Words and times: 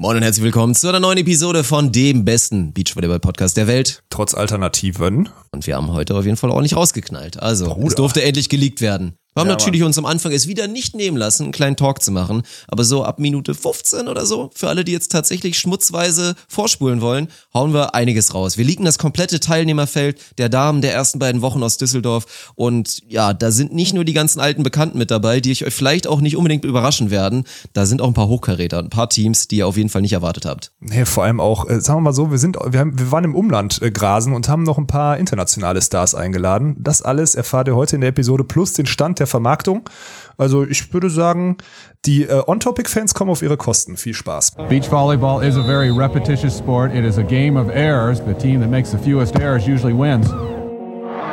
Moin 0.00 0.16
und 0.16 0.22
herzlich 0.22 0.44
willkommen 0.44 0.76
zu 0.76 0.88
einer 0.88 1.00
neuen 1.00 1.18
Episode 1.18 1.64
von 1.64 1.90
dem 1.90 2.24
besten 2.24 2.72
Beachvolleyball-Podcast 2.72 3.56
der 3.56 3.66
Welt. 3.66 4.04
Trotz 4.10 4.32
Alternativen. 4.32 5.28
Und 5.50 5.66
wir 5.66 5.74
haben 5.74 5.92
heute 5.92 6.14
auf 6.14 6.24
jeden 6.24 6.36
Fall 6.36 6.50
ordentlich 6.50 6.76
rausgeknallt. 6.76 7.42
Also, 7.42 7.66
Bruder. 7.66 7.88
es 7.88 7.94
durfte 7.96 8.22
endlich 8.22 8.48
geleakt 8.48 8.80
werden. 8.80 9.17
Wir 9.38 9.42
haben 9.42 9.50
ja, 9.50 9.54
natürlich 9.54 9.82
Mann. 9.82 9.86
uns 9.86 9.98
am 9.98 10.04
Anfang 10.04 10.32
es 10.32 10.48
wieder 10.48 10.66
nicht 10.66 10.96
nehmen 10.96 11.16
lassen, 11.16 11.44
einen 11.44 11.52
kleinen 11.52 11.76
Talk 11.76 12.02
zu 12.02 12.10
machen. 12.10 12.42
Aber 12.66 12.82
so 12.82 13.04
ab 13.04 13.20
Minute 13.20 13.54
15 13.54 14.08
oder 14.08 14.26
so, 14.26 14.50
für 14.52 14.68
alle, 14.68 14.84
die 14.84 14.90
jetzt 14.90 15.12
tatsächlich 15.12 15.56
schmutzweise 15.60 16.34
vorspulen 16.48 17.00
wollen, 17.00 17.28
hauen 17.54 17.72
wir 17.72 17.94
einiges 17.94 18.34
raus. 18.34 18.58
Wir 18.58 18.64
liegen 18.64 18.84
das 18.84 18.98
komplette 18.98 19.38
Teilnehmerfeld 19.38 20.20
der 20.38 20.48
Damen 20.48 20.82
der 20.82 20.92
ersten 20.92 21.20
beiden 21.20 21.40
Wochen 21.40 21.62
aus 21.62 21.76
Düsseldorf. 21.76 22.50
Und 22.56 23.00
ja, 23.06 23.32
da 23.32 23.52
sind 23.52 23.72
nicht 23.72 23.94
nur 23.94 24.04
die 24.04 24.12
ganzen 24.12 24.40
alten 24.40 24.64
Bekannten 24.64 24.98
mit 24.98 25.12
dabei, 25.12 25.38
die 25.38 25.52
ich 25.52 25.64
euch 25.64 25.72
vielleicht 25.72 26.08
auch 26.08 26.20
nicht 26.20 26.36
unbedingt 26.36 26.64
überraschen 26.64 27.12
werden. 27.12 27.44
Da 27.74 27.86
sind 27.86 28.02
auch 28.02 28.08
ein 28.08 28.14
paar 28.14 28.26
Hochkaräter, 28.26 28.80
ein 28.80 28.90
paar 28.90 29.08
Teams, 29.08 29.46
die 29.46 29.58
ihr 29.58 29.68
auf 29.68 29.76
jeden 29.76 29.88
Fall 29.88 30.02
nicht 30.02 30.14
erwartet 30.14 30.46
habt. 30.46 30.72
Nee, 30.80 31.04
vor 31.04 31.22
allem 31.22 31.38
auch, 31.38 31.68
äh, 31.68 31.80
sagen 31.80 31.98
wir 31.98 32.06
mal 32.06 32.12
so, 32.12 32.32
wir 32.32 32.38
sind, 32.38 32.56
wir, 32.56 32.80
haben, 32.80 32.98
wir 32.98 33.12
waren 33.12 33.22
im 33.22 33.36
Umland 33.36 33.80
äh, 33.82 33.92
grasen 33.92 34.32
und 34.32 34.48
haben 34.48 34.64
noch 34.64 34.78
ein 34.78 34.88
paar 34.88 35.16
internationale 35.16 35.80
Stars 35.80 36.16
eingeladen. 36.16 36.74
Das 36.80 37.02
alles 37.02 37.36
erfahrt 37.36 37.68
ihr 37.68 37.76
heute 37.76 37.94
in 37.94 38.00
der 38.00 38.10
Episode 38.10 38.42
plus 38.42 38.72
den 38.72 38.86
Stand 38.86 39.20
der 39.20 39.27
Vermarktung. 39.28 39.88
Also 40.36 40.64
ich 40.64 40.92
würde 40.92 41.10
sagen, 41.10 41.56
die 42.04 42.24
äh, 42.24 42.42
On-Topic-Fans 42.46 43.14
kommen 43.14 43.30
auf 43.30 43.42
ihre 43.42 43.56
Kosten. 43.56 43.96
Viel 43.96 44.14
Spaß. 44.14 44.52
Beach 44.68 44.90
volleyball 44.90 45.44
is 45.44 45.56
a 45.56 45.62
very 45.62 45.90
repetitious 45.90 46.58
sport. 46.58 46.94
It 46.94 47.04
is 47.04 47.18
a 47.18 47.22
game 47.22 47.56
of 47.56 47.68
errors. 47.70 48.20
The 48.20 48.34
team 48.34 48.60
that 48.60 48.70
makes 48.70 48.90
the 48.90 48.98
fewest 48.98 49.36
errors 49.36 49.66
usually 49.66 49.94
wins. 49.94 50.28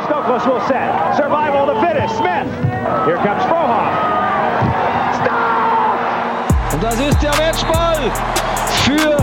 Stokos 0.05 0.45
will 0.45 0.61
set. 0.67 1.15
Survival 1.15 1.65
the 1.65 1.79
fittest. 1.81 2.15
Smith. 2.17 2.47
Here 3.05 3.17
comes 3.17 3.43
Frohoff. 3.45 3.93
Stop! 5.21 6.73
Und 6.73 6.83
das 6.83 6.99
ist 6.99 7.21
der 7.21 7.31
Matchball 7.35 8.11
für 8.83 9.17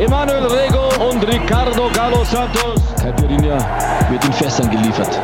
Emanuel 0.00 0.46
Rego 0.46 0.88
und 1.10 1.22
Ricardo 1.26 1.90
Galo 1.92 2.24
Santos. 2.24 2.80
Caipirinha 3.00 3.58
wird 4.10 4.24
in 4.24 4.32
Fässern 4.32 4.70
geliefert. 4.70 5.20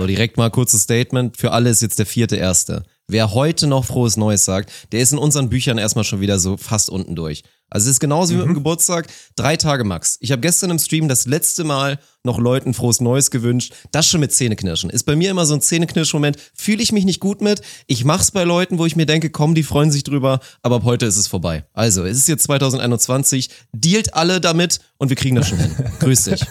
So, 0.00 0.06
direkt 0.06 0.38
mal 0.38 0.48
kurzes 0.48 0.84
Statement. 0.84 1.36
Für 1.36 1.52
alle 1.52 1.68
ist 1.68 1.82
jetzt 1.82 1.98
der 1.98 2.06
vierte 2.06 2.36
Erste. 2.36 2.84
Wer 3.06 3.34
heute 3.34 3.66
noch 3.66 3.84
frohes 3.84 4.16
Neues 4.16 4.46
sagt, 4.46 4.72
der 4.92 5.00
ist 5.00 5.12
in 5.12 5.18
unseren 5.18 5.50
Büchern 5.50 5.76
erstmal 5.76 6.04
schon 6.04 6.22
wieder 6.22 6.38
so 6.38 6.56
fast 6.56 6.88
unten 6.88 7.14
durch. 7.14 7.42
Also 7.70 7.86
es 7.86 7.92
ist 7.92 8.00
genauso 8.00 8.32
mhm. 8.32 8.36
wie 8.36 8.40
mit 8.40 8.46
dem 8.46 8.50
mhm. 8.50 8.56
Geburtstag, 8.56 9.06
drei 9.36 9.56
Tage 9.56 9.84
max. 9.84 10.18
Ich 10.20 10.32
habe 10.32 10.40
gestern 10.40 10.70
im 10.70 10.78
Stream 10.78 11.08
das 11.08 11.26
letzte 11.26 11.64
Mal 11.64 11.98
noch 12.22 12.38
Leuten 12.38 12.74
frohes 12.74 13.00
Neues 13.00 13.30
gewünscht. 13.30 13.72
Das 13.92 14.06
schon 14.06 14.20
mit 14.20 14.32
Zähneknirschen. 14.32 14.90
Ist 14.90 15.04
bei 15.04 15.16
mir 15.16 15.30
immer 15.30 15.46
so 15.46 15.54
ein 15.54 15.62
Zähneknirsch-Moment. 15.62 16.36
Fühle 16.54 16.82
ich 16.82 16.92
mich 16.92 17.04
nicht 17.04 17.20
gut 17.20 17.40
mit. 17.40 17.62
Ich 17.86 18.04
mach's 18.04 18.30
bei 18.30 18.44
Leuten, 18.44 18.78
wo 18.78 18.86
ich 18.86 18.96
mir 18.96 19.06
denke, 19.06 19.30
komm, 19.30 19.54
die 19.54 19.62
freuen 19.62 19.90
sich 19.90 20.04
drüber. 20.04 20.40
Aber 20.62 20.76
ab 20.76 20.82
heute 20.84 21.06
ist 21.06 21.16
es 21.16 21.28
vorbei. 21.28 21.64
Also, 21.72 22.04
es 22.04 22.18
ist 22.18 22.28
jetzt 22.28 22.44
2021. 22.44 23.48
Dealt 23.72 24.14
alle 24.14 24.40
damit 24.40 24.80
und 24.98 25.08
wir 25.08 25.16
kriegen 25.16 25.36
das 25.36 25.48
schon 25.48 25.58
hin. 25.58 25.74
Grüß 26.00 26.24
dich. 26.24 26.44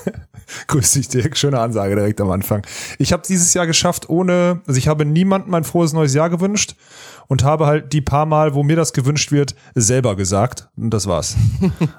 Grüß 0.68 0.92
dich, 0.94 1.10
Dirk. 1.10 1.38
Schöne 1.38 1.60
Ansage 1.60 1.96
direkt 1.96 2.20
am 2.22 2.32
Anfang. 2.32 2.66
Ich 2.98 3.14
habe 3.14 3.22
dieses 3.28 3.54
Jahr 3.54 3.68
geschafft, 3.68 4.10
ohne, 4.10 4.62
also 4.66 4.78
ich 4.78 4.88
habe 4.88 5.06
niemandem 5.06 5.52
mein 5.52 5.64
frohes 5.64 5.94
neues 5.94 6.16
Jahr 6.16 6.32
gewünscht 6.32 6.76
und 7.30 7.44
habe 7.44 7.68
halt 7.68 7.94
die 7.94 8.02
paar 8.02 8.26
Mal, 8.26 8.56
wo 8.56 8.64
mir 8.64 8.76
das 8.76 8.92
gewünscht 8.92 9.32
wird, 9.32 9.56
selber 9.76 10.16
gesagt. 10.16 10.68
Und 10.76 10.90
das 10.90 11.08
war's. 11.08 11.36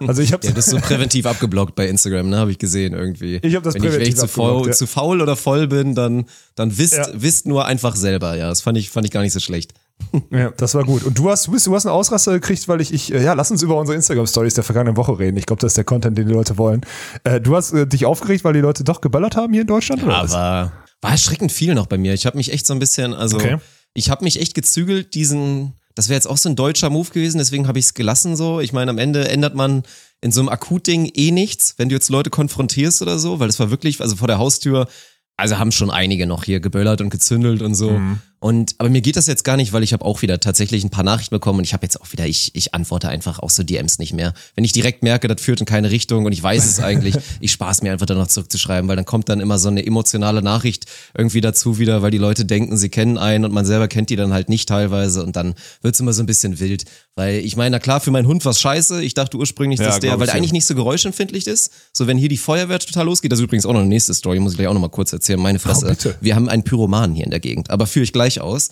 Also 0.07 0.23
ich 0.23 0.33
habe 0.33 0.45
ja, 0.47 0.53
das 0.53 0.67
so 0.67 0.79
präventiv 0.79 1.27
abgeblockt 1.27 1.77
bei 1.77 1.87
Instagram, 1.87 2.31
ne, 2.31 2.39
habe 2.39 2.51
ich 2.51 2.59
gesehen 2.59 2.95
irgendwie. 2.95 3.39
Ich 3.43 3.55
habe 3.55 3.63
das 3.63 3.75
wenn 3.75 3.83
präventiv 3.83 4.09
ich, 4.09 4.17
wenn 4.17 4.25
ich 4.25 4.29
zu, 4.29 4.29
faul, 4.29 4.67
ja. 4.67 4.73
zu 4.73 4.87
faul 4.87 5.21
oder 5.21 5.37
voll 5.37 5.69
bin, 5.69 5.95
dann 5.95 6.25
dann 6.57 6.77
wisst 6.77 6.95
ja. 6.95 7.07
wisst 7.13 7.47
nur 7.47 7.67
einfach 7.67 7.95
selber. 7.95 8.35
Ja, 8.37 8.49
das 8.49 8.61
fand 8.61 8.77
ich 8.79 8.91
fand 8.91 9.07
ich 9.07 9.13
gar 9.13 9.23
nicht 9.23 9.33
so 9.33 9.41
schlecht. 9.41 9.73
Ja, 10.31 10.51
das 10.57 10.75
war 10.75 10.85
gut. 10.85 11.05
Und 11.05 11.19
du 11.19 11.31
hast, 11.31 11.47
du, 11.47 11.53
bist, 11.53 11.67
du 11.67 11.75
hast 11.75 11.87
einen 11.87 11.95
Ausraster 11.95 12.33
gekriegt, 12.33 12.67
weil 12.69 12.81
ich, 12.81 12.93
ich, 12.93 13.13
äh, 13.13 13.23
ja, 13.23 13.35
lass 13.35 13.51
uns 13.51 13.63
über 13.63 13.77
unsere 13.77 13.97
Instagram-Stories 13.97 14.55
der 14.55 14.65
vergangenen 14.65 14.97
Woche 14.97 15.19
reden. 15.19 15.37
Ich 15.37 15.45
glaube, 15.47 15.61
das 15.61 15.73
ist 15.73 15.77
der 15.77 15.85
Content, 15.85 16.17
den 16.17 16.27
die 16.27 16.33
Leute 16.33 16.57
wollen. 16.57 16.81
Äh, 17.25 17.41
du 17.41 17.55
hast 17.55 17.73
äh, 17.73 17.87
dich 17.87 18.07
aufgeregt, 18.07 18.45
weil 18.45 18.55
die 18.55 18.61
Leute 18.61 18.83
doch 18.83 19.01
geballert 19.01 19.37
haben 19.37 19.53
hier 19.53 19.63
in 19.63 19.67
Deutschland, 19.67 20.03
oder? 20.03 20.17
Aber 20.17 20.73
war 21.03 21.11
erschreckend 21.11 21.53
viel 21.53 21.75
noch 21.75 21.87
bei 21.87 21.99
mir. 21.99 22.15
Ich 22.15 22.27
habe 22.27 22.37
mich 22.37 22.53
echt 22.53 22.67
so 22.67 22.75
ein 22.75 22.79
bisschen, 22.79 23.15
also 23.15 23.37
okay. 23.37 23.59
Ich 23.95 24.11
habe 24.11 24.25
mich 24.25 24.41
echt 24.41 24.55
gezügelt, 24.55 25.15
diesen 25.15 25.75
das 25.95 26.09
wäre 26.09 26.17
jetzt 26.17 26.27
auch 26.27 26.39
so 26.39 26.49
ein 26.49 26.57
deutscher 26.57 26.89
Move 26.89 27.11
gewesen, 27.11 27.39
deswegen 27.39 27.67
habe 27.67 27.79
ich 27.79 27.87
es 27.87 27.95
gelassen 27.95 28.37
so. 28.37 28.61
Ich 28.61 28.73
meine, 28.73 28.91
am 28.91 28.99
Ende 28.99 29.29
ändert 29.29 29.55
man 29.55 29.83
in 30.21 30.33
so 30.33 30.41
einem 30.41 30.49
Akutding 30.49 31.11
eh 31.15 31.31
nichts, 31.31 31.75
wenn 31.79 31.89
du 31.89 31.95
jetzt 31.95 32.09
Leute 32.11 32.31
konfrontierst 32.31 33.03
oder 33.03 33.19
so, 33.19 33.41
weil 33.41 33.49
es 33.49 33.59
war 33.59 33.71
wirklich, 33.71 34.01
also 34.01 34.17
vor 34.17 34.29
der 34.29 34.39
Haustür, 34.39 34.89
also 35.37 35.59
haben 35.59 35.73
schon 35.73 35.91
einige 35.91 36.27
noch 36.27 36.45
hier 36.45 36.61
geböllert 36.61 37.01
und 37.01 37.11
gezündelt 37.11 37.63
und 37.63 37.75
so. 37.75 37.93
Mhm. 37.93 38.21
Und 38.43 38.75
aber 38.79 38.89
mir 38.89 39.03
geht 39.03 39.17
das 39.17 39.27
jetzt 39.27 39.45
gar 39.45 39.59
nicht, 39.59 39.75
weil 39.75 39.83
ich 39.83 39.93
habe 39.93 40.03
auch 40.03 40.23
wieder 40.23 40.41
tatsächlich 40.41 40.83
ein 40.83 40.89
paar 40.89 41.05
Nachrichten 41.05 41.35
bekommen 41.35 41.59
und 41.59 41.65
ich 41.65 41.75
habe 41.75 41.85
jetzt 41.85 42.01
auch 42.01 42.11
wieder, 42.11 42.27
ich, 42.27 42.55
ich 42.55 42.73
antworte 42.73 43.11
einfach 43.11 43.39
auch 43.39 43.51
so 43.51 43.63
DMs 43.63 43.99
nicht 43.99 44.15
mehr. 44.15 44.33
Wenn 44.55 44.65
ich 44.65 44.73
direkt 44.73 45.03
merke, 45.03 45.29
das 45.29 45.43
führt 45.43 45.61
in 45.61 45.67
keine 45.67 45.91
Richtung 45.91 46.25
und 46.25 46.33
ich 46.33 46.43
weiß 46.43 46.65
es 46.65 46.81
eigentlich, 46.81 47.17
ich 47.41 47.53
spaß 47.53 47.83
mir 47.83 47.93
einfach 47.93 48.07
dann 48.07 48.17
noch 48.17 48.29
zurückzuschreiben, 48.29 48.89
weil 48.89 48.97
dann 48.97 49.05
kommt 49.05 49.29
dann 49.29 49.41
immer 49.41 49.59
so 49.59 49.69
eine 49.69 49.85
emotionale 49.85 50.41
Nachricht 50.41 50.87
irgendwie 51.15 51.43
dazu 51.43 51.79
wieder, 51.79 52.01
weil 52.01 52.11
die 52.11 52.19
Leute 52.19 52.47
denken, 52.47 52.79
sie 52.79 52.89
kennen 52.89 53.19
einen 53.19 53.45
und 53.45 53.53
man 53.53 53.67
selber 53.67 53.89
kennt 53.89 54.09
die 54.09 54.17
dann 54.17 54.33
halt 54.33 54.49
nicht 54.49 54.67
teilweise 54.71 55.23
und 55.23 55.37
dann 55.37 55.55
wird's 55.83 56.01
immer 56.01 56.15
so 56.15 56.23
ein 56.23 56.27
bisschen 56.27 56.61
wild. 56.61 56.87
Weil 57.17 57.41
ich 57.41 57.57
meine, 57.57 57.73
na 57.77 57.79
klar, 57.79 58.01
für 58.01 58.11
meinen 58.11 58.27
Hund 58.27 58.43
war's 58.47 58.61
scheiße. 58.61 59.03
Ich 59.03 59.13
dachte 59.13 59.37
ursprünglich, 59.37 59.79
dass 59.79 59.97
ja, 59.97 60.01
der, 60.01 60.19
weil 60.19 60.27
der 60.27 60.37
eigentlich 60.37 60.53
nicht 60.53 60.65
so 60.65 60.75
geräuschempfindlich 60.75 61.47
ist. 61.47 61.71
So, 61.93 62.07
wenn 62.07 62.17
hier 62.17 62.31
die 62.31 62.39
Feuerwehr 62.39 62.79
total 62.79 63.05
losgeht, 63.05 63.31
das 63.31 63.39
ist 63.39 63.45
übrigens 63.45 63.67
auch 63.67 63.75
noch 63.75 63.81
eine 63.81 63.89
nächste 63.89 64.15
Story, 64.15 64.41
muss 64.41 64.53
ich 64.53 64.57
gleich 64.57 64.69
auch 64.69 64.75
noch 64.75 64.81
mal 64.81 64.89
kurz 64.89 65.13
erzählen. 65.13 65.39
Meine 65.39 65.59
Fresse. 65.59 65.95
Oh, 66.07 66.11
wir 66.23 66.35
haben 66.35 66.49
einen 66.49 66.63
Pyroman 66.63 67.15
hier 67.15 67.25
in 67.25 67.31
der 67.31 67.41
Gegend, 67.41 67.69
aber 67.69 67.87
führe 67.87 68.05
ich 68.05 68.15
gleich 68.15 68.30
aus. 68.39 68.71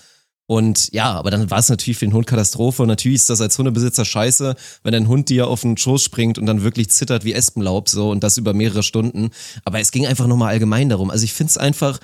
Und 0.50 0.92
ja, 0.92 1.12
aber 1.12 1.30
dann 1.30 1.50
war 1.50 1.58
es 1.58 1.68
natürlich 1.68 1.98
für 1.98 2.06
den 2.06 2.14
Hund 2.14 2.26
Katastrophe 2.26 2.80
und 2.82 2.88
natürlich 2.88 3.16
ist 3.16 3.28
das 3.28 3.42
als 3.42 3.58
Hundebesitzer 3.58 4.06
scheiße, 4.06 4.56
wenn 4.82 4.94
ein 4.94 5.06
Hund 5.06 5.28
dir 5.28 5.46
auf 5.46 5.60
den 5.60 5.76
Schoß 5.76 6.02
springt 6.02 6.38
und 6.38 6.46
dann 6.46 6.62
wirklich 6.62 6.88
zittert 6.88 7.24
wie 7.24 7.34
Espenlaub 7.34 7.90
so 7.90 8.10
und 8.10 8.22
das 8.22 8.38
über 8.38 8.54
mehrere 8.54 8.82
Stunden. 8.82 9.28
Aber 9.64 9.78
es 9.78 9.90
ging 9.90 10.06
einfach 10.06 10.26
nochmal 10.26 10.54
allgemein 10.54 10.88
darum. 10.88 11.10
Also 11.10 11.24
ich 11.24 11.34
finde 11.34 11.50
es 11.50 11.58
einfach, 11.58 12.00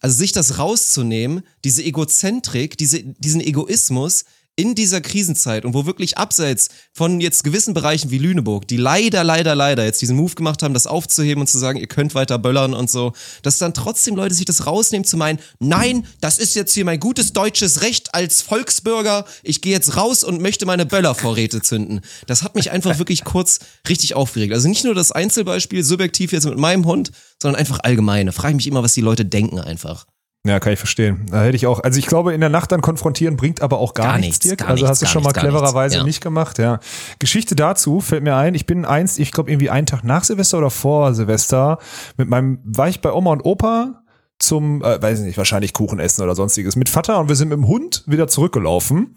also 0.00 0.16
sich 0.16 0.32
das 0.32 0.58
rauszunehmen, 0.58 1.42
diese 1.64 1.82
Egozentrik, 1.82 2.78
diese, 2.78 3.02
diesen 3.02 3.42
Egoismus, 3.42 4.24
in 4.54 4.74
dieser 4.74 5.00
Krisenzeit 5.00 5.64
und 5.64 5.72
wo 5.72 5.86
wirklich 5.86 6.18
abseits 6.18 6.68
von 6.92 7.20
jetzt 7.20 7.42
gewissen 7.42 7.72
Bereichen 7.72 8.10
wie 8.10 8.18
Lüneburg, 8.18 8.68
die 8.68 8.76
leider, 8.76 9.24
leider, 9.24 9.54
leider 9.54 9.84
jetzt 9.84 10.02
diesen 10.02 10.16
Move 10.16 10.34
gemacht 10.34 10.62
haben, 10.62 10.74
das 10.74 10.86
aufzuheben 10.86 11.40
und 11.40 11.46
zu 11.46 11.58
sagen, 11.58 11.78
ihr 11.78 11.86
könnt 11.86 12.14
weiter 12.14 12.38
böllern 12.38 12.74
und 12.74 12.90
so, 12.90 13.12
dass 13.42 13.56
dann 13.56 13.72
trotzdem 13.72 14.14
Leute 14.14 14.34
sich 14.34 14.44
das 14.44 14.66
rausnehmen 14.66 15.06
zu 15.06 15.16
meinen, 15.16 15.38
nein, 15.58 16.06
das 16.20 16.38
ist 16.38 16.54
jetzt 16.54 16.74
hier 16.74 16.84
mein 16.84 17.00
gutes 17.00 17.32
deutsches 17.32 17.80
Recht 17.80 18.14
als 18.14 18.42
Volksbürger, 18.42 19.24
ich 19.42 19.62
gehe 19.62 19.72
jetzt 19.72 19.96
raus 19.96 20.22
und 20.22 20.42
möchte 20.42 20.66
meine 20.66 20.84
Böllervorräte 20.84 21.62
zünden. 21.62 22.02
Das 22.26 22.42
hat 22.42 22.54
mich 22.54 22.70
einfach 22.70 22.98
wirklich 22.98 23.24
kurz 23.24 23.60
richtig 23.88 24.14
aufgeregt. 24.14 24.52
Also 24.52 24.68
nicht 24.68 24.84
nur 24.84 24.94
das 24.94 25.12
Einzelbeispiel, 25.12 25.82
subjektiv 25.82 26.32
jetzt 26.32 26.44
mit 26.44 26.58
meinem 26.58 26.84
Hund, 26.84 27.10
sondern 27.40 27.58
einfach 27.58 27.80
allgemeine. 27.82 28.32
Frage 28.32 28.52
ich 28.52 28.56
mich 28.56 28.66
immer, 28.66 28.82
was 28.82 28.92
die 28.92 29.00
Leute 29.00 29.24
denken 29.24 29.58
einfach. 29.58 30.06
Ja, 30.44 30.58
kann 30.58 30.72
ich 30.72 30.78
verstehen. 30.80 31.26
Da 31.30 31.44
hätte 31.44 31.54
ich 31.54 31.68
auch, 31.68 31.78
also 31.84 32.00
ich 32.00 32.06
glaube, 32.06 32.34
in 32.34 32.40
der 32.40 32.50
Nacht 32.50 32.72
dann 32.72 32.80
konfrontieren 32.80 33.36
bringt 33.36 33.62
aber 33.62 33.78
auch 33.78 33.94
gar, 33.94 34.06
gar 34.06 34.18
nichts, 34.18 34.40
Dirk. 34.40 34.58
Gar 34.58 34.70
also 34.70 34.88
hast 34.88 35.00
du 35.00 35.06
schon 35.06 35.22
mal 35.22 35.32
clevererweise 35.32 35.98
ja. 35.98 36.04
nicht 36.04 36.20
gemacht, 36.20 36.58
ja. 36.58 36.80
Geschichte 37.20 37.54
dazu 37.54 38.00
fällt 38.00 38.24
mir 38.24 38.34
ein, 38.34 38.56
ich 38.56 38.66
bin 38.66 38.84
einst, 38.84 39.20
ich 39.20 39.30
glaube 39.30 39.52
irgendwie 39.52 39.70
einen 39.70 39.86
Tag 39.86 40.02
nach 40.02 40.24
Silvester 40.24 40.58
oder 40.58 40.70
vor 40.70 41.14
Silvester 41.14 41.78
mit 42.16 42.28
meinem, 42.28 42.58
war 42.64 42.88
ich 42.88 43.00
bei 43.00 43.12
Oma 43.12 43.30
und 43.30 43.44
Opa 43.44 44.02
zum, 44.40 44.82
äh, 44.82 45.00
weiß 45.00 45.20
ich 45.20 45.26
nicht, 45.26 45.38
wahrscheinlich 45.38 45.72
Kuchen 45.72 46.00
essen 46.00 46.22
oder 46.22 46.34
sonstiges 46.34 46.74
mit 46.74 46.88
Vater 46.88 47.20
und 47.20 47.28
wir 47.28 47.36
sind 47.36 47.48
mit 47.48 47.58
dem 47.58 47.68
Hund 47.68 48.02
wieder 48.06 48.26
zurückgelaufen 48.26 49.16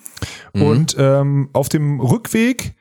mhm. 0.53 0.61
und 0.61 0.95
ähm, 0.99 1.49
auf 1.53 1.69
dem 1.69 2.01
Rückweg 2.01 2.75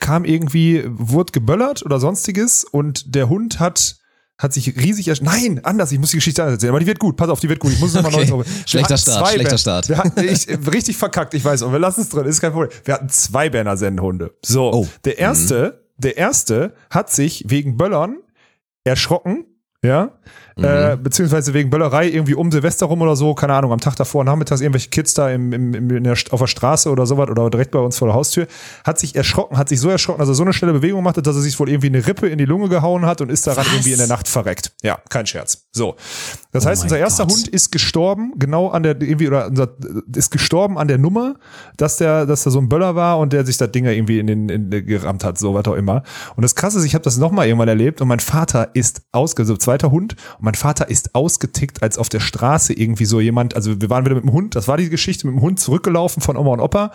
kam 0.00 0.24
irgendwie, 0.24 0.84
wurde 0.86 1.32
geböllert 1.32 1.84
oder 1.84 2.00
sonstiges 2.00 2.64
und 2.64 3.14
der 3.14 3.28
Hund 3.28 3.60
hat 3.60 3.98
hat 4.38 4.52
sich 4.52 4.76
riesig 4.76 5.08
ersch 5.08 5.20
Nein, 5.20 5.60
anders, 5.62 5.92
ich 5.92 5.98
muss 5.98 6.10
die 6.10 6.16
Geschichte 6.16 6.42
anders 6.42 6.56
erzählen, 6.56 6.70
aber 6.70 6.80
die 6.80 6.86
wird 6.86 6.98
gut. 6.98 7.16
Pass 7.16 7.28
auf, 7.28 7.40
die 7.40 7.48
wird 7.48 7.60
gut. 7.60 7.72
Ich 7.72 7.80
muss 7.80 7.90
es 7.90 8.02
nochmal 8.02 8.14
okay. 8.14 8.30
neu 8.30 8.44
Schlechter 8.66 8.96
Start, 8.96 9.28
schlechter 9.28 9.58
Start. 9.58 9.88
Wir 9.88 9.98
hatten, 9.98 10.20
ich, 10.24 10.48
richtig 10.72 10.96
verkackt, 10.96 11.34
ich 11.34 11.44
weiß, 11.44 11.62
und 11.62 11.72
wir 11.72 11.78
lassen 11.78 12.00
es 12.00 12.08
drin, 12.08 12.26
ist 12.26 12.40
kein 12.40 12.52
Problem. 12.52 12.70
Wir 12.84 12.94
hatten 12.94 13.08
zwei 13.08 13.48
Berner 13.48 13.76
Sennenhunde. 13.76 14.34
So, 14.44 14.72
oh. 14.72 14.88
der 15.04 15.18
erste, 15.18 15.80
mhm. 15.96 16.02
der 16.02 16.16
erste 16.16 16.74
hat 16.90 17.10
sich 17.10 17.44
wegen 17.46 17.76
Böllern 17.76 18.16
erschrocken, 18.82 19.46
ja, 19.82 20.18
Mhm. 20.56 20.64
Äh, 20.64 20.96
beziehungsweise 21.02 21.52
wegen 21.52 21.70
Böllerei 21.70 22.08
irgendwie 22.08 22.34
um 22.34 22.52
Silvester 22.52 22.86
rum 22.86 23.02
oder 23.02 23.16
so, 23.16 23.34
keine 23.34 23.54
Ahnung, 23.54 23.72
am 23.72 23.80
Tag 23.80 23.96
davor, 23.96 24.22
nachmittags 24.24 24.60
irgendwelche 24.60 24.88
Kids 24.88 25.14
da 25.14 25.28
im, 25.30 25.52
im, 25.52 25.74
im, 25.74 26.04
der, 26.04 26.16
auf 26.30 26.40
der 26.40 26.46
Straße 26.46 26.90
oder 26.90 27.06
sowas 27.06 27.28
oder 27.28 27.50
direkt 27.50 27.72
bei 27.72 27.80
uns 27.80 27.98
vor 27.98 28.06
der 28.06 28.14
Haustür, 28.14 28.46
hat 28.84 28.98
sich 28.98 29.16
erschrocken, 29.16 29.58
hat 29.58 29.68
sich 29.68 29.80
so 29.80 29.88
erschrocken, 29.88 30.20
dass 30.20 30.28
er 30.28 30.34
so 30.34 30.44
eine 30.44 30.52
schnelle 30.52 30.74
Bewegung 30.74 31.02
machte, 31.02 31.22
dass 31.22 31.34
er 31.34 31.42
sich 31.42 31.58
wohl 31.58 31.68
irgendwie 31.68 31.88
eine 31.88 32.06
Rippe 32.06 32.28
in 32.28 32.38
die 32.38 32.44
Lunge 32.44 32.68
gehauen 32.68 33.04
hat 33.04 33.20
und 33.20 33.30
ist 33.30 33.46
daran 33.46 33.66
Was? 33.66 33.72
irgendwie 33.72 33.92
in 33.92 33.98
der 33.98 34.06
Nacht 34.06 34.28
verreckt. 34.28 34.72
Ja, 34.82 35.00
kein 35.08 35.26
Scherz. 35.26 35.66
So. 35.72 35.96
Das 36.52 36.64
oh 36.64 36.68
heißt, 36.68 36.84
unser 36.84 36.98
erster 36.98 37.26
Gott. 37.26 37.34
Hund 37.34 37.48
ist 37.48 37.72
gestorben, 37.72 38.34
genau 38.36 38.68
an 38.68 38.84
der, 38.84 39.00
irgendwie, 39.00 39.26
oder 39.26 39.48
unser, 39.48 39.70
ist 40.14 40.30
gestorben 40.30 40.78
an 40.78 40.86
der 40.86 40.98
Nummer, 40.98 41.34
dass 41.76 41.96
der, 41.96 42.26
dass 42.26 42.44
da 42.44 42.50
so 42.50 42.60
ein 42.60 42.68
Böller 42.68 42.94
war 42.94 43.18
und 43.18 43.32
der 43.32 43.44
sich 43.44 43.56
das 43.56 43.72
Ding 43.72 43.86
irgendwie 43.86 44.20
in 44.20 44.28
den, 44.28 44.48
in, 44.48 44.70
in, 44.70 44.86
gerammt 44.86 45.24
hat, 45.24 45.36
so 45.36 45.52
was 45.54 45.64
auch 45.66 45.74
immer. 45.74 46.04
Und 46.36 46.42
das 46.42 46.54
krasse 46.54 46.78
ist, 46.78 46.84
ich 46.84 46.94
habe 46.94 47.02
das 47.02 47.16
nochmal 47.16 47.48
irgendwann 47.48 47.68
erlebt 47.68 48.00
und 48.00 48.06
mein 48.06 48.20
Vater 48.20 48.70
ist 48.74 49.02
ausge, 49.10 49.44
so 49.44 49.56
zweiter 49.56 49.90
Hund, 49.90 50.14
und 50.38 50.43
mein 50.44 50.54
Vater 50.54 50.88
ist 50.88 51.14
aus 51.14 51.24
ausgetickt, 51.24 51.82
als 51.82 51.98
auf 51.98 52.08
der 52.08 52.20
Straße 52.20 52.72
irgendwie 52.72 53.06
so 53.06 53.20
jemand, 53.20 53.56
also 53.56 53.80
wir 53.80 53.90
waren 53.90 54.04
wieder 54.04 54.14
mit 54.14 54.24
dem 54.24 54.32
Hund, 54.32 54.54
das 54.54 54.68
war 54.68 54.76
die 54.76 54.90
Geschichte, 54.90 55.26
mit 55.26 55.36
dem 55.36 55.42
Hund 55.42 55.58
zurückgelaufen 55.58 56.22
von 56.22 56.36
Oma 56.36 56.52
und 56.52 56.60
Opa. 56.60 56.92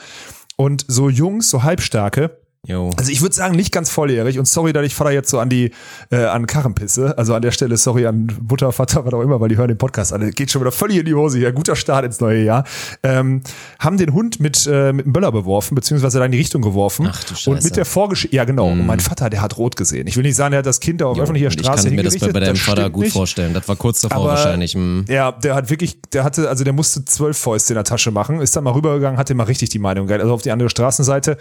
Und 0.55 0.85
so 0.87 1.09
Jungs, 1.09 1.49
so 1.49 1.63
Halbstarke, 1.63 2.37
Jo. 2.67 2.91
also 2.97 3.09
ich 3.09 3.21
würde 3.21 3.33
sagen, 3.33 3.55
nicht 3.55 3.71
ganz 3.71 3.89
volljährig 3.89 4.37
und 4.37 4.45
sorry, 4.45 4.73
dass 4.73 4.85
ich 4.85 4.93
Vater 4.93 5.11
jetzt 5.11 5.29
so 5.29 5.39
an 5.39 5.47
die 5.47 5.71
äh, 6.11 6.25
an 6.25 6.45
Karren 6.45 6.75
pisse. 6.75 7.17
Also 7.17 7.33
an 7.33 7.41
der 7.41 7.51
Stelle 7.51 7.77
sorry 7.77 8.05
an 8.05 8.27
Mutter, 8.49 8.73
Vater, 8.73 9.05
was 9.05 9.13
auch 9.13 9.21
immer, 9.21 9.39
weil 9.39 9.47
die 9.47 9.55
hören 9.55 9.69
den 9.69 9.77
Podcast 9.77 10.11
alle. 10.11 10.29
Geht 10.31 10.51
schon 10.51 10.61
wieder 10.61 10.73
völlig 10.73 10.97
in 10.97 11.05
die 11.05 11.13
Hose 11.13 11.37
hier. 11.37 11.53
Guter 11.53 11.77
Start 11.77 12.03
ins 12.03 12.19
neue 12.19 12.43
Jahr. 12.43 12.65
Ähm, 13.01 13.41
haben 13.79 13.97
den 13.97 14.13
Hund 14.13 14.41
mit 14.41 14.67
äh, 14.67 14.91
mit 14.91 15.05
einem 15.05 15.13
Böller 15.13 15.31
beworfen, 15.31 15.73
beziehungsweise 15.75 16.19
da 16.19 16.25
in 16.25 16.33
die 16.33 16.37
Richtung 16.37 16.61
geworfen. 16.61 17.07
Ach 17.09 17.23
du 17.23 17.33
Scheiße. 17.33 17.49
Und 17.49 17.63
mit 17.63 17.77
der 17.77 17.85
Vorgeschichte, 17.85 18.35
ja 18.35 18.43
genau. 18.43 18.67
Und 18.67 18.85
mein 18.85 18.99
Vater, 18.99 19.29
der 19.29 19.41
hat 19.41 19.57
rot 19.57 19.77
gesehen. 19.77 20.07
Ich 20.07 20.17
will 20.17 20.23
nicht 20.23 20.35
sagen, 20.35 20.51
der 20.51 20.59
hat 20.59 20.65
das 20.65 20.81
Kind 20.81 20.99
da 20.99 21.05
auf 21.05 21.17
öffentlicher 21.17 21.47
Und 21.47 21.53
ich 21.55 21.61
Straße 21.65 21.87
kann 21.87 21.95
mir 21.95 22.03
das 22.03 22.17
bei, 22.17 22.27
bei 22.33 22.39
deinem 22.41 22.57
Vater 22.57 22.81
stimmt 22.81 22.93
gut 22.93 23.03
nicht. 23.05 23.13
vorstellen. 23.13 23.53
Das 23.53 23.69
war 23.69 23.77
kurz 23.77 24.01
davor 24.01 24.17
Aber- 24.17 24.29
wahrscheinlich. 24.31 24.73
hm. 24.73 25.05
Ja, 25.07 25.31
der 25.31 25.55
hat 25.55 25.69
wirklich, 25.69 26.01
der 26.11 26.25
hatte, 26.25 26.49
also 26.49 26.65
der 26.65 26.73
musste 26.73 27.05
zwölf 27.05 27.37
Fäuste 27.37 27.71
in 27.71 27.75
der 27.75 27.85
Tasche 27.85 28.11
machen, 28.11 28.41
ist 28.41 28.53
dann 28.57 28.65
mal 28.65 28.73
rübergegangen, 28.73 29.17
hatte 29.17 29.33
mal 29.33 29.45
richtig 29.45 29.69
die 29.69 29.79
Meinung 29.79 30.07
geil. 30.07 30.19
Also 30.19 30.33
auf 30.33 30.41
die 30.41 30.51
andere 30.51 30.69
Straßenseite. 30.69 31.37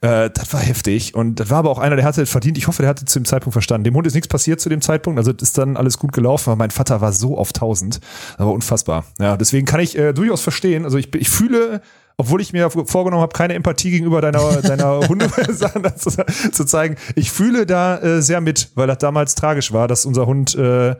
Äh, 0.00 0.30
das 0.30 0.52
war 0.52 0.59
heftig. 0.60 1.14
Und 1.14 1.40
das 1.40 1.50
war 1.50 1.58
aber 1.58 1.70
auch 1.70 1.78
einer, 1.78 1.96
der 1.96 2.04
hatte 2.04 2.22
es 2.22 2.30
verdient. 2.30 2.58
Ich 2.58 2.66
hoffe, 2.66 2.82
der 2.82 2.88
hatte 2.88 3.04
zu 3.04 3.18
dem 3.18 3.24
Zeitpunkt 3.24 3.52
verstanden. 3.52 3.84
Dem 3.84 3.94
Hund 3.94 4.06
ist 4.06 4.14
nichts 4.14 4.28
passiert 4.28 4.60
zu 4.60 4.68
dem 4.68 4.80
Zeitpunkt. 4.80 5.18
Also 5.18 5.32
ist 5.32 5.58
dann 5.58 5.76
alles 5.76 5.98
gut 5.98 6.12
gelaufen. 6.12 6.50
Aber 6.50 6.56
mein 6.56 6.70
Vater 6.70 7.00
war 7.00 7.12
so 7.12 7.36
auf 7.38 7.48
1000. 7.48 8.00
Das 8.36 8.46
war 8.46 8.52
unfassbar. 8.52 9.04
Ja, 9.18 9.36
deswegen 9.36 9.66
kann 9.66 9.80
ich 9.80 9.96
äh, 9.98 10.12
durchaus 10.12 10.42
verstehen. 10.42 10.84
Also 10.84 10.98
ich, 10.98 11.14
ich 11.14 11.28
fühle, 11.28 11.80
obwohl 12.16 12.40
ich 12.40 12.52
mir 12.52 12.70
vorgenommen 12.70 13.22
habe, 13.22 13.32
keine 13.32 13.54
Empathie 13.54 13.90
gegenüber 13.90 14.20
deiner, 14.20 14.40
deiner 14.62 15.08
Hunde 15.08 15.30
zu, 15.96 16.10
zu 16.52 16.64
zeigen. 16.64 16.96
Ich 17.14 17.30
fühle 17.30 17.66
da 17.66 17.98
äh, 17.98 18.22
sehr 18.22 18.40
mit, 18.40 18.70
weil 18.74 18.86
das 18.86 18.98
damals 18.98 19.34
tragisch 19.34 19.72
war, 19.72 19.88
dass 19.88 20.04
unser 20.04 20.26
Hund 20.26 20.54
äh, 20.54 20.96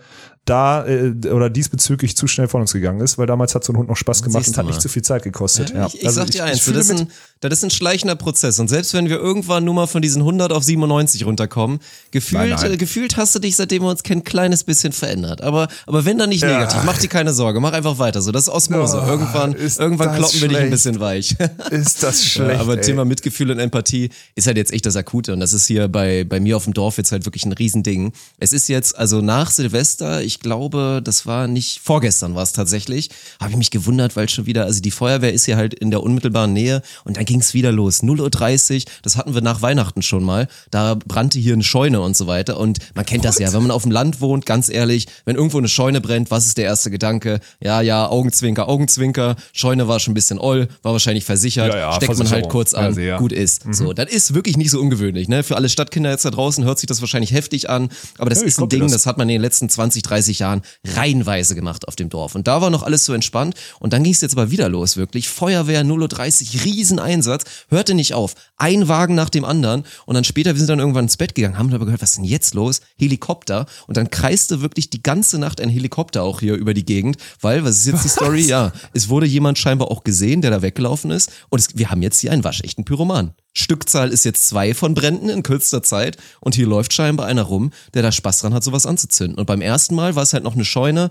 da 0.47 0.85
äh, 0.87 1.13
oder 1.31 1.49
diesbezüglich 1.51 2.17
zu 2.17 2.27
schnell 2.27 2.49
von 2.49 2.61
uns 2.63 2.73
gegangen 2.73 3.01
ist, 3.01 3.19
weil 3.19 3.27
damals 3.27 3.55
hat 3.55 3.63
so 3.63 3.73
ein 3.73 3.77
Hund 3.77 3.89
noch 3.89 3.97
Spaß 3.97 4.23
gemacht 4.23 4.45
Siehst 4.45 4.57
und 4.57 4.59
hat 4.59 4.65
du 4.65 4.69
nicht 4.69 4.77
mal. 4.79 4.81
zu 4.83 4.89
viel 4.89 5.03
Zeit 5.03 5.23
gekostet. 5.23 5.71
Ja, 5.71 5.87
Ich, 5.87 6.01
ich 6.01 6.07
Also 6.07 6.21
sag 6.23 6.31
dir 6.31 6.45
eins, 6.45 6.65
das, 6.65 6.77
ist 6.77 6.91
ein, 6.91 7.09
das 7.41 7.53
ist 7.53 7.65
ein 7.65 7.71
schleichender 7.71 8.17
Prozess. 8.17 8.59
Und 8.59 8.69
selbst 8.69 8.93
wenn 8.95 9.09
wir 9.09 9.19
irgendwann 9.19 9.65
nur 9.65 9.75
mal 9.75 9.87
von 9.87 10.03
diesen 10.03 10.23
100 10.23 10.51
auf 10.53 10.65
97 10.65 11.25
runterkommen, 11.27 11.79
gefühlt, 12.11 12.41
Nein, 12.41 12.51
nein. 12.61 12.73
Äh, 12.73 12.77
gefühlt 12.79 13.17
hast 13.17 13.35
du 13.35 13.39
dich, 13.39 13.55
seitdem 13.55 13.83
wir 13.83 13.91
uns 13.91 14.03
kennen, 14.03 14.23
ein 14.23 14.25
kleines 14.25 14.65
bisschen 14.65 14.93
verändert. 14.93 15.43
Aber, 15.43 15.69
aber 15.87 16.05
wenn 16.05 16.19
dann 16.19 16.31
nicht 16.31 16.43
Ja. 16.43 16.49
negativ, 16.59 16.83
mach 16.85 16.99
dir 16.99 17.09
keine 17.09 17.33
Sorge, 17.33 17.61
mach 17.61 17.73
einfach 17.73 17.99
weiter 17.99 18.21
so. 18.23 18.33
Das 18.33 18.45
ist 18.45 18.49
Osmose. 18.49 19.01
Oh, 19.05 19.07
irgendwann 19.09 19.53
ist 19.53 19.79
irgendwann 19.79 20.17
kloppen 20.17 20.41
wir 20.41 20.49
dich 20.49 20.57
ein 20.57 20.63
schlecht. 20.63 20.71
bisschen 20.73 21.01
weich. 21.01 21.37
Ist 21.71 22.03
das 22.03 22.25
schlecht. 22.25 22.55
Ja, 22.55 22.61
aber 22.61 22.75
ey. 22.77 22.81
Thema 22.81 23.05
Mitgefühl 23.05 23.51
und 23.53 23.59
Empathie 23.61 24.11
ist 24.35 24.47
halt 24.47 24.57
jetzt 24.57 24.73
echt 24.73 24.87
das 24.87 24.97
Akute 24.97 25.33
und 25.33 25.41
das 25.41 25.53
ist 25.53 25.67
hier 25.67 25.87
bei, 25.89 26.25
bei 26.25 26.41
mir 26.41 26.57
auf 26.57 26.65
dem 26.65 26.73
Dorf 26.75 26.97
jetzt 26.97 27.13
halt 27.13 27.25
wirklich 27.27 27.45
ein 27.45 27.53
Riesending. 27.53 28.13
Es 28.39 28.53
ist 28.53 28.69
jetzt, 28.69 28.97
also 28.99 29.21
nach 29.21 29.51
Silvester, 29.51 30.23
ich 30.31 30.39
glaube, 30.39 31.01
das 31.03 31.27
war 31.27 31.49
nicht, 31.49 31.81
vorgestern 31.83 32.37
war 32.37 32.45
es 32.45 32.53
tatsächlich, 32.53 33.11
habe 33.41 33.51
ich 33.51 33.57
mich 33.57 33.73
gewundert, 33.73 34.15
weil 34.15 34.29
schon 34.29 34.47
wieder, 34.47 34.65
also 34.65 34.81
die 34.81 34.93
Feuerwehr 34.93 35.33
ist 35.33 35.47
hier 35.47 35.57
halt 35.57 35.75
in 35.75 35.91
der 35.91 36.05
unmittelbaren 36.05 36.53
Nähe 36.53 36.83
und 37.05 37.17
dann 37.17 37.25
ging 37.25 37.41
es 37.41 37.53
wieder 37.53 37.73
los. 37.73 38.05
0.30 38.05 38.77
Uhr, 38.77 38.83
das 39.03 39.17
hatten 39.17 39.35
wir 39.35 39.41
nach 39.41 39.61
Weihnachten 39.61 40.03
schon 40.03 40.23
mal, 40.23 40.47
da 40.71 40.95
brannte 40.95 41.41
hier 41.41 41.55
eine 41.55 41.65
Scheune 41.65 42.01
und 42.01 42.17
so 42.17 42.29
weiter 42.29 42.61
und 42.61 42.79
man 42.95 43.05
kennt 43.05 43.25
das 43.25 43.41
ja, 43.41 43.53
wenn 43.53 43.63
man 43.63 43.73
auf 43.73 43.83
dem 43.83 43.91
Land 43.91 44.21
wohnt, 44.21 44.47
ganz 44.47 44.69
ehrlich, 44.69 45.09
wenn 45.25 45.35
irgendwo 45.35 45.59
eine 45.59 45.69
Scheune 45.69 46.01
brennt, 46.01 46.31
was 46.31 46.47
ist 46.47 46.59
der 46.59 46.67
erste 46.67 46.93
Gedanke? 46.93 47.41
Ja, 47.61 47.81
ja, 47.81 48.09
Augenzwinker, 48.09 48.69
Augenzwinker, 48.69 49.35
Scheune 49.53 49.89
war 49.89 49.99
schon 49.99 50.13
ein 50.13 50.15
bisschen 50.15 50.39
oll, 50.39 50.69
war 50.83 50.93
wahrscheinlich 50.93 51.25
versichert, 51.25 51.75
Ja, 51.75 51.79
ja, 51.79 51.93
steckt 51.95 52.17
man 52.17 52.31
halt 52.31 52.49
kurz 52.49 52.73
an, 52.73 52.97
Ja, 52.97 53.19
gut 53.19 53.33
ist. 53.33 53.65
So, 53.73 53.93
das 53.93 54.11
ist 54.11 54.33
wirklich 54.35 54.57
nicht 54.57 54.71
so 54.71 54.81
ungewöhnlich. 54.81 55.29
Ne? 55.29 55.43
Für 55.43 55.57
alle 55.57 55.69
Stadtkinder 55.69 56.11
jetzt 56.11 56.25
da 56.25 56.31
draußen 56.31 56.65
hört 56.65 56.79
sich 56.79 56.87
das 56.87 57.01
wahrscheinlich 57.01 57.33
heftig 57.33 57.69
an, 57.69 57.89
aber 58.19 58.31
das 58.31 58.43
ist 58.43 58.61
ein 58.61 58.69
Ding, 58.69 58.83
das. 58.83 58.93
das. 58.93 59.07
hat 59.07 59.19
man 59.19 59.29
in 59.29 59.35
den 59.35 59.43
letzten 59.43 59.69
20, 59.69 60.03
30 60.03 60.20
Jahren 60.29 60.63
reihenweise 60.85 61.55
gemacht 61.55 61.89
auf 61.89 61.97
dem 61.97 62.09
Dorf. 62.09 62.35
Und 62.35 62.47
da 62.47 62.61
war 62.61 62.71
noch 62.71 62.83
alles 62.83 63.05
so 63.05 63.13
entspannt 63.13 63.55
und 63.79 63.93
dann 63.93 64.03
ging 64.03 64.13
es 64.13 64.21
jetzt 64.21 64.33
aber 64.33 64.51
wieder 64.51 64.69
los, 64.69 64.97
wirklich. 64.97 65.29
Feuerwehr 65.29 65.85
0.30 65.85 66.55
Uhr, 66.55 66.65
Rieseneinsatz, 66.65 67.45
hörte 67.69 67.95
nicht 67.95 68.15
auf. 68.15 68.35
Ein 68.57 68.89
Wagen 68.89 69.15
nach 69.15 69.31
dem 69.31 69.45
anderen 69.45 69.85
und 70.07 70.15
dann 70.15 70.25
später, 70.25 70.55
wir 70.55 70.59
sind 70.59 70.71
dann 70.71 70.79
irgendwann 70.79 71.05
ins 71.05 71.17
Bett 71.17 71.35
gegangen, 71.35 71.59
haben 71.59 71.73
aber 71.73 71.85
gehört, 71.85 72.03
was 72.03 72.11
ist 72.11 72.19
denn 72.19 72.25
jetzt 72.25 72.55
los? 72.55 72.81
Helikopter 72.99 73.67
und 73.87 73.97
dann 73.97 74.11
kreiste 74.11 74.61
wirklich 74.61 74.91
die 74.91 75.03
ganze 75.03 75.39
Nacht 75.39 75.61
ein 75.61 75.69
Helikopter 75.69 76.23
auch 76.23 76.41
hier 76.41 76.55
über 76.55 76.75
die 76.75 76.85
Gegend, 76.85 77.17
weil, 77.41 77.65
was 77.65 77.77
ist 77.79 77.87
jetzt 77.87 78.05
die 78.05 78.09
Story? 78.09 78.41
Ja, 78.43 78.73
es 78.93 79.09
wurde 79.09 79.27
jemand 79.27 79.59
scheinbar 79.59 79.91
auch 79.91 80.05
gesehen, 80.05 80.43
der 80.43 80.51
da 80.51 80.63
weggelaufen 80.63 81.11
ist 81.11 81.31
und 81.49 81.61
es, 81.61 81.77
wir 81.77 81.91
haben 81.91 82.03
jetzt 82.03 82.21
hier 82.21 82.33
einen 82.33 82.45
waschechten 82.45 82.85
Pyroman. 82.85 83.35
Stückzahl 83.53 84.11
ist 84.11 84.25
jetzt 84.25 84.49
zwei 84.49 84.75
von 84.75 84.95
Bränden 84.95 85.29
in 85.29 85.43
kürzester 85.43 85.83
Zeit 85.83 86.17
und 86.41 86.55
hier 86.55 86.67
läuft 86.67 86.93
scheinbar 86.93 87.27
einer 87.27 87.43
rum, 87.43 87.73
der 87.95 88.03
da 88.03 88.13
Spaß 88.13 88.41
dran 88.41 88.55
hat, 88.55 88.63
sowas 88.63 88.87
anzuzünden. 88.87 89.39
Und 89.39 89.47
beim 89.47 89.61
ersten 89.61 89.95
Mal 89.95 90.15
war 90.15 90.23
es 90.23 90.33
halt 90.33 90.45
noch 90.45 90.55
eine 90.55 90.65
Scheune. 90.65 91.11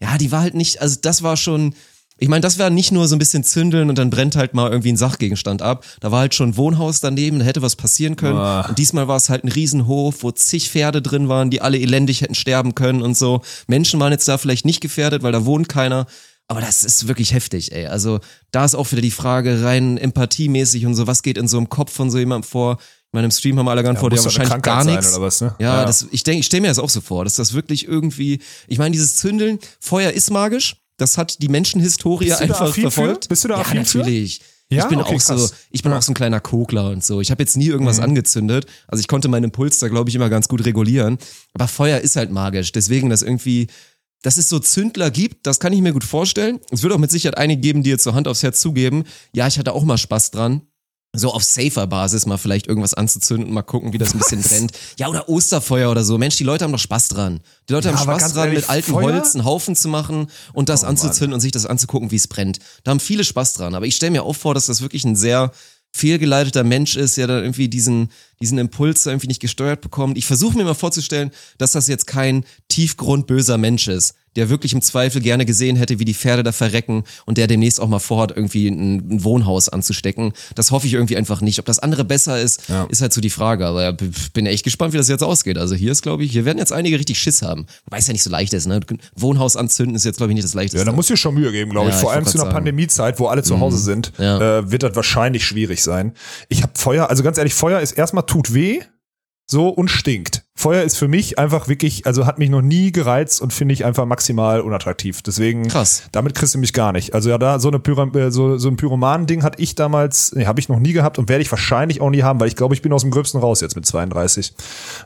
Ja, 0.00 0.18
die 0.18 0.30
war 0.30 0.42
halt 0.42 0.54
nicht, 0.54 0.82
also 0.82 0.98
das 1.00 1.22
war 1.22 1.36
schon, 1.36 1.74
ich 2.20 2.28
meine, 2.28 2.40
das 2.40 2.58
war 2.58 2.68
nicht 2.68 2.90
nur 2.92 3.06
so 3.06 3.14
ein 3.14 3.20
bisschen 3.20 3.44
zündeln 3.44 3.88
und 3.88 3.96
dann 3.96 4.10
brennt 4.10 4.34
halt 4.36 4.52
mal 4.52 4.70
irgendwie 4.70 4.92
ein 4.92 4.96
Sachgegenstand 4.96 5.62
ab. 5.62 5.84
Da 6.00 6.10
war 6.10 6.20
halt 6.20 6.34
schon 6.34 6.50
ein 6.50 6.56
Wohnhaus 6.56 7.00
daneben, 7.00 7.38
da 7.38 7.44
hätte 7.44 7.62
was 7.62 7.76
passieren 7.76 8.16
können. 8.16 8.38
Und 8.68 8.78
diesmal 8.78 9.06
war 9.08 9.16
es 9.16 9.28
halt 9.28 9.44
ein 9.44 9.48
Riesenhof, 9.48 10.22
wo 10.22 10.32
zig 10.32 10.68
Pferde 10.68 11.00
drin 11.00 11.28
waren, 11.28 11.50
die 11.50 11.60
alle 11.62 11.78
elendig 11.78 12.20
hätten 12.20 12.34
sterben 12.34 12.74
können 12.74 13.02
und 13.02 13.16
so. 13.16 13.42
Menschen 13.68 14.00
waren 14.00 14.12
jetzt 14.12 14.26
da 14.26 14.36
vielleicht 14.36 14.66
nicht 14.66 14.80
gefährdet, 14.80 15.22
weil 15.22 15.32
da 15.32 15.44
wohnt 15.46 15.68
keiner. 15.68 16.06
Aber 16.50 16.60
das 16.62 16.82
ist 16.82 17.06
wirklich 17.08 17.34
heftig, 17.34 17.72
ey. 17.72 17.86
Also 17.86 18.20
da 18.50 18.64
ist 18.64 18.74
auch 18.74 18.90
wieder 18.90 19.02
die 19.02 19.10
Frage 19.10 19.62
rein 19.62 19.98
empathiemäßig 19.98 20.86
und 20.86 20.94
so, 20.94 21.06
was 21.06 21.22
geht 21.22 21.36
in 21.38 21.46
so 21.46 21.58
einem 21.58 21.68
Kopf 21.68 21.92
von 21.92 22.10
so 22.10 22.18
jemandem 22.18 22.48
vor? 22.48 22.78
Ich 22.80 23.12
meine, 23.12 23.26
im 23.26 23.30
Stream 23.30 23.58
haben 23.58 23.66
wir 23.66 23.70
alle 23.70 23.82
geantwortet, 23.82 24.18
ja, 24.18 24.24
muss 24.24 24.34
doch 24.34 24.40
eine 24.40 24.50
wahrscheinlich 24.50 24.62
gar 24.64 24.84
nichts. 24.84 25.12
oder 25.14 25.22
was, 25.26 25.40
ne? 25.40 25.54
Ja, 25.58 25.80
Ja. 25.80 25.84
das, 25.84 26.06
ich 26.10 26.22
denke, 26.24 26.40
ich 26.40 26.46
stelle 26.46 26.62
mir 26.62 26.68
das 26.68 26.78
auch 26.78 26.90
so 26.90 27.00
vor, 27.00 27.24
dass 27.24 27.34
das 27.34 27.52
wirklich 27.54 27.86
irgendwie, 27.86 28.40
ich 28.66 28.78
meine, 28.78 28.92
dieses 28.92 29.16
Zündeln, 29.16 29.58
Feuer 29.80 30.10
ist 30.10 30.30
magisch, 30.30 30.76
das 30.98 31.16
hat 31.18 31.40
die 31.42 31.48
Menschenhistorie 31.48 32.32
einfach 32.32 32.62
affin 32.62 32.84
für? 32.84 32.90
verfolgt. 32.90 33.28
Bist 33.28 33.44
du 33.44 33.48
da 33.48 33.54
ja, 33.56 33.60
affin 33.60 33.84
für? 33.84 33.98
natürlich. 33.98 34.40
Ja? 34.70 34.82
Ich 34.84 34.88
bin 34.90 35.00
Okay, 35.00 35.16
auch 35.16 35.20
so, 35.20 35.48
ich 35.70 35.82
bin 35.82 35.92
auch 35.92 36.02
so 36.02 36.12
ein 36.12 36.14
kleiner 36.14 36.40
Kokler 36.40 36.90
und 36.90 37.02
so. 37.04 37.20
Ich 37.22 37.30
habe 37.30 37.42
jetzt 37.42 37.56
nie 37.56 37.66
irgendwas 37.68 37.98
Mhm. 37.98 38.04
angezündet. 38.04 38.66
Also 38.86 39.00
ich 39.00 39.08
konnte 39.08 39.28
meinen 39.28 39.44
Impuls 39.44 39.78
da, 39.78 39.88
glaube 39.88 40.10
ich, 40.10 40.16
immer 40.16 40.28
ganz 40.28 40.48
gut 40.48 40.64
regulieren. 40.66 41.16
Aber 41.54 41.68
Feuer 41.68 42.00
ist 42.00 42.16
halt 42.16 42.30
magisch. 42.30 42.72
Deswegen, 42.72 43.08
das 43.08 43.22
irgendwie, 43.22 43.68
dass 44.22 44.36
es 44.36 44.48
so 44.48 44.58
Zündler 44.58 45.10
gibt, 45.10 45.46
das 45.46 45.60
kann 45.60 45.72
ich 45.72 45.80
mir 45.80 45.92
gut 45.92 46.04
vorstellen. 46.04 46.60
Es 46.70 46.82
wird 46.82 46.92
auch 46.92 46.98
mit 46.98 47.10
Sicherheit 47.10 47.38
einige 47.38 47.60
geben, 47.60 47.82
die 47.82 47.90
jetzt 47.90 48.04
so 48.04 48.14
Hand 48.14 48.28
aufs 48.28 48.42
Herz 48.42 48.60
zugeben. 48.60 49.04
Ja, 49.32 49.46
ich 49.46 49.58
hatte 49.58 49.72
auch 49.72 49.84
mal 49.84 49.98
Spaß 49.98 50.30
dran. 50.30 50.62
So 51.16 51.32
auf 51.32 51.42
safer 51.42 51.86
Basis 51.86 52.26
mal 52.26 52.36
vielleicht 52.36 52.66
irgendwas 52.66 52.92
anzuzünden 52.92 53.48
und 53.48 53.54
mal 53.54 53.62
gucken, 53.62 53.94
wie 53.94 53.98
das 53.98 54.12
ein 54.12 54.18
bisschen 54.18 54.42
brennt. 54.42 54.72
Ja, 54.98 55.08
oder 55.08 55.26
Osterfeuer 55.28 55.90
oder 55.90 56.04
so. 56.04 56.18
Mensch, 56.18 56.36
die 56.36 56.44
Leute 56.44 56.64
haben 56.64 56.72
doch 56.72 56.78
Spaß 56.78 57.08
dran. 57.08 57.40
Die 57.68 57.72
Leute 57.72 57.88
Ja, 57.88 57.96
haben 57.96 58.02
Spaß 58.02 58.34
dran, 58.34 58.48
ehrlich, 58.48 58.60
mit 58.60 58.70
altem 58.70 58.94
Feuer? 58.94 59.04
Oh 59.04 59.12
Holz 59.12 59.34
einen 59.34 59.46
Haufen 59.46 59.74
zu 59.74 59.88
machen 59.88 60.26
und 60.52 60.68
das 60.68 60.84
anzuzünden 60.84 61.32
und 61.32 61.40
sich 61.40 61.50
das 61.50 61.64
anzugucken, 61.64 62.10
wie 62.10 62.16
es 62.16 62.28
brennt. 62.28 62.58
Da 62.84 62.90
haben 62.90 63.00
viele 63.00 63.24
Spaß 63.24 63.54
dran. 63.54 63.74
Aber 63.74 63.86
ich 63.86 63.96
stelle 63.96 64.12
mir 64.12 64.22
auch 64.22 64.36
vor, 64.36 64.52
dass 64.52 64.66
das 64.66 64.82
wirklich 64.82 65.04
ein 65.04 65.16
sehr 65.16 65.50
fehlgeleiteter 65.92 66.64
Mensch 66.64 66.96
ist, 66.96 67.16
der 67.16 67.26
dann 67.26 67.42
irgendwie 67.42 67.68
diesen, 67.68 68.10
diesen 68.40 68.58
Impuls 68.58 69.06
irgendwie 69.06 69.26
nicht 69.26 69.40
gesteuert 69.40 69.80
bekommt. 69.80 70.18
Ich 70.18 70.26
versuche 70.26 70.56
mir 70.56 70.64
mal 70.64 70.74
vorzustellen, 70.74 71.30
dass 71.58 71.72
das 71.72 71.88
jetzt 71.88 72.06
kein 72.06 72.44
tiefgrundböser 72.68 73.58
Mensch 73.58 73.88
ist, 73.88 74.14
der 74.38 74.48
wirklich 74.48 74.72
im 74.72 74.80
Zweifel 74.80 75.20
gerne 75.20 75.44
gesehen 75.44 75.76
hätte, 75.76 75.98
wie 75.98 76.06
die 76.06 76.14
Pferde 76.14 76.42
da 76.42 76.52
verrecken 76.52 77.04
und 77.26 77.36
der 77.36 77.46
demnächst 77.46 77.80
auch 77.80 77.88
mal 77.88 77.98
vorhat, 77.98 78.30
irgendwie 78.34 78.68
ein, 78.68 78.96
ein 79.16 79.24
Wohnhaus 79.24 79.68
anzustecken. 79.68 80.32
Das 80.54 80.70
hoffe 80.70 80.86
ich 80.86 80.94
irgendwie 80.94 81.16
einfach 81.18 81.42
nicht. 81.42 81.58
Ob 81.58 81.66
das 81.66 81.78
andere 81.78 82.04
besser 82.04 82.40
ist, 82.40 82.62
ist 82.88 83.02
halt 83.02 83.12
so 83.12 83.20
die 83.20 83.28
Frage. 83.30 83.66
Aber 83.66 83.82
ja, 83.82 83.90
b- 83.90 84.06
bin 84.32 84.46
echt 84.46 84.64
gespannt, 84.64 84.94
wie 84.94 84.96
das 84.96 85.08
jetzt 85.08 85.22
ausgeht. 85.22 85.58
Also 85.58 85.74
hier 85.74 85.92
ist, 85.92 86.00
glaube 86.02 86.24
ich, 86.24 86.32
hier 86.32 86.44
werden 86.46 86.58
jetzt 86.58 86.72
einige 86.72 86.98
richtig 86.98 87.18
Schiss 87.18 87.42
haben. 87.42 87.66
Wobei 87.84 87.98
es 87.98 88.06
ja 88.06 88.12
nicht 88.14 88.22
so 88.22 88.30
leicht 88.30 88.54
ist, 88.54 88.66
ne? 88.66 88.80
Wohnhaus 89.16 89.56
anzünden 89.56 89.96
ist 89.96 90.04
jetzt, 90.04 90.16
glaube 90.18 90.32
ich, 90.32 90.34
nicht 90.36 90.44
das 90.44 90.54
Leichteste. 90.54 90.78
Ja, 90.78 90.84
da 90.84 90.92
muss 90.92 91.08
dir 91.08 91.16
schon 91.16 91.34
Mühe 91.34 91.52
geben, 91.52 91.70
glaube 91.72 91.90
Ja, 91.90 91.94
ich. 91.96 92.00
Vor 92.00 92.10
ich 92.12 92.16
allem 92.16 92.24
zu 92.24 92.32
einer 92.32 92.38
sagen. 92.44 92.50
Mhm. 92.50 92.54
Pandemiezeit, 92.54 93.18
wo 93.18 93.26
alle 93.26 93.42
zu 93.42 93.58
Hause 93.60 93.78
sind, 93.78 94.12
Ja. 94.18 94.58
äh, 94.60 94.70
wird 94.70 94.84
das 94.84 94.94
wahrscheinlich 94.94 95.44
schwierig 95.44 95.82
sein. 95.82 96.12
Ich 96.48 96.62
habe 96.62 96.72
Feuer, 96.76 97.10
also 97.10 97.22
ganz 97.24 97.36
ehrlich, 97.38 97.54
Feuer 97.54 97.80
ist 97.80 97.92
erstmal 97.92 98.24
tut 98.24 98.54
weh, 98.54 98.80
so 99.50 99.68
und 99.68 99.88
stinkt. 99.90 100.37
Feuer 100.58 100.82
ist 100.82 100.96
für 100.98 101.06
mich 101.06 101.38
einfach 101.38 101.68
wirklich, 101.68 102.04
also 102.04 102.26
hat 102.26 102.40
mich 102.40 102.50
noch 102.50 102.62
nie 102.62 102.90
gereizt 102.90 103.40
und 103.40 103.52
finde 103.52 103.74
ich 103.74 103.84
einfach 103.84 104.06
maximal 104.06 104.60
unattraktiv. 104.60 105.22
Deswegen, 105.22 105.68
Krass. 105.68 106.02
damit 106.10 106.34
kriegst 106.34 106.52
du 106.56 106.58
mich 106.58 106.72
gar 106.72 106.90
nicht. 106.90 107.14
Also 107.14 107.30
ja, 107.30 107.38
da 107.38 107.60
so 107.60 107.68
eine 107.68 107.78
Pyram 107.78 108.12
äh, 108.16 108.32
so, 108.32 108.58
so 108.58 108.68
ein 108.68 108.76
Pyromanen-Ding 108.76 109.44
hatte 109.44 109.62
ich 109.62 109.76
damals, 109.76 110.32
nee, 110.34 110.46
habe 110.46 110.58
ich 110.58 110.68
noch 110.68 110.80
nie 110.80 110.92
gehabt 110.92 111.16
und 111.16 111.28
werde 111.28 111.42
ich 111.42 111.50
wahrscheinlich 111.52 112.00
auch 112.00 112.10
nie 112.10 112.24
haben, 112.24 112.40
weil 112.40 112.48
ich 112.48 112.56
glaube, 112.56 112.74
ich 112.74 112.82
bin 112.82 112.92
aus 112.92 113.02
dem 113.02 113.12
Gröbsten 113.12 113.40
raus 113.40 113.60
jetzt 113.60 113.76
mit 113.76 113.86
32. 113.86 114.52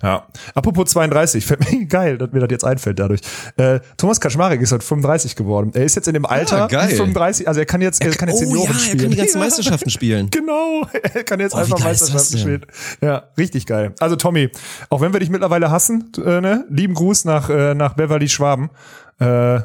Ja. 0.02 0.26
Apropos 0.54 0.88
32, 0.90 1.44
fällt 1.46 1.70
mir 1.70 1.84
geil, 1.84 2.16
dass 2.16 2.32
mir 2.32 2.40
das 2.40 2.50
jetzt 2.50 2.64
einfällt 2.64 2.98
dadurch. 2.98 3.20
Äh, 3.58 3.80
Thomas 3.98 4.22
Kaczmarek 4.22 4.58
ist 4.62 4.72
halt 4.72 4.82
35 4.82 5.36
geworden. 5.36 5.72
Er 5.74 5.84
ist 5.84 5.96
jetzt 5.96 6.08
in 6.08 6.14
dem 6.14 6.24
Alter 6.24 6.66
geil. 6.68 6.88
wie 6.90 6.94
35, 6.94 7.46
also 7.46 7.60
er 7.60 7.66
kann 7.66 7.82
jetzt, 7.82 8.02
er 8.02 8.10
kann 8.12 8.30
jetzt 8.30 8.38
oh 8.38 8.44
Senioren 8.46 8.68
ja, 8.70 8.72
er 8.74 8.78
spielen. 8.80 8.98
kann 9.02 9.10
die 9.10 9.16
ganzen 9.18 9.38
Ja. 9.38 9.44
Meisterschaften 9.44 9.90
spielen. 9.90 10.30
Genau, 10.42 10.86
er 11.14 11.24
kann 11.24 11.40
jetzt 11.40 11.54
Oh, 11.54 11.58
einfach 11.58 11.78
Meisterschaften 11.80 12.38
spielen. 12.38 12.66
Ja, 13.02 13.24
richtig 13.36 13.66
geil. 13.66 13.92
Also 14.00 14.16
Tommy, 14.16 14.48
auch 14.88 15.00
wenn 15.02 15.12
wir 15.12 15.20
dich 15.20 15.28
mittlerweile 15.42 15.72
hassen, 15.72 16.12
äh, 16.24 16.40
ne, 16.40 16.64
lieben 16.70 16.94
Gruß 16.94 17.24
nach, 17.24 17.50
äh, 17.50 17.74
nach 17.74 17.94
Beverly 17.94 18.28
Schwaben. 18.28 18.70
Äh, 19.22 19.60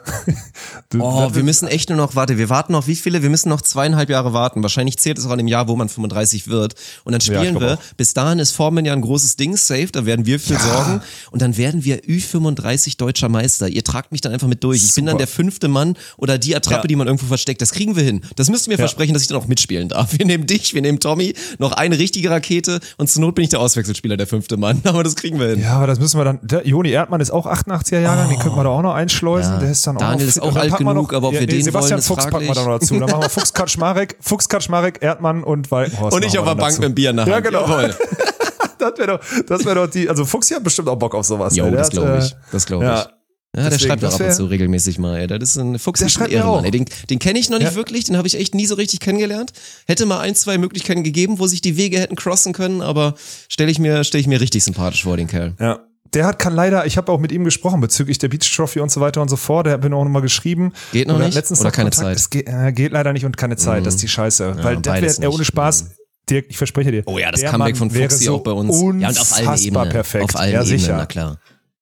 oh, 1.00 1.30
wir 1.34 1.44
müssen 1.44 1.68
echt 1.68 1.90
nur 1.90 1.98
noch, 1.98 2.16
warte, 2.16 2.38
wir 2.38 2.50
warten 2.50 2.74
noch 2.74 2.88
wie 2.88 2.96
viele? 2.96 3.22
Wir 3.22 3.30
müssen 3.30 3.50
noch 3.50 3.62
zweieinhalb 3.62 4.10
Jahre 4.10 4.34
warten. 4.34 4.62
Wahrscheinlich 4.62 4.98
zählt 4.98 5.18
es 5.18 5.26
auch 5.26 5.32
an 5.32 5.38
dem 5.40 5.48
Jahr, 5.48 5.68
wo 5.68 5.76
man 5.76 5.90
35 5.90 6.48
wird. 6.48 6.76
Und 7.04 7.14
dann 7.14 7.22
spielen 7.22 7.56
ja, 7.56 7.62
wir. 7.62 7.74
Auch. 7.74 7.96
Bis 7.98 8.14
dahin 8.14 8.40
ist 8.40 8.52
Formen 8.52 8.86
ja 8.86 8.94
ein 8.94 9.02
großes 9.02 9.36
Ding, 9.36 9.58
safe, 9.58 9.88
da 9.92 10.06
werden 10.06 10.26
wir 10.26 10.40
für 10.40 10.54
ja. 10.54 10.60
sorgen. 10.60 11.02
Und 11.32 11.42
dann 11.42 11.58
werden 11.58 11.84
wir 11.84 12.02
Ü35 12.02 12.98
deutscher 12.98 13.30
Meister. 13.30 13.68
Ihr 13.68 13.84
tragt 13.84 14.12
mich 14.12 14.22
dann 14.22 14.34
einfach 14.34 14.48
mit 14.48 14.64
durch. 14.64 14.82
Super. 14.82 14.90
Ich 14.90 14.96
bin 14.96 15.06
dann 15.06 15.18
der 15.18 15.28
fünfte 15.28 15.68
Mann 15.68 15.98
oder 16.18 16.38
die 16.38 16.56
Attrappe, 16.56 16.84
ja. 16.84 16.88
die 16.88 16.96
man 16.96 17.08
irgendwo 17.08 17.26
versteckt. 17.26 17.62
Das 17.62 17.72
kriegen 17.72 17.96
wir 17.96 18.04
hin. 18.04 18.22
Das 18.36 18.50
müsst 18.50 18.68
ihr 18.68 18.72
mir 18.72 18.78
versprechen, 18.78 19.14
dass 19.14 19.22
ich 19.22 19.28
dann 19.28 19.38
auch 19.38 19.48
mitspielen 19.48 19.90
darf. 19.90 20.18
Wir 20.18 20.26
nehmen 20.26 20.46
dich, 20.46 20.74
wir 20.74 20.82
nehmen 20.82 21.00
Tommy, 21.00 21.34
noch 21.58 21.72
eine 21.72 21.98
richtige 21.98 22.30
Rakete 22.30 22.80
und 22.98 23.10
zur 23.10 23.22
Not 23.22 23.36
bin 23.36 23.44
ich 23.44 23.50
der 23.50 23.60
Auswechselspieler, 23.60 24.18
der 24.18 24.28
fünfte 24.28 24.58
Mann. 24.58 24.82
Aber 24.88 25.04
das 25.04 25.16
kriegen 25.16 25.40
wir 25.40 25.50
hin. 25.50 25.62
Ja, 25.62 25.78
aber 25.78 25.88
das 25.88 26.00
müssen 26.00 26.20
wir 26.20 26.24
dann. 26.24 26.40
Der 26.42 26.66
Joni 26.66 26.90
Erdmann 26.90 27.22
ist 27.22 27.32
auch 27.32 27.46
88er 27.46 28.00
Jahrgang, 28.00 28.28
oh. 28.28 28.30
den 28.30 28.40
könnten 28.40 28.58
wir 28.58 28.64
da 28.64 28.70
auch 28.70 28.82
noch 28.82 28.94
einschleusen. 28.94 29.47
Ja. 29.48 29.60
Der 29.60 29.72
ist 29.72 29.88
dann 29.88 29.98
Daniel 29.98 30.26
auch 30.26 30.30
ist 30.30 30.42
auch 30.42 30.56
alt 30.56 30.78
genug, 30.78 30.96
noch, 30.96 31.14
aber 31.14 31.28
ob 31.28 31.34
ja, 31.34 31.42
wir 31.42 31.48
nee, 31.48 31.54
den 31.54 31.64
Sebastian 31.64 32.00
wollen, 32.00 32.04
Fuchs 32.04 32.26
packen 32.30 32.48
wir 32.48 32.54
da 32.54 32.64
noch 32.64 32.80
dazu. 32.80 33.00
Dann 33.00 33.10
machen 33.10 33.22
wir 33.22 33.30
Fuchs 33.30 33.54
Kaczmarek, 33.54 34.18
Fuchs 34.20 34.50
Kaczmarek, 34.50 35.02
Erdmann 35.02 35.44
und 35.44 35.72
Walkenhorst. 35.72 36.16
Und 36.16 36.26
ich 36.26 36.38
auf 36.38 36.46
der 36.46 36.56
Bank 36.56 36.70
dazu. 36.70 36.82
mit 36.82 36.90
dem 36.90 36.96
Bier 36.96 37.14
nach 37.14 37.28
Ja, 37.28 37.40
genau. 37.40 37.68
das 38.80 38.98
wäre 38.98 39.08
doch, 39.08 39.44
das 39.48 39.66
wäre 39.66 39.76
doch 39.76 39.88
die, 39.88 40.10
also 40.10 40.26
Fuchs 40.26 40.52
hat 40.52 40.64
bestimmt 40.64 40.90
auch 40.90 40.96
Bock 40.96 41.16
auf 41.16 41.26
sowas. 41.26 41.56
Jo, 41.56 41.70
das 41.72 41.90
glaube 41.90 42.20
ich. 42.22 42.36
Das 42.52 42.66
glaube 42.66 42.86
ich. 42.86 42.90
Ja. 42.90 43.10
Ja, 43.56 43.72
der 43.72 43.80
schreibt 43.80 44.06
auch 44.06 44.14
ab 44.14 44.20
und 44.20 44.34
zu 44.34 44.46
regelmäßig 44.46 45.00
mal. 45.00 45.18
Ey. 45.18 45.26
Das 45.26 45.50
ist 45.50 45.58
ein 45.58 45.80
Fuchs 45.80 46.00
der 46.00 46.10
schreibt 46.10 46.32
Ehrenmann. 46.32 46.66
Ey. 46.66 46.72
Den, 46.72 46.86
den 47.10 47.18
kenne 47.18 47.40
ich 47.40 47.50
noch 47.50 47.58
nicht 47.58 47.72
ja. 47.72 47.76
wirklich, 47.76 48.04
den 48.04 48.16
habe 48.16 48.28
ich 48.28 48.36
echt 48.38 48.54
nie 48.54 48.68
so 48.68 48.76
richtig 48.76 49.00
kennengelernt. 49.00 49.52
Hätte 49.88 50.06
mal 50.06 50.20
ein, 50.20 50.36
zwei 50.36 50.60
Möglichkeiten 50.60 51.04
gegeben, 51.04 51.40
wo 51.40 51.48
sich 51.48 51.62
die 51.62 51.76
Wege 51.76 52.00
hätten 52.00 52.16
crossen 52.16 52.54
können, 52.54 52.82
aber 52.82 53.16
stelle 53.50 53.72
ich 53.72 53.80
mir, 53.80 54.04
stelle 54.04 54.22
ich 54.22 54.28
mir 54.28 54.42
richtig 54.42 54.64
sympathisch 54.64 55.04
vor, 55.04 55.18
den 55.18 55.28
Kerl. 55.28 55.56
Ja. 55.60 55.87
Der 56.14 56.26
hat 56.26 56.40
kann 56.40 56.54
leider, 56.54 56.86
ich 56.86 56.98
habe 56.98 57.12
auch 57.12 57.20
mit 57.20 57.32
ihm 57.32 57.44
gesprochen 57.44 57.82
bezüglich 57.82 58.18
der 58.18 58.30
Beach 58.30 58.52
Trophy 58.56 58.80
und 58.80 58.92
so 58.92 59.02
weiter 59.02 59.22
und 59.22 59.30
so 59.30 59.36
fort. 59.36 59.66
Der 59.66 59.74
hat 59.74 59.84
mir 59.84 59.96
auch 59.96 60.04
nochmal 60.04 60.22
geschrieben. 60.22 60.74
Geht 60.92 61.08
noch 61.08 61.20
nicht? 61.20 61.34
Letztens 61.34 61.62
Oder 61.62 61.72
keine 61.72 61.90
Kontakt. 61.90 62.08
Zeit? 62.08 62.18
Es 62.18 62.30
geht, 62.30 62.48
äh, 62.48 62.72
geht, 62.72 62.92
leider 62.92 63.14
nicht 63.14 63.26
und 63.26 63.38
keine 63.38 63.58
Zeit. 63.58 63.82
Mhm. 63.82 63.86
Das 63.86 63.96
ist 63.96 64.04
die 64.04 64.08
Scheiße. 64.08 64.56
Ja, 64.58 64.64
Weil 64.64 64.78
das 64.78 65.22
wäre 65.22 65.32
ohne 65.32 65.46
Spaß. 65.46 65.84
Mhm. 65.84 65.90
Dirk, 66.30 66.46
ich 66.50 66.58
verspreche 66.58 66.92
dir. 66.92 67.04
Oh 67.06 67.18
ja, 67.18 67.32
das 67.32 67.44
Comeback 67.44 67.78
von 67.78 67.90
Fuchsi 67.90 68.26
so 68.26 68.36
auch 68.36 68.44
bei 68.44 68.52
uns. 68.52 68.76
Ja, 69.02 69.10
und 69.10 69.20
auf 69.20 69.34
allen 69.34 69.60
Ebenen. 69.60 69.90
perfekt. 69.90 70.24
Auf 70.26 70.36
allen 70.36 70.54
ja, 70.54 70.62
Ebenen, 70.62 70.80
sicher. 70.80 70.98
na 70.98 71.06
klar. 71.06 71.40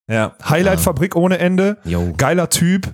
Ja, 0.08 0.36
Highlight-Fabrik 0.48 1.16
ohne 1.16 1.40
Ende. 1.40 1.78
Jo. 1.84 2.14
Geiler 2.16 2.50
Typ 2.50 2.94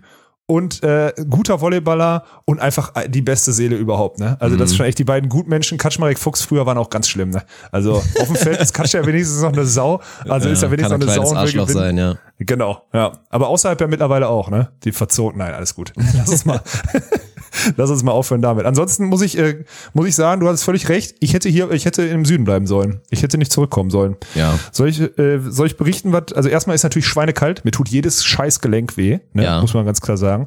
und 0.51 0.83
äh, 0.83 1.13
guter 1.29 1.61
Volleyballer 1.61 2.25
und 2.43 2.59
einfach 2.59 2.93
äh, 2.97 3.07
die 3.07 3.21
beste 3.21 3.53
Seele 3.53 3.77
überhaupt, 3.77 4.19
ne? 4.19 4.35
Also 4.41 4.55
mhm. 4.55 4.59
das 4.59 4.71
ist 4.71 4.75
schon 4.75 4.85
echt 4.85 4.99
die 4.99 5.05
beiden 5.05 5.29
Gutmenschen. 5.29 5.77
Kaczmarek 5.77 6.19
Fuchs 6.19 6.41
früher 6.41 6.65
waren 6.65 6.77
auch 6.77 6.89
ganz 6.89 7.07
schlimm, 7.07 7.29
ne? 7.29 7.41
Also 7.71 7.93
auf 7.93 8.27
dem 8.27 8.35
Feld 8.35 8.59
ist 8.59 8.73
Katsch 8.73 8.93
ja 8.93 9.05
wenigstens 9.05 9.41
noch 9.41 9.53
eine 9.53 9.65
Sau. 9.65 10.01
Also 10.27 10.47
ja, 10.47 10.53
ist 10.53 10.61
ja 10.61 10.69
wenigstens 10.69 10.99
noch 10.99 11.07
eine 11.07 11.25
Sau. 11.25 11.35
Arschloch 11.37 11.69
sein, 11.69 11.97
ja. 11.97 12.15
Genau, 12.37 12.83
ja. 12.91 13.13
Aber 13.29 13.47
außerhalb 13.47 13.79
ja 13.79 13.87
mittlerweile 13.87 14.27
auch, 14.27 14.49
ne? 14.49 14.73
Die 14.83 14.91
verzogen. 14.91 15.37
Nein, 15.37 15.53
alles 15.53 15.73
gut. 15.73 15.93
Lass 16.17 16.27
uns 16.27 16.43
mal. 16.43 16.59
Lass 17.77 17.89
uns 17.89 18.03
mal 18.03 18.11
aufhören 18.11 18.41
damit. 18.41 18.65
Ansonsten 18.65 19.05
muss 19.05 19.21
ich, 19.21 19.37
äh, 19.37 19.63
muss 19.93 20.07
ich 20.07 20.15
sagen, 20.15 20.41
du 20.41 20.47
hast 20.47 20.63
völlig 20.63 20.89
recht. 20.89 21.15
Ich 21.19 21.33
hätte 21.33 21.49
hier, 21.49 21.71
ich 21.71 21.85
hätte 21.85 22.03
im 22.03 22.25
Süden 22.25 22.43
bleiben 22.43 22.67
sollen. 22.67 23.01
Ich 23.09 23.23
hätte 23.23 23.37
nicht 23.37 23.51
zurückkommen 23.51 23.89
sollen. 23.89 24.15
Ja. 24.35 24.57
Soll 24.71 24.89
ich, 24.89 25.01
äh, 25.17 25.39
soll 25.47 25.67
ich 25.67 25.77
berichten, 25.77 26.13
was, 26.13 26.33
also 26.33 26.49
erstmal 26.49 26.75
ist 26.75 26.83
natürlich 26.83 27.07
schweinekalt. 27.07 27.65
Mir 27.65 27.71
tut 27.71 27.89
jedes 27.89 28.23
scheiß 28.23 28.61
Gelenk 28.61 28.97
weh, 28.97 29.19
ne? 29.33 29.43
ja. 29.43 29.61
muss 29.61 29.73
man 29.73 29.85
ganz 29.85 30.01
klar 30.01 30.17
sagen. 30.17 30.45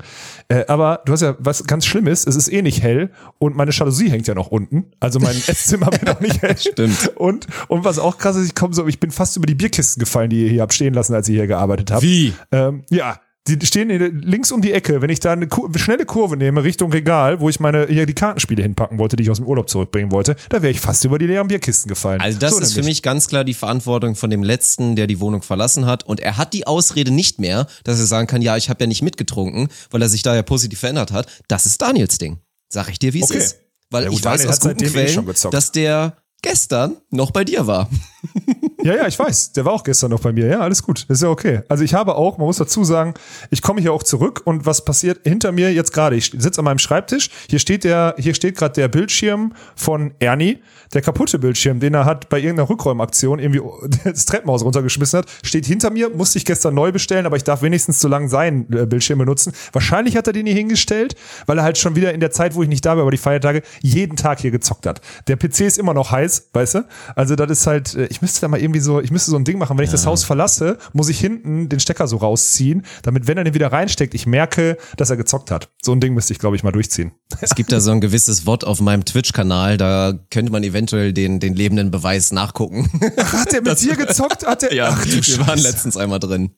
Äh, 0.48 0.64
aber 0.66 1.00
du 1.04 1.12
hast 1.12 1.22
ja, 1.22 1.36
was 1.38 1.64
ganz 1.64 1.86
schlimm 1.86 2.06
ist, 2.06 2.26
es 2.26 2.36
ist 2.36 2.52
eh 2.52 2.62
nicht 2.62 2.82
hell 2.82 3.10
und 3.38 3.56
meine 3.56 3.70
Jalousie 3.70 4.10
hängt 4.10 4.26
ja 4.26 4.34
noch 4.34 4.48
unten. 4.48 4.86
Also 5.00 5.18
mein 5.20 5.36
Esszimmer 5.46 5.90
wird 5.92 6.08
auch 6.08 6.20
nicht 6.20 6.42
hell. 6.42 6.56
Stimmt. 6.56 7.12
Und, 7.16 7.46
und 7.68 7.84
was 7.84 7.98
auch 7.98 8.18
krass 8.18 8.36
ist, 8.36 8.46
ich 8.46 8.54
komme 8.54 8.74
so, 8.74 8.86
ich 8.86 9.00
bin 9.00 9.10
fast 9.10 9.36
über 9.36 9.46
die 9.46 9.54
Bierkisten 9.54 10.00
gefallen, 10.00 10.30
die 10.30 10.44
ihr 10.44 10.50
hier 10.50 10.62
habt 10.62 10.74
stehen 10.74 10.94
lassen, 10.94 11.14
als 11.14 11.28
ihr 11.28 11.36
hier 11.36 11.46
gearbeitet 11.46 11.90
habt. 11.90 12.02
Wie? 12.02 12.34
Ähm, 12.52 12.82
ja, 12.90 13.18
die 13.46 13.66
stehen 13.66 13.90
links 14.22 14.52
um 14.52 14.62
die 14.62 14.72
Ecke. 14.72 15.02
Wenn 15.02 15.10
ich 15.10 15.20
da 15.20 15.32
eine 15.32 15.46
Kur 15.46 15.70
schnelle 15.76 16.06
Kurve 16.06 16.36
nehme 16.36 16.64
Richtung 16.64 16.90
Regal, 16.90 17.40
wo 17.40 17.50
ich 17.50 17.60
meine 17.60 17.86
hier 17.86 18.06
die 18.06 18.14
Kartenspiele 18.14 18.62
hinpacken 18.62 18.98
wollte, 18.98 19.16
die 19.16 19.24
ich 19.24 19.30
aus 19.30 19.36
dem 19.36 19.46
Urlaub 19.46 19.68
zurückbringen 19.68 20.10
wollte, 20.12 20.34
da 20.48 20.62
wäre 20.62 20.70
ich 20.70 20.80
fast 20.80 21.04
über 21.04 21.18
die 21.18 21.26
leeren 21.26 21.48
Bierkisten 21.48 21.88
gefallen. 21.88 22.22
Also 22.22 22.38
das 22.38 22.52
so 22.52 22.60
ist 22.60 22.70
nämlich. 22.70 22.74
für 22.74 22.88
mich 22.88 23.02
ganz 23.02 23.28
klar 23.28 23.44
die 23.44 23.52
Verantwortung 23.52 24.14
von 24.14 24.30
dem 24.30 24.42
letzten, 24.42 24.96
der 24.96 25.06
die 25.06 25.20
Wohnung 25.20 25.42
verlassen 25.42 25.84
hat 25.84 26.04
und 26.04 26.20
er 26.20 26.38
hat 26.38 26.54
die 26.54 26.66
Ausrede 26.66 27.10
nicht 27.10 27.38
mehr, 27.38 27.66
dass 27.84 27.98
er 27.98 28.06
sagen 28.06 28.26
kann, 28.26 28.40
ja, 28.40 28.56
ich 28.56 28.70
habe 28.70 28.82
ja 28.82 28.86
nicht 28.86 29.02
mitgetrunken, 29.02 29.68
weil 29.90 30.00
er 30.00 30.08
sich 30.08 30.22
da 30.22 30.34
ja 30.34 30.42
positiv 30.42 30.80
verändert 30.80 31.12
hat. 31.12 31.26
Das 31.46 31.66
ist 31.66 31.82
Daniels 31.82 32.16
Ding. 32.16 32.38
Sag 32.70 32.88
ich 32.88 32.98
dir, 32.98 33.12
wie 33.12 33.20
es 33.22 33.30
okay. 33.30 33.38
ist. 33.38 33.58
Weil 33.90 34.04
ja, 34.04 34.10
ich 34.10 34.24
weiß 34.24 34.46
aus 34.46 34.60
guten 34.60 34.82
eh 34.82 34.88
Quellen, 34.88 35.34
dass 35.50 35.70
der 35.70 36.16
gestern 36.40 36.96
noch 37.10 37.30
bei 37.30 37.44
dir 37.44 37.66
war. 37.66 37.90
Ja, 38.84 38.94
ja, 38.94 39.06
ich 39.06 39.18
weiß. 39.18 39.52
Der 39.52 39.64
war 39.64 39.72
auch 39.72 39.82
gestern 39.82 40.10
noch 40.10 40.20
bei 40.20 40.30
mir. 40.30 40.46
Ja, 40.46 40.60
alles 40.60 40.82
gut. 40.82 41.06
ist 41.08 41.22
ja 41.22 41.30
okay. 41.30 41.62
Also 41.70 41.82
ich 41.82 41.94
habe 41.94 42.16
auch, 42.16 42.36
man 42.36 42.46
muss 42.46 42.58
dazu 42.58 42.84
sagen, 42.84 43.14
ich 43.48 43.62
komme 43.62 43.80
hier 43.80 43.94
auch 43.94 44.02
zurück 44.02 44.42
und 44.44 44.66
was 44.66 44.84
passiert 44.84 45.20
hinter 45.24 45.52
mir 45.52 45.72
jetzt 45.72 45.94
gerade? 45.94 46.16
Ich 46.16 46.32
sitze 46.36 46.58
an 46.58 46.66
meinem 46.66 46.78
Schreibtisch. 46.78 47.30
Hier 47.48 47.58
steht 47.58 47.84
der, 47.84 48.14
hier 48.18 48.34
steht 48.34 48.58
gerade 48.58 48.74
der 48.74 48.88
Bildschirm 48.88 49.54
von 49.74 50.12
Ernie, 50.18 50.58
der 50.92 51.00
kaputte 51.00 51.38
Bildschirm, 51.38 51.80
den 51.80 51.94
er 51.94 52.04
hat 52.04 52.28
bei 52.28 52.36
irgendeiner 52.36 52.68
Rückräumaktion 52.68 53.38
irgendwie 53.38 53.62
das 54.04 54.26
Treppenhaus 54.26 54.62
runtergeschmissen 54.62 55.20
hat, 55.20 55.28
steht 55.42 55.64
hinter 55.64 55.88
mir. 55.88 56.10
Musste 56.10 56.36
ich 56.36 56.44
gestern 56.44 56.74
neu 56.74 56.92
bestellen, 56.92 57.24
aber 57.24 57.36
ich 57.36 57.44
darf 57.44 57.62
wenigstens 57.62 58.02
so 58.02 58.08
lange 58.08 58.28
seinen 58.28 58.70
äh, 58.70 58.84
Bildschirm 58.84 59.18
benutzen. 59.18 59.54
Wahrscheinlich 59.72 60.14
hat 60.14 60.26
er 60.26 60.34
den 60.34 60.44
hier 60.44 60.56
hingestellt, 60.56 61.16
weil 61.46 61.56
er 61.56 61.64
halt 61.64 61.78
schon 61.78 61.96
wieder 61.96 62.12
in 62.12 62.20
der 62.20 62.32
Zeit, 62.32 62.54
wo 62.54 62.62
ich 62.62 62.68
nicht 62.68 62.84
da 62.84 62.98
war, 62.98 63.04
über 63.04 63.10
die 63.10 63.16
Feiertage, 63.16 63.62
jeden 63.80 64.16
Tag 64.16 64.40
hier 64.40 64.50
gezockt 64.50 64.84
hat. 64.84 65.00
Der 65.26 65.36
PC 65.36 65.60
ist 65.60 65.78
immer 65.78 65.94
noch 65.94 66.10
heiß, 66.10 66.50
weißt 66.52 66.74
du? 66.74 66.84
Also 67.16 67.34
das 67.34 67.50
ist 67.50 67.66
halt, 67.66 67.94
äh, 67.94 68.08
ich 68.10 68.20
müsste 68.20 68.42
da 68.42 68.48
mal 68.48 68.60
irgendwie 68.74 68.80
so, 68.80 69.00
ich 69.00 69.10
müsste 69.10 69.30
so 69.30 69.36
ein 69.36 69.44
Ding 69.44 69.58
machen, 69.58 69.76
wenn 69.78 69.84
ich 69.84 69.90
das 69.90 70.06
Haus 70.06 70.24
verlasse, 70.24 70.78
muss 70.92 71.08
ich 71.08 71.20
hinten 71.20 71.68
den 71.68 71.80
Stecker 71.80 72.08
so 72.08 72.16
rausziehen, 72.16 72.84
damit 73.02 73.26
wenn 73.26 73.38
er 73.38 73.44
den 73.44 73.54
wieder 73.54 73.72
reinsteckt, 73.72 74.14
ich 74.14 74.26
merke, 74.26 74.76
dass 74.96 75.10
er 75.10 75.16
gezockt 75.16 75.50
hat. 75.50 75.70
So 75.82 75.92
ein 75.92 76.00
Ding 76.00 76.14
müsste 76.14 76.32
ich, 76.32 76.38
glaube 76.38 76.56
ich, 76.56 76.62
mal 76.62 76.72
durchziehen. 76.72 77.12
Es 77.40 77.54
gibt 77.54 77.72
da 77.72 77.80
so 77.80 77.92
ein 77.92 78.00
gewisses 78.00 78.46
Wort 78.46 78.64
auf 78.64 78.80
meinem 78.80 79.04
Twitch-Kanal, 79.04 79.76
da 79.76 80.12
könnte 80.30 80.50
man 80.50 80.64
eventuell 80.64 81.12
den, 81.12 81.40
den 81.40 81.54
lebenden 81.54 81.90
Beweis 81.90 82.32
nachgucken. 82.32 82.90
Ach, 83.16 83.32
hat 83.32 83.52
der 83.52 83.60
mit 83.60 83.72
das, 83.72 83.80
dir 83.80 83.96
gezockt? 83.96 84.46
Hat 84.46 84.62
der, 84.62 84.74
ja, 84.74 84.88
ach, 84.90 85.04
wir 85.06 85.22
Scheiße. 85.22 85.46
waren 85.46 85.58
letztens 85.58 85.96
einmal 85.96 86.18
drin. 86.18 86.50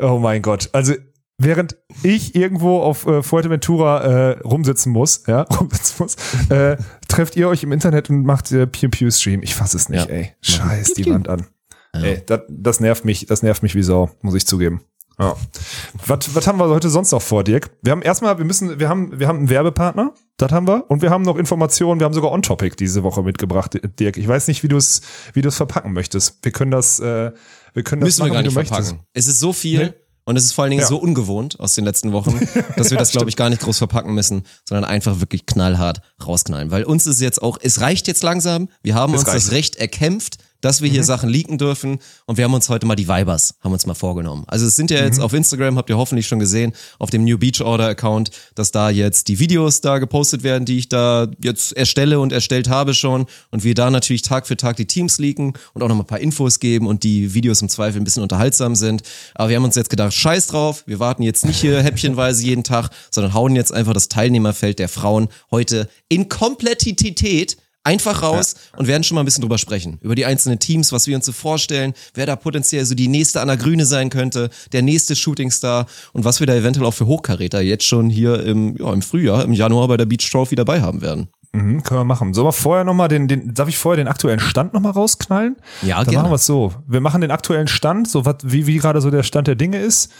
Oh 0.00 0.18
mein 0.18 0.42
Gott. 0.42 0.70
Also 0.72 0.94
während 1.38 1.76
ich 2.02 2.34
irgendwo 2.34 2.80
auf 2.80 3.06
äh, 3.06 3.22
Fuerteventura 3.22 4.02
äh, 4.02 4.40
rumsitzen 4.40 4.92
muss, 4.92 5.24
ja, 5.26 5.42
rumsitzen 5.60 5.96
muss, 5.98 6.16
äh, 6.50 6.76
trefft 7.08 7.36
ihr 7.36 7.48
euch 7.48 7.62
im 7.62 7.72
Internet 7.72 8.10
und 8.10 8.24
macht 8.24 8.52
äh, 8.52 8.66
Pew 8.66 8.88
Pew 8.88 9.10
Stream. 9.10 9.42
Ich 9.42 9.54
fass 9.54 9.74
es 9.74 9.88
nicht, 9.88 10.08
ja. 10.08 10.14
ey. 10.14 10.32
Scheiß 10.42 10.94
die 10.94 11.06
Wand 11.06 11.28
an. 11.28 11.46
Ja. 11.94 12.00
Ey, 12.02 12.22
das, 12.26 12.40
das 12.48 12.80
nervt 12.80 13.04
mich, 13.04 13.26
das 13.26 13.42
nervt 13.42 13.62
mich 13.62 13.74
wie 13.74 13.82
Sau, 13.82 14.10
muss 14.22 14.34
ich 14.34 14.46
zugeben. 14.46 14.80
Ja. 15.18 15.36
Was, 16.06 16.34
was 16.34 16.46
haben 16.46 16.58
wir 16.58 16.68
heute 16.68 16.90
sonst 16.90 17.12
noch 17.12 17.22
vor, 17.22 17.44
Dirk? 17.44 17.70
Wir 17.82 17.92
haben 17.92 18.02
erstmal, 18.02 18.36
wir 18.38 18.44
müssen, 18.44 18.80
wir 18.80 18.88
haben, 18.88 19.18
wir 19.18 19.28
haben 19.28 19.38
einen 19.38 19.48
Werbepartner, 19.48 20.12
das 20.38 20.50
haben 20.50 20.66
wir, 20.66 20.90
und 20.90 21.02
wir 21.02 21.10
haben 21.10 21.22
noch 21.22 21.36
Informationen, 21.36 22.00
wir 22.00 22.04
haben 22.04 22.14
sogar 22.14 22.32
On-Topic 22.32 22.74
diese 22.76 23.04
Woche 23.04 23.22
mitgebracht, 23.22 23.78
Dirk. 24.00 24.16
Ich 24.16 24.26
weiß 24.26 24.48
nicht, 24.48 24.64
wie 24.64 24.68
du 24.68 24.76
es, 24.76 25.02
wie 25.32 25.42
du 25.42 25.48
es 25.48 25.56
verpacken 25.56 25.92
möchtest. 25.92 26.44
Wir 26.44 26.50
können 26.50 26.72
das, 26.72 26.98
äh, 26.98 27.30
wir 27.74 27.82
können 27.84 28.00
das 28.00 28.08
müssen 28.08 28.20
machen, 28.22 28.30
wir 28.30 28.34
gar 28.34 28.42
nicht 28.42 28.52
verpacken. 28.52 28.96
Möchtest. 28.96 29.08
Es 29.12 29.28
ist 29.28 29.38
so 29.38 29.52
viel. 29.52 29.84
Nee? 29.86 29.92
Und 30.26 30.36
es 30.36 30.44
ist 30.44 30.52
vor 30.52 30.64
allen 30.64 30.70
Dingen 30.70 30.82
ja. 30.82 30.88
so 30.88 30.96
ungewohnt 30.96 31.60
aus 31.60 31.74
den 31.74 31.84
letzten 31.84 32.12
Wochen, 32.12 32.40
dass 32.76 32.90
wir 32.90 32.98
das, 32.98 33.10
glaube 33.10 33.28
ich, 33.28 33.36
gar 33.36 33.50
nicht 33.50 33.62
groß 33.62 33.78
verpacken 33.78 34.14
müssen, 34.14 34.44
sondern 34.66 34.84
einfach 34.84 35.20
wirklich 35.20 35.44
knallhart 35.46 36.00
rausknallen. 36.24 36.70
Weil 36.70 36.84
uns 36.84 37.06
ist 37.06 37.20
jetzt 37.20 37.42
auch, 37.42 37.58
es 37.60 37.80
reicht 37.80 38.08
jetzt 38.08 38.22
langsam. 38.22 38.68
Wir 38.82 38.94
haben 38.94 39.12
es 39.14 39.20
uns 39.20 39.28
reicht. 39.28 39.36
das 39.36 39.52
Recht 39.52 39.76
erkämpft, 39.76 40.38
dass 40.64 40.80
wir 40.80 40.88
hier 40.88 41.02
mhm. 41.02 41.06
Sachen 41.06 41.28
leaken 41.28 41.58
dürfen. 41.58 41.98
Und 42.24 42.38
wir 42.38 42.44
haben 42.44 42.54
uns 42.54 42.70
heute 42.70 42.86
mal 42.86 42.96
die 42.96 43.06
Vibers, 43.06 43.54
haben 43.60 43.72
uns 43.72 43.84
mal 43.84 43.94
vorgenommen. 43.94 44.44
Also 44.46 44.66
es 44.66 44.76
sind 44.76 44.90
ja 44.90 45.04
jetzt 45.04 45.18
mhm. 45.18 45.24
auf 45.24 45.34
Instagram, 45.34 45.76
habt 45.76 45.90
ihr 45.90 45.98
hoffentlich 45.98 46.26
schon 46.26 46.38
gesehen, 46.38 46.72
auf 46.98 47.10
dem 47.10 47.24
New 47.24 47.36
Beach 47.36 47.60
Order 47.60 47.88
Account, 47.88 48.30
dass 48.54 48.70
da 48.70 48.88
jetzt 48.88 49.28
die 49.28 49.38
Videos 49.38 49.82
da 49.82 49.98
gepostet 49.98 50.42
werden, 50.42 50.64
die 50.64 50.78
ich 50.78 50.88
da 50.88 51.28
jetzt 51.42 51.76
erstelle 51.76 52.18
und 52.18 52.32
erstellt 52.32 52.70
habe 52.70 52.94
schon. 52.94 53.26
Und 53.50 53.62
wir 53.62 53.74
da 53.74 53.90
natürlich 53.90 54.22
Tag 54.22 54.46
für 54.46 54.56
Tag 54.56 54.76
die 54.76 54.86
Teams 54.86 55.18
leaken 55.18 55.52
und 55.74 55.82
auch 55.82 55.88
noch 55.88 55.96
mal 55.96 56.02
ein 56.02 56.06
paar 56.06 56.20
Infos 56.20 56.60
geben 56.60 56.86
und 56.86 57.02
die 57.02 57.34
Videos 57.34 57.60
im 57.60 57.68
Zweifel 57.68 58.00
ein 58.00 58.04
bisschen 58.04 58.22
unterhaltsam 58.22 58.74
sind. 58.74 59.02
Aber 59.34 59.50
wir 59.50 59.56
haben 59.56 59.64
uns 59.64 59.74
jetzt 59.74 59.90
gedacht, 59.90 60.14
scheiß 60.14 60.46
drauf, 60.46 60.84
wir 60.86 60.98
warten 60.98 61.22
jetzt 61.22 61.44
nicht 61.44 61.60
hier 61.60 61.82
häppchenweise 61.82 62.42
jeden 62.42 62.64
Tag, 62.64 62.88
sondern 63.10 63.34
hauen 63.34 63.54
jetzt 63.54 63.72
einfach 63.72 63.92
das 63.92 64.08
Teilnehmerfeld 64.08 64.78
der 64.78 64.88
Frauen 64.88 65.28
heute 65.50 65.90
in 66.08 66.30
Komplettität 66.30 67.58
einfach 67.84 68.22
raus 68.22 68.54
ja. 68.72 68.78
und 68.78 68.88
werden 68.88 69.04
schon 69.04 69.14
mal 69.14 69.22
ein 69.22 69.26
bisschen 69.26 69.42
drüber 69.42 69.58
sprechen. 69.58 69.98
Über 70.00 70.14
die 70.14 70.24
einzelnen 70.24 70.58
Teams, 70.58 70.92
was 70.92 71.06
wir 71.06 71.14
uns 71.16 71.26
so 71.26 71.32
vorstellen, 71.32 71.92
wer 72.14 72.26
da 72.26 72.34
potenziell 72.34 72.84
so 72.84 72.94
die 72.94 73.08
nächste 73.08 73.40
Anna 73.40 73.56
Grüne 73.56 73.86
sein 73.86 74.10
könnte, 74.10 74.50
der 74.72 74.82
nächste 74.82 75.14
Shootingstar 75.14 75.86
und 76.12 76.24
was 76.24 76.40
wir 76.40 76.46
da 76.46 76.54
eventuell 76.54 76.86
auch 76.86 76.94
für 76.94 77.06
Hochkaräter 77.06 77.60
jetzt 77.60 77.84
schon 77.84 78.10
hier 78.10 78.42
im, 78.44 78.76
ja, 78.76 78.92
im 78.92 79.02
Frühjahr, 79.02 79.44
im 79.44 79.52
Januar 79.52 79.88
bei 79.88 79.96
der 79.96 80.06
Beach 80.06 80.28
Trophy 80.30 80.56
dabei 80.56 80.80
haben 80.80 81.02
werden. 81.02 81.28
Mhm, 81.52 81.84
können 81.84 82.00
wir 82.00 82.04
machen. 82.04 82.34
Sollen 82.34 82.48
wir 82.48 82.52
vorher 82.52 82.84
nochmal 82.84 83.08
den, 83.08 83.28
den, 83.28 83.54
darf 83.54 83.68
ich 83.68 83.78
vorher 83.78 84.02
den 84.02 84.08
aktuellen 84.08 84.40
Stand 84.40 84.74
nochmal 84.74 84.92
rausknallen? 84.92 85.56
Ja, 85.82 85.98
Dann 85.98 86.06
gerne. 86.06 86.22
machen 86.22 86.32
wir 86.32 86.36
es 86.36 86.46
so. 86.46 86.72
Wir 86.88 87.00
machen 87.00 87.20
den 87.20 87.30
aktuellen 87.30 87.68
Stand, 87.68 88.08
so 88.08 88.24
wat, 88.24 88.50
wie, 88.50 88.66
wie 88.66 88.78
gerade 88.78 89.00
so 89.00 89.10
der 89.10 89.22
Stand 89.22 89.46
der 89.46 89.54
Dinge 89.54 89.78
ist. 89.78 90.10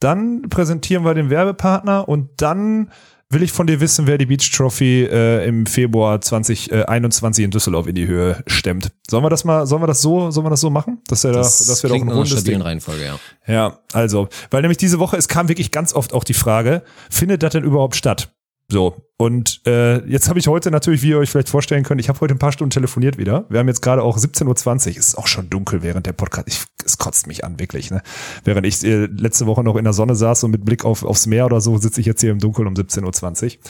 Dann 0.00 0.48
präsentieren 0.48 1.04
wir 1.04 1.14
den 1.14 1.30
Werbepartner 1.30 2.08
und 2.08 2.30
dann 2.38 2.90
will 3.30 3.42
ich 3.44 3.52
von 3.52 3.66
dir 3.66 3.80
wissen, 3.80 4.06
wer 4.06 4.18
die 4.18 4.26
Beach 4.26 4.50
Trophy 4.50 5.04
äh, 5.04 5.46
im 5.46 5.64
Februar 5.66 6.20
2021 6.20 7.44
in 7.44 7.50
Düsseldorf 7.50 7.86
in 7.86 7.94
die 7.94 8.06
Höhe 8.06 8.42
stemmt. 8.46 8.90
Sollen 9.08 9.24
wir 9.24 9.30
das 9.30 9.44
mal, 9.44 9.66
sollen 9.66 9.82
wir 9.82 9.86
das 9.86 10.02
so, 10.02 10.30
sollen 10.30 10.46
wir 10.46 10.50
das 10.50 10.60
so 10.60 10.70
machen? 10.70 10.98
Dass 11.06 11.24
wir 11.24 11.32
das, 11.32 11.58
da, 11.58 11.64
dass 11.66 11.82
wir 11.82 11.90
doch 11.90 11.96
ein 11.96 12.08
rundes 12.08 12.44
Ding. 12.44 12.60
Reihenfolge, 12.60 13.04
ja. 13.04 13.18
Ja, 13.46 13.78
also, 13.92 14.28
weil 14.50 14.62
nämlich 14.62 14.78
diese 14.78 14.98
Woche, 14.98 15.16
es 15.16 15.28
kam 15.28 15.48
wirklich 15.48 15.70
ganz 15.70 15.94
oft 15.94 16.12
auch 16.12 16.24
die 16.24 16.34
Frage, 16.34 16.82
findet 17.08 17.42
das 17.42 17.52
denn 17.52 17.64
überhaupt 17.64 17.94
statt? 17.94 18.32
So, 18.70 18.94
und 19.16 19.62
äh, 19.66 19.98
jetzt 20.08 20.28
habe 20.28 20.38
ich 20.38 20.46
heute 20.46 20.70
natürlich, 20.70 21.02
wie 21.02 21.08
ihr 21.08 21.18
euch 21.18 21.28
vielleicht 21.28 21.48
vorstellen 21.48 21.82
könnt, 21.82 22.00
ich 22.00 22.08
habe 22.08 22.20
heute 22.20 22.34
ein 22.34 22.38
paar 22.38 22.52
Stunden 22.52 22.70
telefoniert 22.70 23.18
wieder. 23.18 23.44
Wir 23.48 23.58
haben 23.58 23.66
jetzt 23.66 23.82
gerade 23.82 24.00
auch 24.00 24.16
17.20 24.16 24.46
Uhr. 24.46 24.96
Es 24.96 25.08
ist 25.08 25.18
auch 25.18 25.26
schon 25.26 25.50
dunkel 25.50 25.82
während 25.82 26.06
der 26.06 26.12
Podcast. 26.12 26.46
Ich, 26.46 26.62
es 26.84 26.96
kotzt 26.96 27.26
mich 27.26 27.44
an, 27.44 27.58
wirklich. 27.58 27.90
Ne? 27.90 28.00
Während 28.44 28.64
ich 28.64 28.84
äh, 28.84 29.06
letzte 29.06 29.46
Woche 29.46 29.64
noch 29.64 29.74
in 29.74 29.82
der 29.82 29.92
Sonne 29.92 30.14
saß 30.14 30.44
und 30.44 30.52
mit 30.52 30.64
Blick 30.64 30.84
auf, 30.84 31.02
aufs 31.02 31.26
Meer 31.26 31.46
oder 31.46 31.60
so, 31.60 31.78
sitze 31.78 32.00
ich 32.00 32.06
jetzt 32.06 32.20
hier 32.20 32.30
im 32.30 32.38
Dunkeln 32.38 32.68
um 32.68 32.74
17.20 32.74 33.56
Uhr. 33.56 33.62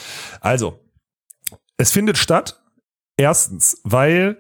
Also, 0.43 0.79
es 1.79 1.91
findet 1.91 2.19
statt. 2.19 2.61
Erstens, 3.17 3.81
weil 3.85 4.39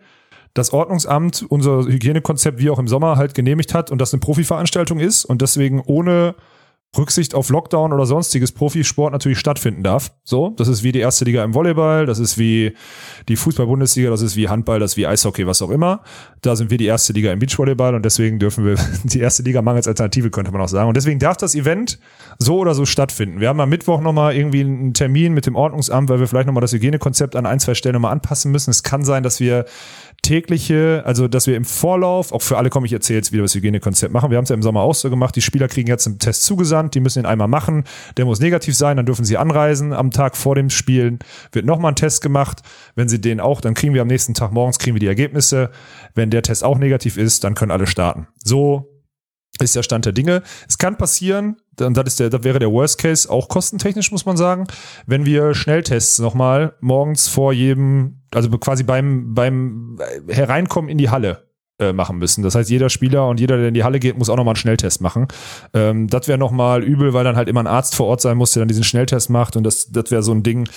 das 0.54 0.72
Ordnungsamt 0.72 1.44
unser 1.48 1.84
Hygienekonzept 1.84 2.58
wie 2.58 2.70
auch 2.70 2.78
im 2.78 2.88
Sommer 2.88 3.16
halt 3.16 3.34
genehmigt 3.34 3.72
hat 3.72 3.90
und 3.90 3.98
das 3.98 4.12
eine 4.12 4.20
Profiveranstaltung 4.20 5.00
ist 5.00 5.24
und 5.24 5.42
deswegen 5.42 5.80
ohne 5.80 6.34
Rücksicht 6.98 7.36
auf 7.36 7.50
Lockdown 7.50 7.92
oder 7.92 8.04
sonstiges 8.04 8.50
Profisport 8.50 9.12
natürlich 9.12 9.38
stattfinden 9.38 9.84
darf. 9.84 10.12
So, 10.24 10.50
das 10.56 10.66
ist 10.66 10.82
wie 10.82 10.90
die 10.90 10.98
erste 10.98 11.24
Liga 11.24 11.44
im 11.44 11.54
Volleyball, 11.54 12.04
das 12.04 12.18
ist 12.18 12.36
wie 12.36 12.74
die 13.28 13.36
Fußball-Bundesliga, 13.36 14.10
das 14.10 14.22
ist 14.22 14.34
wie 14.34 14.48
Handball, 14.48 14.80
das 14.80 14.92
ist 14.92 14.96
wie 14.96 15.06
Eishockey, 15.06 15.46
was 15.46 15.62
auch 15.62 15.70
immer. 15.70 16.02
Da 16.42 16.56
sind 16.56 16.70
wir 16.70 16.78
die 16.78 16.86
erste 16.86 17.12
Liga 17.12 17.32
im 17.32 17.38
Beachvolleyball 17.38 17.94
und 17.94 18.04
deswegen 18.04 18.40
dürfen 18.40 18.64
wir 18.64 18.74
die 19.04 19.20
erste 19.20 19.44
Liga 19.44 19.62
mangels 19.62 19.86
Alternative, 19.86 20.30
könnte 20.30 20.50
man 20.50 20.60
auch 20.60 20.68
sagen. 20.68 20.88
Und 20.88 20.96
deswegen 20.96 21.20
darf 21.20 21.36
das 21.36 21.54
Event 21.54 22.00
so 22.38 22.58
oder 22.58 22.74
so 22.74 22.84
stattfinden. 22.84 23.38
Wir 23.38 23.50
haben 23.50 23.60
am 23.60 23.68
Mittwoch 23.68 24.00
nochmal 24.00 24.34
irgendwie 24.34 24.60
einen 24.60 24.92
Termin 24.92 25.32
mit 25.32 25.46
dem 25.46 25.54
Ordnungsamt, 25.54 26.08
weil 26.08 26.18
wir 26.18 26.26
vielleicht 26.26 26.48
nochmal 26.48 26.62
das 26.62 26.72
Hygienekonzept 26.72 27.36
an 27.36 27.46
ein, 27.46 27.60
zwei 27.60 27.74
Stellen 27.74 27.94
nochmal 27.94 28.12
anpassen 28.12 28.50
müssen. 28.50 28.70
Es 28.70 28.82
kann 28.82 29.04
sein, 29.04 29.22
dass 29.22 29.38
wir 29.38 29.64
tägliche, 30.22 31.02
also 31.06 31.28
dass 31.28 31.46
wir 31.46 31.56
im 31.56 31.64
Vorlauf, 31.64 32.32
auch 32.32 32.42
für 32.42 32.58
alle 32.58 32.70
komme 32.70 32.86
ich 32.86 32.92
erzähle 32.92 33.18
jetzt 33.18 33.32
wieder 33.32 33.42
das 33.42 33.54
Hygienekonzept 33.54 34.12
machen. 34.12 34.30
Wir 34.30 34.36
haben 34.36 34.44
es 34.44 34.50
ja 34.50 34.54
im 34.54 34.62
Sommer 34.62 34.80
auch 34.80 34.94
so 34.94 35.10
gemacht. 35.10 35.36
Die 35.36 35.42
Spieler 35.42 35.68
kriegen 35.68 35.88
jetzt 35.88 36.06
einen 36.06 36.18
Test 36.18 36.44
zugesandt, 36.44 36.94
die 36.94 37.00
müssen 37.00 37.20
ihn 37.20 37.26
einmal 37.26 37.48
machen. 37.48 37.84
Der 38.16 38.24
muss 38.24 38.40
negativ 38.40 38.76
sein, 38.76 38.96
dann 38.96 39.06
dürfen 39.06 39.24
sie 39.24 39.36
anreisen. 39.36 39.92
Am 39.92 40.10
Tag 40.10 40.36
vor 40.36 40.54
dem 40.54 40.70
Spielen 40.70 41.18
wird 41.52 41.64
nochmal 41.66 41.92
ein 41.92 41.96
Test 41.96 42.22
gemacht. 42.22 42.62
Wenn 42.94 43.08
sie 43.08 43.20
den 43.20 43.40
auch, 43.40 43.60
dann 43.60 43.74
kriegen 43.74 43.94
wir 43.94 44.02
am 44.02 44.08
nächsten 44.08 44.34
Tag 44.34 44.52
morgens 44.52 44.78
kriegen 44.78 44.94
wir 44.94 45.00
die 45.00 45.06
Ergebnisse. 45.06 45.70
Wenn 46.14 46.30
der 46.30 46.42
Test 46.42 46.64
auch 46.64 46.78
negativ 46.78 47.16
ist, 47.16 47.44
dann 47.44 47.54
können 47.54 47.70
alle 47.70 47.86
starten. 47.86 48.26
So 48.42 48.89
ist 49.64 49.76
der 49.76 49.82
Stand 49.82 50.06
der 50.06 50.12
Dinge. 50.12 50.42
Es 50.68 50.78
kann 50.78 50.96
passieren, 50.96 51.56
und 51.80 51.96
das, 51.96 52.06
ist 52.06 52.20
der, 52.20 52.30
das 52.30 52.44
wäre 52.44 52.58
der 52.58 52.70
Worst 52.70 52.98
Case, 52.98 53.28
auch 53.30 53.48
kostentechnisch, 53.48 54.10
muss 54.12 54.26
man 54.26 54.36
sagen, 54.36 54.66
wenn 55.06 55.24
wir 55.24 55.54
Schnelltests 55.54 56.18
nochmal 56.18 56.74
morgens 56.80 57.28
vor 57.28 57.52
jedem, 57.52 58.20
also 58.32 58.50
quasi 58.58 58.82
beim, 58.82 59.34
beim 59.34 59.98
Hereinkommen 60.28 60.90
in 60.90 60.98
die 60.98 61.10
Halle 61.10 61.50
äh, 61.80 61.92
machen 61.92 62.18
müssen. 62.18 62.42
Das 62.42 62.54
heißt, 62.54 62.68
jeder 62.68 62.90
Spieler 62.90 63.26
und 63.28 63.40
jeder, 63.40 63.56
der 63.56 63.68
in 63.68 63.74
die 63.74 63.84
Halle 63.84 64.00
geht, 64.00 64.18
muss 64.18 64.28
auch 64.28 64.36
nochmal 64.36 64.52
einen 64.52 64.56
Schnelltest 64.56 65.00
machen. 65.00 65.28
Ähm, 65.72 66.08
das 66.08 66.28
wäre 66.28 66.38
nochmal 66.38 66.82
übel, 66.82 67.14
weil 67.14 67.24
dann 67.24 67.36
halt 67.36 67.48
immer 67.48 67.60
ein 67.60 67.66
Arzt 67.66 67.94
vor 67.94 68.06
Ort 68.06 68.20
sein 68.20 68.36
muss, 68.36 68.52
der 68.52 68.60
dann 68.60 68.68
diesen 68.68 68.84
Schnelltest 68.84 69.30
macht 69.30 69.56
und 69.56 69.64
das, 69.64 69.90
das 69.90 70.10
wäre 70.10 70.22
so 70.22 70.32
ein 70.32 70.42
Ding, 70.42 70.68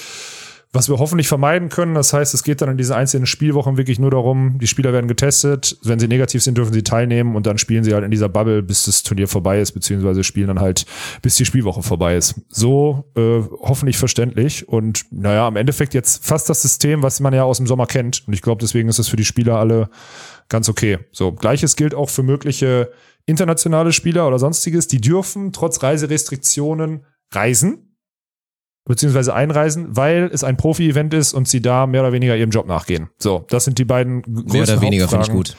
was 0.73 0.89
wir 0.89 0.97
hoffentlich 0.97 1.27
vermeiden 1.27 1.69
können. 1.69 1.93
Das 1.93 2.13
heißt, 2.13 2.33
es 2.33 2.43
geht 2.43 2.61
dann 2.61 2.69
in 2.69 2.77
diese 2.77 2.95
einzelnen 2.95 3.27
Spielwochen 3.27 3.77
wirklich 3.77 3.99
nur 3.99 4.09
darum, 4.09 4.57
die 4.57 4.65
Spieler 4.65 4.91
werden 4.91 5.07
getestet. 5.07 5.77
Wenn 5.83 5.99
sie 5.99 6.07
negativ 6.07 6.41
sind, 6.41 6.57
dürfen 6.57 6.73
sie 6.73 6.81
teilnehmen 6.81 7.35
und 7.35 7.45
dann 7.45 7.59
spielen 7.59 7.83
sie 7.83 7.93
halt 7.93 8.03
in 8.03 8.09
dieser 8.09 8.27
Bubble, 8.27 8.63
bis 8.63 8.85
das 8.85 9.03
Turnier 9.03 9.27
vorbei 9.27 9.61
ist, 9.61 9.73
beziehungsweise 9.73 10.23
spielen 10.23 10.47
dann 10.47 10.59
halt, 10.59 10.87
bis 11.21 11.35
die 11.35 11.45
Spielwoche 11.45 11.83
vorbei 11.83 12.17
ist. 12.17 12.41
So 12.49 13.05
äh, 13.15 13.41
hoffentlich 13.61 13.97
verständlich. 13.97 14.67
Und 14.67 15.05
naja, 15.11 15.47
im 15.47 15.57
Endeffekt 15.57 15.93
jetzt 15.93 16.25
fast 16.25 16.49
das 16.49 16.63
System, 16.63 17.03
was 17.03 17.19
man 17.19 17.35
ja 17.35 17.43
aus 17.43 17.57
dem 17.57 17.67
Sommer 17.67 17.85
kennt. 17.85 18.23
Und 18.25 18.33
ich 18.33 18.41
glaube, 18.41 18.59
deswegen 18.59 18.89
ist 18.89 18.97
das 18.97 19.07
für 19.07 19.15
die 19.17 19.25
Spieler 19.25 19.59
alle 19.59 19.89
ganz 20.49 20.69
okay. 20.69 20.97
So, 21.11 21.33
gleiches 21.33 21.75
gilt 21.75 21.93
auch 21.93 22.09
für 22.09 22.23
mögliche 22.23 22.91
internationale 23.27 23.93
Spieler 23.93 24.27
oder 24.27 24.39
sonstiges. 24.39 24.87
Die 24.87 24.99
dürfen 24.99 25.53
trotz 25.53 25.83
Reiserestriktionen 25.83 27.05
reisen 27.31 27.92
beziehungsweise 28.85 29.33
einreisen, 29.33 29.95
weil 29.95 30.29
es 30.33 30.43
ein 30.43 30.57
Profi-Event 30.57 31.13
ist 31.13 31.33
und 31.33 31.47
sie 31.47 31.61
da 31.61 31.87
mehr 31.87 32.01
oder 32.01 32.11
weniger 32.11 32.35
ihrem 32.35 32.49
Job 32.49 32.67
nachgehen. 32.67 33.09
So, 33.17 33.45
das 33.49 33.65
sind 33.65 33.79
die 33.79 33.85
beiden 33.85 34.21
größten 34.23 34.51
Mehr 34.51 34.63
oder 34.63 34.81
weniger 34.81 35.07
finde 35.07 35.25
ich 35.25 35.31
gut. 35.31 35.55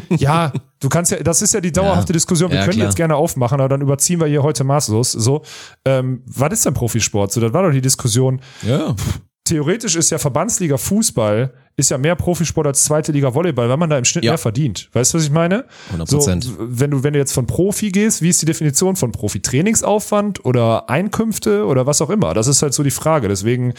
ja, 0.08 0.52
du 0.80 0.88
kannst 0.88 1.12
ja, 1.12 1.22
das 1.22 1.42
ist 1.42 1.52
ja 1.52 1.60
die 1.60 1.72
dauerhafte 1.72 2.12
ja, 2.12 2.14
Diskussion. 2.14 2.50
Wir 2.50 2.58
ja, 2.58 2.64
können 2.64 2.76
klar. 2.76 2.86
jetzt 2.86 2.96
gerne 2.96 3.16
aufmachen, 3.16 3.60
aber 3.60 3.68
dann 3.68 3.82
überziehen 3.82 4.20
wir 4.20 4.26
hier 4.26 4.42
heute 4.42 4.64
maßlos. 4.64 5.12
So, 5.12 5.42
ähm, 5.84 6.22
was 6.26 6.52
ist 6.52 6.66
denn 6.66 6.74
Profisport? 6.74 7.30
So, 7.32 7.40
das 7.40 7.52
war 7.52 7.62
doch 7.62 7.72
die 7.72 7.82
Diskussion. 7.82 8.40
Ja. 8.62 8.94
Theoretisch 9.44 9.96
ist 9.96 10.10
ja 10.10 10.18
Verbandsliga 10.18 10.76
Fußball 10.76 11.52
ist 11.76 11.90
ja 11.90 11.98
mehr 11.98 12.16
Profisport 12.16 12.66
als 12.66 12.84
zweite 12.84 13.12
Liga 13.12 13.34
Volleyball, 13.34 13.68
weil 13.68 13.76
man 13.76 13.88
da 13.88 13.96
im 13.96 14.04
Schnitt 14.04 14.24
ja. 14.24 14.32
mehr 14.32 14.38
verdient. 14.38 14.90
Weißt 14.92 15.12
du, 15.14 15.18
was 15.18 15.24
ich 15.24 15.30
meine? 15.30 15.64
100 15.86 16.08
So, 16.08 16.26
wenn 16.26 16.90
du, 16.90 17.02
wenn 17.02 17.12
du 17.14 17.18
jetzt 17.18 17.32
von 17.32 17.46
Profi 17.46 17.90
gehst, 17.90 18.20
wie 18.20 18.28
ist 18.28 18.42
die 18.42 18.46
Definition 18.46 18.94
von 18.94 19.10
Profi? 19.10 19.40
Trainingsaufwand 19.40 20.44
oder 20.44 20.90
Einkünfte 20.90 21.64
oder 21.64 21.86
was 21.86 22.02
auch 22.02 22.10
immer? 22.10 22.34
Das 22.34 22.46
ist 22.46 22.62
halt 22.62 22.74
so 22.74 22.82
die 22.82 22.90
Frage. 22.90 23.28
Deswegen, 23.28 23.72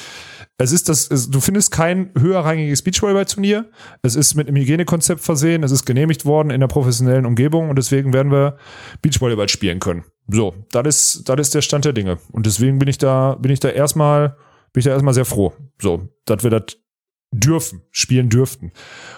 es 0.58 0.72
ist 0.72 0.90
das, 0.90 1.10
es, 1.10 1.30
du 1.30 1.40
findest 1.40 1.72
kein 1.72 2.10
höherrangiges 2.18 2.82
Beachvolleyball-Turnier. 2.82 3.70
Es 4.02 4.16
ist 4.16 4.34
mit 4.34 4.48
einem 4.48 4.58
Hygienekonzept 4.58 5.22
versehen. 5.22 5.64
Es 5.64 5.72
ist 5.72 5.86
genehmigt 5.86 6.26
worden 6.26 6.50
in 6.50 6.62
der 6.62 6.68
professionellen 6.68 7.28
Umgebung 7.28 7.70
und 7.70 7.78
deswegen 7.78 8.12
werden 8.12 8.32
wir 8.32 8.58
Beachvolleyball 9.04 9.50
spielen 9.50 9.80
können. 9.80 10.04
So, 10.28 10.56
das 10.72 10.88
ist, 10.88 11.30
das 11.30 11.40
ist 11.40 11.54
der 11.54 11.62
Stand 11.62 11.86
der 11.86 11.94
Dinge. 11.94 12.18
Und 12.32 12.48
deswegen 12.48 12.80
bin 12.80 12.88
ich 12.88 12.98
da, 12.98 13.36
bin 13.36 13.52
ich 13.52 13.60
da 13.60 13.70
erstmal, 13.70 14.36
bin 14.74 14.80
ich 14.80 14.86
da 14.86 14.92
erstmal 14.92 15.14
sehr 15.14 15.26
froh. 15.26 15.54
So, 15.80 16.10
dass 16.26 16.44
wir 16.44 16.50
das 16.50 16.78
dürfen, 17.32 17.82
spielen 17.92 18.30
dürften. 18.30 18.72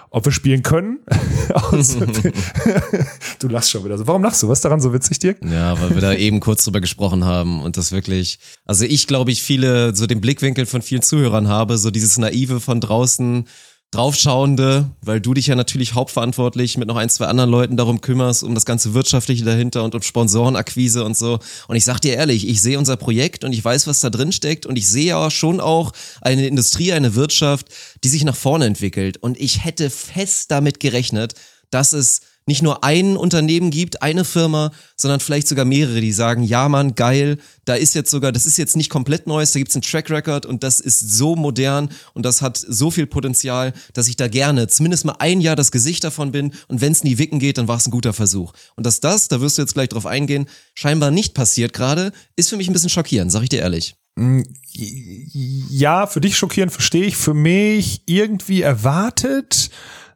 Ob 0.09 0.25
wir 0.25 0.31
spielen 0.31 0.63
können? 0.63 0.99
du 3.39 3.47
lachst 3.47 3.71
schon 3.71 3.83
wieder 3.83 3.97
so. 3.97 4.07
Warum 4.07 4.23
lachst 4.23 4.41
du? 4.43 4.47
Was 4.47 4.59
ist 4.59 4.65
daran 4.65 4.79
so 4.79 4.93
witzig, 4.93 5.19
Dirk? 5.19 5.37
Ja, 5.43 5.79
weil 5.81 5.89
wir 5.91 6.01
da 6.01 6.13
eben 6.13 6.39
kurz 6.39 6.63
drüber 6.63 6.81
gesprochen 6.81 7.25
haben 7.25 7.61
und 7.61 7.77
das 7.77 7.91
wirklich, 7.91 8.39
also 8.65 8.85
ich 8.85 9.07
glaube 9.07 9.31
ich 9.31 9.43
viele, 9.43 9.95
so 9.95 10.07
den 10.07 10.21
Blickwinkel 10.21 10.65
von 10.65 10.81
vielen 10.81 11.01
Zuhörern 11.01 11.47
habe, 11.47 11.77
so 11.77 11.91
dieses 11.91 12.17
Naive 12.17 12.61
von 12.61 12.79
draußen, 12.79 13.47
draufschauende, 13.95 14.89
weil 15.01 15.21
du 15.21 15.33
dich 15.33 15.47
ja 15.47 15.55
natürlich 15.55 15.93
hauptverantwortlich 15.93 16.77
mit 16.77 16.87
noch 16.87 16.97
ein, 16.97 17.09
zwei 17.09 17.27
anderen 17.27 17.49
Leuten 17.49 17.77
darum 17.77 18.01
kümmerst, 18.01 18.43
um 18.43 18.53
das 18.53 18.65
ganze 18.65 18.93
Wirtschaftliche 18.93 19.45
dahinter 19.45 19.83
und 19.83 19.95
um 19.95 20.01
Sponsorenakquise 20.01 21.05
und 21.05 21.15
so. 21.15 21.39
Und 21.67 21.75
ich 21.77 21.85
sag 21.85 21.99
dir 21.99 22.15
ehrlich, 22.15 22.47
ich 22.47 22.61
sehe 22.61 22.77
unser 22.77 22.97
Projekt 22.97 23.43
und 23.45 23.53
ich 23.53 23.63
weiß, 23.63 23.87
was 23.87 24.01
da 24.01 24.09
drin 24.09 24.33
steckt 24.33 24.65
und 24.65 24.77
ich 24.77 24.87
sehe 24.87 25.05
ja 25.05 25.31
schon 25.31 25.61
auch 25.61 25.93
eine 26.21 26.45
Industrie, 26.45 26.91
eine 26.91 27.15
Wirtschaft, 27.15 27.67
die 28.03 28.09
sich 28.09 28.25
nach 28.25 28.35
vorne 28.35 28.65
entwickelt. 28.65 29.17
Und 29.17 29.39
ich 29.39 29.63
hätte 29.63 29.89
fest 29.89 30.51
damit 30.51 30.81
gerechnet, 30.81 31.33
dass 31.69 31.93
es 31.93 32.21
nicht 32.45 32.61
nur 32.61 32.83
ein 32.83 33.17
Unternehmen 33.17 33.71
gibt, 33.71 34.01
eine 34.01 34.23
Firma, 34.23 34.71
sondern 34.95 35.19
vielleicht 35.19 35.47
sogar 35.47 35.65
mehrere, 35.65 35.99
die 35.99 36.11
sagen, 36.11 36.43
ja 36.43 36.69
Mann, 36.69 36.95
geil, 36.95 37.37
da 37.65 37.73
ist 37.73 37.95
jetzt 37.95 38.11
sogar, 38.11 38.31
das 38.31 38.45
ist 38.45 38.57
jetzt 38.57 38.77
nicht 38.77 38.89
komplett 38.89 39.25
Neues, 39.25 39.51
da 39.51 39.59
gibt's 39.59 39.75
einen 39.75 39.81
Track 39.81 40.09
Record 40.11 40.45
und 40.45 40.63
das 40.63 40.79
ist 40.79 40.99
so 40.99 41.35
modern 41.35 41.89
und 42.13 42.25
das 42.25 42.41
hat 42.41 42.57
so 42.57 42.91
viel 42.91 43.07
Potenzial, 43.07 43.73
dass 43.93 44.07
ich 44.07 44.15
da 44.15 44.27
gerne 44.27 44.67
zumindest 44.67 45.05
mal 45.05 45.15
ein 45.19 45.41
Jahr 45.41 45.55
das 45.55 45.71
Gesicht 45.71 46.03
davon 46.03 46.31
bin 46.31 46.53
und 46.67 46.81
wenn 46.81 46.91
es 46.91 47.03
nie 47.03 47.17
wicken 47.17 47.39
geht, 47.39 47.57
dann 47.57 47.67
war 47.67 47.77
es 47.77 47.87
ein 47.87 47.91
guter 47.91 48.13
Versuch. 48.13 48.53
Und 48.75 48.85
dass 48.85 48.99
das, 48.99 49.27
da 49.27 49.41
wirst 49.41 49.57
du 49.57 49.63
jetzt 49.63 49.73
gleich 49.73 49.89
drauf 49.89 50.05
eingehen, 50.05 50.47
scheinbar 50.75 51.09
nicht 51.09 51.33
passiert 51.33 51.73
gerade, 51.73 52.11
ist 52.35 52.49
für 52.49 52.57
mich 52.57 52.69
ein 52.69 52.73
bisschen 52.73 52.89
schockierend, 52.89 53.31
sag 53.31 53.41
ich 53.41 53.49
dir 53.49 53.61
ehrlich. 53.61 53.95
Mm, 54.15 54.43
ja, 54.73 56.07
für 56.07 56.21
dich 56.21 56.37
schockierend 56.37 56.71
verstehe 56.71 57.05
ich, 57.05 57.17
für 57.17 57.33
mich 57.33 58.03
irgendwie 58.05 58.61
erwartet 58.61 59.71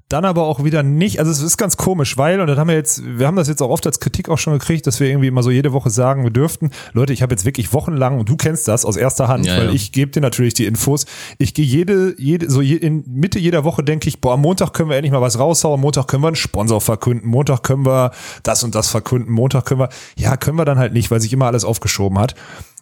dann 0.10 0.26
aber 0.26 0.44
auch 0.44 0.64
wieder 0.64 0.82
nicht. 0.82 1.20
Also 1.20 1.32
es 1.32 1.42
ist 1.42 1.58
ganz 1.58 1.78
komisch, 1.78 2.18
weil, 2.18 2.42
und 2.42 2.48
das 2.48 2.58
haben 2.58 2.68
wir 2.68 2.76
jetzt, 2.76 3.04
wir 3.06 3.28
haben 3.28 3.36
das 3.36 3.48
jetzt 3.48 3.62
auch 3.62 3.70
oft 3.70 3.86
als 3.86 4.00
Kritik 4.00 4.28
auch 4.28 4.40
schon 4.40 4.54
gekriegt, 4.54 4.88
dass 4.88 5.00
wir 5.00 5.08
irgendwie 5.08 5.28
immer 5.28 5.44
so 5.44 5.52
jede 5.52 5.72
Woche 5.72 5.92
sagen, 5.92 6.24
wir 6.24 6.32
dürften. 6.32 6.72
Leute, 6.94 7.14
ich 7.14 7.22
habe 7.22 7.32
jetzt 7.34 7.46
wirklich 7.46 7.74
wochenlang, 7.74 8.20
und 8.20 8.28
du 8.28 8.36
kennst 8.36 8.68
das 8.68 8.86
aus 8.86 8.98
erster 8.98 9.28
Hand, 9.28 9.46
ja, 9.46 9.58
weil 9.58 9.68
ja. 9.68 9.72
ich 9.72 9.92
gebe 9.92 10.12
dir 10.12 10.22
natürlich 10.22 10.56
die 10.56 10.66
Infos. 10.66 11.06
Ich 11.38 11.54
gehe 11.54 11.66
jede, 11.66 12.16
jede, 12.18 12.50
so 12.50 12.62
je, 12.62 12.76
in 12.76 13.04
Mitte 13.08 13.38
jeder 13.38 13.64
Woche 13.64 13.84
denke 13.84 14.10
ich, 14.10 14.20
boah, 14.20 14.34
am 14.34 14.42
Montag 14.42 14.74
können 14.74 14.90
wir 14.90 14.98
endlich 14.98 15.12
mal 15.12 15.22
was 15.22 15.38
raushauen, 15.38 15.76
am 15.76 15.82
Montag 15.82 16.08
können 16.08 16.24
wir 16.24 16.28
einen 16.28 16.36
Sponsor 16.36 16.82
verkünden, 16.82 17.30
Montag 17.30 17.62
können 17.62 17.86
wir 17.86 18.12
das 18.42 18.64
und 18.64 18.74
das 18.74 18.90
verkünden, 18.90 19.32
Montag 19.32 19.66
können 19.66 19.82
wir, 19.82 19.90
ja, 20.18 20.38
können 20.38 20.58
wir 20.58 20.66
dann 20.66 20.80
halt 20.80 20.94
nicht, 20.94 21.12
weil 21.12 21.22
sich 21.22 21.32
immer 21.32 21.46
alles 21.46 21.64
aufgeschoben 21.64 22.18
hat. 22.18 22.34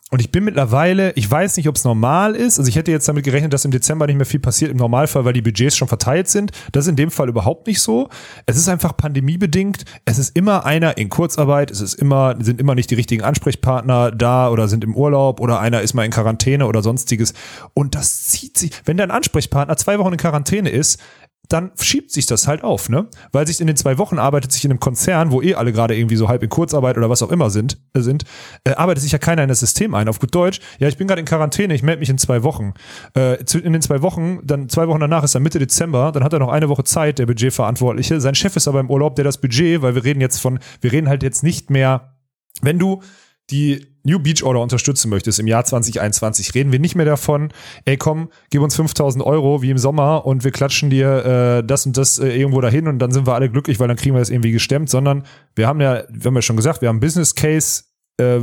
Und 0.10 0.22
ich 0.22 0.32
bin 0.32 0.46
mittlerweile, 0.46 1.12
ich 1.13 1.30
weiß 1.30 1.58
nicht, 1.58 1.67
ob 1.67 1.76
es 1.76 1.84
normal 1.84 2.34
ist. 2.34 2.60
Also 2.60 2.70
ich 2.70 2.78
hätte 2.78 2.91
jetzt 2.91 3.10
damit 3.10 3.26
gerechnet, 3.26 3.52
dass 3.52 3.65
im 3.65 3.72
Dezember 3.72 4.08
nicht 4.08 4.15
mehr 4.15 4.26
viel 4.26 4.39
passiert 4.39 4.72
im 4.72 4.78
Normalfall, 4.78 5.26
weil 5.26 5.34
die 5.34 5.41
Budgets 5.41 5.76
schon 5.76 5.89
verteilt 5.89 6.30
sind. 6.30 6.52
Das 6.72 6.86
ist 6.86 6.89
in 6.89 6.96
dem 6.96 7.12
Fall 7.12 7.28
überhaupt 7.28 7.67
nicht 7.67 7.82
so. 7.82 8.08
Es 8.46 8.56
ist 8.56 8.70
einfach 8.70 8.96
pandemiebedingt. 8.96 9.84
Es 10.06 10.17
ist 10.17 10.34
immer 10.34 10.65
einer 10.65 10.98
in 10.98 11.10
Kurzarbeit. 11.10 11.72
Es 11.72 11.82
ist 11.82 11.96
immer, 11.96 12.36
sind 12.39 12.62
immer 12.62 12.74
nicht 12.74 12.89
die 12.89 12.96
richtigen 12.96 13.22
Ansprechpartner 13.22 14.12
da 14.12 14.50
oder 14.50 14.70
sind 14.70 14.86
im 14.86 14.96
Urlaub 14.96 15.41
oder 15.41 15.60
einer 15.60 15.82
ist 15.82 15.93
mal 15.93 16.06
in 16.06 16.12
Quarantäne 16.12 16.67
oder 16.67 16.82
sonstiges. 16.82 17.34
Und 17.74 17.93
das 17.93 18.28
zieht 18.28 18.58
sich, 18.58 18.72
wenn 18.86 18.96
dein 18.96 19.12
Ansprechpartner 19.12 19.76
zwei 19.76 20.00
Wochen 20.00 20.13
in 20.13 20.20
Quarantäne 20.20 20.70
ist, 20.70 21.02
dann 21.50 21.72
schiebt 21.80 22.12
sich 22.12 22.26
das 22.26 22.48
halt 22.48 22.64
auf, 22.64 22.90
ne? 22.90 23.08
Weil 23.32 23.48
sich 23.48 23.62
in 23.62 23.68
den 23.68 23.78
zwei 23.78 23.98
Wochen 23.98 24.20
arbeitet 24.20 24.52
sich 24.52 24.66
in 24.66 24.72
einem 24.72 24.80
Konzern, 24.80 25.32
wo 25.32 25.42
eh 25.42 25.56
alle 25.56 25.72
gerade 25.72 25.96
irgendwie 25.96 26.16
so 26.16 26.28
halb 26.28 26.44
in 26.44 26.50
Kurzarbeit 26.50 26.98
oder 26.98 27.10
was 27.10 27.24
auch 27.24 27.32
immer 27.32 27.50
sind, 27.50 27.78
äh, 27.94 28.02
sind 28.02 28.26
äh, 28.64 28.72
arbeitet 28.72 29.04
sich 29.04 29.12
ja 29.12 29.18
keiner 29.18 29.44
in 29.44 29.50
das 29.50 29.60
System 29.60 29.94
ein. 29.94 30.10
Auf 30.10 30.20
gut 30.20 30.34
Deutsch, 30.36 30.60
ja, 30.80 30.88
ich 30.88 30.98
bin 30.98 31.08
gerade 31.08 31.20
in 31.20 31.26
Quarantäne, 31.26 31.74
ich 31.74 31.84
melde 31.84 32.00
mich 32.00 32.10
in 32.10 32.18
zwei 32.18 32.44
Wochen. 32.44 32.74
Äh, 33.16 33.38
in 33.58 33.74
den 33.74 33.82
zwei 33.82 34.02
Wochen, 34.02 34.40
dann 34.44 34.70
zwei 34.70 34.88
Wochen 34.88 35.00
danach 35.00 35.24
ist 35.24 35.36
dann 35.36 35.44
Mitte 35.44 35.60
Dezember, 35.60 36.12
dann 36.12 36.24
hat 36.24 36.34
er 36.34 36.40
noch 36.40 36.50
eine 36.50 36.70
Woche 36.70 36.84
Zeit, 36.84 37.20
der 37.20 37.26
Budgetverantwortliche. 37.26 38.20
Sein 38.20 38.36
Chef 38.36 38.56
ist 38.56 38.68
aber 38.68 38.80
im 38.80 38.90
Urlaub, 38.90 39.16
der 39.16 39.24
das 39.24 39.40
Budget, 39.40 39.82
weil 39.82 39.96
wir 39.96 40.04
reden 40.04 40.22
jetzt 40.22 40.40
von, 40.40 40.60
wir 40.82 40.92
reden 40.92 41.08
halt 41.08 41.24
jetzt 41.24 41.44
nicht 41.44 41.70
mehr, 41.70 42.18
wenn 42.62 42.80
du 42.80 43.02
die 43.50 43.97
New 44.08 44.20
Beach 44.20 44.43
Order 44.43 44.62
unterstützen 44.62 45.10
möchtest. 45.10 45.39
Im 45.39 45.48
Jahr 45.48 45.65
2021, 45.65 46.56
reden 46.56 46.72
wir 46.72 46.80
nicht 46.80 46.96
mehr 46.96 47.06
davon, 47.06 47.50
ey 47.86 47.98
komm, 47.98 48.30
gib 48.50 48.62
uns 48.62 48.76
5000 48.76 49.24
Euro 49.24 49.62
wie 49.62 49.70
im 49.70 49.78
Sommer 49.78 50.26
und 50.26 50.43
wir 50.43 50.52
klatschen 50.52 50.89
dir 50.89 51.26
äh, 51.60 51.63
das 51.63 51.86
und 51.86 51.98
das 51.98 52.17
äh, 52.17 52.30
irgendwo 52.30 52.62
dahin 52.62 52.88
und 52.88 53.00
dann 53.00 53.12
sind 53.12 53.28
wir 53.28 53.36
alle 53.36 53.50
glücklich, 53.50 53.80
weil 53.80 53.88
dann 53.88 53.98
kriegen 53.98 54.15
wir 54.15 54.20
das 54.20 54.30
irgendwie 54.30 54.52
gestemmt, 54.52 54.89
sondern 54.89 55.24
wir 55.56 55.67
haben 55.67 55.82
ja, 55.82 56.04
wir 56.10 56.26
haben 56.26 56.36
ja 56.36 56.41
schon 56.41 56.56
gesagt, 56.56 56.82
wir 56.82 56.89
haben 56.89 57.00
Business 57.00 57.36
Case 57.36 57.84
äh, 58.17 58.39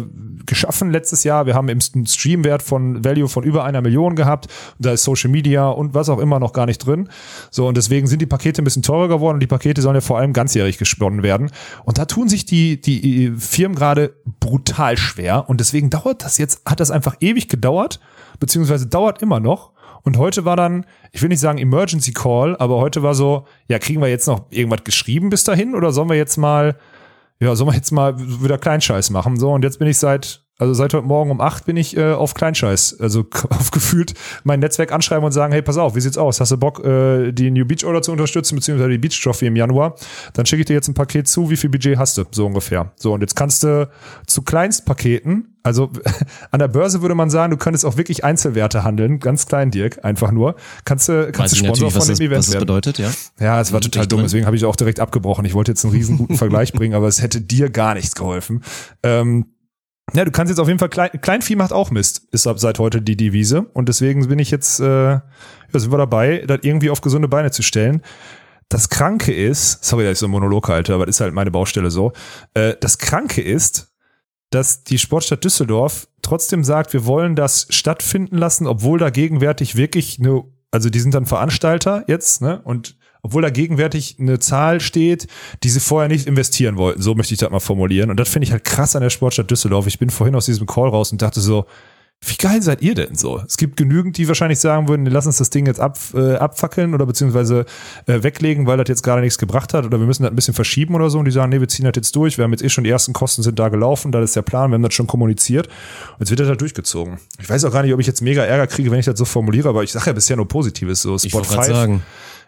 geschaffen 0.46 0.90
letztes 0.90 1.24
Jahr. 1.24 1.46
Wir 1.46 1.54
haben 1.54 1.68
im 1.68 1.80
Streamwert 1.80 2.62
von 2.62 3.04
Value 3.04 3.28
von 3.28 3.44
über 3.44 3.64
einer 3.64 3.80
Million 3.80 4.14
gehabt. 4.14 4.46
da 4.78 4.92
ist 4.92 5.04
Social 5.04 5.30
Media 5.30 5.68
und 5.68 5.94
was 5.94 6.08
auch 6.08 6.18
immer 6.18 6.38
noch 6.38 6.52
gar 6.52 6.66
nicht 6.66 6.78
drin. 6.78 7.08
So, 7.50 7.66
und 7.66 7.76
deswegen 7.76 8.06
sind 8.06 8.22
die 8.22 8.26
Pakete 8.26 8.62
ein 8.62 8.64
bisschen 8.64 8.82
teurer 8.82 9.08
geworden 9.08 9.36
und 9.36 9.40
die 9.40 9.46
Pakete 9.46 9.82
sollen 9.82 9.96
ja 9.96 10.00
vor 10.00 10.18
allem 10.18 10.32
ganzjährig 10.32 10.78
gesponnen 10.78 11.22
werden. 11.22 11.50
Und 11.84 11.98
da 11.98 12.04
tun 12.04 12.28
sich 12.28 12.44
die, 12.44 12.80
die 12.80 13.32
Firmen 13.36 13.76
gerade 13.76 14.14
brutal 14.40 14.96
schwer. 14.96 15.48
Und 15.48 15.60
deswegen 15.60 15.90
dauert 15.90 16.24
das 16.24 16.38
jetzt, 16.38 16.62
hat 16.66 16.80
das 16.80 16.90
einfach 16.90 17.16
ewig 17.20 17.48
gedauert, 17.48 18.00
beziehungsweise 18.38 18.86
dauert 18.86 19.22
immer 19.22 19.40
noch. 19.40 19.72
Und 20.02 20.18
heute 20.18 20.44
war 20.44 20.54
dann, 20.54 20.84
ich 21.12 21.22
will 21.22 21.30
nicht 21.30 21.40
sagen 21.40 21.58
Emergency 21.58 22.12
Call, 22.12 22.56
aber 22.58 22.76
heute 22.76 23.02
war 23.02 23.14
so, 23.14 23.46
ja, 23.68 23.78
kriegen 23.78 24.02
wir 24.02 24.08
jetzt 24.08 24.28
noch 24.28 24.44
irgendwas 24.50 24.84
geschrieben 24.84 25.30
bis 25.30 25.44
dahin 25.44 25.74
oder 25.74 25.92
sollen 25.92 26.10
wir 26.10 26.16
jetzt 26.16 26.36
mal 26.36 26.76
ja, 27.40 27.54
sollen 27.56 27.70
wir 27.70 27.74
jetzt 27.74 27.90
mal 27.90 28.18
wieder 28.18 28.58
Kleinscheiß 28.58 29.10
machen? 29.10 29.38
So, 29.38 29.52
und 29.52 29.64
jetzt 29.64 29.78
bin 29.78 29.88
ich 29.88 29.98
seit, 29.98 30.43
also 30.64 30.74
seit 30.74 30.94
heute 30.94 31.06
Morgen 31.06 31.30
um 31.30 31.40
acht 31.40 31.66
bin 31.66 31.76
ich 31.76 31.96
äh, 31.96 32.12
auf 32.12 32.34
Kleinscheiß, 32.34 33.00
also 33.00 33.26
auf 33.50 33.70
gefühlt 33.70 34.14
mein 34.44 34.60
Netzwerk 34.60 34.92
anschreiben 34.92 35.24
und 35.24 35.32
sagen, 35.32 35.52
hey, 35.52 35.62
pass 35.62 35.76
auf, 35.76 35.94
wie 35.94 36.00
sieht's 36.00 36.18
aus? 36.18 36.40
Hast 36.40 36.52
du 36.52 36.56
Bock, 36.56 36.84
äh, 36.84 37.32
die 37.32 37.50
New 37.50 37.64
Beach 37.64 37.84
Order 37.84 38.02
zu 38.02 38.12
unterstützen, 38.12 38.56
beziehungsweise 38.56 38.90
die 38.90 38.98
Beach 38.98 39.20
Trophy 39.22 39.46
im 39.46 39.56
Januar? 39.56 39.94
Dann 40.32 40.46
schicke 40.46 40.60
ich 40.60 40.66
dir 40.66 40.74
jetzt 40.74 40.88
ein 40.88 40.94
Paket 40.94 41.28
zu, 41.28 41.50
wie 41.50 41.56
viel 41.56 41.70
Budget 41.70 41.98
hast 41.98 42.18
du, 42.18 42.24
so 42.30 42.46
ungefähr. 42.46 42.92
So, 42.96 43.12
und 43.12 43.20
jetzt 43.20 43.36
kannst 43.36 43.62
du 43.62 43.88
zu 44.26 44.42
Kleinstpaketen 44.42 45.54
also 45.64 45.90
an 46.50 46.58
der 46.60 46.68
Börse 46.68 47.00
würde 47.00 47.14
man 47.14 47.30
sagen, 47.30 47.50
du 47.50 47.56
könntest 47.56 47.86
auch 47.86 47.96
wirklich 47.96 48.22
Einzelwerte 48.22 48.84
handeln, 48.84 49.18
ganz 49.18 49.46
klein, 49.46 49.70
Dirk, 49.70 50.04
einfach 50.04 50.30
nur. 50.30 50.56
Kannst 50.84 51.08
du 51.08 51.32
kannst 51.32 51.54
du 51.54 51.56
Sponsor 51.56 51.90
von 51.90 52.06
dem 52.06 52.16
Event 52.16 52.38
was 52.38 52.50
das 52.50 52.60
bedeutet, 52.60 52.98
ja? 52.98 53.10
Ja, 53.40 53.60
es 53.60 53.72
war 53.72 53.80
mhm, 53.80 53.84
total 53.84 54.06
dumm, 54.06 54.18
drin. 54.18 54.26
deswegen 54.26 54.46
habe 54.46 54.56
ich 54.56 54.66
auch 54.66 54.76
direkt 54.76 55.00
abgebrochen. 55.00 55.46
Ich 55.46 55.54
wollte 55.54 55.72
jetzt 55.72 55.82
einen 55.84 55.94
riesen 55.94 56.18
guten 56.18 56.36
Vergleich 56.36 56.74
bringen, 56.74 56.94
aber 56.94 57.08
es 57.08 57.22
hätte 57.22 57.40
dir 57.40 57.70
gar 57.70 57.94
nichts 57.94 58.14
geholfen. 58.14 58.62
Ähm, 59.02 59.46
ja, 60.12 60.24
du 60.24 60.30
kannst 60.30 60.50
jetzt 60.50 60.58
auf 60.58 60.68
jeden 60.68 60.78
Fall 60.78 60.90
klein, 60.90 61.10
Kleinvieh 61.20 61.56
macht 61.56 61.72
auch 61.72 61.90
Mist, 61.90 62.28
ist 62.30 62.46
ab 62.46 62.58
seit 62.58 62.78
heute 62.78 63.00
die 63.00 63.16
Devise 63.16 63.62
und 63.72 63.88
deswegen 63.88 64.28
bin 64.28 64.38
ich 64.38 64.50
jetzt 64.50 64.80
äh, 64.80 65.12
ja, 65.74 65.80
sind 65.80 65.92
wir 65.92 65.98
dabei, 65.98 66.44
das 66.46 66.60
irgendwie 66.62 66.90
auf 66.90 67.00
gesunde 67.00 67.28
Beine 67.28 67.50
zu 67.50 67.62
stellen. 67.62 68.02
Das 68.68 68.88
Kranke 68.88 69.32
ist, 69.32 69.84
sorry, 69.84 70.04
dass 70.04 70.12
ich 70.12 70.18
so 70.18 70.26
ein 70.26 70.30
Monolog 70.30 70.68
halte, 70.68 70.94
aber 70.94 71.06
das 71.06 71.16
ist 71.16 71.20
halt 71.20 71.34
meine 71.34 71.50
Baustelle 71.50 71.90
so. 71.90 72.12
Äh, 72.54 72.74
das 72.80 72.98
Kranke 72.98 73.42
ist, 73.42 73.92
dass 74.50 74.84
die 74.84 74.98
Sportstadt 74.98 75.44
Düsseldorf 75.44 76.08
trotzdem 76.22 76.64
sagt, 76.64 76.92
wir 76.92 77.06
wollen 77.06 77.34
das 77.34 77.66
stattfinden 77.70 78.38
lassen, 78.38 78.66
obwohl 78.66 78.98
da 78.98 79.10
gegenwärtig 79.10 79.76
wirklich 79.76 80.18
eine, 80.20 80.44
also 80.70 80.90
die 80.90 81.00
sind 81.00 81.14
dann 81.14 81.26
Veranstalter 81.26 82.04
jetzt, 82.06 82.40
ne? 82.40 82.60
Und 82.62 82.96
obwohl 83.24 83.40
da 83.40 83.48
gegenwärtig 83.48 84.16
eine 84.20 84.38
Zahl 84.38 84.80
steht, 84.80 85.26
die 85.62 85.70
sie 85.70 85.80
vorher 85.80 86.08
nicht 86.08 86.26
investieren 86.26 86.76
wollten. 86.76 87.00
So 87.00 87.14
möchte 87.14 87.32
ich 87.32 87.40
das 87.40 87.50
mal 87.50 87.58
formulieren. 87.58 88.10
Und 88.10 88.20
das 88.20 88.28
finde 88.28 88.44
ich 88.44 88.52
halt 88.52 88.64
krass 88.64 88.94
an 88.94 89.02
der 89.02 89.08
Sportstadt 89.08 89.50
Düsseldorf. 89.50 89.86
Ich 89.86 89.98
bin 89.98 90.10
vorhin 90.10 90.36
aus 90.36 90.44
diesem 90.44 90.66
Call 90.66 90.90
raus 90.90 91.10
und 91.10 91.22
dachte 91.22 91.40
so, 91.40 91.64
wie 92.20 92.36
geil 92.36 92.62
seid 92.62 92.82
ihr 92.82 92.94
denn 92.94 93.14
so? 93.14 93.42
Es 93.46 93.56
gibt 93.56 93.76
genügend, 93.78 94.18
die 94.18 94.28
wahrscheinlich 94.28 94.58
sagen 94.58 94.88
würden, 94.88 95.06
lass 95.06 95.26
uns 95.26 95.38
das 95.38 95.50
Ding 95.50 95.66
jetzt 95.66 95.80
ab, 95.80 95.98
äh, 96.14 96.34
abfackeln 96.34 96.94
oder 96.94 97.06
beziehungsweise 97.06 97.64
äh, 98.06 98.22
weglegen, 98.22 98.66
weil 98.66 98.76
das 98.76 98.88
jetzt 98.88 99.02
gerade 99.02 99.22
nichts 99.22 99.38
gebracht 99.38 99.72
hat 99.72 99.86
oder 99.86 99.98
wir 99.98 100.06
müssen 100.06 100.22
das 100.22 100.32
ein 100.32 100.36
bisschen 100.36 100.54
verschieben 100.54 100.94
oder 100.94 101.08
so. 101.08 101.18
Und 101.18 101.24
die 101.24 101.30
sagen, 101.30 101.50
nee, 101.50 101.60
wir 101.60 101.68
ziehen 101.68 101.86
das 101.86 101.92
jetzt 101.96 102.14
durch. 102.16 102.36
Wir 102.36 102.44
haben 102.44 102.52
jetzt 102.52 102.62
eh 102.62 102.68
schon 102.68 102.84
die 102.84 102.90
ersten 102.90 103.14
Kosten 103.14 103.42
sind 103.42 103.58
da 103.58 103.70
gelaufen, 103.70 104.12
das 104.12 104.24
ist 104.24 104.36
der 104.36 104.42
Plan, 104.42 104.70
wir 104.70 104.74
haben 104.74 104.82
das 104.82 104.94
schon 104.94 105.06
kommuniziert. 105.06 105.66
Und 105.66 106.20
jetzt 106.20 106.30
wird 106.30 106.40
das 106.40 106.48
halt 106.48 106.60
durchgezogen. 106.60 107.18
Ich 107.40 107.48
weiß 107.48 107.64
auch 107.64 107.72
gar 107.72 107.82
nicht, 107.82 107.94
ob 107.94 108.00
ich 108.00 108.06
jetzt 108.06 108.20
mega 108.20 108.42
Ärger 108.42 108.66
kriege, 108.66 108.90
wenn 108.90 108.98
ich 108.98 109.06
das 109.06 109.18
so 109.18 109.24
formuliere, 109.24 109.70
aber 109.70 109.82
ich 109.82 109.92
sage 109.92 110.06
ja 110.06 110.12
bisher 110.12 110.36
nur 110.36 110.46
Positives. 110.46 111.00
So 111.00 111.18
Spot 111.18 111.40
ich 111.40 111.46
5. 111.46 111.66
Sagen 111.66 112.02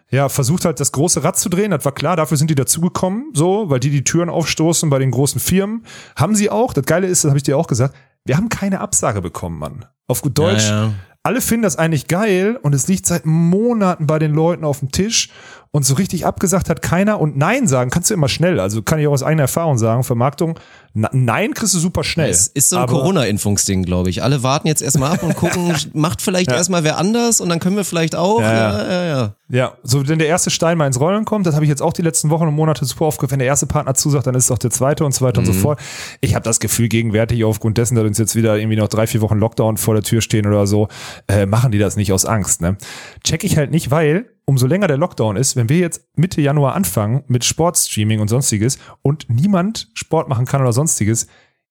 ja, 0.09 0.29
versucht 0.29 0.65
halt 0.65 0.79
das 0.79 0.91
große 0.91 1.23
Rad 1.23 1.37
zu 1.37 1.49
drehen. 1.49 1.71
Das 1.71 1.83
war 1.83 1.91
klar, 1.91 2.15
dafür 2.15 2.37
sind 2.37 2.49
die 2.49 2.55
dazugekommen, 2.55 3.31
so, 3.33 3.69
weil 3.69 3.79
die 3.79 3.89
die 3.89 4.03
Türen 4.03 4.29
aufstoßen 4.29 4.89
bei 4.89 4.99
den 4.99 5.11
großen 5.11 5.41
Firmen. 5.41 5.83
Haben 6.15 6.35
sie 6.35 6.49
auch. 6.49 6.73
Das 6.73 6.85
Geile 6.85 7.07
ist, 7.07 7.23
das 7.23 7.29
habe 7.29 7.37
ich 7.37 7.43
dir 7.43 7.57
auch 7.57 7.67
gesagt, 7.67 7.95
wir 8.25 8.37
haben 8.37 8.49
keine 8.49 8.79
Absage 8.79 9.21
bekommen, 9.21 9.59
Mann. 9.59 9.85
Auf 10.07 10.21
gut 10.21 10.37
Deutsch. 10.37 10.69
Ja, 10.69 10.85
ja. 10.85 10.93
Alle 11.23 11.41
finden 11.41 11.63
das 11.63 11.75
eigentlich 11.75 12.07
geil 12.07 12.57
und 12.61 12.73
es 12.73 12.87
liegt 12.87 13.05
seit 13.05 13.25
Monaten 13.25 14.07
bei 14.07 14.17
den 14.17 14.33
Leuten 14.33 14.63
auf 14.63 14.79
dem 14.79 14.91
Tisch 14.91 15.29
und 15.71 15.85
so 15.85 15.95
richtig 15.95 16.25
abgesagt 16.25 16.69
hat 16.69 16.81
keiner 16.81 17.19
und 17.19 17.37
Nein 17.37 17.67
sagen 17.67 17.89
kannst 17.89 18.09
du 18.09 18.13
immer 18.13 18.29
schnell. 18.29 18.59
Also 18.59 18.81
kann 18.81 18.99
ich 18.99 19.07
auch 19.07 19.13
aus 19.13 19.23
eigener 19.23 19.43
Erfahrung 19.43 19.77
sagen, 19.77 20.03
Vermarktung, 20.03 20.59
Nein 20.93 21.53
kriegst 21.53 21.75
du 21.75 21.79
super 21.79 22.03
schnell. 22.03 22.29
Es 22.29 22.47
ist 22.47 22.69
so 22.69 22.77
ein 22.77 22.87
Corona-Impfungsding, 22.87 23.83
glaube 23.83 24.09
ich. 24.09 24.23
Alle 24.23 24.41
warten 24.41 24.67
jetzt 24.67 24.81
erstmal 24.81 25.13
ab 25.13 25.21
und 25.21 25.35
gucken, 25.35 25.75
macht 25.93 26.21
vielleicht 26.21 26.49
ja. 26.49 26.57
erstmal 26.57 26.83
wer 26.83 26.97
anders 26.97 27.39
und 27.39 27.49
dann 27.49 27.59
können 27.59 27.75
wir 27.75 27.83
vielleicht 27.83 28.15
auch. 28.15 28.41
Ja, 28.41 28.53
ja, 28.53 28.91
ja. 28.91 29.05
ja. 29.05 29.33
ja. 29.49 29.73
so 29.83 30.07
wenn 30.07 30.17
der 30.17 30.27
erste 30.27 30.49
Stein 30.49 30.77
mal 30.77 30.87
ins 30.87 30.99
Rollen 30.99 31.25
kommt, 31.25 31.45
das 31.45 31.53
habe 31.53 31.65
ich 31.65 31.69
jetzt 31.69 31.81
auch 31.81 31.93
die 31.93 32.01
letzten 32.01 32.31
Wochen 32.31 32.47
und 32.47 32.55
Monate 32.55 32.83
super 32.85 33.05
aufgehört. 33.05 33.31
Wenn 33.31 33.39
der 33.39 33.47
erste 33.47 33.67
Partner 33.67 33.93
zusagt, 33.93 34.25
dann 34.25 34.33
ist 34.33 34.45
es 34.45 34.51
auch 34.51 34.57
der 34.57 34.71
zweite 34.71 35.05
und 35.05 35.13
so 35.13 35.23
weiter 35.23 35.41
mhm. 35.41 35.47
und 35.47 35.53
so 35.53 35.59
mhm. 35.59 35.63
fort. 35.63 35.79
Ich 36.21 36.33
habe 36.33 36.43
das 36.43 36.59
Gefühl, 36.59 36.89
gegenwärtig 36.89 37.43
aufgrund 37.43 37.77
dessen, 37.77 37.95
dass 37.95 38.05
uns 38.05 38.17
jetzt 38.17 38.35
wieder 38.35 38.57
irgendwie 38.57 38.77
noch 38.77 38.87
drei, 38.87 39.05
vier 39.05 39.21
Wochen 39.21 39.37
Lockdown 39.37 39.77
vor 39.77 39.93
der 39.93 40.03
Tür 40.03 40.21
stehen 40.21 40.47
oder 40.47 40.65
so, 40.65 40.87
äh, 41.27 41.45
machen 41.45 41.71
die 41.71 41.79
das 41.79 41.95
nicht 41.95 42.11
aus 42.11 42.25
Angst. 42.25 42.61
Ne? 42.61 42.77
Check 43.23 43.43
ich 43.43 43.57
halt 43.57 43.69
nicht, 43.69 43.91
weil 43.91 44.25
umso 44.47 44.65
länger 44.65 44.87
der 44.87 44.97
Lockdown 44.97 45.35
ist, 45.35 45.55
wenn 45.55 45.69
wir 45.69 45.77
jetzt 45.77 46.07
Mitte 46.15 46.41
Januar 46.41 46.73
anfangen 46.73 47.23
mit 47.27 47.43
Sportstreaming 47.43 48.19
und 48.19 48.29
sonstiges 48.29 48.79
und 49.03 49.29
niemand 49.29 49.91
Sport 49.93 50.29
machen 50.29 50.45
kann 50.45 50.61
oder 50.61 50.73
sonstiges, 50.73 51.27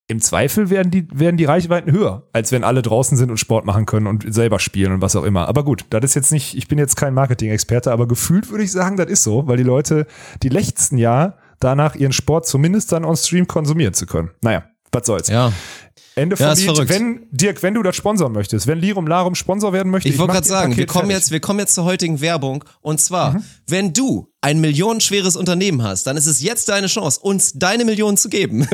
im 0.08 0.20
Zweifel 0.20 0.70
werden 0.70 0.92
die, 0.92 1.08
werden 1.12 1.36
die 1.36 1.46
Reichweiten 1.46 1.90
höher, 1.90 2.28
als 2.32 2.52
wenn 2.52 2.62
alle 2.62 2.82
draußen 2.82 3.16
sind 3.16 3.30
und 3.30 3.38
Sport 3.38 3.64
machen 3.64 3.86
können 3.86 4.06
und 4.06 4.32
selber 4.32 4.60
spielen 4.60 4.92
und 4.92 5.00
was 5.00 5.16
auch 5.16 5.24
immer. 5.24 5.48
Aber 5.48 5.64
gut, 5.64 5.84
das 5.90 6.04
ist 6.04 6.14
jetzt 6.14 6.30
nicht, 6.30 6.56
ich 6.56 6.68
bin 6.68 6.78
jetzt 6.78 6.94
kein 6.94 7.12
Marketing-Experte, 7.12 7.90
aber 7.90 8.06
gefühlt 8.06 8.50
würde 8.50 8.62
ich 8.62 8.70
sagen, 8.70 8.96
das 8.96 9.08
ist 9.08 9.24
so, 9.24 9.48
weil 9.48 9.56
die 9.56 9.64
Leute, 9.64 10.06
die 10.44 10.48
lechzen 10.48 10.96
ja 10.98 11.34
danach, 11.58 11.96
ihren 11.96 12.12
Sport 12.12 12.46
zumindest 12.46 12.92
dann 12.92 13.04
on 13.04 13.16
Stream 13.16 13.48
konsumieren 13.48 13.94
zu 13.94 14.06
können. 14.06 14.30
Naja, 14.42 14.64
was 14.96 15.06
soll's. 15.06 15.28
Ja. 15.28 15.52
Ende 16.18 16.34
ja, 16.36 16.56
von 16.56 16.76
Lied. 16.76 16.88
Wenn, 16.88 17.26
Dirk, 17.30 17.62
wenn 17.62 17.74
du 17.74 17.82
das 17.82 17.94
sponsern 17.94 18.32
möchtest, 18.32 18.66
wenn 18.66 18.78
Lirum 18.78 19.06
Larum 19.06 19.34
Sponsor 19.34 19.74
werden 19.74 19.92
möchte, 19.92 20.08
ich, 20.08 20.14
ich 20.14 20.18
wollte 20.18 20.32
gerade 20.32 20.48
sagen, 20.48 20.74
wir 20.74 20.86
kommen 20.86 21.10
jetzt, 21.10 21.30
wir 21.30 21.40
kommen 21.40 21.58
jetzt 21.58 21.74
zur 21.74 21.84
heutigen 21.84 22.22
Werbung. 22.22 22.64
Und 22.80 23.02
zwar, 23.02 23.34
mhm. 23.34 23.44
wenn 23.66 23.92
du 23.92 24.32
ein 24.40 24.58
millionenschweres 24.60 25.36
Unternehmen 25.36 25.82
hast, 25.82 26.06
dann 26.06 26.16
ist 26.16 26.24
es 26.24 26.40
jetzt 26.40 26.70
deine 26.70 26.86
Chance, 26.86 27.20
uns 27.20 27.52
deine 27.52 27.84
Millionen 27.84 28.16
zu 28.16 28.30
geben. 28.30 28.66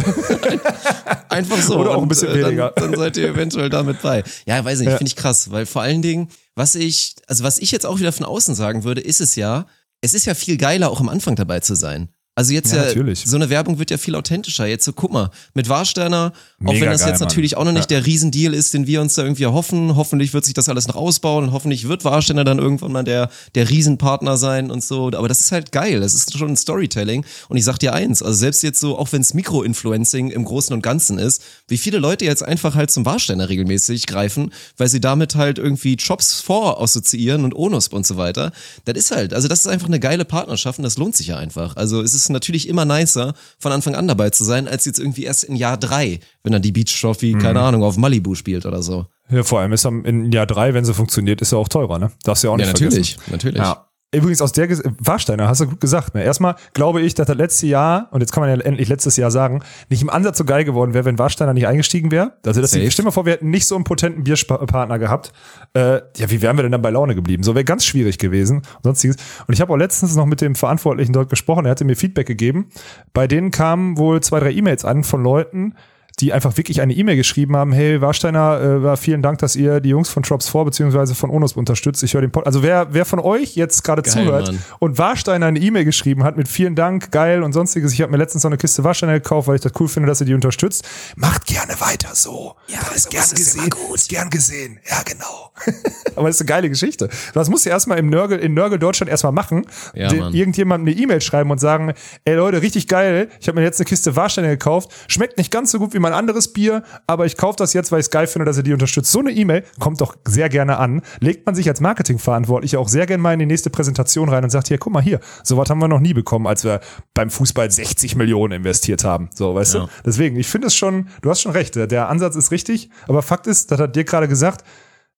Einfach 1.28 1.61
so. 1.61 1.78
Oder 1.78 1.96
auch 1.96 2.02
ein 2.02 2.08
bisschen 2.08 2.28
und, 2.28 2.38
weniger. 2.38 2.72
Dann, 2.76 2.92
dann, 2.92 3.00
seid 3.00 3.16
ihr 3.16 3.30
eventuell 3.30 3.70
damit 3.70 4.02
bei. 4.02 4.22
Ja, 4.46 4.64
weiß 4.64 4.78
nicht, 4.78 4.90
ja. 4.90 4.96
finde 4.96 5.08
ich 5.08 5.16
krass, 5.16 5.50
weil 5.50 5.66
vor 5.66 5.82
allen 5.82 6.00
Dingen, 6.00 6.28
was 6.54 6.76
ich, 6.76 7.16
also 7.26 7.42
was 7.42 7.58
ich 7.58 7.72
jetzt 7.72 7.87
auch 7.87 7.98
wieder 7.98 8.12
von 8.12 8.24
außen 8.24 8.54
sagen 8.54 8.85
würde, 8.85 9.00
ist 9.00 9.20
es 9.20 9.35
ja, 9.35 9.66
es 10.00 10.14
ist 10.14 10.26
ja 10.26 10.35
viel 10.35 10.58
geiler, 10.58 10.90
auch 10.90 11.00
am 11.00 11.08
Anfang 11.08 11.35
dabei 11.35 11.58
zu 11.58 11.74
sein. 11.74 12.08
Also 12.34 12.54
jetzt 12.54 12.72
ja, 12.72 12.78
ja 12.78 12.84
natürlich. 12.86 13.24
so 13.26 13.36
eine 13.36 13.50
Werbung 13.50 13.78
wird 13.78 13.90
ja 13.90 13.98
viel 13.98 14.14
authentischer. 14.14 14.64
Jetzt 14.64 14.86
so, 14.86 14.94
guck 14.94 15.12
mal, 15.12 15.30
mit 15.52 15.68
Warsteiner, 15.68 16.32
auch 16.64 16.72
wenn 16.72 16.86
das 16.86 17.02
geil, 17.02 17.10
jetzt 17.10 17.20
Mann. 17.20 17.28
natürlich 17.28 17.58
auch 17.58 17.64
noch 17.64 17.72
nicht 17.72 17.90
ja. 17.90 17.98
der 17.98 18.06
Riesendeal 18.06 18.54
ist, 18.54 18.72
den 18.72 18.86
wir 18.86 19.02
uns 19.02 19.12
da 19.14 19.22
irgendwie 19.22 19.42
erhoffen. 19.42 19.96
Hoffentlich 19.96 20.32
wird 20.32 20.46
sich 20.46 20.54
das 20.54 20.70
alles 20.70 20.88
noch 20.88 20.96
ausbauen 20.96 21.44
und 21.44 21.52
hoffentlich 21.52 21.88
wird 21.88 22.06
Warsteiner 22.06 22.44
dann 22.44 22.58
irgendwann 22.58 22.90
mal 22.90 23.04
der, 23.04 23.28
der 23.54 23.68
Riesenpartner 23.68 24.38
sein 24.38 24.70
und 24.70 24.82
so. 24.82 25.08
Aber 25.08 25.28
das 25.28 25.40
ist 25.40 25.52
halt 25.52 25.72
geil. 25.72 26.00
Das 26.00 26.14
ist 26.14 26.36
schon 26.38 26.52
ein 26.52 26.56
Storytelling. 26.56 27.26
Und 27.50 27.58
ich 27.58 27.64
sag 27.64 27.76
dir 27.76 27.92
eins, 27.92 28.22
also 28.22 28.38
selbst 28.38 28.62
jetzt 28.62 28.80
so, 28.80 28.98
auch 28.98 29.12
wenn 29.12 29.20
es 29.20 29.34
Mikroinfluencing 29.34 30.30
im 30.30 30.46
Großen 30.46 30.72
und 30.72 30.80
Ganzen 30.80 31.18
ist, 31.18 31.42
wie 31.68 31.76
viele 31.76 31.98
Leute 31.98 32.24
jetzt 32.24 32.42
einfach 32.42 32.74
halt 32.74 32.90
zum 32.90 33.04
Warsteiner 33.04 33.50
regelmäßig 33.50 34.06
greifen, 34.06 34.54
weil 34.78 34.88
sie 34.88 35.02
damit 35.02 35.34
halt 35.34 35.58
irgendwie 35.58 35.96
Jobs 35.96 36.40
vorassoziieren 36.40 37.44
und 37.44 37.54
Onusp 37.54 37.92
und 37.92 38.06
so 38.06 38.16
weiter. 38.16 38.52
Das 38.86 38.96
ist 38.96 39.10
halt, 39.10 39.34
also 39.34 39.48
das 39.48 39.60
ist 39.60 39.66
einfach 39.66 39.88
eine 39.88 40.00
geile 40.00 40.24
Partnerschaft 40.24 40.78
und 40.78 40.84
das 40.84 40.96
lohnt 40.96 41.14
sich 41.14 41.26
ja 41.26 41.36
einfach. 41.36 41.76
Also 41.76 42.00
es 42.00 42.14
ist 42.14 42.21
es 42.22 42.28
natürlich 42.28 42.68
immer 42.68 42.85
nicer, 42.85 43.35
von 43.58 43.72
Anfang 43.72 43.94
an 43.94 44.08
dabei 44.08 44.30
zu 44.30 44.44
sein, 44.44 44.68
als 44.68 44.85
jetzt 44.85 44.98
irgendwie 44.98 45.24
erst 45.24 45.44
in 45.44 45.56
Jahr 45.56 45.76
drei, 45.76 46.20
wenn 46.42 46.52
dann 46.52 46.62
die 46.62 46.72
Beach 46.72 46.98
Trophy, 47.00 47.35
mhm. 47.35 47.38
keine 47.38 47.61
Ahnung, 47.61 47.82
auf 47.82 47.96
Malibu 47.96 48.35
spielt 48.35 48.66
oder 48.66 48.82
so. 48.82 49.06
Ja, 49.30 49.42
vor 49.42 49.61
allem 49.61 49.72
ist 49.72 49.85
in 49.85 50.32
Jahr 50.32 50.46
drei, 50.46 50.74
wenn 50.74 50.85
sie 50.85 50.94
funktioniert, 50.94 51.40
ist 51.40 51.52
ja 51.52 51.58
auch 51.58 51.68
teurer, 51.68 51.98
ne? 51.98 52.12
Darfst 52.24 52.42
du 52.42 52.48
ja 52.48 52.52
auch 52.52 52.56
nicht 52.56 52.66
ja, 52.66 52.72
natürlich, 52.72 53.14
vergessen. 53.14 53.32
natürlich. 53.32 53.58
Ja. 53.58 53.87
Übrigens 54.14 54.42
aus 54.42 54.53
der 54.53 54.68
Ges 54.68 54.83
Warsteiner, 54.98 55.48
hast 55.48 55.62
du 55.62 55.66
gut 55.66 55.81
gesagt. 55.81 56.14
Ne? 56.14 56.22
Erstmal 56.22 56.57
glaube 56.75 57.01
ich, 57.01 57.14
dass 57.14 57.27
das 57.27 57.37
letzte 57.37 57.66
Jahr, 57.66 58.09
und 58.11 58.20
jetzt 58.20 58.31
kann 58.31 58.42
man 58.42 58.51
ja 58.51 58.62
endlich 58.62 58.88
letztes 58.88 59.16
Jahr 59.16 59.31
sagen, 59.31 59.62
nicht 59.88 60.03
im 60.03 60.11
Ansatz 60.11 60.37
so 60.37 60.44
geil 60.44 60.64
geworden 60.64 60.92
wäre, 60.92 61.07
wenn 61.07 61.18
Warsteiner 61.18 61.55
nicht 61.55 61.66
eingestiegen 61.66 62.11
wäre. 62.11 62.35
Also 62.44 62.61
das 62.61 62.72
Safe. 62.72 62.90
stell 62.90 63.05
dir 63.05 63.07
mal 63.07 63.12
vor, 63.12 63.25
wir 63.25 63.33
hätten 63.33 63.48
nicht 63.48 63.66
so 63.66 63.75
einen 63.75 63.85
potenten 63.85 64.25
Bierpartner 64.25 64.98
gehabt. 64.98 65.33
Äh, 65.72 66.03
ja, 66.16 66.29
wie 66.31 66.42
wären 66.42 66.59
wir 66.59 66.62
denn 66.62 66.72
dann 66.72 66.83
bei 66.83 66.90
Laune 66.90 67.14
geblieben? 67.14 67.42
So 67.42 67.55
wäre 67.55 67.64
ganz 67.64 67.87
schwierig 67.87 68.18
gewesen. 68.18 68.59
Und 68.59 68.85
sonstiges. 68.85 69.16
Und 69.46 69.55
ich 69.55 69.62
habe 69.62 69.72
auch 69.72 69.79
letztens 69.79 70.14
noch 70.14 70.27
mit 70.27 70.42
dem 70.42 70.57
Verantwortlichen 70.57 71.14
dort 71.14 71.31
gesprochen, 71.31 71.64
er 71.64 71.70
hatte 71.70 71.87
mir 71.87 71.96
Feedback 71.96 72.27
gegeben. 72.27 72.68
Bei 73.14 73.27
denen 73.27 73.51
kamen 73.51 73.96
wohl 73.96 74.20
zwei, 74.20 74.40
drei 74.40 74.53
E-Mails 74.53 74.85
an 74.85 75.05
von 75.05 75.22
Leuten, 75.22 75.75
die 76.20 76.33
einfach 76.33 76.57
wirklich 76.57 76.81
eine 76.81 76.92
E-Mail 76.92 77.16
geschrieben 77.16 77.57
haben, 77.57 77.72
hey 77.72 78.01
Warsteiner, 78.01 78.61
äh, 78.61 78.83
war 78.83 78.96
vielen 78.96 79.22
Dank, 79.22 79.38
dass 79.38 79.57
ihr 79.57 79.81
die 79.81 79.88
Jungs 79.88 80.09
von 80.09 80.22
Drops 80.22 80.48
4 80.48 80.64
beziehungsweise 80.64 81.14
von 81.14 81.31
Onus 81.31 81.55
unterstützt. 81.55 82.03
Ich 82.03 82.14
höre 82.14 82.20
den 82.20 82.31
Pod 82.31 82.46
Also 82.46 82.62
wer, 82.62 82.88
wer 82.92 83.05
von 83.05 83.18
euch 83.18 83.57
jetzt 83.57 83.83
gerade 83.83 84.03
zuhört 84.03 84.48
Mann. 84.48 84.59
und 84.79 84.98
Warsteiner 84.98 85.46
eine 85.46 85.59
E-Mail 85.59 85.85
geschrieben 85.85 86.22
hat 86.25 86.37
mit 86.37 86.48
vielen 86.48 86.75
Dank, 86.75 87.11
geil 87.11 87.42
und 87.42 87.53
sonstiges. 87.53 87.92
Ich 87.92 88.03
habe 88.03 88.12
mir 88.12 88.18
letztens 88.18 88.44
noch 88.44 88.51
eine 88.51 88.59
Kiste 88.59 88.85
Warsteiner 88.85 89.14
gekauft, 89.14 89.48
weil 89.48 89.57
ich 89.57 89.62
das 89.62 89.72
cool 89.81 89.88
finde, 89.88 90.07
dass 90.09 90.20
ihr 90.20 90.27
die 90.27 90.35
unterstützt. 90.35 90.85
Macht 91.16 91.46
gerne 91.46 91.75
weiter 91.81 92.11
so. 92.14 92.55
Ja, 92.68 92.79
das 92.88 92.96
ist 92.98 93.11
gern 93.11 93.31
gesehen. 93.31 93.70
Ist 93.94 94.09
gern 94.09 94.31
gesehen. 94.31 94.79
Ja, 94.88 95.03
genau. 95.03 95.51
Aber 96.16 96.27
das 96.29 96.37
ist 96.37 96.42
eine 96.42 96.48
geile 96.48 96.68
Geschichte. 96.68 97.09
Das 97.35 97.48
musst 97.48 97.64
du 97.66 97.70
erstmal 97.70 97.98
im 97.98 98.11
Nörgel, 98.11 98.38
in 98.38 98.55
Nörgel 98.55 98.79
Deutschland 98.79 99.11
erstmal 99.11 99.33
machen. 99.33 99.66
Ja, 99.94 100.09
Den- 100.09 100.33
irgendjemandem 100.35 100.92
eine 100.92 101.03
E-Mail 101.03 101.20
schreiben 101.20 101.51
und 101.51 101.59
sagen, 101.59 101.94
ey 102.25 102.35
Leute, 102.35 102.61
richtig 102.62 102.87
geil, 102.88 103.29
ich 103.40 103.48
habe 103.48 103.59
mir 103.59 103.64
jetzt 103.64 103.81
eine 103.81 103.87
Kiste 103.87 104.14
Warsteiner 104.16 104.48
gekauft, 104.48 104.90
schmeckt 105.09 105.38
nicht 105.38 105.51
ganz 105.51 105.70
so 105.70 105.79
gut 105.79 105.94
wie 105.94 105.98
mein 106.02 106.12
anderes 106.12 106.52
Bier, 106.52 106.82
aber 107.06 107.24
ich 107.26 107.36
kaufe 107.36 107.56
das 107.56 107.72
jetzt, 107.72 107.90
weil 107.92 108.00
ich 108.00 108.06
es 108.06 108.10
geil 108.10 108.26
finde, 108.26 108.44
dass 108.44 108.56
ihr 108.58 108.62
die 108.62 108.72
unterstützt. 108.74 109.10
So 109.10 109.20
eine 109.20 109.30
E-Mail 109.30 109.64
kommt 109.80 110.00
doch 110.00 110.14
sehr 110.26 110.48
gerne 110.48 110.76
an, 110.78 111.00
legt 111.20 111.46
man 111.46 111.54
sich 111.54 111.68
als 111.68 111.80
Marketingverantwortlicher 111.80 112.78
auch 112.78 112.88
sehr 112.88 113.06
gerne 113.06 113.22
mal 113.22 113.32
in 113.32 113.38
die 113.38 113.46
nächste 113.46 113.70
Präsentation 113.70 114.28
rein 114.28 114.44
und 114.44 114.50
sagt, 114.50 114.68
hier, 114.68 114.78
guck 114.78 114.92
mal 114.92 115.02
hier, 115.02 115.20
sowas 115.42 115.70
haben 115.70 115.78
wir 115.80 115.88
noch 115.88 116.00
nie 116.00 116.12
bekommen, 116.14 116.46
als 116.46 116.64
wir 116.64 116.80
beim 117.14 117.30
Fußball 117.30 117.70
60 117.70 118.16
Millionen 118.16 118.52
investiert 118.54 119.04
haben. 119.04 119.30
So, 119.34 119.54
weißt 119.54 119.74
Ja. 119.74 119.80
du? 119.80 119.88
Deswegen, 120.04 120.36
ich 120.36 120.48
finde 120.48 120.66
es 120.66 120.74
schon, 120.74 121.08
du 121.22 121.30
hast 121.30 121.40
schon 121.40 121.52
recht, 121.52 121.74
der 121.76 122.08
Ansatz 122.08 122.36
ist 122.36 122.50
richtig, 122.50 122.90
aber 123.08 123.22
Fakt 123.22 123.46
ist, 123.46 123.70
das 123.70 123.80
hat 123.80 123.96
dir 123.96 124.04
gerade 124.04 124.28
gesagt, 124.28 124.64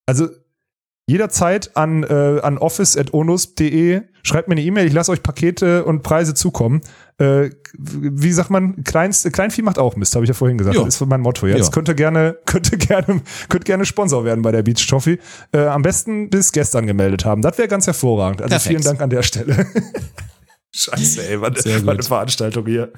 also 0.07 0.29
jederzeit 1.07 1.77
an, 1.77 2.03
äh, 2.03 2.41
an 2.43 2.59
office.onus.de. 2.59 4.03
Schreibt 4.23 4.49
mir 4.49 4.55
eine 4.55 4.63
E-Mail, 4.63 4.87
ich 4.87 4.93
lasse 4.95 5.13
euch 5.13 5.23
Pakete 5.23 5.85
und 5.85 6.03
Preise 6.03 6.33
zukommen. 6.33 6.81
Äh, 7.19 7.51
wie 7.77 8.33
sagt 8.33 8.49
man, 8.51 8.83
Kleinst, 8.85 9.31
Kleinvieh 9.31 9.63
macht 9.63 9.79
auch 9.79 9.97
Mist, 9.97 10.15
habe 10.15 10.25
ich 10.25 10.29
ja 10.29 10.35
vorhin 10.35 10.57
gesagt. 10.57 10.77
Ja. 10.77 10.83
Das 10.85 11.01
ist 11.01 11.07
mein 11.07 11.21
Motto 11.21 11.47
jetzt. 11.47 11.73
Könnte 11.73 11.95
gerne, 11.95 12.39
könnte 12.47 12.79
gerne, 12.79 13.21
könnte 13.49 13.65
gerne 13.65 13.85
Sponsor 13.85 14.25
werden 14.25 14.43
bei 14.43 14.51
der 14.51 14.63
Beach 14.63 14.87
Toffee. 14.87 15.19
Äh, 15.53 15.67
am 15.67 15.83
besten 15.83 16.31
bis 16.31 16.53
gestern 16.53 16.87
gemeldet 16.87 17.25
haben. 17.25 17.43
Das 17.43 17.59
wäre 17.59 17.69
ganz 17.69 17.87
hervorragend. 17.87 18.41
Also 18.41 18.53
Perfekt. 18.53 18.69
vielen 18.71 18.83
Dank 18.83 19.03
an 19.03 19.11
der 19.11 19.23
Stelle. 19.23 19.67
Scheiße, 20.77 21.29
ey, 21.29 21.41
was, 21.41 21.63
Sehr 21.63 21.87
was 21.87 21.89
eine. 21.95 22.03
Veranstaltung 22.03 22.67
hier. 22.67 22.93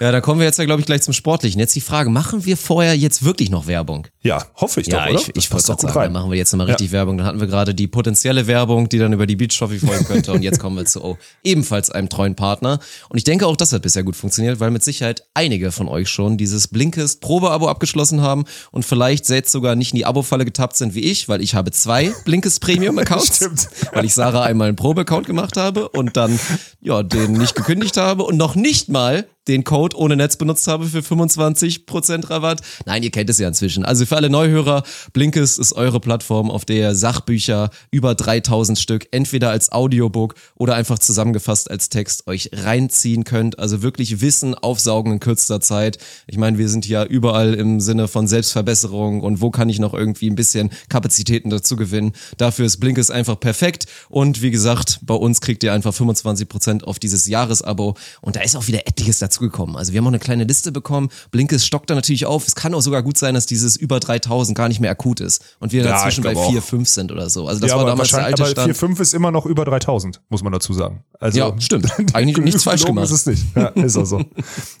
Ja, 0.00 0.12
da 0.12 0.20
kommen 0.20 0.38
wir 0.40 0.44
jetzt 0.46 0.58
ja, 0.58 0.66
glaube 0.66 0.80
ich, 0.80 0.86
gleich 0.86 1.00
zum 1.00 1.14
Sportlichen. 1.14 1.58
Jetzt 1.58 1.74
die 1.74 1.80
Frage, 1.80 2.10
machen 2.10 2.44
wir 2.44 2.58
vorher 2.58 2.94
jetzt 2.94 3.24
wirklich 3.24 3.48
noch 3.48 3.66
Werbung? 3.66 4.06
Ja, 4.20 4.44
hoffe 4.56 4.82
ich 4.82 4.88
Ja, 4.88 5.06
doch, 5.06 5.12
oder? 5.12 5.20
ich, 5.20 5.28
ich 5.34 5.50
wollte 5.50 5.64
gerade 5.66 5.80
sagen, 5.80 5.94
dann 5.94 6.12
machen 6.12 6.30
wir 6.30 6.36
jetzt 6.36 6.52
nochmal 6.52 6.68
Ja. 6.68 6.74
richtig 6.74 6.92
Werbung. 6.92 7.16
Dann 7.16 7.26
hatten 7.26 7.40
wir 7.40 7.46
gerade 7.46 7.74
die 7.74 7.86
potenzielle 7.86 8.46
Werbung, 8.46 8.90
die 8.90 8.98
dann 8.98 9.14
über 9.14 9.26
die 9.26 9.36
Beach 9.36 9.56
Trophy 9.56 9.78
folgen 9.78 10.04
könnte. 10.04 10.30
Und 10.32 10.42
jetzt 10.42 10.60
kommen 10.60 10.76
wir 10.76 10.84
zu 10.84 11.02
oh, 11.02 11.16
ebenfalls 11.42 11.88
einem 11.90 12.10
treuen 12.10 12.34
Partner. 12.34 12.80
Und 13.08 13.16
ich 13.16 13.24
denke 13.24 13.46
auch, 13.46 13.56
das 13.56 13.72
hat 13.72 13.80
bisher 13.80 14.02
gut 14.02 14.16
funktioniert, 14.16 14.60
weil 14.60 14.70
mit 14.70 14.84
Sicherheit 14.84 15.22
einige 15.32 15.72
von 15.72 15.88
euch 15.88 16.10
schon 16.10 16.36
dieses 16.36 16.68
Blinkist 16.68 17.22
Probeabo 17.22 17.66
abgeschlossen 17.68 18.20
haben 18.20 18.44
und 18.72 18.84
vielleicht 18.84 19.24
selbst 19.24 19.52
sogar 19.52 19.74
nicht 19.74 19.92
in 19.92 19.96
die 19.96 20.04
Abo-Falle 20.04 20.44
getappt 20.44 20.76
sind 20.76 20.94
wie 20.94 21.00
ich, 21.00 21.30
weil 21.30 21.40
ich 21.40 21.54
habe 21.54 21.70
zwei 21.70 22.12
Blinkist 22.26 22.60
Premium 22.60 22.98
Accounts, 22.98 23.36
Stimmt. 23.36 23.68
weil 23.92 24.04
ich 24.04 24.12
Sarah 24.12 24.42
einmal 24.42 24.68
einen 24.68 24.76
Probe-Account 24.76 25.26
gemacht 25.26 25.56
habe 25.56 25.88
und 25.88 26.18
dann 26.18 26.38
ja 26.82 27.02
den 27.12 27.32
nicht 27.32 27.54
gekündigt 27.54 27.96
habe 27.96 28.22
und 28.22 28.36
noch 28.36 28.54
nicht 28.54 28.88
mal 28.88 29.26
den 29.48 29.64
Code 29.64 29.96
ohne 29.96 30.16
Netz 30.16 30.36
benutzt 30.36 30.66
habe 30.68 30.86
für 30.86 31.00
25% 31.00 32.30
Rabatt. 32.30 32.60
Nein, 32.84 33.02
ihr 33.02 33.10
kennt 33.10 33.30
es 33.30 33.38
ja 33.38 33.48
inzwischen. 33.48 33.84
Also 33.84 34.06
für 34.06 34.16
alle 34.16 34.30
Neuhörer, 34.30 34.82
Blinkist 35.12 35.58
ist 35.58 35.72
eure 35.72 36.00
Plattform, 36.00 36.50
auf 36.50 36.64
der 36.64 36.76
ihr 36.76 36.94
Sachbücher 36.94 37.70
über 37.90 38.14
3000 38.14 38.78
Stück 38.78 39.08
entweder 39.10 39.50
als 39.50 39.72
Audiobook 39.72 40.34
oder 40.54 40.74
einfach 40.74 40.98
zusammengefasst 40.98 41.70
als 41.70 41.88
Text 41.88 42.26
euch 42.26 42.50
reinziehen 42.52 43.24
könnt. 43.24 43.58
Also 43.58 43.82
wirklich 43.82 44.20
Wissen 44.20 44.54
aufsaugen 44.54 45.12
in 45.12 45.20
kürzester 45.20 45.60
Zeit. 45.60 45.98
Ich 46.26 46.38
meine, 46.38 46.58
wir 46.58 46.68
sind 46.68 46.86
ja 46.86 47.04
überall 47.04 47.54
im 47.54 47.80
Sinne 47.80 48.08
von 48.08 48.26
Selbstverbesserung 48.28 49.20
und 49.20 49.40
wo 49.40 49.50
kann 49.50 49.68
ich 49.68 49.78
noch 49.78 49.94
irgendwie 49.94 50.30
ein 50.30 50.36
bisschen 50.36 50.70
Kapazitäten 50.88 51.50
dazu 51.50 51.76
gewinnen. 51.76 52.12
Dafür 52.36 52.66
ist 52.66 52.78
Blinkist 52.78 53.10
einfach 53.10 53.38
perfekt. 53.40 53.86
Und 54.08 54.42
wie 54.42 54.50
gesagt, 54.50 55.00
bei 55.02 55.14
uns 55.14 55.40
kriegt 55.40 55.62
ihr 55.64 55.72
einfach 55.72 55.92
25% 55.92 56.84
auf 56.84 56.98
dieses 56.98 57.26
Jahresabo. 57.26 57.96
Und 58.20 58.36
da 58.36 58.40
ist 58.40 58.56
auch 58.56 58.66
wieder 58.66 58.86
etliches 58.86 59.18
dazugekommen. 59.36 59.76
Also 59.76 59.92
wir 59.92 59.98
haben 59.98 60.06
auch 60.06 60.10
eine 60.10 60.18
kleine 60.18 60.44
Liste 60.44 60.72
bekommen. 60.72 61.08
Blinkist 61.30 61.66
stockt 61.66 61.90
da 61.90 61.94
natürlich 61.94 62.26
auf. 62.26 62.46
Es 62.46 62.54
kann 62.54 62.74
auch 62.74 62.80
sogar 62.80 63.02
gut 63.02 63.18
sein, 63.18 63.34
dass 63.34 63.46
dieses 63.46 63.76
über 63.76 64.00
3000 64.00 64.56
gar 64.56 64.68
nicht 64.68 64.80
mehr 64.80 64.90
akut 64.90 65.20
ist. 65.20 65.44
Und 65.60 65.72
wir 65.72 65.84
Ja, 65.84 65.90
dazwischen 65.90 66.24
bei 66.24 66.32
glaub 66.32 66.44
auch. 66.44 66.50
4, 66.50 66.62
5 66.62 66.88
sind 66.88 67.12
oder 67.12 67.30
so. 67.30 67.46
Also 67.46 67.60
das 67.60 67.70
ja, 67.70 67.76
war 67.76 67.82
aber 67.82 67.90
damals 67.90 68.10
der 68.10 68.24
alte 68.24 68.42
aber 68.42 68.50
Stand. 68.50 68.76
4,5 68.76 69.00
ist 69.00 69.14
immer 69.14 69.30
noch 69.30 69.46
über 69.46 69.64
3000, 69.64 70.20
muss 70.28 70.42
man 70.42 70.52
dazu 70.52 70.72
sagen. 70.72 71.04
Also, 71.18 71.38
Ja, 71.38 71.54
stimmt. 71.60 71.86
Eigentlich 72.14 72.38
nichts 72.44 72.64
falsch 72.64 72.84
gemacht. 72.84 73.04
ist 73.06 73.12
es 73.12 73.26
nicht. 73.26 73.44
Ja, 73.54 73.68
ist 73.68 73.96
auch 73.96 74.04
so. 74.04 74.22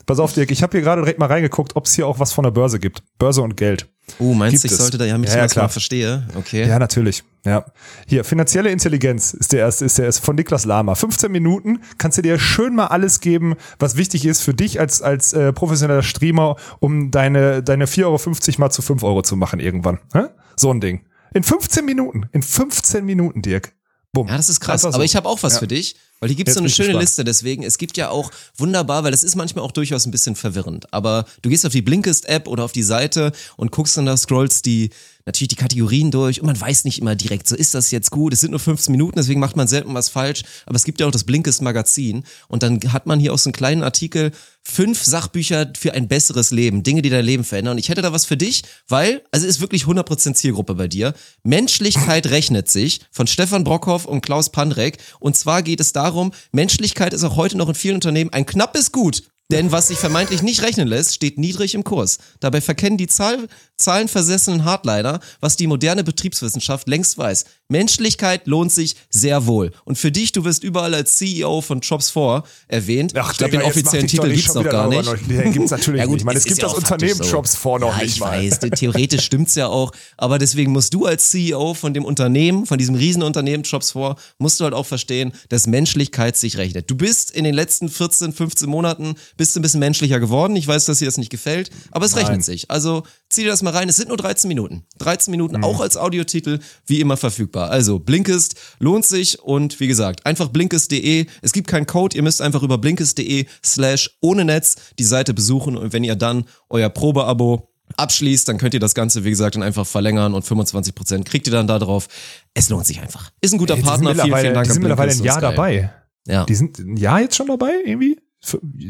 Pass 0.06 0.18
auf, 0.18 0.32
Dirk, 0.32 0.50
ich 0.50 0.62
habe 0.62 0.72
hier 0.72 0.82
gerade 0.82 1.02
direkt 1.02 1.18
mal 1.18 1.26
reingeguckt, 1.26 1.76
ob 1.76 1.86
es 1.86 1.94
hier 1.94 2.06
auch 2.06 2.18
was 2.18 2.32
von 2.32 2.44
der 2.44 2.50
Börse 2.50 2.78
gibt. 2.78 3.02
Börse 3.18 3.42
und 3.42 3.56
Geld. 3.56 3.88
Oh, 4.18 4.34
meinst 4.34 4.62
du, 4.62 4.66
ich 4.66 4.72
es. 4.72 4.78
sollte 4.78 4.98
da 4.98 5.04
ja 5.04 5.18
mich 5.18 5.30
Ja, 5.30 5.38
ja, 5.38 5.46
klar. 5.48 5.68
verstehe? 5.68 6.26
Okay. 6.36 6.66
Ja, 6.66 6.78
natürlich. 6.78 7.24
Ja. 7.44 7.64
Hier, 8.06 8.24
finanzielle 8.24 8.70
Intelligenz 8.70 9.34
ist 9.34 9.52
der 9.52 9.60
erste, 9.60 9.84
ist 9.84 9.98
der 9.98 10.06
erste 10.06 10.22
von 10.22 10.36
Niklas 10.36 10.64
Lama. 10.64 10.94
15 10.94 11.30
Minuten 11.30 11.80
kannst 11.98 12.16
du 12.18 12.22
dir 12.22 12.38
schön 12.38 12.74
mal 12.76 12.86
alles 12.86 13.20
geben, 13.20 13.56
was 13.78 13.96
wichtig 13.96 14.24
ist 14.24 14.42
für 14.42 14.54
dich 14.54 14.78
als, 14.80 15.02
als 15.02 15.32
äh, 15.32 15.52
professioneller 15.52 16.02
Streamer, 16.02 16.56
um 16.78 17.10
deine, 17.10 17.62
deine 17.62 17.86
4,50 17.86 18.04
Euro 18.04 18.60
mal 18.60 18.70
zu 18.70 18.82
5 18.82 19.02
Euro 19.02 19.22
zu 19.22 19.36
machen 19.36 19.58
irgendwann. 19.60 19.98
Hä? 20.12 20.24
So 20.56 20.72
ein 20.72 20.80
Ding. 20.80 21.04
In 21.34 21.42
15 21.42 21.84
Minuten. 21.84 22.26
In 22.32 22.42
15 22.42 23.04
Minuten, 23.04 23.42
Dirk. 23.42 23.72
Bumm. 24.12 24.28
Ja, 24.28 24.36
das 24.36 24.48
ist 24.48 24.60
krass. 24.60 24.82
So. 24.82 24.88
Aber 24.88 25.04
ich 25.04 25.16
habe 25.16 25.28
auch 25.28 25.42
was 25.42 25.54
Ja. 25.54 25.58
für 25.58 25.66
dich, 25.66 25.96
weil 26.20 26.28
hier 26.28 26.36
gibt 26.36 26.48
es 26.48 26.54
so 26.54 26.60
eine 26.60 26.70
schöne 26.70 26.88
gespannt. 26.88 27.02
Liste. 27.02 27.24
Deswegen, 27.24 27.62
es 27.62 27.78
gibt 27.78 27.96
ja 27.96 28.10
auch 28.10 28.30
wunderbar, 28.56 29.04
weil 29.04 29.10
das 29.10 29.22
ist 29.22 29.36
manchmal 29.36 29.64
auch 29.64 29.72
durchaus 29.72 30.06
ein 30.06 30.10
bisschen 30.10 30.36
verwirrend. 30.36 30.92
Aber 30.92 31.26
du 31.42 31.50
gehst 31.50 31.66
auf 31.66 31.72
die 31.72 31.82
Blinkist-App 31.82 32.48
oder 32.48 32.64
auf 32.64 32.72
die 32.72 32.82
Seite 32.82 33.32
und 33.56 33.70
guckst 33.70 33.96
dann 33.96 34.06
da, 34.06 34.16
scrollst 34.16 34.66
die 34.66 34.90
natürlich 35.26 35.48
die 35.48 35.56
Kategorien 35.56 36.12
durch 36.12 36.40
und 36.40 36.46
man 36.46 36.58
weiß 36.58 36.84
nicht 36.84 37.00
immer 37.00 37.16
direkt, 37.16 37.48
so 37.48 37.56
ist 37.56 37.74
das 37.74 37.90
jetzt 37.90 38.12
gut. 38.12 38.32
Es 38.32 38.40
sind 38.40 38.52
nur 38.52 38.60
15 38.60 38.92
Minuten, 38.92 39.16
deswegen 39.16 39.40
macht 39.40 39.56
man 39.56 39.66
selten 39.66 39.92
was 39.92 40.08
falsch. 40.08 40.44
Aber 40.66 40.76
es 40.76 40.84
gibt 40.84 41.00
ja 41.00 41.06
auch 41.06 41.10
das 41.10 41.24
Blinkist-Magazin 41.24 42.22
und 42.46 42.62
dann 42.62 42.80
hat 42.92 43.06
man 43.06 43.18
hier 43.18 43.34
auch 43.34 43.38
so 43.38 43.48
einen 43.48 43.52
kleinen 43.52 43.82
Artikel, 43.82 44.30
fünf 44.62 45.02
Sachbücher 45.02 45.72
für 45.76 45.94
ein 45.94 46.06
besseres 46.06 46.52
Leben, 46.52 46.84
Dinge, 46.84 47.02
die 47.02 47.10
dein 47.10 47.24
Leben 47.24 47.44
verändern. 47.44 47.72
Und 47.72 47.78
ich 47.78 47.88
hätte 47.88 48.02
da 48.02 48.12
was 48.12 48.24
für 48.24 48.36
dich, 48.36 48.62
weil, 48.88 49.22
also 49.32 49.46
ist 49.46 49.60
wirklich 49.60 49.84
100% 49.84 50.34
Zielgruppe 50.34 50.76
bei 50.76 50.86
dir. 50.86 51.12
Menschlichkeit 51.42 52.26
rechnet 52.26 52.70
sich 52.70 53.00
von 53.10 53.26
Stefan 53.26 53.64
Brockhoff 53.64 54.04
und 54.04 54.22
Klaus 54.22 54.50
Pandrek. 54.50 54.98
Und 55.18 55.36
zwar 55.36 55.62
geht 55.62 55.80
es 55.80 55.92
darum, 55.92 56.05
Menschlichkeit 56.52 57.12
ist 57.12 57.24
auch 57.24 57.36
heute 57.36 57.56
noch 57.56 57.68
in 57.68 57.74
vielen 57.74 57.96
Unternehmen 57.96 58.32
ein 58.32 58.46
knappes 58.46 58.92
Gut. 58.92 59.22
Denn 59.52 59.70
was 59.70 59.88
sich 59.88 59.98
vermeintlich 59.98 60.42
nicht 60.42 60.62
rechnen 60.62 60.88
lässt, 60.88 61.14
steht 61.14 61.38
niedrig 61.38 61.74
im 61.74 61.84
Kurs. 61.84 62.18
Dabei 62.40 62.60
verkennen 62.60 62.98
die 62.98 63.06
Zahl, 63.06 63.46
zahlenversessenen 63.76 64.64
Hardliner, 64.64 65.20
was 65.40 65.56
die 65.56 65.68
moderne 65.68 66.02
Betriebswissenschaft 66.02 66.88
längst 66.88 67.16
weiß. 67.16 67.44
Menschlichkeit 67.68 68.46
lohnt 68.46 68.72
sich 68.72 68.94
sehr 69.10 69.46
wohl. 69.46 69.72
Und 69.84 69.96
für 69.98 70.12
dich, 70.12 70.32
du 70.32 70.44
wirst 70.44 70.62
überall 70.64 70.94
als 70.94 71.16
CEO 71.16 71.60
von 71.60 71.80
Jobs4 71.80 72.44
erwähnt. 72.68 73.12
ich 73.16 73.36
glaube, 73.38 73.50
den 73.52 73.62
offiziellen 73.62 74.06
Titel 74.06 74.28
gibt's 74.28 74.44
schon 74.44 74.62
noch 74.64 74.70
gar 74.70 74.88
nicht. 74.88 75.04
noch- 75.04 75.16
Nee, 75.26 75.50
gibt's 75.52 75.70
natürlich 75.70 75.98
Ja 76.00 76.04
gut, 76.06 76.12
nicht. 76.14 76.20
Ich 76.22 76.24
meine, 76.26 76.38
es 76.38 76.44
gibt 76.44 76.58
ja 76.58 76.68
das 76.68 76.74
Unternehmen 76.74 77.14
so. 77.16 77.24
Jobs 77.24 77.56
vor 77.56 77.78
noch 77.78 77.96
ja, 77.96 78.02
nicht 78.02 78.14
ich 78.14 78.20
mal. 78.20 78.32
weiß, 78.42 78.60
theoretisch 78.60 79.24
stimmt's 79.24 79.54
ja 79.56 79.66
auch, 79.68 79.92
aber 80.16 80.38
deswegen 80.38 80.72
musst 80.72 80.94
du 80.94 81.06
als 81.06 81.30
CEO 81.30 81.74
von 81.74 81.92
dem 81.94 82.04
Unternehmen, 82.04 82.66
von 82.66 82.78
diesem 82.78 82.94
Riesenunternehmen 82.94 83.62
Jobs 83.64 83.92
4, 83.92 84.16
musst 84.38 84.60
du 84.60 84.64
halt 84.64 84.74
auch 84.74 84.86
verstehen, 84.86 85.32
dass 85.48 85.66
Menschlichkeit 85.66 86.36
sich 86.36 86.56
rechnet. 86.58 86.90
Du 86.90 86.94
bist 86.96 87.30
in 87.30 87.44
den 87.44 87.54
letzten 87.54 87.88
14, 87.88 88.32
15 88.32 88.68
Monaten 88.68 89.14
bist 89.36 89.56
ein 89.56 89.62
bisschen 89.62 89.80
menschlicher 89.80 90.20
geworden. 90.20 90.54
Ich 90.56 90.66
weiß, 90.68 90.84
dass 90.84 90.98
dir 90.98 91.06
das 91.06 91.18
nicht 91.18 91.30
gefällt, 91.30 91.70
aber 91.90 92.06
es 92.06 92.14
Nein. 92.14 92.26
rechnet 92.26 92.44
sich. 92.44 92.70
Also 92.70 93.02
zieh 93.36 93.42
dir 93.44 93.50
das 93.50 93.62
mal 93.62 93.70
rein. 93.70 93.88
Es 93.88 93.96
sind 93.96 94.08
nur 94.08 94.16
13 94.16 94.48
Minuten. 94.48 94.84
13 94.98 95.30
Mhm. 95.30 95.36
Minuten 95.36 95.62
auch 95.64 95.80
als 95.80 95.96
Audiotitel 95.96 96.58
wie 96.86 97.00
immer 97.00 97.16
verfügbar. 97.16 97.70
Also 97.70 97.98
Blinkist 98.00 98.56
lohnt 98.80 99.04
sich 99.06 99.38
und 99.40 99.78
wie 99.78 99.86
gesagt, 99.86 100.26
einfach 100.26 100.48
blinkist.de. 100.48 101.26
Es 101.42 101.52
gibt 101.52 101.68
keinen 101.68 101.86
Code, 101.86 102.16
ihr 102.16 102.22
müsst 102.22 102.42
einfach 102.42 102.62
über 102.62 102.78
blinkist.de 102.78 103.46
slash 103.64 104.16
ohne 104.20 104.44
Netz 104.44 104.76
die 104.98 105.04
Seite 105.04 105.32
besuchen 105.34 105.76
und 105.76 105.92
wenn 105.92 106.02
ihr 106.02 106.16
dann 106.16 106.44
euer 106.68 106.88
Probeabo 106.88 107.68
abschließt, 107.96 108.48
dann 108.48 108.58
könnt 108.58 108.74
ihr 108.74 108.80
das 108.80 108.94
Ganze, 108.94 109.24
wie 109.24 109.30
gesagt, 109.30 109.54
dann 109.54 109.62
einfach 109.62 109.86
verlängern 109.86 110.34
und 110.34 110.44
25% 110.44 111.24
kriegt 111.24 111.46
ihr 111.46 111.52
dann 111.52 111.66
da 111.68 111.78
drauf. 111.78 112.08
Es 112.54 112.68
lohnt 112.68 112.86
sich 112.86 113.00
einfach. 113.00 113.30
Ist 113.40 113.52
ein 113.52 113.58
guter 113.58 113.76
Ey, 113.76 113.82
Partner. 113.82 114.14
Vielen, 114.14 114.36
vielen 114.36 114.54
Dank 114.54 114.66
Die 114.66 114.72
sind 114.72 114.82
mittlerweile 114.82 115.12
ein 115.12 115.22
Jahr 115.22 115.40
dabei. 115.40 115.92
Ja. 116.26 116.44
Die 116.44 116.54
sind 116.56 116.78
ein 116.78 116.96
Jahr 116.96 117.20
jetzt 117.20 117.36
schon 117.36 117.46
dabei, 117.46 117.72
irgendwie? 117.84 118.18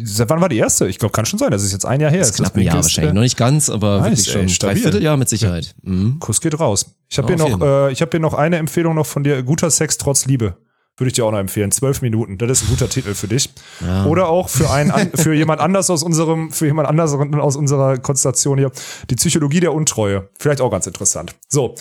Seit 0.05 0.29
wann 0.29 0.41
war 0.41 0.49
die 0.49 0.59
erste? 0.59 0.87
Ich 0.87 0.99
glaube, 0.99 1.13
kann 1.13 1.25
schon 1.27 1.39
sein. 1.39 1.51
Das 1.51 1.63
ist 1.63 1.73
jetzt 1.73 1.87
ein 1.87 2.01
Jahr 2.01 2.11
her. 2.11 2.21
Das 2.21 2.31
ist 2.31 2.37
knapp 2.37 2.55
ein 2.57 2.63
Jahr 2.63 2.77
wahrscheinlich. 2.77 3.11
äh, 3.11 3.15
Noch 3.15 3.23
nicht 3.23 3.37
ganz, 3.37 3.71
aber 3.71 4.01
Nice, 4.01 4.11
wirklich 4.11 4.27
ey, 4.29 4.33
schon 4.33 4.49
stabil. 4.51 4.75
dreiviertel 4.77 5.03
Jahr 5.03 5.17
mit 5.17 5.29
Sicherheit. 5.29 5.75
Mhm. 5.83 6.19
Kuss 6.21 6.41
geht 6.41 6.59
raus. 6.61 6.95
Ich 7.09 7.19
habe 7.19 7.29
hier 7.29 7.37
noch, 7.37 7.61
äh, 7.61 7.93
ich 7.93 8.01
habe 8.03 8.11
hier 8.11 8.21
noch 8.21 8.35
eine 8.35 8.57
Empfehlung 8.57 8.95
noch 8.95 9.07
von 9.07 9.25
dir. 9.25 9.43
Guter 9.43 9.71
Sex 9.71 9.97
trotz 9.99 10.27
Liebe. 10.27 10.57
Würde 10.99 11.09
ich 11.09 11.13
dir 11.13 11.27
auch 11.27 11.31
noch 11.31 11.39
empfehlen. 11.39 11.71
Zwölf 11.73 12.01
Minuten. 12.01 12.39
Das 12.39 12.51
ist 12.51 12.65
ein 12.65 12.71
guter 12.71 12.89
Titel 12.89 13.13
für 13.15 13.29
dich. 13.29 13.51
Ja. 13.81 14.07
Oder 14.07 14.29
auch 14.29 14.49
für 14.49 14.71
einen, 14.71 14.93
für 15.15 15.35
jemand 15.35 15.61
anders 15.61 15.91
aus 15.91 16.03
unserem, 16.03 16.51
für 16.53 16.65
jemand 16.65 16.89
anders 16.89 17.13
aus 17.13 17.57
unserer 17.57 17.99
Konstellation 17.99 18.57
hier. 18.57 18.71
Die 19.11 19.15
Psychologie 19.17 19.61
der 19.61 19.75
Untreue. 19.75 20.31
Vielleicht 20.39 20.63
auch 20.63 20.71
ganz 20.71 20.87
interessant. 20.87 21.35
So. 21.49 21.75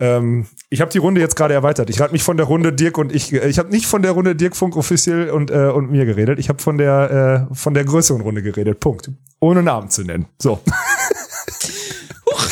Ähm, 0.00 0.46
ich 0.68 0.82
habe 0.82 0.90
die 0.90 0.98
Runde 0.98 1.20
jetzt 1.20 1.34
gerade 1.34 1.54
erweitert. 1.54 1.88
Ich 1.88 2.00
habe 2.00 2.12
mich 2.12 2.22
von 2.22 2.36
der 2.36 2.46
Runde 2.46 2.72
Dirk 2.72 2.98
und 2.98 3.12
ich, 3.12 3.32
ich 3.32 3.58
habe 3.58 3.70
nicht 3.70 3.86
von 3.86 4.02
der 4.02 4.12
Runde 4.12 4.36
Dirk 4.36 4.54
Funk 4.54 4.76
offiziell 4.76 5.30
und, 5.30 5.50
äh, 5.50 5.68
und 5.68 5.90
mir 5.90 6.04
geredet. 6.04 6.38
Ich 6.38 6.50
habe 6.50 6.62
von 6.62 6.76
der, 6.76 7.48
äh, 7.50 7.54
von 7.54 7.72
der 7.72 7.84
größeren 7.84 8.20
Runde 8.20 8.42
geredet. 8.42 8.80
Punkt. 8.80 9.10
Ohne 9.40 9.62
Namen 9.62 9.88
zu 9.88 10.02
nennen. 10.02 10.26
So. 10.38 10.60
Huch. 12.26 12.44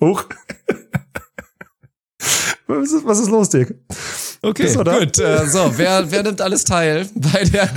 Huch. 0.00 0.24
was, 2.66 2.92
ist, 2.92 3.06
was 3.06 3.20
ist 3.20 3.30
los, 3.30 3.48
Dirk? 3.48 3.74
Okay, 4.42 4.72
gut. 4.72 5.18
Äh, 5.18 5.46
so, 5.48 5.72
wer, 5.76 6.10
wer 6.10 6.22
nimmt 6.22 6.40
alles 6.40 6.64
teil 6.64 7.08
bei 7.14 7.44
der, 7.44 7.68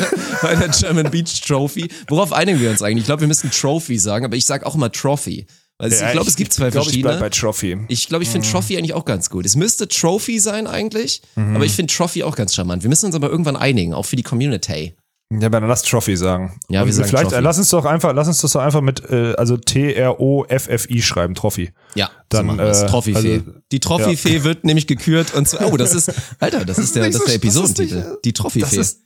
bei 0.42 0.56
der 0.56 0.70
German 0.70 1.10
Beach 1.10 1.42
Trophy? 1.42 1.90
Worauf 2.08 2.34
einigen 2.34 2.60
wir 2.60 2.70
uns 2.70 2.82
eigentlich? 2.82 3.02
Ich 3.02 3.06
glaube, 3.08 3.22
wir 3.22 3.28
müssen 3.28 3.50
Trophy 3.52 3.98
sagen, 3.98 4.26
aber 4.26 4.36
ich 4.36 4.46
sage 4.46 4.66
auch 4.66 4.76
immer 4.76 4.92
Trophy. 4.92 5.48
Also 5.80 5.96
ja, 5.96 6.08
ich 6.08 6.12
glaube, 6.12 6.30
es 6.30 6.36
gibt 6.36 6.54
zwei 6.54 6.70
glaub, 6.70 6.84
verschiedene. 6.84 7.16
Ich 7.16 7.20
bei 7.20 7.30
Trophy. 7.30 7.78
Ich 7.88 8.08
glaube, 8.08 8.24
ich 8.24 8.30
finde 8.30 8.48
mhm. 8.48 8.52
Trophy 8.52 8.78
eigentlich 8.78 8.94
auch 8.94 9.06
ganz 9.06 9.32
gut. 9.32 9.48
Es 9.48 9.56
müsste 9.56 9.88
Trophy 9.88 10.40
sein 10.40 10.68
eigentlich, 10.68 11.24
mhm. 11.36 11.56
aber 11.56 11.66
ich 11.66 11.72
finde 11.72 11.92
Trophy 11.92 12.22
auch 12.22 12.36
ganz 12.36 12.54
charmant. 12.54 12.84
Wir 12.84 12.90
müssen 12.90 13.08
uns 13.08 13.16
aber 13.16 13.32
irgendwann 13.32 13.56
einigen, 13.56 13.96
auch 13.96 14.06
für 14.06 14.16
die 14.16 14.24
Community. 14.24 14.94
Ja, 15.40 15.50
dann 15.50 15.66
lass 15.68 15.84
Trophy 15.84 16.18
sagen. 16.18 16.60
Ja, 16.68 16.86
wir 16.86 16.92
sagen 16.92 17.08
vielleicht 17.08 17.30
Trophy. 17.30 17.42
lass 17.42 17.58
uns 17.58 17.70
doch 17.70 17.86
einfach, 17.86 18.14
lass 18.14 18.28
uns 18.28 18.42
das 18.42 18.52
doch 18.52 18.62
einfach 18.62 18.82
mit 18.82 19.10
äh, 19.10 19.34
also 19.38 19.56
T 19.56 19.94
R 19.94 20.20
O 20.20 20.44
F 20.46 20.68
F 20.68 20.90
I 20.90 21.02
schreiben, 21.02 21.36
Trophy. 21.36 21.72
Ja, 21.96 22.10
dann 22.30 22.58
so 22.58 22.62
äh, 22.62 22.88
Trophy-Fee. 22.88 23.34
Also, 23.34 23.54
die 23.72 23.80
Trophy-Fee 23.80 24.38
ja. 24.38 24.44
wird 24.44 24.66
nämlich 24.66 24.88
gekürt 24.88 25.34
und 25.34 25.48
zwar, 25.48 25.72
oh, 25.72 25.78
das 25.78 25.96
ist 25.96 26.12
Alter, 26.40 26.66
das, 26.66 26.78
das 26.78 26.86
ist 26.86 26.96
der 26.96 27.06
das 27.06 27.16
ist 27.16 27.28
der 27.28 27.36
Episodentitel. 27.36 28.18
die 28.26 28.34
Trophy-Fee. 28.34 28.60
Das 28.62 28.74
ist, 28.74 29.02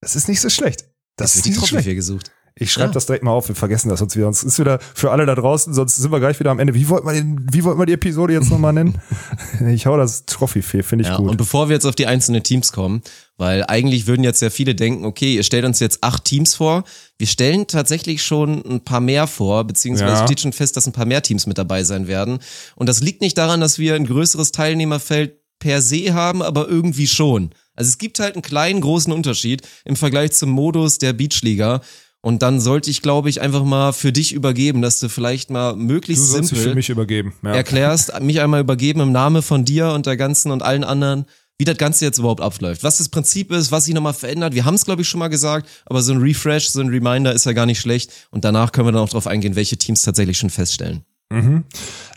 das 0.00 0.16
ist 0.16 0.28
nicht 0.28 0.40
so 0.40 0.48
schlecht. 0.48 0.82
Das, 1.16 1.32
das 1.32 1.36
ist 1.36 1.46
die 1.46 1.52
Trophy-Fee 1.52 1.94
gesucht. 1.94 2.32
Ich 2.54 2.70
schreibe 2.70 2.88
ja. 2.88 2.92
das 2.92 3.06
direkt 3.06 3.24
mal 3.24 3.30
auf, 3.30 3.48
wir 3.48 3.54
vergessen 3.54 3.88
das 3.88 4.00
sonst 4.00 4.14
wieder. 4.14 4.26
Sonst 4.26 4.42
ist 4.42 4.58
wieder 4.58 4.78
für 4.94 5.10
alle 5.10 5.24
da 5.26 5.34
draußen, 5.34 5.72
sonst 5.72 5.96
sind 5.96 6.12
wir 6.12 6.20
gleich 6.20 6.38
wieder 6.38 6.50
am 6.50 6.58
Ende. 6.58 6.74
Wie 6.74 6.88
wollten 6.88 7.06
wir, 7.06 7.14
den, 7.14 7.46
wie 7.50 7.64
wollten 7.64 7.80
wir 7.80 7.86
die 7.86 7.94
Episode 7.94 8.34
jetzt 8.34 8.50
nochmal 8.50 8.72
nennen? 8.72 9.00
ich 9.68 9.86
hau 9.86 9.96
das 9.96 10.26
Trophy-Fee, 10.26 10.82
finde 10.82 11.04
ich 11.04 11.08
ja, 11.08 11.16
gut. 11.16 11.30
Und 11.30 11.36
bevor 11.36 11.68
wir 11.68 11.74
jetzt 11.74 11.86
auf 11.86 11.94
die 11.94 12.06
einzelnen 12.06 12.42
Teams 12.42 12.72
kommen, 12.72 13.02
weil 13.38 13.64
eigentlich 13.66 14.06
würden 14.06 14.22
jetzt 14.22 14.42
ja 14.42 14.50
viele 14.50 14.74
denken, 14.74 15.04
okay, 15.04 15.34
ihr 15.34 15.42
stellt 15.42 15.64
uns 15.64 15.80
jetzt 15.80 16.04
acht 16.04 16.24
Teams 16.24 16.54
vor. 16.54 16.84
Wir 17.18 17.26
stellen 17.26 17.66
tatsächlich 17.66 18.22
schon 18.22 18.62
ein 18.64 18.84
paar 18.84 19.00
mehr 19.00 19.26
vor, 19.26 19.64
beziehungsweise 19.64 20.12
ja. 20.12 20.26
steht 20.26 20.40
schon 20.40 20.52
fest, 20.52 20.76
dass 20.76 20.86
ein 20.86 20.92
paar 20.92 21.06
mehr 21.06 21.22
Teams 21.22 21.46
mit 21.46 21.58
dabei 21.58 21.84
sein 21.84 22.06
werden. 22.06 22.38
Und 22.76 22.88
das 22.88 23.00
liegt 23.00 23.22
nicht 23.22 23.38
daran, 23.38 23.60
dass 23.60 23.78
wir 23.78 23.94
ein 23.94 24.06
größeres 24.06 24.52
Teilnehmerfeld 24.52 25.38
per 25.58 25.80
se 25.80 26.12
haben, 26.12 26.42
aber 26.42 26.68
irgendwie 26.68 27.06
schon. 27.06 27.50
Also 27.74 27.88
es 27.88 27.98
gibt 27.98 28.18
halt 28.18 28.34
einen 28.34 28.42
kleinen, 28.42 28.80
großen 28.80 29.12
Unterschied 29.12 29.62
im 29.84 29.96
Vergleich 29.96 30.32
zum 30.32 30.50
Modus 30.50 30.98
der 30.98 31.12
Beachliga. 31.12 31.80
Und 32.24 32.42
dann 32.42 32.60
sollte 32.60 32.88
ich, 32.88 33.02
glaube 33.02 33.28
ich, 33.28 33.40
einfach 33.40 33.64
mal 33.64 33.92
für 33.92 34.12
dich 34.12 34.32
übergeben, 34.32 34.80
dass 34.80 35.00
du 35.00 35.08
vielleicht 35.08 35.50
mal 35.50 35.74
möglichst 35.74 36.28
du 36.28 36.42
simpel 36.42 36.56
für 36.56 36.74
mich 36.74 36.88
übergeben. 36.88 37.34
Ja. 37.42 37.52
erklärst, 37.52 38.20
mich 38.20 38.40
einmal 38.40 38.60
übergeben 38.60 39.00
im 39.00 39.10
Namen 39.10 39.42
von 39.42 39.64
dir 39.64 39.88
und 39.88 40.06
der 40.06 40.16
ganzen 40.16 40.52
und 40.52 40.62
allen 40.62 40.84
anderen, 40.84 41.26
wie 41.58 41.64
das 41.64 41.76
Ganze 41.76 42.04
jetzt 42.04 42.18
überhaupt 42.18 42.40
abläuft. 42.40 42.84
Was 42.84 42.98
das 42.98 43.08
Prinzip 43.08 43.50
ist, 43.50 43.72
was 43.72 43.86
sich 43.86 43.94
nochmal 43.94 44.14
verändert. 44.14 44.54
Wir 44.54 44.64
haben 44.64 44.74
es, 44.74 44.84
glaube 44.84 45.02
ich, 45.02 45.08
schon 45.08 45.18
mal 45.18 45.28
gesagt, 45.28 45.68
aber 45.84 46.00
so 46.00 46.12
ein 46.12 46.20
Refresh, 46.20 46.68
so 46.68 46.80
ein 46.80 46.88
Reminder 46.88 47.32
ist 47.32 47.44
ja 47.44 47.52
gar 47.52 47.66
nicht 47.66 47.80
schlecht. 47.80 48.12
Und 48.30 48.44
danach 48.44 48.70
können 48.70 48.86
wir 48.86 48.92
dann 48.92 49.02
auch 49.02 49.08
darauf 49.08 49.26
eingehen, 49.26 49.56
welche 49.56 49.76
Teams 49.76 50.02
tatsächlich 50.02 50.38
schon 50.38 50.50
feststellen. 50.50 51.04
Mhm. 51.32 51.64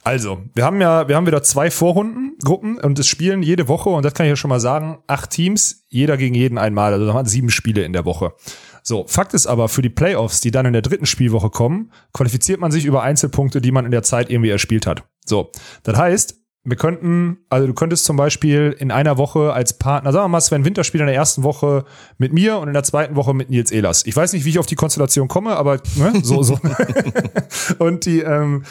Also, 0.04 0.44
wir 0.54 0.65
haben 0.65 0.82
ja, 0.82 1.08
wir 1.08 1.15
haben 1.15 1.26
wieder 1.26 1.41
zwei 1.41 1.72
Vorrundengruppen 1.72 2.78
und 2.80 3.00
es 3.00 3.08
spielen 3.08 3.41
jede 3.41 3.68
Woche, 3.68 3.89
und 3.89 4.04
das 4.04 4.13
kann 4.13 4.28
ich 4.28 4.32
ja 4.32 4.36
schon 4.36 4.50
mal 4.50 4.60
sagen, 4.60 5.00
acht 5.08 5.32
Teams, 5.32 5.86
jeder 5.89 6.18
gegen 6.18 6.36
jeden 6.36 6.58
einmal. 6.58 6.94
Also 6.94 7.08
da 7.08 7.13
haben 7.13 7.28
sieben 7.28 7.50
Spiele 7.50 7.84
in 7.84 7.94
der 7.94 8.06
Woche. 8.06 8.34
So, 8.88 9.06
Fakt 9.08 9.34
ist 9.34 9.48
aber, 9.48 9.67
für 9.67 9.82
die 9.82 9.89
Playoffs, 9.89 10.41
die 10.41 10.52
dann 10.52 10.67
in 10.67 10.74
der 10.74 10.84
dritten 10.84 11.08
Spielwoche 11.08 11.50
kommen, 11.50 11.91
qualifiziert 12.13 12.60
man 12.60 12.71
sich 12.71 12.86
über 12.86 13.02
Einzelpunkte, 13.02 13.60
die 13.60 13.71
man 13.71 13.84
in 13.84 13.91
der 13.91 14.04
Zeit 14.04 14.30
irgendwie 14.30 14.52
erspielt 14.52 14.86
hat. 14.86 15.04
So, 15.26 15.52
das 15.82 15.98
heißt, 15.98 16.45
wir 16.65 16.78
könnten, 16.78 17.38
also 17.49 17.67
du 17.67 17.73
könntest 17.73 18.06
zum 18.06 18.17
Beispiel 18.17 18.75
in 18.78 18.91
einer 18.91 19.17
Woche 19.17 19.54
als 19.54 19.73
Partner, 19.73 20.12
sagen 20.12 20.25
wir 20.25 20.30
mal, 20.30 20.41
Sven 20.41 20.65
Winter 20.65 20.84
spielt 20.84 21.01
in 21.01 21.08
der 21.08 21.15
ersten 21.15 21.43
Woche 21.43 21.86
mit 22.17 22.34
mir 22.34 22.58
und 22.58 22.67
in 22.67 22.73
der 22.73 22.84
zweiten 22.84 23.15
Woche 23.15 23.36
mit 23.36 23.51
Nils 23.51 23.71
Ehlers. 23.71 24.04
Ich 24.06 24.15
weiß 24.15 24.34
nicht, 24.34 24.45
wie 24.45 24.49
ich 24.49 24.60
auf 24.60 24.65
die 24.65 24.75
Konstellation 24.75 25.28
komme, 25.28 25.56
aber 25.56 25.80
ne, 25.95 26.13
so, 26.23 26.41
so. 26.41 26.60
und 27.78 28.06
die, 28.06 28.19
ähm, 28.19 28.63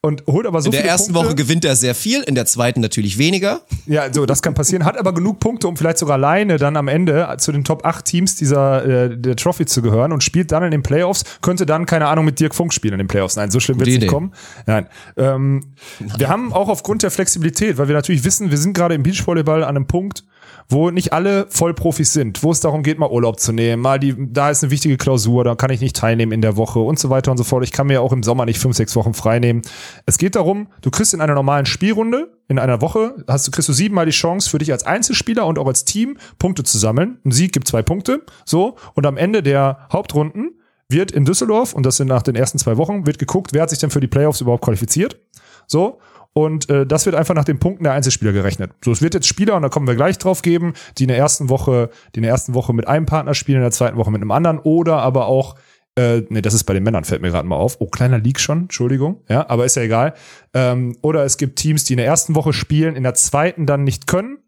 und 0.00 0.24
holt 0.28 0.46
aber 0.46 0.62
so 0.62 0.66
In 0.66 0.72
der 0.72 0.84
ersten 0.84 1.12
Punkte. 1.12 1.30
Woche 1.30 1.34
gewinnt 1.34 1.64
er 1.64 1.74
sehr 1.74 1.94
viel, 1.94 2.22
in 2.22 2.36
der 2.36 2.46
zweiten 2.46 2.80
natürlich 2.80 3.18
weniger. 3.18 3.62
Ja, 3.86 4.12
so, 4.12 4.26
das 4.26 4.42
kann 4.42 4.54
passieren. 4.54 4.84
Hat 4.84 4.96
aber 4.96 5.12
genug 5.12 5.40
Punkte, 5.40 5.66
um 5.66 5.76
vielleicht 5.76 5.98
sogar 5.98 6.14
alleine 6.14 6.56
dann 6.56 6.76
am 6.76 6.86
Ende 6.86 7.34
zu 7.38 7.50
den 7.50 7.64
Top 7.64 7.84
8 7.84 8.04
Teams 8.04 8.36
dieser 8.36 8.84
äh, 8.84 9.16
der 9.18 9.34
Trophy 9.34 9.66
zu 9.66 9.82
gehören 9.82 10.12
und 10.12 10.22
spielt 10.22 10.52
dann 10.52 10.62
in 10.62 10.70
den 10.70 10.84
Playoffs, 10.84 11.24
könnte 11.42 11.66
dann, 11.66 11.84
keine 11.84 12.06
Ahnung, 12.06 12.24
mit 12.24 12.38
Dirk 12.38 12.54
Funk 12.54 12.72
spielen 12.72 12.94
in 12.94 12.98
den 12.98 13.08
Playoffs. 13.08 13.34
Nein, 13.34 13.50
so 13.50 13.58
schlimm 13.58 13.80
wird 13.80 13.88
es 13.88 13.98
nicht 13.98 14.06
kommen. 14.06 14.32
Nein. 14.66 14.86
Ähm, 15.16 15.74
Nein. 15.98 16.12
Wir 16.16 16.28
haben 16.28 16.52
auch 16.52 16.68
aufgrund 16.68 17.02
der 17.02 17.10
Flexibilität, 17.10 17.37
weil 17.42 17.88
wir 17.88 17.94
natürlich 17.94 18.24
wissen, 18.24 18.50
wir 18.50 18.58
sind 18.58 18.74
gerade 18.74 18.94
im 18.94 19.02
Beachvolleyball 19.02 19.62
an 19.62 19.76
einem 19.76 19.86
Punkt, 19.86 20.24
wo 20.68 20.90
nicht 20.90 21.12
alle 21.12 21.46
Vollprofis 21.48 22.12
sind, 22.12 22.42
wo 22.42 22.50
es 22.50 22.60
darum 22.60 22.82
geht, 22.82 22.98
mal 22.98 23.10
Urlaub 23.10 23.40
zu 23.40 23.52
nehmen, 23.52 23.82
mal 23.82 23.98
die, 23.98 24.14
da 24.18 24.50
ist 24.50 24.62
eine 24.62 24.70
wichtige 24.70 24.96
Klausur, 24.96 25.44
da 25.44 25.54
kann 25.54 25.70
ich 25.70 25.80
nicht 25.80 25.96
teilnehmen 25.96 26.32
in 26.32 26.42
der 26.42 26.56
Woche 26.56 26.78
und 26.78 26.98
so 26.98 27.08
weiter 27.10 27.30
und 27.30 27.38
so 27.38 27.44
fort. 27.44 27.64
Ich 27.64 27.72
kann 27.72 27.86
mir 27.86 28.02
auch 28.02 28.12
im 28.12 28.22
Sommer 28.22 28.44
nicht 28.44 28.58
fünf, 28.58 28.76
sechs 28.76 28.94
Wochen 28.94 29.14
frei 29.14 29.38
nehmen. 29.38 29.62
Es 30.04 30.18
geht 30.18 30.36
darum, 30.36 30.68
du 30.82 30.90
kriegst 30.90 31.14
in 31.14 31.20
einer 31.20 31.34
normalen 31.34 31.64
Spielrunde, 31.64 32.36
in 32.48 32.58
einer 32.58 32.80
Woche, 32.80 33.24
hast 33.26 33.46
du, 33.46 33.50
kriegst 33.50 33.68
du 33.68 33.72
siebenmal 33.72 34.06
die 34.06 34.12
Chance 34.12 34.50
für 34.50 34.58
dich 34.58 34.72
als 34.72 34.84
Einzelspieler 34.84 35.46
und 35.46 35.58
auch 35.58 35.66
als 35.66 35.84
Team 35.84 36.18
Punkte 36.38 36.64
zu 36.64 36.78
sammeln. 36.78 37.18
Ein 37.24 37.32
Sieg 37.32 37.52
gibt 37.52 37.68
zwei 37.68 37.82
Punkte, 37.82 38.24
so. 38.44 38.76
Und 38.94 39.06
am 39.06 39.16
Ende 39.16 39.42
der 39.42 39.86
Hauptrunden 39.92 40.52
wird 40.88 41.10
in 41.10 41.24
Düsseldorf, 41.24 41.74
und 41.74 41.84
das 41.84 41.98
sind 41.98 42.08
nach 42.08 42.22
den 42.22 42.34
ersten 42.34 42.58
zwei 42.58 42.76
Wochen, 42.76 43.06
wird 43.06 43.18
geguckt, 43.18 43.52
wer 43.52 43.62
hat 43.62 43.70
sich 43.70 43.78
denn 43.78 43.90
für 43.90 44.00
die 44.00 44.06
Playoffs 44.06 44.40
überhaupt 44.40 44.64
qualifiziert. 44.64 45.20
So. 45.66 46.00
Und 46.34 46.70
äh, 46.70 46.86
das 46.86 47.06
wird 47.06 47.16
einfach 47.16 47.34
nach 47.34 47.44
den 47.44 47.58
Punkten 47.58 47.84
der 47.84 47.94
Einzelspieler 47.94 48.32
gerechnet. 48.32 48.72
So, 48.84 48.92
es 48.92 49.02
wird 49.02 49.14
jetzt 49.14 49.26
Spieler, 49.26 49.56
und 49.56 49.62
da 49.62 49.68
kommen 49.68 49.86
wir 49.86 49.96
gleich 49.96 50.18
drauf 50.18 50.42
geben, 50.42 50.74
die 50.96 51.04
in 51.04 51.08
der 51.08 51.18
ersten 51.18 51.48
Woche, 51.48 51.90
die 52.14 52.18
in 52.18 52.22
der 52.22 52.30
ersten 52.30 52.54
Woche 52.54 52.72
mit 52.72 52.86
einem 52.86 53.06
Partner 53.06 53.34
spielen, 53.34 53.56
in 53.56 53.62
der 53.62 53.72
zweiten 53.72 53.96
Woche 53.96 54.10
mit 54.10 54.20
einem 54.20 54.30
anderen 54.30 54.58
oder 54.60 54.98
aber 54.98 55.26
auch 55.26 55.56
äh, 55.98 56.22
nee, 56.28 56.42
das 56.42 56.54
ist 56.54 56.62
bei 56.62 56.74
den 56.74 56.84
Männern, 56.84 57.02
fällt 57.02 57.22
mir 57.22 57.30
gerade 57.30 57.48
mal 57.48 57.56
auf. 57.56 57.78
Oh, 57.80 57.88
kleiner 57.88 58.18
Leak 58.18 58.38
schon, 58.38 58.62
Entschuldigung. 58.62 59.24
Ja, 59.28 59.48
aber 59.48 59.64
ist 59.64 59.74
ja 59.74 59.82
egal. 59.82 60.14
Ähm, 60.54 60.96
oder 61.02 61.24
es 61.24 61.38
gibt 61.38 61.58
Teams, 61.58 61.82
die 61.82 61.94
in 61.94 61.96
der 61.96 62.06
ersten 62.06 62.36
Woche 62.36 62.52
spielen, 62.52 62.94
in 62.94 63.02
der 63.02 63.14
zweiten 63.14 63.66
dann 63.66 63.82
nicht 63.82 64.06
können 64.06 64.38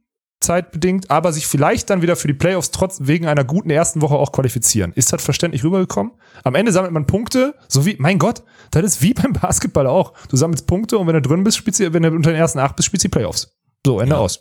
zeitbedingt, 0.40 1.10
aber 1.10 1.32
sich 1.32 1.46
vielleicht 1.46 1.90
dann 1.90 2.02
wieder 2.02 2.16
für 2.16 2.28
die 2.28 2.34
Playoffs 2.34 2.70
trotz 2.70 3.00
wegen 3.02 3.26
einer 3.26 3.44
guten 3.44 3.70
ersten 3.70 4.00
Woche 4.00 4.14
auch 4.14 4.32
qualifizieren. 4.32 4.92
Ist 4.94 5.12
das 5.12 5.22
verständlich 5.22 5.62
rübergekommen? 5.64 6.12
Am 6.44 6.54
Ende 6.54 6.72
sammelt 6.72 6.92
man 6.92 7.06
Punkte, 7.06 7.54
so 7.68 7.84
wie, 7.84 7.96
mein 7.98 8.18
Gott, 8.18 8.42
das 8.70 8.84
ist 8.84 9.02
wie 9.02 9.14
beim 9.14 9.34
Basketball 9.34 9.86
auch. 9.86 10.14
Du 10.28 10.36
sammelst 10.36 10.66
Punkte 10.66 10.98
und 10.98 11.06
wenn 11.06 11.14
du 11.14 11.22
drin 11.22 11.44
bist, 11.44 11.58
spielst 11.58 11.80
du, 11.80 11.92
wenn 11.92 12.02
du 12.02 12.10
unter 12.10 12.30
den 12.30 12.38
ersten 12.38 12.58
acht 12.58 12.76
bist, 12.76 12.86
spielst 12.86 13.04
du 13.04 13.08
die 13.08 13.12
Playoffs. 13.12 13.52
So, 13.84 14.00
Ende 14.00 14.14
ja. 14.14 14.20
aus. 14.20 14.40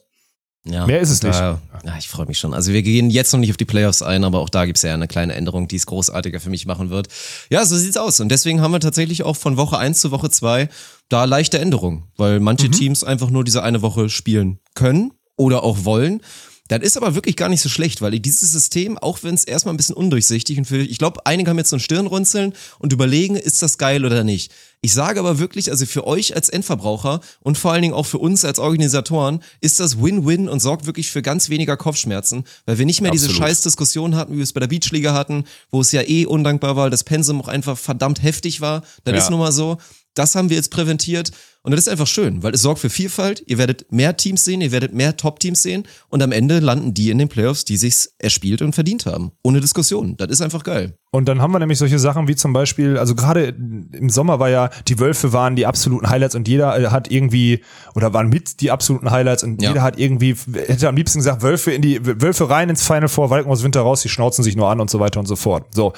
Ja, 0.66 0.86
Mehr 0.86 1.00
ist 1.00 1.10
es 1.10 1.24
nicht. 1.24 1.40
ja, 1.40 1.60
ich 1.98 2.10
freue 2.10 2.26
mich 2.26 2.38
schon. 2.38 2.54
Also 2.54 2.74
wir 2.74 2.82
gehen 2.84 3.10
jetzt 3.10 3.32
noch 3.32 3.40
nicht 3.40 3.50
auf 3.50 3.58
die 3.58 3.66
Playoffs 3.66 4.02
ein, 4.02 4.26
aber 4.26 4.40
auch 4.40 4.50
da 4.50 4.66
gibt 4.66 4.78
es 4.78 4.84
ja 4.84 4.94
eine 4.94 5.08
kleine 5.08 5.34
Änderung, 5.34 5.70
die 5.70 5.78
es 5.78 5.86
großartiger 5.86 6.42
für 6.42 6.50
mich 6.50 6.66
machen 6.66 6.90
wird. 6.90 7.08
Ja, 7.50 7.66
so 7.66 7.78
sieht's 7.78 7.96
aus. 7.96 8.20
Und 8.20 8.30
deswegen 8.30 8.62
haben 8.62 8.72
wir 8.72 8.82
tatsächlich 8.82 9.24
auch 9.24 9.38
von 9.38 9.56
Woche 9.56 9.78
eins 9.78 10.02
zu 10.02 10.12
Woche 10.12 10.30
zwei 10.30 10.68
da 11.08 11.24
leichte 11.24 11.60
Änderungen, 11.60 12.04
weil 12.18 12.42
manche 12.42 12.68
mhm. 12.68 12.74
Teams 12.74 13.04
einfach 13.06 13.30
nur 13.30 13.46
diese 13.46 13.64
eine 13.64 13.82
Woche 13.82 14.10
spielen 14.10 14.60
können 14.76 15.14
oder 15.40 15.64
auch 15.64 15.86
wollen. 15.86 16.22
Das 16.70 16.84
ist 16.84 16.98
aber 16.98 17.16
wirklich 17.16 17.36
gar 17.36 17.50
nicht 17.50 17.62
so 17.62 17.68
schlecht, 17.68 18.00
weil 18.00 18.20
dieses 18.20 18.52
System, 18.52 19.00
auch 19.00 19.24
wenn 19.24 19.34
es 19.34 19.44
erstmal 19.44 19.74
ein 19.74 19.78
bisschen 19.78 19.96
undurchsichtig 19.96 20.60
und 20.60 20.66
für, 20.66 20.78
ich 20.78 21.00
glaube, 21.00 21.26
einige 21.26 21.50
haben 21.50 21.58
jetzt 21.58 21.72
so 21.72 21.78
ein 21.78 21.80
Stirnrunzeln 21.80 22.54
und 22.78 22.94
überlegen, 22.94 23.36
ist 23.36 23.64
das 23.64 23.80
geil 23.80 24.06
oder 24.06 24.24
nicht. 24.24 24.52
Ich 24.82 24.94
sage 24.94 25.20
aber 25.20 25.40
wirklich, 25.40 25.72
also 25.72 25.88
für 25.88 26.06
euch 26.06 26.36
als 26.36 26.48
Endverbraucher 26.48 27.22
und 27.42 27.58
vor 27.58 27.74
allen 27.74 27.82
Dingen 27.82 27.96
auch 27.96 28.06
für 28.06 28.20
uns 28.20 28.46
als 28.46 28.60
Organisatoren 28.60 29.42
ist 29.62 29.80
das 29.80 30.00
Win-Win 30.00 30.48
und 30.48 30.60
sorgt 30.60 30.86
wirklich 30.86 31.10
für 31.10 31.24
ganz 31.24 31.50
weniger 31.50 31.76
Kopfschmerzen, 31.76 32.44
weil 32.68 32.78
wir 32.78 32.86
nicht 32.86 33.02
mehr 33.02 33.12
Absolut. 33.12 33.32
diese 33.32 33.42
Scheißdiskussion 33.42 34.16
hatten, 34.16 34.34
wie 34.34 34.38
wir 34.38 34.44
es 34.44 34.54
bei 34.54 34.60
der 34.60 34.68
Beachliga 34.68 35.14
hatten, 35.14 35.46
wo 35.72 35.82
es 35.82 35.92
ja 35.92 36.04
eh 36.04 36.28
undankbar 36.28 36.76
war, 36.76 36.92
das 36.92 37.04
Pensum 37.04 37.42
auch 37.42 37.48
einfach 37.48 37.80
verdammt 37.80 38.22
heftig 38.22 38.62
war. 38.62 38.84
Das 39.06 39.14
ja. 39.14 39.22
ist 39.24 39.30
nun 39.32 39.40
mal 39.40 39.52
so. 39.52 39.80
Das 40.14 40.36
haben 40.36 40.50
wir 40.50 40.58
jetzt 40.58 40.70
präventiert 40.70 41.32
und 41.62 41.72
das 41.72 41.82
ist 41.82 41.90
einfach 41.90 42.08
schön, 42.08 42.42
weil 42.42 42.54
es 42.54 42.62
sorgt 42.62 42.80
für 42.80 42.90
Vielfalt. 42.90 43.44
Ihr 43.46 43.58
werdet 43.58 43.92
mehr 43.92 44.16
Teams 44.16 44.46
sehen, 44.46 44.62
ihr 44.62 44.72
werdet 44.72 44.94
mehr 44.94 45.18
Top-Teams 45.18 45.62
sehen 45.62 45.84
und 46.08 46.24
am 46.24 46.32
Ende 46.32 46.60
landen 46.60 46.94
die 46.94 47.10
in 47.10 47.18
den 47.18 47.28
Playoffs, 47.28 47.66
die 47.66 47.76
sich's 47.76 48.14
erspielt 48.18 48.62
und 48.62 48.74
verdient 48.74 49.06
haben. 49.06 49.32
Ohne 49.44 49.60
Diskussion. 49.60 50.16
Das 50.16 50.30
ist 50.30 50.42
einfach 50.42 50.64
geil. 50.64 50.98
Und 51.12 51.28
dann 51.28 51.42
haben 51.42 51.52
wir 51.52 51.60
nämlich 51.60 51.78
solche 51.78 52.00
Sachen 52.00 52.28
wie 52.30 52.36
zum 52.36 52.54
Beispiel, 52.54 52.98
also 52.98 53.14
gerade 53.14 53.48
im 53.48 54.10
Sommer 54.10 54.40
war 54.40 54.50
ja, 54.50 54.70
die 54.88 55.00
Wölfe 55.00 55.34
waren 55.34 55.58
die 55.58 55.66
absoluten 55.66 56.10
Highlights 56.10 56.36
und 56.36 56.48
jeder 56.48 56.80
äh, 56.80 56.88
hat 56.88 57.12
irgendwie, 57.12 57.62
oder 57.94 58.14
waren 58.14 58.30
mit 58.30 58.62
die 58.62 58.72
absoluten 58.72 59.12
Highlights 59.12 59.44
und 59.44 59.62
ja. 59.62 59.70
jeder 59.70 59.82
hat 59.82 60.00
irgendwie, 60.00 60.36
hätte 60.54 60.88
am 60.88 60.96
liebsten 60.96 61.20
gesagt, 61.20 61.42
Wölfe 61.42 61.72
in 61.72 61.82
die, 61.82 62.06
Wölfe 62.06 62.50
rein 62.50 62.70
ins 62.70 62.86
Final 62.86 63.10
Four, 63.10 63.32
Walken 63.32 63.52
aus 63.52 63.64
Winter 63.64 63.82
raus, 63.82 64.02
die 64.02 64.10
schnauzen 64.10 64.44
sich 64.44 64.56
nur 64.56 64.70
an 64.70 64.80
und 64.80 64.90
so 64.90 65.00
weiter 65.00 65.20
und 65.20 65.26
so 65.26 65.36
fort. 65.36 65.66
So. 65.74 65.94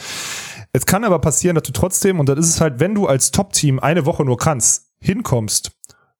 Es 0.73 0.85
kann 0.85 1.03
aber 1.03 1.19
passieren, 1.19 1.55
dass 1.55 1.63
du 1.63 1.73
trotzdem, 1.73 2.19
und 2.19 2.29
das 2.29 2.39
ist 2.39 2.49
es 2.55 2.61
halt, 2.61 2.79
wenn 2.79 2.95
du 2.95 3.05
als 3.05 3.31
Top-Team 3.31 3.79
eine 3.79 4.05
Woche 4.05 4.23
nur 4.23 4.37
kannst, 4.37 4.90
hinkommst 5.03 5.71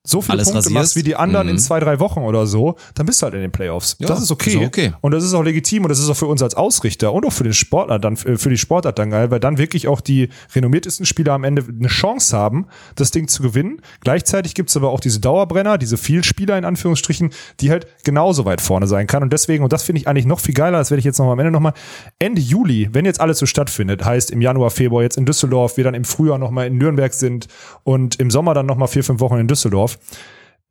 so 0.04 0.22
viele 0.22 0.34
Alles 0.34 0.46
Punkte 0.48 0.58
rasierst. 0.58 0.74
machst 0.74 0.96
wie 0.96 1.04
die 1.04 1.16
anderen 1.16 1.46
Mhm. 1.48 1.52
in 1.54 1.60
zwei, 1.60 1.80
drei 1.80 2.00
Wochen 2.00 2.22
oder 2.22 2.48
so, 2.48 2.76
dann 2.96 3.06
bist 3.06 3.22
du 3.22 3.26
halt 3.26 3.36
in 3.36 3.42
den 3.42 3.52
Playoffs. 3.52 3.98
Ja, 4.00 4.08
das 4.08 4.22
ist 4.22 4.32
okay. 4.32 4.50
ist 4.50 4.66
okay. 4.66 4.94
Und 5.02 5.12
das 5.12 5.24
ist 5.24 5.34
auch 5.36 5.44
legitim 5.44 5.84
und 5.84 5.90
das 5.90 6.00
ist 6.00 6.10
auch 6.10 6.16
für 6.18 6.26
uns 6.26 6.42
als 6.42 6.56
Ausrichter 6.56 7.14
und 7.14 7.24
auch 7.26 7.32
für 7.34 7.44
den 7.44 7.54
Sportler 7.54 8.00
dann, 8.00 8.14
äh, 8.16 8.38
für 8.38 8.50
die 8.50 8.58
Sportart 8.58 8.98
dann 8.98 9.12
geil, 9.12 9.30
weil 9.30 9.40
dann 9.40 9.60
wirklich 9.60 9.88
auch 9.88 10.02
die 10.02 10.30
renommiertesten 10.56 11.06
Spieler 11.06 11.34
am 11.34 11.44
Ende 11.44 11.64
eine 11.68 11.88
Chance 11.88 12.36
haben, 12.36 12.66
das 12.96 13.12
Ding 13.12 13.28
zu 13.28 13.44
gewinnen. 13.44 13.82
Gleichzeitig 14.02 14.56
gibt's 14.56 14.76
aber 14.76 14.90
auch 14.90 15.00
diese 15.00 15.20
Dauerbrenner, 15.20 15.78
diese 15.78 15.98
Vielspieler 15.98 16.58
in 16.58 16.66
Anführungsstrichen, 16.66 17.30
die 17.60 17.70
halt 17.70 17.86
genauso 18.04 18.46
weit 18.46 18.60
vorne 18.62 18.88
sein 18.88 19.06
kann. 19.06 19.22
Und 19.22 19.32
deswegen, 19.34 19.64
und 19.64 19.72
das 19.72 19.84
finde 19.84 20.02
ich 20.02 20.08
eigentlich 20.08 20.26
noch 20.26 20.40
viel 20.40 20.56
geiler, 20.56 20.80
das 20.80 20.90
werde 20.90 21.00
ich 21.00 21.06
jetzt 21.06 21.20
noch 21.20 21.28
mal 21.28 21.34
am 21.34 21.40
Ende 21.40 21.52
nochmal, 21.52 21.74
Ende 22.18 22.42
Juli, 22.42 22.90
wenn 22.92 23.06
jetzt 23.06 23.22
alles 23.22 23.38
so 23.38 23.46
stattfindet, 23.46 24.04
heißt 24.04 24.32
im 24.32 24.42
Januar, 24.42 24.72
Februar 24.72 25.04
jetzt 25.04 25.18
in 25.18 25.26
Düsseldorf, 25.26 25.78
wir 25.78 25.84
dann 25.84 25.94
im 25.94 26.06
Frühjahr 26.06 26.40
nochmal 26.40 26.66
in 26.68 26.78
Nürnberg 26.80 27.14
sind 27.14 27.48
und 27.84 28.20
im 28.20 28.32
Sommer 28.32 28.56
dann 28.56 28.66
nochmal 28.66 28.88
vier, 28.88 29.04
fünf 29.04 29.20
Wochen 29.20 29.38
in 29.38 29.48
Düsseldorf. 29.48 29.91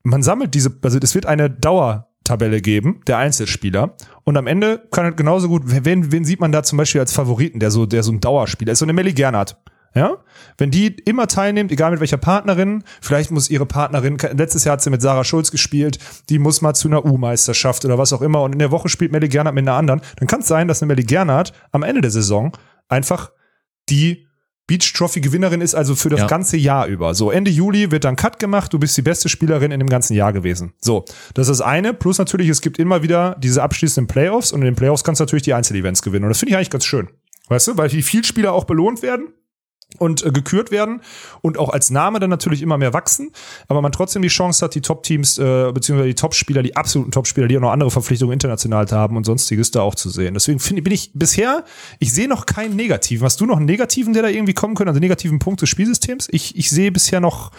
Man 0.03 0.23
sammelt 0.23 0.55
diese, 0.55 0.77
also 0.83 0.99
es 1.03 1.15
wird 1.15 1.27
eine 1.27 1.51
Dauertabelle 1.51 2.61
geben, 2.61 3.03
der 3.07 3.19
Einzelspieler. 3.19 3.97
Und 4.25 4.37
am 4.37 4.47
Ende 4.47 4.83
kann 4.91 5.05
halt 5.05 5.17
genauso 5.17 5.49
gut, 5.49 5.63
wen, 5.67 6.13
wen 6.13 6.25
sieht 6.25 6.41
man 6.41 6.53
da 6.53 6.63
zum 6.63 6.79
Beispiel 6.79 7.01
als 7.01 7.13
Favoriten, 7.13 7.61
der 7.61 7.71
so, 7.71 7.87
der 7.87 8.03
so 8.03 8.13
ein 8.13 8.21
Dauerspieler 8.21 8.73
ist, 8.73 8.79
so 8.79 8.85
eine 8.85 8.93
Melly 8.93 9.13
Gernhardt. 9.13 9.57
Ja, 9.93 10.19
wenn 10.57 10.71
die 10.71 10.87
immer 11.05 11.27
teilnimmt, 11.27 11.73
egal 11.73 11.91
mit 11.91 11.99
welcher 11.99 12.17
Partnerin, 12.17 12.85
vielleicht 13.01 13.33
muss 13.33 13.51
ihre 13.51 13.67
Partnerin, 13.67 14.19
letztes 14.37 14.63
Jahr 14.63 14.75
hat 14.75 14.83
sie 14.83 14.91
mit 14.91 15.03
Sarah 15.03 15.25
Schulz 15.25 15.51
gespielt, 15.51 15.99
die 16.29 16.39
muss 16.39 16.61
mal 16.61 16.75
zu 16.75 16.87
einer 16.87 17.05
U-Meisterschaft 17.05 17.85
oder 17.85 17.99
was 17.99 18.13
auch 18.13 18.23
immer 18.23 18.43
und 18.43 18.53
in 18.53 18.61
der 18.61 18.71
Woche 18.71 18.89
spielt 18.89 19.11
Melly 19.11 19.29
Gernhardt 19.29 19.57
mit 19.57 19.67
einer 19.67 19.77
anderen, 19.77 20.01
dann 20.17 20.29
kann 20.29 20.41
es 20.41 20.47
sein, 20.47 20.69
dass 20.69 20.81
eine 20.81 20.87
Melly 20.87 21.03
Gernhardt 21.03 21.53
am 21.73 21.83
Ende 21.83 22.03
der 22.03 22.13
Saison 22.13 22.57
einfach 22.89 23.33
die 23.89 24.29
Beach 24.71 24.93
Trophy 24.93 25.21
Gewinnerin 25.21 25.61
ist, 25.61 25.75
also 25.75 25.97
für 25.97 26.11
das 26.11 26.21
Ja. 26.21 26.27
ganze 26.29 26.57
Jahr 26.57 26.87
über. 26.87 27.13
So, 27.17 27.33
Ende 27.33 27.51
Juli 27.51 27.91
wird 27.91 28.05
dann 28.05 28.15
Cut 28.15 28.39
gemacht, 28.39 28.73
du 28.73 28.79
bist 28.79 28.97
die 28.97 29.03
beste 29.03 29.29
Spielerin 29.29 29.73
in 29.73 29.81
dem 29.81 29.89
ganzen 29.89 30.15
Jahr 30.15 30.33
gewesen. 30.33 30.75
So, 30.81 31.05
das 31.35 31.49
ist 31.49 31.59
das 31.59 31.67
eine. 31.67 31.93
Plus 31.93 32.19
natürlich, 32.19 32.49
es 32.49 32.61
gibt 32.61 32.79
immer 32.79 33.03
wieder 33.03 33.35
diese 33.43 33.65
abschließenden 33.65 34.07
Playoffs 34.07 34.53
und 34.53 34.61
in 34.61 34.67
den 34.67 34.77
Playoffs 34.77 35.03
kannst 35.03 35.19
du 35.19 35.25
natürlich 35.25 35.43
die 35.43 35.55
Einzelevents 35.55 36.03
gewinnen. 36.03 36.27
Und 36.27 36.29
das 36.29 36.39
finde 36.39 36.51
ich 36.53 36.57
eigentlich 36.57 36.71
ganz 36.71 36.85
schön. 36.85 37.09
Weißt 37.49 37.67
du, 37.67 37.77
weil 37.77 37.89
die 37.89 38.03
Vielspieler 38.03 38.53
auch 38.53 38.63
belohnt 38.63 39.03
werden 39.03 39.31
und 39.99 40.25
äh, 40.25 40.31
gekürt 40.31 40.71
werden 40.71 41.03
und 41.43 41.59
auch 41.59 41.69
als 41.69 41.91
Name 41.91 42.21
dann 42.21 42.31
natürlich 42.31 42.63
immer 42.63 42.79
mehr 42.79 42.93
wachsen, 42.93 43.33
aber 43.69 43.83
man 43.83 43.93
trotzdem 43.93 44.23
die 44.23 44.29
Chance 44.29 44.65
hat, 44.65 44.75
die 44.75 44.81
Top-Teams 44.81 45.39
äh, 45.39 45.73
beziehungsweise 45.73 46.09
die 46.09 46.15
Top-Spieler, 46.15 46.63
die 46.63 46.77
absoluten 46.77 47.11
Top-Spieler, 47.11 47.49
die 47.49 47.57
auch 47.57 47.63
noch 47.63 47.73
andere 47.73 47.91
Verpflichtungen 47.91 48.33
international 48.33 48.87
haben 48.91 49.17
und 49.17 49.25
sonstiges 49.25 49.71
da 49.71 49.83
auch 49.83 49.95
zu 49.95 50.11
sehen. 50.11 50.35
Deswegen 50.35 50.59
finde 50.59 50.83
bin 50.83 50.93
ich 50.93 51.11
bisher, 51.15 51.65
ich 51.99 52.13
sehe 52.13 52.29
noch 52.29 52.47
keinen 52.47 52.77
negativen. 52.77 53.25
Hast 53.25 53.41
du 53.41 53.47
noch 53.47 53.57
einen 53.57 53.67
negativen, 53.67 54.13
der 54.13 54.23
da 54.23 54.29
irgendwie 54.29 54.55
kommen 54.55 54.75
könnte, 54.75 54.91
also 54.91 55.01
negativen 55.01 55.39
Punkt 55.39 55.63
des 55.63 55.69
Spielsystems? 55.69 56.29
Ich, 56.31 56.57
ich 56.57 56.71
sehe 56.71 56.91
bisher 56.93 57.21
noch 57.21 57.51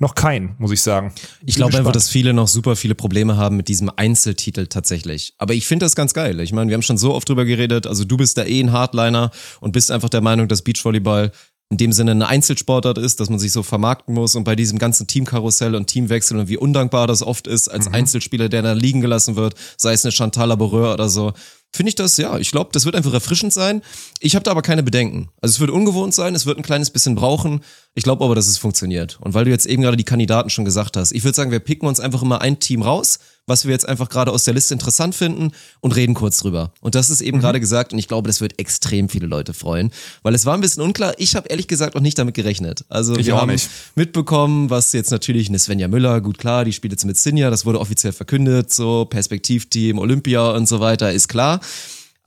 noch 0.00 0.14
keinen, 0.14 0.54
muss 0.58 0.72
ich 0.72 0.80
sagen. 0.80 1.12
Ich 1.44 1.56
glaube 1.56 1.76
einfach, 1.76 1.92
dass 1.92 2.08
viele 2.08 2.32
noch 2.32 2.48
super 2.48 2.74
viele 2.74 2.94
Probleme 2.94 3.36
haben 3.36 3.58
mit 3.58 3.68
diesem 3.68 3.90
Einzeltitel 3.94 4.66
tatsächlich. 4.66 5.34
Aber 5.36 5.52
ich 5.52 5.66
finde 5.66 5.84
das 5.84 5.94
ganz 5.94 6.14
geil. 6.14 6.40
Ich 6.40 6.54
meine, 6.54 6.70
wir 6.70 6.74
haben 6.74 6.82
schon 6.82 6.96
so 6.96 7.14
oft 7.14 7.28
drüber 7.28 7.44
geredet. 7.44 7.86
Also 7.86 8.04
du 8.04 8.16
bist 8.16 8.38
da 8.38 8.44
eh 8.44 8.60
ein 8.60 8.72
Hardliner 8.72 9.30
und 9.60 9.72
bist 9.72 9.90
einfach 9.90 10.08
der 10.08 10.22
Meinung, 10.22 10.48
dass 10.48 10.62
Beachvolleyball 10.62 11.32
in 11.70 11.76
dem 11.76 11.92
Sinne 11.92 12.10
eine 12.10 12.26
Einzelsportart 12.26 12.98
ist, 12.98 13.20
dass 13.20 13.30
man 13.30 13.38
sich 13.38 13.52
so 13.52 13.62
vermarkten 13.62 14.12
muss 14.12 14.34
und 14.34 14.42
bei 14.42 14.56
diesem 14.56 14.80
ganzen 14.80 15.06
Teamkarussell 15.06 15.76
und 15.76 15.86
Teamwechsel 15.86 16.36
und 16.36 16.48
wie 16.48 16.56
undankbar 16.56 17.06
das 17.06 17.22
oft 17.22 17.46
ist 17.46 17.68
als 17.68 17.86
Einzelspieler, 17.86 18.48
der 18.48 18.62
da 18.62 18.72
liegen 18.72 19.00
gelassen 19.00 19.36
wird, 19.36 19.54
sei 19.76 19.92
es 19.92 20.04
eine 20.04 20.10
Chantal 20.10 20.48
Laboureur 20.48 20.92
oder 20.92 21.08
so. 21.08 21.32
Finde 21.72 21.90
ich 21.90 21.94
das, 21.94 22.16
ja, 22.16 22.36
ich 22.38 22.50
glaube, 22.50 22.70
das 22.72 22.84
wird 22.84 22.96
einfach 22.96 23.14
erfrischend 23.14 23.52
sein. 23.52 23.82
Ich 24.18 24.34
habe 24.34 24.42
da 24.42 24.50
aber 24.50 24.62
keine 24.62 24.82
Bedenken. 24.82 25.28
Also 25.40 25.54
es 25.54 25.60
wird 25.60 25.70
ungewohnt 25.70 26.12
sein, 26.12 26.34
es 26.34 26.44
wird 26.44 26.58
ein 26.58 26.64
kleines 26.64 26.90
bisschen 26.90 27.14
brauchen. 27.14 27.60
Ich 27.94 28.02
glaube 28.02 28.24
aber, 28.24 28.34
dass 28.34 28.48
es 28.48 28.58
funktioniert. 28.58 29.20
Und 29.20 29.34
weil 29.34 29.44
du 29.44 29.52
jetzt 29.52 29.66
eben 29.66 29.82
gerade 29.82 29.96
die 29.96 30.02
Kandidaten 30.02 30.50
schon 30.50 30.64
gesagt 30.64 30.96
hast, 30.96 31.12
ich 31.12 31.22
würde 31.22 31.36
sagen, 31.36 31.52
wir 31.52 31.60
picken 31.60 31.86
uns 31.86 32.00
einfach 32.00 32.22
immer 32.22 32.40
ein 32.40 32.58
Team 32.58 32.82
raus, 32.82 33.20
was 33.50 33.66
wir 33.66 33.72
jetzt 33.72 33.86
einfach 33.86 34.08
gerade 34.08 34.30
aus 34.32 34.44
der 34.44 34.54
Liste 34.54 34.72
interessant 34.72 35.14
finden 35.14 35.52
und 35.80 35.94
reden 35.94 36.14
kurz 36.14 36.38
drüber. 36.38 36.72
Und 36.80 36.94
das 36.94 37.10
ist 37.10 37.20
eben 37.20 37.36
Mhm. 37.36 37.42
gerade 37.42 37.60
gesagt 37.60 37.92
und 37.92 37.98
ich 37.98 38.08
glaube, 38.08 38.26
das 38.28 38.40
wird 38.40 38.58
extrem 38.58 39.10
viele 39.10 39.26
Leute 39.26 39.52
freuen, 39.52 39.90
weil 40.22 40.34
es 40.34 40.46
war 40.46 40.54
ein 40.54 40.62
bisschen 40.62 40.82
unklar. 40.82 41.12
Ich 41.18 41.36
habe 41.36 41.48
ehrlich 41.48 41.68
gesagt 41.68 41.94
auch 41.96 42.00
nicht 42.00 42.18
damit 42.18 42.34
gerechnet. 42.34 42.84
Also 42.88 43.14
Ich 43.16 43.26
wir 43.26 43.36
haben 43.36 43.50
nicht. 43.50 43.68
mitbekommen, 43.96 44.70
was 44.70 44.92
jetzt 44.92 45.10
natürlich 45.10 45.48
eine 45.50 45.58
Svenja 45.58 45.88
Müller, 45.88 46.22
gut 46.22 46.38
klar, 46.38 46.64
die 46.64 46.72
spielt 46.72 46.92
jetzt 46.94 47.04
mit 47.04 47.18
Sinja, 47.18 47.50
das 47.50 47.66
wurde 47.66 47.78
offiziell 47.80 48.12
verkündet, 48.14 48.72
so 48.72 49.04
Perspektivteam, 49.04 49.98
Olympia 49.98 50.50
und 50.52 50.66
so 50.68 50.80
weiter, 50.80 51.12
ist 51.12 51.28
klar. 51.28 51.60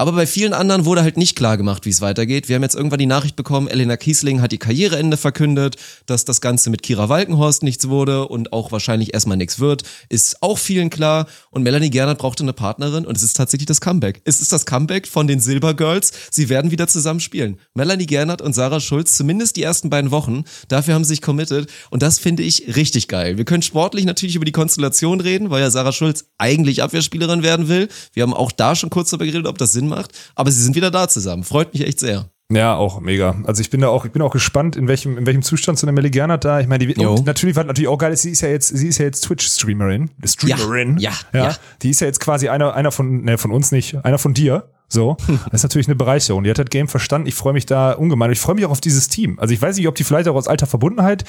Aber 0.03 0.11
bei 0.11 0.27
vielen 0.27 0.51
anderen 0.51 0.83
wurde 0.83 1.01
halt 1.01 1.15
nicht 1.15 1.33
klar 1.33 1.55
gemacht, 1.55 1.85
wie 1.85 1.89
es 1.89 2.01
weitergeht. 2.01 2.49
Wir 2.49 2.57
haben 2.57 2.63
jetzt 2.63 2.75
irgendwann 2.75 2.99
die 2.99 3.05
Nachricht 3.05 3.37
bekommen, 3.37 3.69
Elena 3.69 3.95
Kiesling 3.95 4.41
hat 4.41 4.51
ihr 4.51 4.59
Karriereende 4.59 5.15
verkündet, 5.15 5.77
dass 6.07 6.25
das 6.25 6.41
Ganze 6.41 6.69
mit 6.69 6.83
Kira 6.83 7.07
Walkenhorst 7.07 7.63
nichts 7.63 7.87
wurde 7.87 8.27
und 8.27 8.51
auch 8.51 8.73
wahrscheinlich 8.73 9.13
erstmal 9.13 9.37
nichts 9.37 9.61
wird. 9.61 9.83
Ist 10.09 10.43
auch 10.43 10.57
vielen 10.57 10.89
klar. 10.89 11.25
Und 11.51 11.63
Melanie 11.63 11.89
Gernert 11.89 12.17
brauchte 12.17 12.43
eine 12.43 12.51
Partnerin 12.51 13.05
und 13.05 13.15
es 13.15 13.23
ist 13.23 13.37
tatsächlich 13.37 13.65
das 13.65 13.79
Comeback. 13.79 14.21
Es 14.25 14.41
ist 14.41 14.51
das 14.51 14.65
Comeback 14.65 15.07
von 15.07 15.25
den 15.25 15.39
Silver 15.39 15.73
Girls. 15.73 16.11
Sie 16.29 16.49
werden 16.49 16.71
wieder 16.71 16.89
zusammen 16.89 17.21
spielen. 17.21 17.57
Melanie 17.73 18.05
Gernert 18.05 18.41
und 18.41 18.51
Sarah 18.51 18.81
Schulz, 18.81 19.15
zumindest 19.15 19.55
die 19.55 19.63
ersten 19.63 19.89
beiden 19.89 20.11
Wochen. 20.11 20.43
Dafür 20.67 20.95
haben 20.95 21.05
sie 21.05 21.13
sich 21.13 21.21
committed 21.21 21.69
und 21.91 22.03
das 22.03 22.19
finde 22.19 22.43
ich 22.43 22.75
richtig 22.75 23.07
geil. 23.07 23.37
Wir 23.37 23.45
können 23.45 23.63
sportlich 23.63 24.03
natürlich 24.03 24.35
über 24.35 24.43
die 24.43 24.51
Konstellation 24.51 25.21
reden, 25.21 25.49
weil 25.49 25.61
ja 25.61 25.71
Sarah 25.71 25.93
Schulz 25.93 26.25
eigentlich 26.37 26.83
Abwehrspielerin 26.83 27.41
werden 27.41 27.69
will. 27.69 27.87
Wir 28.11 28.23
haben 28.23 28.33
auch 28.33 28.51
da 28.51 28.75
schon 28.75 28.89
kurz 28.89 29.09
darüber 29.09 29.27
geredet, 29.27 29.47
ob 29.47 29.57
das 29.57 29.71
Sinn 29.71 29.87
macht. 29.87 29.92
Aber 30.35 30.51
sie 30.51 30.61
sind 30.61 30.75
wieder 30.75 30.91
da 30.91 31.07
zusammen. 31.07 31.43
Freut 31.43 31.73
mich 31.73 31.85
echt 31.85 31.99
sehr. 31.99 32.29
Ja, 32.51 32.75
auch 32.75 32.99
mega. 32.99 33.35
Also 33.45 33.61
ich 33.61 33.69
bin 33.69 33.81
da 33.81 33.87
auch, 33.87 34.05
ich 34.05 34.11
bin 34.11 34.21
auch 34.21 34.31
gespannt, 34.31 34.75
in 34.75 34.87
welchem, 34.87 35.17
in 35.17 35.25
welchem 35.25 35.41
Zustand 35.41 35.79
so 35.79 35.87
eine 35.87 35.91
Melly 35.91 36.11
Gernert 36.11 36.45
da. 36.45 36.59
Ich 36.59 36.67
meine, 36.67 36.85
die 36.85 36.95
und 36.95 37.25
natürlich, 37.25 37.55
was 37.55 37.65
natürlich 37.65 37.87
auch 37.87 37.97
geil 37.97 38.15
sie 38.15 38.31
ist 38.31 38.41
ja 38.41 38.49
jetzt, 38.49 38.67
sie 38.67 38.87
ist 38.87 38.97
ja 38.97 39.05
jetzt 39.05 39.21
Twitch-Streamerin. 39.21 40.11
Streamerin. 40.23 40.97
Ja, 40.97 41.13
ja, 41.33 41.45
ja. 41.45 41.57
Die 41.81 41.89
ist 41.89 42.01
ja 42.01 42.07
jetzt 42.07 42.19
quasi 42.19 42.49
einer, 42.49 42.73
einer 42.73 42.91
von, 42.91 43.23
ne, 43.23 43.37
von 43.37 43.51
uns 43.51 43.71
nicht, 43.71 44.03
einer 44.05 44.17
von 44.17 44.33
dir. 44.33 44.69
So, 44.89 45.17
das 45.27 45.53
ist 45.53 45.63
natürlich 45.63 45.87
eine 45.87 45.95
Bereicherung. 45.95 46.43
Die 46.43 46.49
hat 46.49 46.59
das 46.59 46.67
Game 46.67 46.87
verstanden. 46.87 47.27
Ich 47.27 47.35
freue 47.35 47.53
mich 47.53 47.65
da 47.65 47.93
ungemein. 47.93 48.31
Ich 48.31 48.39
freue 48.39 48.55
mich 48.55 48.65
auch 48.65 48.71
auf 48.71 48.81
dieses 48.81 49.07
Team. 49.07 49.39
Also 49.39 49.53
ich 49.53 49.61
weiß 49.61 49.77
nicht, 49.77 49.87
ob 49.87 49.95
die 49.95 50.03
vielleicht 50.03 50.27
auch 50.27 50.35
aus 50.35 50.47
alter 50.47 50.67
Verbundenheit. 50.67 51.23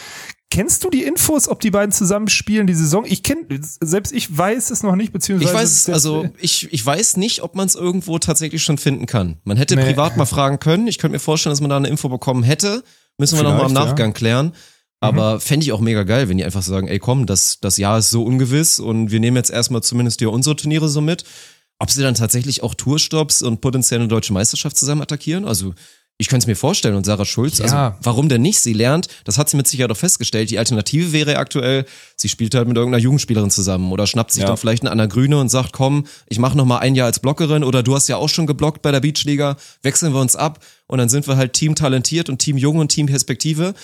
Kennst 0.54 0.84
du 0.84 0.90
die 0.90 1.02
Infos, 1.02 1.48
ob 1.48 1.58
die 1.60 1.72
beiden 1.72 1.90
zusammen 1.90 2.28
spielen 2.28 2.68
die 2.68 2.74
Saison? 2.74 3.04
Ich 3.04 3.24
kenne, 3.24 3.40
selbst 3.80 4.12
ich 4.12 4.38
weiß 4.38 4.70
es 4.70 4.84
noch 4.84 4.94
nicht, 4.94 5.12
beziehungsweise. 5.12 5.52
Ich 5.52 5.58
weiß, 5.58 5.88
also 5.88 6.28
ich, 6.38 6.72
ich 6.72 6.86
weiß 6.86 7.16
nicht, 7.16 7.42
ob 7.42 7.56
man 7.56 7.66
es 7.66 7.74
irgendwo 7.74 8.20
tatsächlich 8.20 8.62
schon 8.62 8.78
finden 8.78 9.06
kann. 9.06 9.38
Man 9.42 9.56
hätte 9.56 9.74
Nee. 9.74 9.82
privat 9.82 10.16
mal 10.16 10.26
fragen 10.26 10.60
können. 10.60 10.86
Ich 10.86 10.98
könnte 10.98 11.14
mir 11.14 11.18
vorstellen, 11.18 11.50
dass 11.50 11.60
man 11.60 11.70
da 11.70 11.76
eine 11.76 11.88
Info 11.88 12.08
bekommen 12.08 12.44
hätte. 12.44 12.84
Müssen 13.18 13.36
wir 13.36 13.42
noch 13.42 13.50
mal 13.50 13.62
im 13.62 13.70
Vielleicht, 13.70 13.74
ja. 13.74 13.82
Mhm. 13.82 13.88
Nachgang 13.88 14.12
klären. 14.12 14.52
Aber 15.00 15.40
fände 15.40 15.64
ich 15.64 15.72
auch 15.72 15.80
mega 15.80 16.04
geil, 16.04 16.28
wenn 16.28 16.38
die 16.38 16.44
einfach 16.44 16.62
sagen, 16.62 16.86
ey 16.86 17.00
komm, 17.00 17.26
das, 17.26 17.58
das 17.60 17.76
Jahr 17.76 17.98
ist 17.98 18.10
so 18.10 18.22
ungewiss 18.22 18.78
und 18.78 19.10
wir 19.10 19.18
nehmen 19.18 19.36
jetzt 19.36 19.50
erstmal 19.50 19.82
zumindest 19.82 20.20
hier 20.20 20.30
unsere 20.30 20.54
Turniere 20.54 20.88
so 20.88 21.00
mit. 21.00 21.24
Ob 21.80 21.90
sie 21.90 22.00
dann 22.00 22.14
tatsächlich 22.14 22.62
auch 22.62 22.74
Tourstops 22.74 23.42
und 23.42 23.60
potenziell 23.60 23.98
eine 23.98 24.08
deutsche 24.08 24.32
Meisterschaft 24.32 24.76
zusammen 24.76 25.02
attackieren? 25.02 25.44
Also 25.46 25.74
ich 26.16 26.28
könnte 26.28 26.44
es 26.44 26.46
mir 26.46 26.54
vorstellen 26.54 26.94
und 26.94 27.04
Sarah 27.04 27.24
Schulz, 27.24 27.58
Ja. 27.58 27.64
also 27.64 27.96
warum 28.02 28.28
denn 28.28 28.40
nicht? 28.42 28.60
Sie 28.60 28.72
lernt, 28.72 29.08
das 29.24 29.36
hat 29.36 29.48
sie 29.50 29.56
mit 29.56 29.66
Sicherheit 29.66 29.90
auch 29.90 29.96
festgestellt. 29.96 30.48
Die 30.50 30.58
Alternative 30.58 31.12
wäre 31.12 31.36
aktuell, 31.38 31.86
sie 32.16 32.28
spielt 32.28 32.54
halt 32.54 32.68
mit 32.68 32.76
irgendeiner 32.76 33.02
Jugendspielerin 33.02 33.50
zusammen 33.50 33.90
oder 33.90 34.06
schnappt 34.06 34.30
sich 34.32 34.42
Ja. 34.42 34.48
dann 34.48 34.56
vielleicht 34.56 34.82
eine 34.84 34.92
Anna 34.92 35.06
Grüne 35.06 35.38
und 35.40 35.48
sagt, 35.48 35.72
komm, 35.72 36.06
ich 36.28 36.38
mache 36.38 36.56
noch 36.56 36.66
mal 36.66 36.78
ein 36.78 36.94
Jahr 36.94 37.06
als 37.06 37.18
Blockerin 37.18 37.64
oder 37.64 37.82
du 37.82 37.94
hast 37.96 38.08
ja 38.08 38.16
auch 38.16 38.28
schon 38.28 38.46
geblockt 38.46 38.80
bei 38.82 38.92
der 38.92 39.00
Beachliga, 39.00 39.56
wechseln 39.82 40.12
wir 40.14 40.20
uns 40.20 40.36
ab 40.36 40.64
und 40.86 40.98
dann 40.98 41.08
sind 41.08 41.26
wir 41.26 41.36
halt 41.36 41.52
Team 41.54 41.74
talentiert 41.74 42.28
und 42.28 42.38
Team 42.38 42.56
Jung 42.58 42.76
und 42.78 42.88
Team 42.90 43.06
Perspektive. 43.06 43.74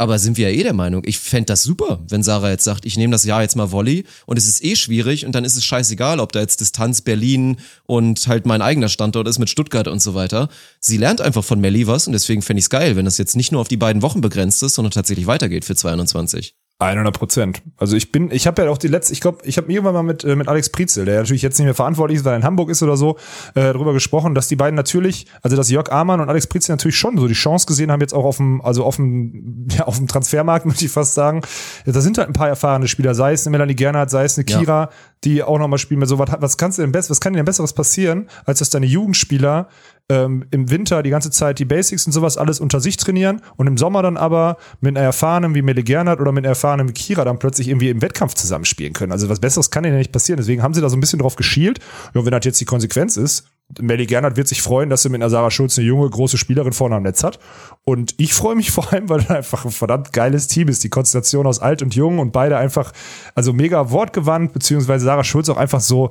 Aber 0.00 0.18
sind 0.18 0.38
wir 0.38 0.50
ja 0.50 0.58
eh 0.58 0.62
der 0.62 0.72
Meinung, 0.72 1.02
ich 1.04 1.18
fänd 1.18 1.50
das 1.50 1.62
super, 1.62 2.00
wenn 2.08 2.22
Sarah 2.22 2.48
jetzt 2.48 2.64
sagt, 2.64 2.86
ich 2.86 2.96
nehme 2.96 3.12
das 3.12 3.24
Jahr 3.24 3.42
jetzt 3.42 3.54
mal 3.54 3.70
Volley 3.70 4.04
und 4.24 4.38
es 4.38 4.48
ist 4.48 4.64
eh 4.64 4.74
schwierig 4.74 5.26
und 5.26 5.34
dann 5.34 5.44
ist 5.44 5.58
es 5.58 5.64
scheißegal, 5.66 6.20
ob 6.20 6.32
da 6.32 6.40
jetzt 6.40 6.62
Distanz 6.62 7.02
Berlin 7.02 7.58
und 7.84 8.26
halt 8.26 8.46
mein 8.46 8.62
eigener 8.62 8.88
Standort 8.88 9.28
ist 9.28 9.38
mit 9.38 9.50
Stuttgart 9.50 9.88
und 9.88 10.00
so 10.00 10.14
weiter. 10.14 10.48
Sie 10.80 10.96
lernt 10.96 11.20
einfach 11.20 11.44
von 11.44 11.60
Melly 11.60 11.86
was 11.86 12.06
und 12.06 12.14
deswegen 12.14 12.40
fände 12.40 12.60
ich 12.60 12.64
es 12.64 12.70
geil, 12.70 12.96
wenn 12.96 13.04
das 13.04 13.18
jetzt 13.18 13.36
nicht 13.36 13.52
nur 13.52 13.60
auf 13.60 13.68
die 13.68 13.76
beiden 13.76 14.00
Wochen 14.00 14.22
begrenzt 14.22 14.62
ist, 14.62 14.76
sondern 14.76 14.92
tatsächlich 14.92 15.26
weitergeht 15.26 15.66
für 15.66 15.76
22. 15.76 16.54
100 16.80 17.16
Prozent. 17.16 17.62
Also 17.76 17.96
ich 17.96 18.10
bin, 18.10 18.30
ich 18.30 18.46
habe 18.46 18.62
ja 18.62 18.70
auch 18.70 18.78
die 18.78 18.88
letzte, 18.88 19.12
ich 19.12 19.20
glaube, 19.20 19.38
ich 19.44 19.56
habe 19.58 19.70
irgendwann 19.70 19.94
mal 19.94 20.02
mit, 20.02 20.24
äh, 20.24 20.34
mit 20.34 20.48
Alex 20.48 20.70
Prietzel, 20.70 21.04
der 21.04 21.20
natürlich 21.20 21.42
jetzt 21.42 21.58
nicht 21.58 21.66
mehr 21.66 21.74
verantwortlich 21.74 22.18
ist, 22.18 22.24
weil 22.24 22.32
er 22.32 22.38
in 22.38 22.44
Hamburg 22.44 22.70
ist 22.70 22.82
oder 22.82 22.96
so, 22.96 23.16
äh, 23.54 23.72
darüber 23.72 23.92
gesprochen, 23.92 24.34
dass 24.34 24.48
die 24.48 24.56
beiden 24.56 24.76
natürlich, 24.76 25.26
also 25.42 25.56
dass 25.56 25.70
Jörg 25.70 25.90
Amann 25.90 26.20
und 26.20 26.28
Alex 26.28 26.46
Prietzel 26.46 26.72
natürlich 26.72 26.96
schon 26.96 27.18
so 27.18 27.28
die 27.28 27.34
Chance 27.34 27.66
gesehen 27.66 27.92
haben, 27.92 28.00
jetzt 28.00 28.14
auch 28.14 28.24
auf 28.24 28.38
dem, 28.38 28.60
also 28.62 28.84
auf 28.84 28.96
dem, 28.96 29.68
ja, 29.70 29.84
auf 29.84 29.98
dem 29.98 30.08
Transfermarkt, 30.08 30.66
möchte 30.66 30.84
ich 30.84 30.90
fast 30.90 31.14
sagen. 31.14 31.42
Ja, 31.84 31.92
da 31.92 32.00
sind 32.00 32.18
halt 32.18 32.28
ein 32.28 32.34
paar 32.34 32.48
erfahrene 32.48 32.88
Spieler, 32.88 33.14
sei 33.14 33.32
es 33.32 33.46
eine 33.46 33.52
Melanie 33.52 33.76
Gernhardt, 33.76 34.10
sei 34.10 34.24
es 34.24 34.38
eine 34.38 34.46
Ja. 34.48 34.58
Kira, 34.58 34.90
die 35.24 35.42
auch 35.42 35.58
nochmal 35.58 35.78
spielen. 35.78 36.04
So, 36.06 36.18
was, 36.18 36.30
was 36.38 36.56
kannst 36.56 36.78
du 36.78 36.82
denn 36.82 36.92
best, 36.92 37.10
was 37.10 37.20
kann 37.20 37.34
dir 37.34 37.38
denn 37.38 37.46
besseres 37.46 37.72
passieren, 37.72 38.28
als 38.46 38.60
dass 38.60 38.70
deine 38.70 38.86
Jugendspieler 38.86 39.68
ähm, 40.10 40.44
im 40.50 40.70
Winter 40.70 41.02
die 41.02 41.10
ganze 41.10 41.30
Zeit 41.30 41.60
die 41.60 41.64
Basics 41.64 42.04
und 42.04 42.12
sowas 42.12 42.36
alles 42.36 42.58
unter 42.58 42.80
sich 42.80 42.96
trainieren 42.96 43.40
und 43.56 43.68
im 43.68 43.78
Sommer 43.78 44.02
dann 44.02 44.16
aber 44.16 44.56
mit 44.80 44.96
einer 44.96 45.06
erfahrenen 45.06 45.54
wie 45.54 45.62
Mele 45.62 45.84
Gernert 45.84 46.20
oder 46.20 46.32
mit 46.32 46.44
einer 46.44 46.50
erfahrenen 46.50 46.88
wie 46.88 46.92
Kira 46.92 47.24
dann 47.24 47.38
plötzlich 47.38 47.68
irgendwie 47.68 47.88
im 47.88 48.02
Wettkampf 48.02 48.34
zusammenspielen 48.34 48.92
können. 48.92 49.12
Also 49.12 49.28
was 49.28 49.38
Besseres 49.38 49.70
kann 49.70 49.84
denen 49.84 49.94
ja 49.94 49.98
nicht 49.98 50.12
passieren. 50.12 50.36
Deswegen 50.36 50.62
haben 50.62 50.74
sie 50.74 50.80
da 50.80 50.88
so 50.88 50.96
ein 50.96 51.00
bisschen 51.00 51.20
drauf 51.20 51.36
geschielt. 51.36 51.78
Ja, 52.12 52.24
wenn 52.24 52.32
das 52.32 52.44
jetzt 52.44 52.60
die 52.60 52.64
Konsequenz 52.64 53.16
ist, 53.16 53.46
Melly 53.78 54.06
Gernert 54.06 54.36
wird 54.36 54.48
sich 54.48 54.62
freuen, 54.62 54.90
dass 54.90 55.02
sie 55.02 55.08
mit 55.10 55.22
einer 55.22 55.30
Sarah 55.30 55.50
Schulz 55.50 55.78
eine 55.78 55.86
junge, 55.86 56.10
große 56.10 56.38
Spielerin 56.38 56.72
vorne 56.72 56.96
am 56.96 57.04
Netz 57.04 57.22
hat. 57.22 57.38
Und 57.84 58.14
ich 58.18 58.34
freue 58.34 58.56
mich 58.56 58.70
vor 58.72 58.92
allem, 58.92 59.08
weil 59.08 59.20
er 59.28 59.36
einfach 59.36 59.64
ein 59.64 59.70
verdammt 59.70 60.12
geiles 60.12 60.48
Team 60.48 60.68
ist. 60.68 60.82
Die 60.82 60.88
Konstellation 60.88 61.46
aus 61.46 61.60
alt 61.60 61.82
und 61.82 61.94
jung 61.94 62.18
und 62.18 62.32
beide 62.32 62.56
einfach, 62.56 62.92
also 63.34 63.52
mega 63.52 63.90
wortgewandt, 63.90 64.52
beziehungsweise 64.52 65.04
Sarah 65.04 65.24
Schulz 65.24 65.48
auch 65.48 65.56
einfach 65.56 65.80
so, 65.80 66.10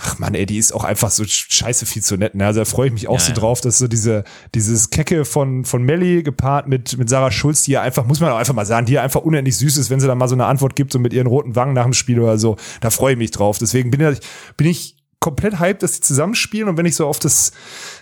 ach 0.00 0.18
man, 0.18 0.34
ey, 0.34 0.46
die 0.46 0.58
ist 0.58 0.74
auch 0.74 0.84
einfach 0.84 1.10
so 1.10 1.24
scheiße 1.24 1.86
viel 1.86 2.02
zu 2.02 2.16
nett. 2.16 2.34
Ne? 2.34 2.46
Also 2.46 2.60
da 2.60 2.64
freue 2.64 2.88
ich 2.88 2.92
mich 2.92 3.08
auch 3.08 3.14
ja, 3.14 3.20
so 3.20 3.28
ja. 3.28 3.34
drauf, 3.34 3.60
dass 3.60 3.78
so 3.78 3.88
diese, 3.88 4.24
dieses 4.54 4.90
Kecke 4.90 5.24
von, 5.24 5.64
von 5.64 5.82
Melly 5.82 6.22
gepaart 6.22 6.68
mit, 6.68 6.96
mit 6.98 7.08
Sarah 7.08 7.30
Schulz, 7.30 7.62
die 7.64 7.72
ja 7.72 7.82
einfach, 7.82 8.04
muss 8.04 8.20
man 8.20 8.30
auch 8.30 8.36
einfach 8.36 8.54
mal 8.54 8.66
sagen, 8.66 8.86
die 8.86 8.94
ja 8.94 9.02
einfach 9.02 9.22
unendlich 9.22 9.56
süß 9.56 9.76
ist, 9.76 9.90
wenn 9.90 10.00
sie 10.00 10.06
dann 10.06 10.18
mal 10.18 10.28
so 10.28 10.34
eine 10.34 10.46
Antwort 10.46 10.76
gibt, 10.76 10.92
so 10.92 10.98
mit 10.98 11.12
ihren 11.12 11.26
roten 11.26 11.56
Wangen 11.56 11.74
nach 11.74 11.84
dem 11.84 11.92
Spiel 11.92 12.20
oder 12.20 12.38
so. 12.38 12.56
Da 12.80 12.90
freue 12.90 13.12
ich 13.12 13.18
mich 13.18 13.30
drauf. 13.30 13.58
Deswegen 13.58 13.90
bin 13.90 14.00
ich, 14.00 14.18
bin 14.56 14.66
ich 14.66 14.96
komplett 15.24 15.58
hyped, 15.58 15.82
dass 15.82 15.92
die 15.92 16.00
zusammenspielen 16.02 16.68
und 16.68 16.76
wenn 16.76 16.84
ich 16.84 16.96
so 16.96 17.06
auf 17.06 17.18
das, 17.18 17.52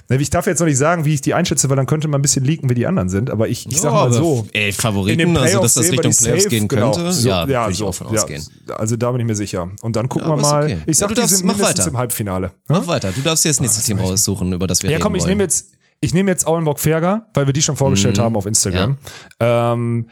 ich 0.09 0.31
darf 0.31 0.49
jetzt 0.49 0.59
noch 0.59 0.67
nicht 0.67 0.77
sagen, 0.77 1.05
wie 1.05 1.15
ich 1.15 1.21
die 1.21 1.35
einschätze, 1.35 1.71
weil 1.71 1.77
dann 1.77 1.87
könnte 1.87 2.09
man 2.09 2.19
ein 2.19 2.23
bisschen 2.23 2.45
leaken, 2.45 2.69
wie 2.69 2.75
die 2.75 2.85
anderen 2.85 3.09
sind, 3.09 3.31
aber 3.31 3.47
ich, 3.47 3.65
ich 3.71 3.81
sag 3.81 3.93
mal 3.93 4.13
so. 4.13 4.45
Ey, 4.53 4.73
Favoriten, 4.73 5.37
also 5.37 5.61
dass 5.61 5.75
das 5.75 5.93
Richtung 5.93 6.13
Playoffs 6.13 6.49
gehen 6.49 6.67
genau. 6.67 6.91
könnte, 6.91 6.99
genau. 6.99 7.13
so, 7.13 7.29
ja, 7.29 7.47
ja 7.47 7.71
so, 7.71 7.93
ja. 8.11 8.75
Also 8.75 8.97
da 8.97 9.13
bin 9.13 9.21
ich 9.21 9.27
mir 9.29 9.37
sicher. 9.37 9.71
Und 9.83 9.95
dann 9.95 10.09
gucken 10.09 10.31
ja, 10.31 10.37
wir 10.37 10.43
mal. 10.43 10.65
Okay. 10.65 10.79
Ich 10.87 10.99
sag, 10.99 11.11
ja, 11.11 11.23
die 11.23 11.29
sind 11.29 11.47
mindestens 11.47 11.79
weiter. 11.79 11.91
im 11.91 11.97
Halbfinale. 11.97 12.51
Mach 12.67 12.89
weiter, 12.89 13.13
du 13.13 13.21
darfst 13.21 13.45
dir 13.45 13.51
das 13.51 13.61
nächste 13.61 13.85
Team 13.85 14.01
aussuchen, 14.01 14.53
über 14.53 14.67
das 14.67 14.83
wir 14.83 14.91
Ja 14.91 14.99
komm, 14.99 15.15
ich 15.15 15.27
nehme 15.27 15.45
jetzt, 15.45 15.69
ich 16.01 16.13
nehme 16.13 16.29
jetzt 16.29 16.45
Auenbock-Ferger, 16.45 17.29
weil 17.35 17.47
wir 17.47 17.53
die 17.53 17.63
schon 17.63 17.77
vorgestellt 17.77 18.17
mhm. 18.17 18.23
haben 18.23 18.37
auf 18.37 18.47
Instagram. 18.47 18.99
Ähm, 19.39 20.09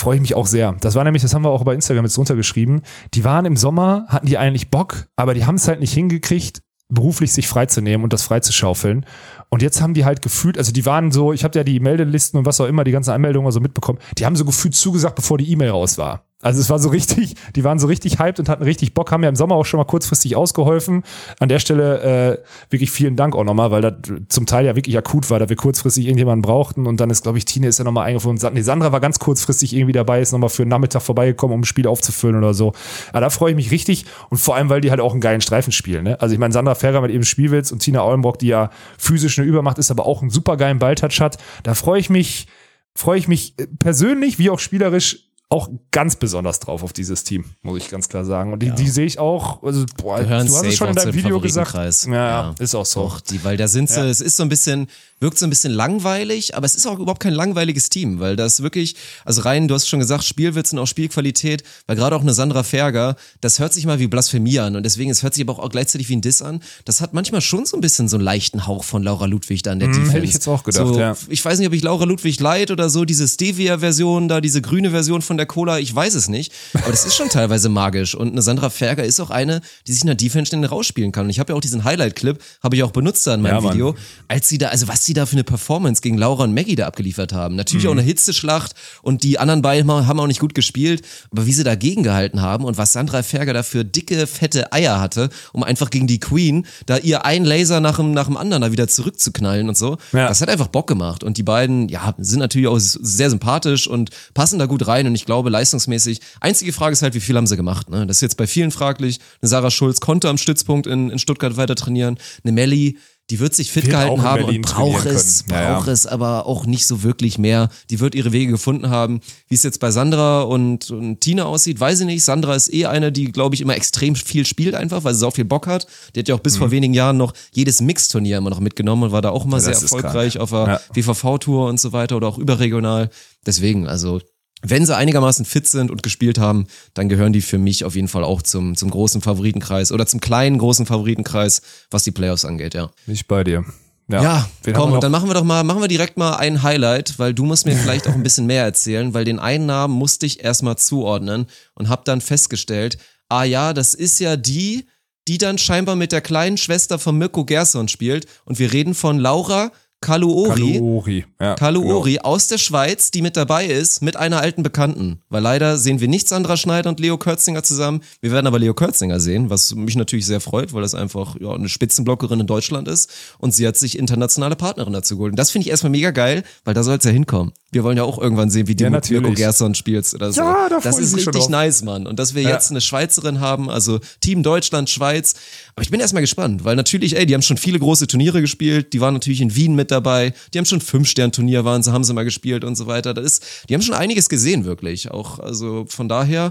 freue 0.00 0.16
ich 0.16 0.20
mich 0.20 0.34
auch 0.34 0.46
sehr. 0.46 0.74
Das 0.80 0.94
war 0.94 1.04
nämlich, 1.04 1.22
das 1.22 1.34
haben 1.34 1.42
wir 1.42 1.50
auch 1.50 1.64
bei 1.64 1.74
Instagram 1.74 2.04
jetzt 2.04 2.18
runtergeschrieben. 2.18 2.82
Die 3.14 3.24
waren 3.24 3.44
im 3.44 3.56
Sommer, 3.56 4.06
hatten 4.08 4.26
die 4.26 4.38
eigentlich 4.38 4.70
Bock, 4.70 5.06
aber 5.16 5.34
die 5.34 5.46
haben 5.46 5.56
es 5.56 5.68
halt 5.68 5.80
nicht 5.80 5.92
hingekriegt, 5.92 6.62
beruflich 6.88 7.32
sich 7.32 7.48
freizunehmen 7.48 8.04
und 8.04 8.12
das 8.12 8.22
freizuschaufeln. 8.22 9.06
Und 9.48 9.62
jetzt 9.62 9.80
haben 9.80 9.94
die 9.94 10.04
halt 10.04 10.22
gefühlt, 10.22 10.58
also 10.58 10.72
die 10.72 10.86
waren 10.86 11.12
so, 11.12 11.32
ich 11.32 11.44
habe 11.44 11.58
ja 11.58 11.64
die 11.64 11.80
Meldelisten 11.80 12.38
und 12.38 12.46
was 12.46 12.60
auch 12.60 12.66
immer, 12.66 12.84
die 12.84 12.92
ganzen 12.92 13.10
Anmeldungen 13.10 13.50
so 13.52 13.60
mitbekommen, 13.60 13.98
die 14.18 14.26
haben 14.26 14.36
so 14.36 14.44
gefühlt 14.44 14.74
zugesagt, 14.74 15.16
bevor 15.16 15.38
die 15.38 15.50
E-Mail 15.50 15.70
raus 15.70 15.98
war. 15.98 16.24
Also 16.42 16.60
es 16.60 16.70
war 16.70 16.78
so 16.78 16.88
richtig, 16.88 17.34
die 17.54 17.64
waren 17.64 17.78
so 17.78 17.86
richtig 17.86 18.18
hyped 18.18 18.40
und 18.40 18.48
hatten 18.48 18.62
richtig 18.62 18.94
Bock, 18.94 19.12
haben 19.12 19.22
ja 19.22 19.28
im 19.28 19.36
Sommer 19.36 19.56
auch 19.56 19.66
schon 19.66 19.78
mal 19.78 19.84
kurzfristig 19.84 20.36
ausgeholfen. 20.36 21.02
An 21.38 21.50
der 21.50 21.58
Stelle 21.58 22.38
äh, 22.38 22.38
wirklich 22.70 22.90
vielen 22.90 23.14
Dank 23.14 23.36
auch 23.36 23.44
nochmal, 23.44 23.70
weil 23.70 23.82
das 23.82 23.94
zum 24.28 24.46
Teil 24.46 24.64
ja 24.64 24.74
wirklich 24.74 24.96
akut 24.96 25.28
war, 25.28 25.38
da 25.38 25.50
wir 25.50 25.56
kurzfristig 25.56 26.06
irgendjemanden 26.06 26.40
brauchten 26.40 26.86
und 26.86 26.98
dann 26.98 27.10
ist, 27.10 27.24
glaube 27.24 27.36
ich, 27.36 27.44
Tine 27.44 27.68
ist 27.68 27.78
ja 27.78 27.84
nochmal 27.84 28.06
eingeflogen. 28.06 28.40
Nee, 28.54 28.62
Sandra 28.62 28.90
war 28.90 29.00
ganz 29.00 29.18
kurzfristig 29.18 29.76
irgendwie 29.76 29.92
dabei, 29.92 30.22
ist 30.22 30.32
nochmal 30.32 30.48
für 30.48 30.62
einen 30.62 30.70
Nachmittag 30.70 31.02
vorbeigekommen, 31.02 31.54
um 31.54 31.60
ein 31.60 31.64
Spiel 31.64 31.86
aufzufüllen 31.86 32.36
oder 32.36 32.54
so. 32.54 32.72
Aber 33.10 33.20
da 33.20 33.28
freue 33.28 33.50
ich 33.50 33.56
mich 33.56 33.70
richtig 33.70 34.06
und 34.30 34.38
vor 34.38 34.56
allem, 34.56 34.70
weil 34.70 34.80
die 34.80 34.90
halt 34.90 35.00
auch 35.00 35.12
einen 35.12 35.20
geilen 35.20 35.42
Streifen 35.42 35.72
spielen. 35.72 36.04
Ne? 36.04 36.20
Also 36.22 36.32
ich 36.32 36.38
meine, 36.38 36.52
Sandra 36.54 36.74
Ferrer 36.74 37.02
mit 37.02 37.10
ihrem 37.10 37.24
Spielwitz 37.24 37.70
und 37.70 37.80
Tina 37.80 38.00
Aulenbrock, 38.00 38.38
die 38.38 38.46
ja 38.46 38.70
physisch 38.96 39.38
eine 39.38 39.46
Übermacht 39.46 39.76
ist, 39.76 39.90
aber 39.90 40.06
auch 40.06 40.22
einen 40.22 40.30
super 40.30 40.56
geilen 40.56 40.78
Balltouch 40.78 41.20
hat. 41.20 41.36
Da 41.64 41.74
freue 41.74 42.00
ich 42.00 42.08
mich, 42.08 42.46
freue 42.94 43.18
ich 43.18 43.28
mich 43.28 43.54
persönlich 43.78 44.38
wie 44.38 44.48
auch 44.48 44.58
spielerisch 44.58 45.29
auch 45.52 45.68
ganz 45.90 46.14
besonders 46.14 46.60
drauf 46.60 46.84
auf 46.84 46.92
dieses 46.92 47.24
Team, 47.24 47.44
muss 47.62 47.78
ich 47.78 47.90
ganz 47.90 48.08
klar 48.08 48.24
sagen. 48.24 48.52
Und 48.52 48.62
die, 48.62 48.68
ja. 48.68 48.74
die 48.76 48.88
sehe 48.88 49.04
ich 49.04 49.18
auch, 49.18 49.60
also, 49.64 49.84
boah, 50.00 50.22
du 50.22 50.30
hast 50.30 50.64
es 50.64 50.76
schon 50.76 50.90
in 50.90 50.94
deinem 50.94 51.12
Video 51.12 51.40
gesagt. 51.40 51.74
Ja, 52.06 52.12
ja, 52.12 52.54
ist 52.60 52.76
auch 52.76 52.86
so. 52.86 53.02
Doch, 53.02 53.20
die, 53.20 53.42
weil 53.42 53.56
da 53.56 53.66
sind 53.66 53.90
sie, 53.90 54.00
es 54.08 54.20
ist 54.20 54.36
so 54.36 54.44
ein 54.44 54.48
bisschen, 54.48 54.86
wirkt 55.18 55.38
so 55.38 55.46
ein 55.46 55.50
bisschen 55.50 55.72
langweilig, 55.72 56.56
aber 56.56 56.66
es 56.66 56.76
ist 56.76 56.86
auch 56.86 57.00
überhaupt 57.00 57.20
kein 57.20 57.34
langweiliges 57.34 57.88
Team, 57.88 58.20
weil 58.20 58.36
das 58.36 58.62
wirklich, 58.62 58.94
also 59.24 59.42
rein, 59.42 59.66
du 59.66 59.74
hast 59.74 59.88
schon 59.88 59.98
gesagt, 59.98 60.22
Spielwitz 60.22 60.72
und 60.72 60.78
auch 60.78 60.86
Spielqualität, 60.86 61.64
weil 61.88 61.96
gerade 61.96 62.14
auch 62.14 62.22
eine 62.22 62.32
Sandra 62.32 62.62
Ferger, 62.62 63.16
das 63.40 63.58
hört 63.58 63.72
sich 63.72 63.84
mal 63.86 63.98
wie 63.98 64.06
Blasphemie 64.06 64.60
an 64.60 64.76
und 64.76 64.84
deswegen, 64.84 65.10
es 65.10 65.24
hört 65.24 65.34
sich 65.34 65.42
aber 65.42 65.58
auch 65.58 65.68
gleichzeitig 65.68 66.08
wie 66.08 66.14
ein 66.16 66.20
Diss 66.20 66.42
an. 66.42 66.62
Das 66.84 67.00
hat 67.00 67.12
manchmal 67.12 67.40
schon 67.40 67.66
so 67.66 67.76
ein 67.76 67.80
bisschen 67.80 68.08
so 68.08 68.18
einen 68.18 68.24
leichten 68.24 68.68
Hauch 68.68 68.84
von 68.84 69.02
Laura 69.02 69.26
Ludwig 69.26 69.62
da 69.62 69.72
in 69.72 69.80
der 69.80 69.88
hm, 69.88 69.94
Defense. 69.94 70.12
Hätte 70.12 70.26
ich 70.26 70.32
jetzt 70.32 70.46
auch 70.46 70.62
gedacht, 70.62 70.86
so, 70.86 71.00
ja. 71.00 71.16
Ich 71.28 71.44
weiß 71.44 71.58
nicht, 71.58 71.66
ob 71.66 71.74
ich 71.74 71.82
Laura 71.82 72.04
Ludwig 72.04 72.38
leid 72.38 72.70
oder 72.70 72.88
so, 72.88 73.04
diese 73.04 73.26
Stevia-Version 73.26 74.28
da, 74.28 74.40
diese 74.40 74.62
grüne 74.62 74.92
Version 74.92 75.22
von 75.22 75.39
der 75.40 75.46
Cola, 75.46 75.78
ich 75.78 75.94
weiß 75.94 76.14
es 76.14 76.28
nicht, 76.28 76.52
aber 76.74 76.90
das 76.90 77.04
ist 77.04 77.14
schon 77.14 77.28
teilweise 77.28 77.68
magisch 77.68 78.14
und 78.14 78.32
eine 78.32 78.42
Sandra 78.42 78.70
Ferger 78.70 79.04
ist 79.04 79.20
auch 79.20 79.30
eine, 79.30 79.60
die 79.86 79.92
sich 79.92 80.02
in 80.02 80.06
der 80.06 80.16
Defense 80.16 80.50
schnell 80.50 80.64
rausspielen 80.64 81.12
kann 81.12 81.24
und 81.24 81.30
ich 81.30 81.40
habe 81.40 81.52
ja 81.52 81.56
auch 81.56 81.60
diesen 81.60 81.84
Highlight-Clip, 81.84 82.40
habe 82.62 82.76
ich 82.76 82.82
auch 82.82 82.92
benutzt 82.92 83.26
da 83.26 83.34
in 83.34 83.42
meinem 83.42 83.64
ja, 83.64 83.72
Video, 83.72 83.96
als 84.28 84.48
sie 84.48 84.58
da, 84.58 84.68
also 84.68 84.88
was 84.88 85.04
sie 85.04 85.14
da 85.14 85.26
für 85.26 85.32
eine 85.32 85.44
Performance 85.44 86.02
gegen 86.02 86.18
Laura 86.18 86.44
und 86.44 86.54
Maggie 86.54 86.76
da 86.76 86.86
abgeliefert 86.86 87.32
haben. 87.32 87.56
Natürlich 87.56 87.84
mhm. 87.84 87.90
auch 87.90 87.94
eine 87.94 88.02
Hitzeschlacht 88.02 88.74
und 89.02 89.22
die 89.22 89.38
anderen 89.38 89.62
beiden 89.62 89.90
haben 89.90 90.20
auch 90.20 90.26
nicht 90.26 90.40
gut 90.40 90.54
gespielt, 90.54 91.02
aber 91.30 91.46
wie 91.46 91.52
sie 91.52 91.64
dagegen 91.64 92.02
gehalten 92.02 92.40
haben 92.40 92.64
und 92.64 92.78
was 92.78 92.92
Sandra 92.92 93.22
Ferger 93.22 93.52
da 93.52 93.62
für 93.62 93.84
dicke, 93.84 94.26
fette 94.26 94.72
Eier 94.72 95.00
hatte, 95.00 95.30
um 95.52 95.62
einfach 95.62 95.90
gegen 95.90 96.06
die 96.06 96.20
Queen 96.20 96.66
da 96.86 96.98
ihr 96.98 97.24
ein 97.24 97.44
Laser 97.44 97.80
nach 97.80 97.96
dem, 97.96 98.12
nach 98.12 98.26
dem 98.26 98.36
anderen 98.36 98.62
da 98.62 98.72
wieder 98.72 98.88
zurückzuknallen 98.88 99.68
und 99.68 99.76
so. 99.76 99.96
Ja. 100.12 100.28
Das 100.28 100.40
hat 100.40 100.48
einfach 100.48 100.68
Bock 100.68 100.86
gemacht 100.86 101.24
und 101.24 101.36
die 101.36 101.42
beiden, 101.42 101.88
ja, 101.88 102.14
sind 102.18 102.40
natürlich 102.40 102.68
auch 102.68 102.78
sehr 102.78 103.30
sympathisch 103.30 103.86
und 103.86 104.10
passen 104.34 104.58
da 104.58 104.66
gut 104.66 104.86
rein 104.86 105.06
und 105.06 105.14
ich 105.14 105.26
glaube 105.30 105.48
leistungsmäßig. 105.48 106.20
Einzige 106.40 106.72
Frage 106.72 106.92
ist 106.92 107.02
halt, 107.02 107.14
wie 107.14 107.20
viel 107.20 107.36
haben 107.36 107.46
sie 107.46 107.56
gemacht? 107.56 107.88
Ne? 107.88 108.04
Das 108.04 108.16
ist 108.16 108.22
jetzt 108.22 108.36
bei 108.36 108.48
vielen 108.48 108.72
fraglich. 108.72 109.20
Eine 109.40 109.48
Sarah 109.48 109.70
Schulz 109.70 110.00
konnte 110.00 110.28
am 110.28 110.38
Stützpunkt 110.38 110.88
in, 110.88 111.08
in 111.08 111.20
Stuttgart 111.20 111.56
weiter 111.56 111.76
trainieren. 111.76 112.18
Eine 112.42 112.52
Melly 112.52 112.98
die 113.30 113.38
wird 113.38 113.54
sich 113.54 113.70
fit 113.70 113.84
wird 113.84 113.92
gehalten 113.92 114.22
haben 114.22 114.44
und 114.44 114.62
braucht 114.62 115.06
es, 115.06 115.44
braucht 115.44 115.52
ja, 115.60 115.86
ja. 115.86 115.92
es 115.92 116.04
aber 116.04 116.46
auch 116.46 116.66
nicht 116.66 116.86
so 116.86 117.04
wirklich 117.04 117.38
mehr. 117.38 117.68
Die 117.88 118.00
wird 118.00 118.16
ihre 118.16 118.32
Wege 118.32 118.50
gefunden 118.50 118.90
haben. 118.90 119.20
Wie 119.48 119.54
es 119.54 119.62
jetzt 119.62 119.78
bei 119.78 119.92
Sandra 119.92 120.42
und, 120.42 120.90
und 120.90 121.20
Tina 121.20 121.44
aussieht, 121.44 121.78
weiß 121.78 122.00
ich 122.00 122.06
nicht. 122.06 122.24
Sandra 122.24 122.56
ist 122.56 122.72
eh 122.72 122.86
eine, 122.86 123.12
die, 123.12 123.26
glaube 123.26 123.54
ich, 123.54 123.60
immer 123.60 123.76
extrem 123.76 124.16
viel 124.16 124.44
spielt 124.44 124.74
einfach, 124.74 125.04
weil 125.04 125.14
sie 125.14 125.20
so 125.20 125.30
viel 125.30 125.44
Bock 125.44 125.68
hat. 125.68 125.86
Die 126.14 126.20
hat 126.20 126.28
ja 126.28 126.34
auch 126.34 126.40
bis 126.40 126.54
mhm. 126.54 126.58
vor 126.58 126.70
wenigen 126.72 126.92
Jahren 126.92 127.18
noch 127.18 127.32
jedes 127.52 127.80
Mixturnier 127.80 128.38
immer 128.38 128.50
noch 128.50 128.60
mitgenommen 128.60 129.04
und 129.04 129.12
war 129.12 129.22
da 129.22 129.30
auch 129.30 129.44
immer 129.44 129.58
ja, 129.58 129.62
sehr 129.62 129.74
erfolgreich 129.74 130.38
auf 130.40 130.50
der 130.50 130.80
WVV-Tour 130.92 131.68
und 131.68 131.78
so 131.78 131.92
weiter 131.92 132.16
oder 132.16 132.26
auch 132.26 132.38
überregional. 132.38 133.10
Deswegen, 133.46 133.86
also 133.86 134.20
wenn 134.62 134.84
sie 134.84 134.96
einigermaßen 134.96 135.44
fit 135.44 135.66
sind 135.66 135.90
und 135.90 136.02
gespielt 136.02 136.38
haben, 136.38 136.66
dann 136.94 137.08
gehören 137.08 137.32
die 137.32 137.40
für 137.40 137.58
mich 137.58 137.84
auf 137.84 137.94
jeden 137.94 138.08
Fall 138.08 138.24
auch 138.24 138.42
zum, 138.42 138.76
zum 138.76 138.90
großen 138.90 139.20
Favoritenkreis 139.20 139.92
oder 139.92 140.06
zum 140.06 140.20
kleinen 140.20 140.58
großen 140.58 140.86
Favoritenkreis, 140.86 141.62
was 141.90 142.04
die 142.04 142.10
Playoffs 142.10 142.44
angeht, 142.44 142.74
ja. 142.74 142.90
Nicht 143.06 143.26
bei 143.26 143.44
dir. 143.44 143.64
Ja, 144.08 144.22
ja 144.66 144.72
komm, 144.72 144.92
und 144.92 145.04
dann 145.04 145.12
machen 145.12 145.28
wir 145.28 145.34
doch 145.34 145.44
mal, 145.44 145.62
machen 145.62 145.80
wir 145.80 145.88
direkt 145.88 146.16
mal 146.16 146.34
ein 146.36 146.62
Highlight, 146.62 147.18
weil 147.18 147.32
du 147.32 147.44
musst 147.44 147.64
mir 147.64 147.76
vielleicht 147.76 148.08
auch 148.08 148.14
ein 148.14 148.24
bisschen 148.24 148.46
mehr 148.46 148.64
erzählen, 148.64 149.14
weil 149.14 149.24
den 149.24 149.38
einen 149.38 149.66
Namen 149.66 149.94
musste 149.94 150.26
ich 150.26 150.42
erstmal 150.42 150.76
zuordnen 150.76 151.46
und 151.74 151.88
hab 151.88 152.04
dann 152.04 152.20
festgestellt, 152.20 152.98
ah 153.28 153.44
ja, 153.44 153.72
das 153.72 153.94
ist 153.94 154.18
ja 154.18 154.36
die, 154.36 154.86
die 155.28 155.38
dann 155.38 155.58
scheinbar 155.58 155.94
mit 155.94 156.10
der 156.12 156.20
kleinen 156.20 156.56
Schwester 156.56 156.98
von 156.98 157.16
Mirko 157.16 157.44
Gerson 157.44 157.88
spielt 157.88 158.26
und 158.44 158.58
wir 158.58 158.72
reden 158.72 158.94
von 158.94 159.18
Laura 159.18 159.70
Kaluori, 160.02 160.72
Kaluori, 160.72 161.24
ja, 161.38 161.54
Kaluori 161.56 162.14
genau. 162.14 162.24
aus 162.24 162.48
der 162.48 162.56
Schweiz, 162.56 163.10
die 163.10 163.20
mit 163.20 163.36
dabei 163.36 163.66
ist, 163.66 164.00
mit 164.00 164.16
einer 164.16 164.40
alten 164.40 164.62
Bekannten. 164.62 165.20
Weil 165.28 165.42
leider 165.42 165.76
sehen 165.76 166.00
wir 166.00 166.08
nicht 166.08 166.26
Sandra 166.26 166.56
Schneider 166.56 166.88
und 166.88 167.00
Leo 167.00 167.18
Kürzinger 167.18 167.62
zusammen. 167.62 168.00
Wir 168.22 168.32
werden 168.32 168.46
aber 168.46 168.58
Leo 168.58 168.72
Kürzinger 168.72 169.20
sehen, 169.20 169.50
was 169.50 169.74
mich 169.74 169.96
natürlich 169.96 170.24
sehr 170.24 170.40
freut, 170.40 170.72
weil 170.72 170.80
das 170.80 170.94
einfach 170.94 171.36
ja, 171.38 171.52
eine 171.52 171.68
Spitzenblockerin 171.68 172.40
in 172.40 172.46
Deutschland 172.46 172.88
ist. 172.88 173.10
Und 173.38 173.54
sie 173.54 173.66
hat 173.66 173.76
sich 173.76 173.98
internationale 173.98 174.56
Partnerin 174.56 174.94
dazu 174.94 175.16
geholt. 175.16 175.32
Und 175.32 175.38
das 175.38 175.50
finde 175.50 175.66
ich 175.66 175.70
erstmal 175.70 175.90
mega 175.90 176.12
geil, 176.12 176.44
weil 176.64 176.72
da 176.72 176.82
soll 176.82 176.96
es 176.96 177.04
ja 177.04 177.10
hinkommen. 177.10 177.52
Wir 177.72 177.84
wollen 177.84 177.96
ja 177.96 178.02
auch 178.02 178.18
irgendwann 178.18 178.50
sehen, 178.50 178.66
wie 178.66 178.74
du 178.74 178.82
ja, 178.82 178.90
mit 178.90 179.08
Mirko 179.08 179.32
Gerson 179.32 179.76
spielst 179.76 180.14
oder 180.14 180.32
so. 180.32 180.40
Ja, 180.40 180.68
da 180.68 180.80
das 180.80 180.98
ist 180.98 181.16
richtig 181.16 181.48
nice, 181.48 181.82
Mann. 181.82 182.06
Und 182.08 182.18
dass 182.18 182.34
wir 182.34 182.42
ja. 182.42 182.50
jetzt 182.50 182.70
eine 182.70 182.80
Schweizerin 182.80 183.38
haben, 183.38 183.70
also 183.70 184.00
Team 184.20 184.42
Deutschland, 184.42 184.90
Schweiz. 184.90 185.34
Aber 185.76 185.82
ich 185.82 185.90
bin 185.90 186.00
erstmal 186.00 186.22
gespannt, 186.22 186.64
weil 186.64 186.74
natürlich, 186.74 187.16
ey, 187.16 187.26
die 187.26 187.34
haben 187.34 187.42
schon 187.42 187.58
viele 187.58 187.78
große 187.78 188.08
Turniere 188.08 188.40
gespielt. 188.40 188.92
Die 188.92 189.00
waren 189.00 189.14
natürlich 189.14 189.40
in 189.40 189.54
Wien 189.54 189.76
mit 189.76 189.92
dabei. 189.92 190.34
Die 190.52 190.58
haben 190.58 190.64
schon 190.64 190.80
Fünf-Stern-Turnier 190.80 191.64
waren 191.64 191.84
sie, 191.84 191.92
haben 191.92 192.02
sie 192.02 192.12
mal 192.12 192.24
gespielt 192.24 192.64
und 192.64 192.74
so 192.74 192.88
weiter. 192.88 193.14
Das 193.14 193.24
ist, 193.24 193.44
die 193.68 193.74
haben 193.74 193.82
schon 193.82 193.94
einiges 193.94 194.28
gesehen, 194.28 194.64
wirklich. 194.64 195.12
Auch, 195.12 195.38
also 195.38 195.84
von 195.88 196.08
daher 196.08 196.50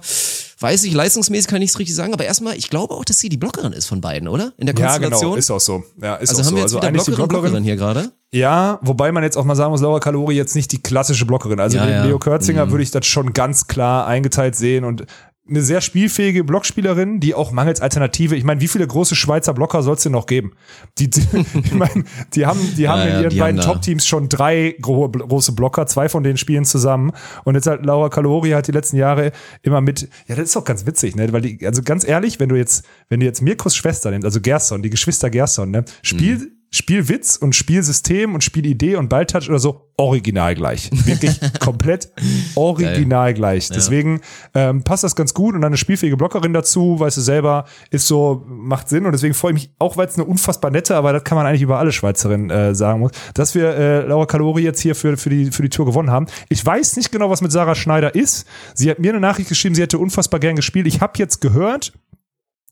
weiß 0.59 0.83
ich, 0.85 0.93
leistungsmäßig 0.93 1.47
kann 1.47 1.61
ich 1.61 1.71
es 1.71 1.79
richtig 1.79 1.95
sagen, 1.95 2.13
aber 2.13 2.25
erstmal, 2.25 2.57
ich 2.57 2.69
glaube 2.69 2.93
auch, 2.93 3.05
dass 3.05 3.19
sie 3.19 3.29
die 3.29 3.37
Blockerin 3.37 3.73
ist 3.73 3.87
von 3.87 4.01
beiden, 4.01 4.27
oder? 4.27 4.53
In 4.57 4.67
der 4.67 4.75
Konstellation. 4.75 5.11
Ja, 5.11 5.19
genau, 5.19 5.35
ist 5.35 5.51
auch 5.51 5.59
so. 5.59 5.83
Ja, 6.01 6.15
ist 6.15 6.29
also 6.29 6.41
auch 6.41 6.45
haben 6.45 6.49
so. 6.49 6.55
wir 6.55 6.61
jetzt 6.61 6.75
also 6.75 6.77
wieder 6.77 6.91
Blockerin, 6.91 7.15
Blockerin, 7.15 7.41
Blockerin 7.41 7.63
hier 7.63 7.75
gerade? 7.75 8.11
Ja, 8.31 8.77
wobei 8.83 9.11
man 9.11 9.23
jetzt 9.23 9.37
auch 9.37 9.43
mal 9.43 9.55
sagen 9.55 9.71
muss, 9.71 9.81
Laura 9.81 9.99
Kalori 9.99 10.35
jetzt 10.35 10.55
nicht 10.55 10.71
die 10.71 10.81
klassische 10.81 11.25
Blockerin. 11.25 11.59
Also 11.59 11.77
ja, 11.77 11.89
ja. 11.89 12.05
Leo 12.05 12.19
Kürzinger 12.19 12.67
mhm. 12.67 12.71
würde 12.71 12.83
ich 12.83 12.91
das 12.91 13.07
schon 13.07 13.33
ganz 13.33 13.67
klar 13.67 14.05
eingeteilt 14.05 14.55
sehen 14.55 14.83
und 14.83 15.05
eine 15.49 15.61
sehr 15.61 15.81
spielfähige 15.81 16.43
Blockspielerin, 16.43 17.19
die 17.19 17.33
auch 17.33 17.51
mangels 17.51 17.81
Alternative, 17.81 18.35
ich 18.35 18.43
meine, 18.43 18.61
wie 18.61 18.67
viele 18.67 18.85
große 18.85 19.15
Schweizer 19.15 19.53
Blocker 19.53 19.81
soll 19.81 19.95
es 19.95 20.03
denn 20.03 20.11
noch 20.11 20.27
geben? 20.27 20.53
Die, 20.97 21.09
die 21.09 21.21
ich 21.63 21.73
meine, 21.73 22.03
die 22.33 22.45
haben, 22.45 22.59
die 22.77 22.87
haben 22.87 22.99
ja, 22.99 23.17
in 23.17 23.23
ihren 23.23 23.37
beiden 23.37 23.61
Top-Teams 23.61 24.05
schon 24.05 24.29
drei 24.29 24.75
große 24.79 25.53
Blocker, 25.53 25.87
zwei 25.87 26.07
von 26.07 26.23
denen 26.23 26.37
spielen 26.37 26.65
zusammen. 26.65 27.11
Und 27.43 27.55
jetzt 27.55 27.67
halt 27.67 27.85
Laura 27.85 28.09
Kalori 28.09 28.51
hat 28.51 28.67
die 28.67 28.71
letzten 28.71 28.97
Jahre 28.97 29.31
immer 29.61 29.81
mit, 29.81 30.07
ja, 30.27 30.35
das 30.35 30.49
ist 30.49 30.57
auch 30.57 30.65
ganz 30.65 30.85
witzig, 30.85 31.15
ne? 31.15 31.31
Weil 31.33 31.41
die, 31.41 31.65
also 31.65 31.81
ganz 31.81 32.07
ehrlich, 32.07 32.39
wenn 32.39 32.49
du 32.49 32.55
jetzt, 32.55 32.85
wenn 33.09 33.19
du 33.19 33.25
jetzt 33.25 33.41
Mirkos 33.41 33.75
Schwester 33.75 34.11
nimmst, 34.11 34.25
also 34.25 34.41
Gerson, 34.41 34.83
die 34.83 34.89
Geschwister 34.89 35.29
Gerson, 35.29 35.71
ne, 35.71 35.83
spielt, 36.03 36.41
mhm 36.41 36.58
Spielwitz 36.71 37.35
und 37.35 37.55
Spielsystem 37.55 38.35
und 38.35 38.43
Spielidee 38.43 38.95
und 38.95 39.09
Balltouch 39.09 39.49
oder 39.49 39.59
so 39.59 39.89
original 39.97 40.55
gleich. 40.55 40.89
Wirklich 41.05 41.39
komplett 41.59 42.09
original 42.55 43.33
gleich. 43.33 43.69
Deswegen 43.69 44.21
ähm, 44.53 44.83
passt 44.83 45.03
das 45.03 45.15
ganz 45.15 45.33
gut 45.33 45.55
und 45.55 45.61
dann 45.61 45.69
eine 45.69 45.77
spielfähige 45.77 46.15
Blockerin 46.15 46.53
dazu, 46.53 46.99
weißt 46.99 47.17
du 47.17 47.21
selber, 47.21 47.65
ist 47.89 48.07
so, 48.07 48.45
macht 48.47 48.87
Sinn 48.87 49.05
und 49.05 49.11
deswegen 49.11 49.33
freue 49.33 49.51
ich 49.53 49.55
mich, 49.55 49.69
auch 49.79 49.97
weil 49.97 50.07
es 50.07 50.15
eine 50.15 50.25
unfassbar 50.25 50.71
nette, 50.71 50.95
aber 50.95 51.11
das 51.11 51.23
kann 51.23 51.35
man 51.35 51.45
eigentlich 51.45 51.63
über 51.63 51.79
alle 51.79 51.91
Schweizerinnen 51.91 52.49
äh, 52.49 52.75
sagen 52.75 52.99
muss, 52.99 53.11
dass 53.33 53.55
wir 53.55 53.75
äh, 53.75 54.05
Laura 54.05 54.25
Kalori 54.25 54.63
jetzt 54.63 54.79
hier 54.79 54.95
für, 54.95 55.17
für, 55.17 55.29
die, 55.29 55.51
für 55.51 55.63
die 55.63 55.69
Tour 55.69 55.85
gewonnen 55.85 56.11
haben. 56.11 56.27
Ich 56.49 56.65
weiß 56.65 56.95
nicht 56.97 57.11
genau, 57.11 57.29
was 57.29 57.41
mit 57.41 57.51
Sarah 57.51 57.75
Schneider 57.75 58.13
ist. 58.15 58.47
Sie 58.75 58.89
hat 58.89 58.99
mir 58.99 59.11
eine 59.11 59.19
Nachricht 59.19 59.49
geschrieben, 59.49 59.75
sie 59.75 59.81
hätte 59.81 59.97
unfassbar 59.97 60.39
gern 60.39 60.55
gespielt. 60.55 60.87
Ich 60.87 61.01
habe 61.01 61.13
jetzt 61.17 61.41
gehört, 61.41 61.93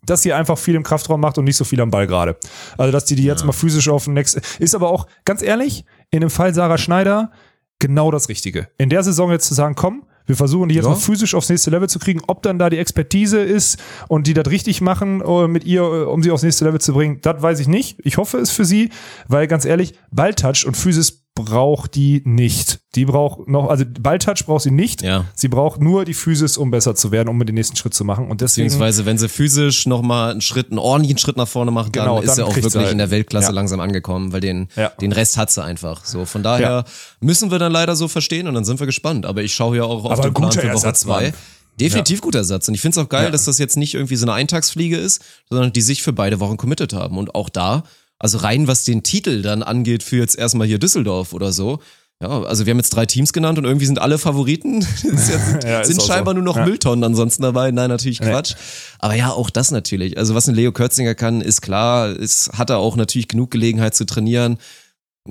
dass 0.06 0.22
sie 0.22 0.34
einfach 0.34 0.58
viel 0.58 0.76
im 0.76 0.84
Kraftraum 0.84 1.20
macht 1.22 1.38
und 1.38 1.46
nicht 1.46 1.58
so 1.58 1.66
viel 1.66 1.82
am 1.82 1.92
Ball 1.92 2.08
gerade. 2.08 2.38
Also, 2.78 2.92
dass 2.92 3.06
die 3.06 3.16
die 3.16 3.24
jetzt 3.24 3.46
mal 3.46 3.52
physisch 3.52 3.90
auf 3.90 4.06
den 4.06 4.14
Next. 4.14 4.40
Ist 4.60 4.76
aber 4.76 4.90
auch, 4.90 5.08
ganz 5.26 5.42
ehrlich, 5.42 5.86
in 6.12 6.22
dem 6.22 6.30
Fall 6.30 6.54
Sarah 6.54 6.78
Schneider 6.78 7.32
genau 7.80 8.12
das 8.12 8.30
Richtige. 8.30 8.70
In 8.78 8.90
der 8.90 9.04
Saison 9.04 9.32
jetzt 9.32 9.48
zu 9.48 9.54
sagen, 9.54 9.76
komm, 9.76 10.04
wir 10.26 10.36
versuchen 10.36 10.68
die 10.68 10.76
jetzt 10.76 10.84
Ja. 10.86 10.90
mal 10.92 10.96
physisch 10.98 11.36
aufs 11.36 11.48
nächste 11.50 11.70
Level 11.72 11.88
zu 11.88 12.00
kriegen. 12.00 12.22
Ob 12.28 12.42
dann 12.44 12.60
da 12.60 12.70
die 12.70 12.78
Expertise 12.78 13.40
ist 13.40 13.80
und 14.10 14.28
die 14.28 14.34
das 14.34 14.48
richtig 14.50 14.82
machen 14.82 15.22
äh, 15.22 15.48
mit 15.48 15.64
ihr, 15.64 15.82
äh, 15.84 16.04
um 16.04 16.22
sie 16.22 16.32
aufs 16.32 16.44
nächste 16.44 16.66
Level 16.66 16.82
zu 16.82 16.94
bringen, 16.94 17.20
das 17.22 17.42
weiß 17.42 17.60
ich 17.62 17.68
nicht. 17.68 17.98
Ich 18.04 18.18
hoffe 18.18 18.38
es 18.38 18.52
für 18.52 18.66
sie, 18.66 18.90
weil 19.28 19.48
ganz 19.48 19.64
ehrlich, 19.64 19.94
Balltouch 20.12 20.66
und 20.66 20.76
Physis 20.76 21.24
braucht 21.46 21.96
die 21.96 22.22
nicht. 22.26 22.80
Die 22.96 23.06
braucht 23.06 23.48
noch, 23.48 23.70
also 23.70 23.86
Balltouch 24.00 24.46
braucht 24.46 24.64
sie 24.64 24.72
nicht. 24.72 25.02
Ja. 25.02 25.26
Sie 25.36 25.48
braucht 25.48 25.82
nur 25.82 26.04
die 26.06 26.14
Physis, 26.14 26.58
um 26.58 26.72
besser 26.72 26.96
zu 26.96 27.12
werden, 27.12 27.30
um 27.30 27.40
den 27.46 27.56
nächsten 27.56 27.76
Schritt 27.76 27.94
zu 27.94 28.04
machen. 28.04 28.30
Und 28.30 28.42
deswegen 28.42 28.66
Beziehungsweise, 28.68 29.06
wenn 29.06 29.18
sie 29.18 29.30
physisch 29.30 29.86
nochmal 29.86 30.32
einen 30.32 30.42
Schritt, 30.42 30.70
einen 30.70 30.80
ordentlichen 30.80 31.18
Schritt 31.18 31.38
nach 31.38 31.48
vorne 31.48 31.72
macht, 31.72 31.96
dann 31.96 32.06
Genau, 32.06 32.20
ist 32.20 32.28
dann 32.30 32.36
sie 32.38 32.44
auch 32.44 32.48
kriegt 32.54 32.64
sie 32.64 32.74
wirklich 32.74 32.84
halt- 32.86 32.92
in 32.94 32.98
der 32.98 33.12
Weltklasse 33.12 33.48
ja. 33.48 33.52
langsam 33.54 33.80
angekommen, 33.80 34.34
weil 34.34 34.42
den, 34.42 34.68
Ja. 34.76 34.90
den 35.02 35.12
Rest 35.12 35.38
hat 35.38 35.52
sie 35.52 35.64
einfach. 35.64 36.06
So, 36.06 36.26
von 36.26 36.44
daher 36.44 36.86
müssen 37.20 37.52
wir 37.52 37.60
dann 37.60 37.72
leider 37.72 37.96
so 37.96 38.08
verstehen 38.08 38.48
und 38.48 38.54
dann 38.56 38.66
sind 38.66 38.80
wir 38.80 38.88
gespannt. 38.88 39.26
Aber 39.26 39.44
ich 39.44 39.54
schaue 39.54 39.78
ja 39.78 39.84
auch 39.84 40.04
auf 40.06 40.12
Aber 40.12 40.22
den 40.24 40.34
Plan 40.34 40.52
für 40.52 40.74
Woche 40.74 40.94
zwei. 40.94 41.34
Definitiv 41.80 42.22
guter 42.22 42.40
Ersatz. 42.40 42.68
Und 42.68 42.74
ich 42.74 42.82
finde 42.82 43.00
es 43.00 43.06
auch 43.06 43.10
geil, 43.10 43.26
Ja. 43.26 43.30
dass 43.30 43.46
das 43.46 43.60
jetzt 43.60 43.78
nicht 43.78 43.94
irgendwie 43.94 44.16
so 44.16 44.26
eine 44.26 44.34
Eintagsfliege 44.34 44.98
ist, 44.98 45.24
sondern 45.48 45.72
die 45.72 45.82
sich 45.82 46.02
für 46.02 46.12
beide 46.12 46.40
Wochen 46.40 46.58
committed 46.58 46.94
haben. 46.94 47.20
Und 47.20 47.36
auch 47.36 47.50
da, 47.50 47.84
also 48.20 48.40
rein 48.40 48.68
was 48.68 48.84
den 48.84 49.04
Titel 49.04 49.42
dann 49.42 49.64
angeht 49.64 50.04
für 50.04 50.18
jetzt 50.18 50.38
erstmal 50.38 50.68
hier 50.68 50.80
Düsseldorf 50.80 51.34
oder 51.34 51.52
so, 51.52 51.80
ja, 52.20 52.42
also 52.42 52.66
wir 52.66 52.72
haben 52.72 52.80
jetzt 52.80 52.96
drei 52.96 53.06
Teams 53.06 53.32
genannt 53.32 53.60
und 53.60 53.66
irgendwie 53.66 53.86
sind 53.86 54.00
alle 54.00 54.18
Favoriten. 54.18 54.82
Jetzt, 55.04 55.64
Ja, 55.64 55.84
sind 55.84 56.00
auch 56.00 56.06
so. 56.08 56.12
scheinbar 56.12 56.34
nur 56.34 56.42
noch 56.42 56.56
Ja. 56.58 56.66
Mülltonnen 56.66 57.04
ansonsten 57.04 57.44
dabei. 57.44 57.70
Nein, 57.70 57.90
natürlich 57.90 58.20
Quatsch. 58.22 58.56
Aber 58.98 59.14
ja, 59.14 59.30
auch 59.30 59.52
das 59.52 59.70
natürlich. 59.70 60.18
Also 60.18 60.34
was 60.34 60.50
ein 60.50 60.56
Leo 60.56 60.72
Kürzinger 60.72 61.14
kann, 61.14 61.42
ist 61.42 61.62
klar. 61.62 62.08
Es 62.10 62.50
hat 62.54 62.72
er 62.72 62.80
auch 62.80 62.96
natürlich 62.96 63.28
genug 63.28 63.52
Gelegenheit 63.52 63.94
zu 63.94 64.04
trainieren. 64.04 64.58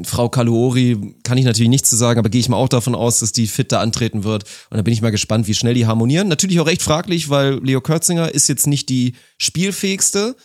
Frau 0.04 0.28
Kaluori 0.28 1.16
kann 1.24 1.38
ich 1.38 1.44
natürlich 1.44 1.70
nichts 1.70 1.90
zu 1.90 1.96
sagen, 1.96 2.20
aber 2.20 2.28
gehe 2.28 2.40
ich 2.40 2.48
mal 2.48 2.56
auch 2.56 2.68
davon 2.68 2.94
aus, 2.94 3.18
dass 3.18 3.32
die 3.32 3.48
fit 3.48 3.72
da 3.72 3.80
antreten 3.80 4.22
wird. 4.22 4.44
Und 4.70 4.76
da 4.76 4.82
bin 4.82 4.92
ich 4.94 5.02
mal 5.02 5.10
gespannt, 5.10 5.48
wie 5.48 5.54
schnell 5.54 5.74
die 5.74 5.86
harmonieren. 5.86 6.28
Natürlich 6.28 6.60
auch 6.60 6.66
recht 6.66 6.82
fraglich, 6.82 7.30
weil 7.30 7.58
Leo 7.64 7.80
Kürzinger 7.80 8.32
ist 8.32 8.46
jetzt 8.48 8.68
nicht 8.68 8.88
die 8.90 9.14
spielfähigste. 9.38 10.36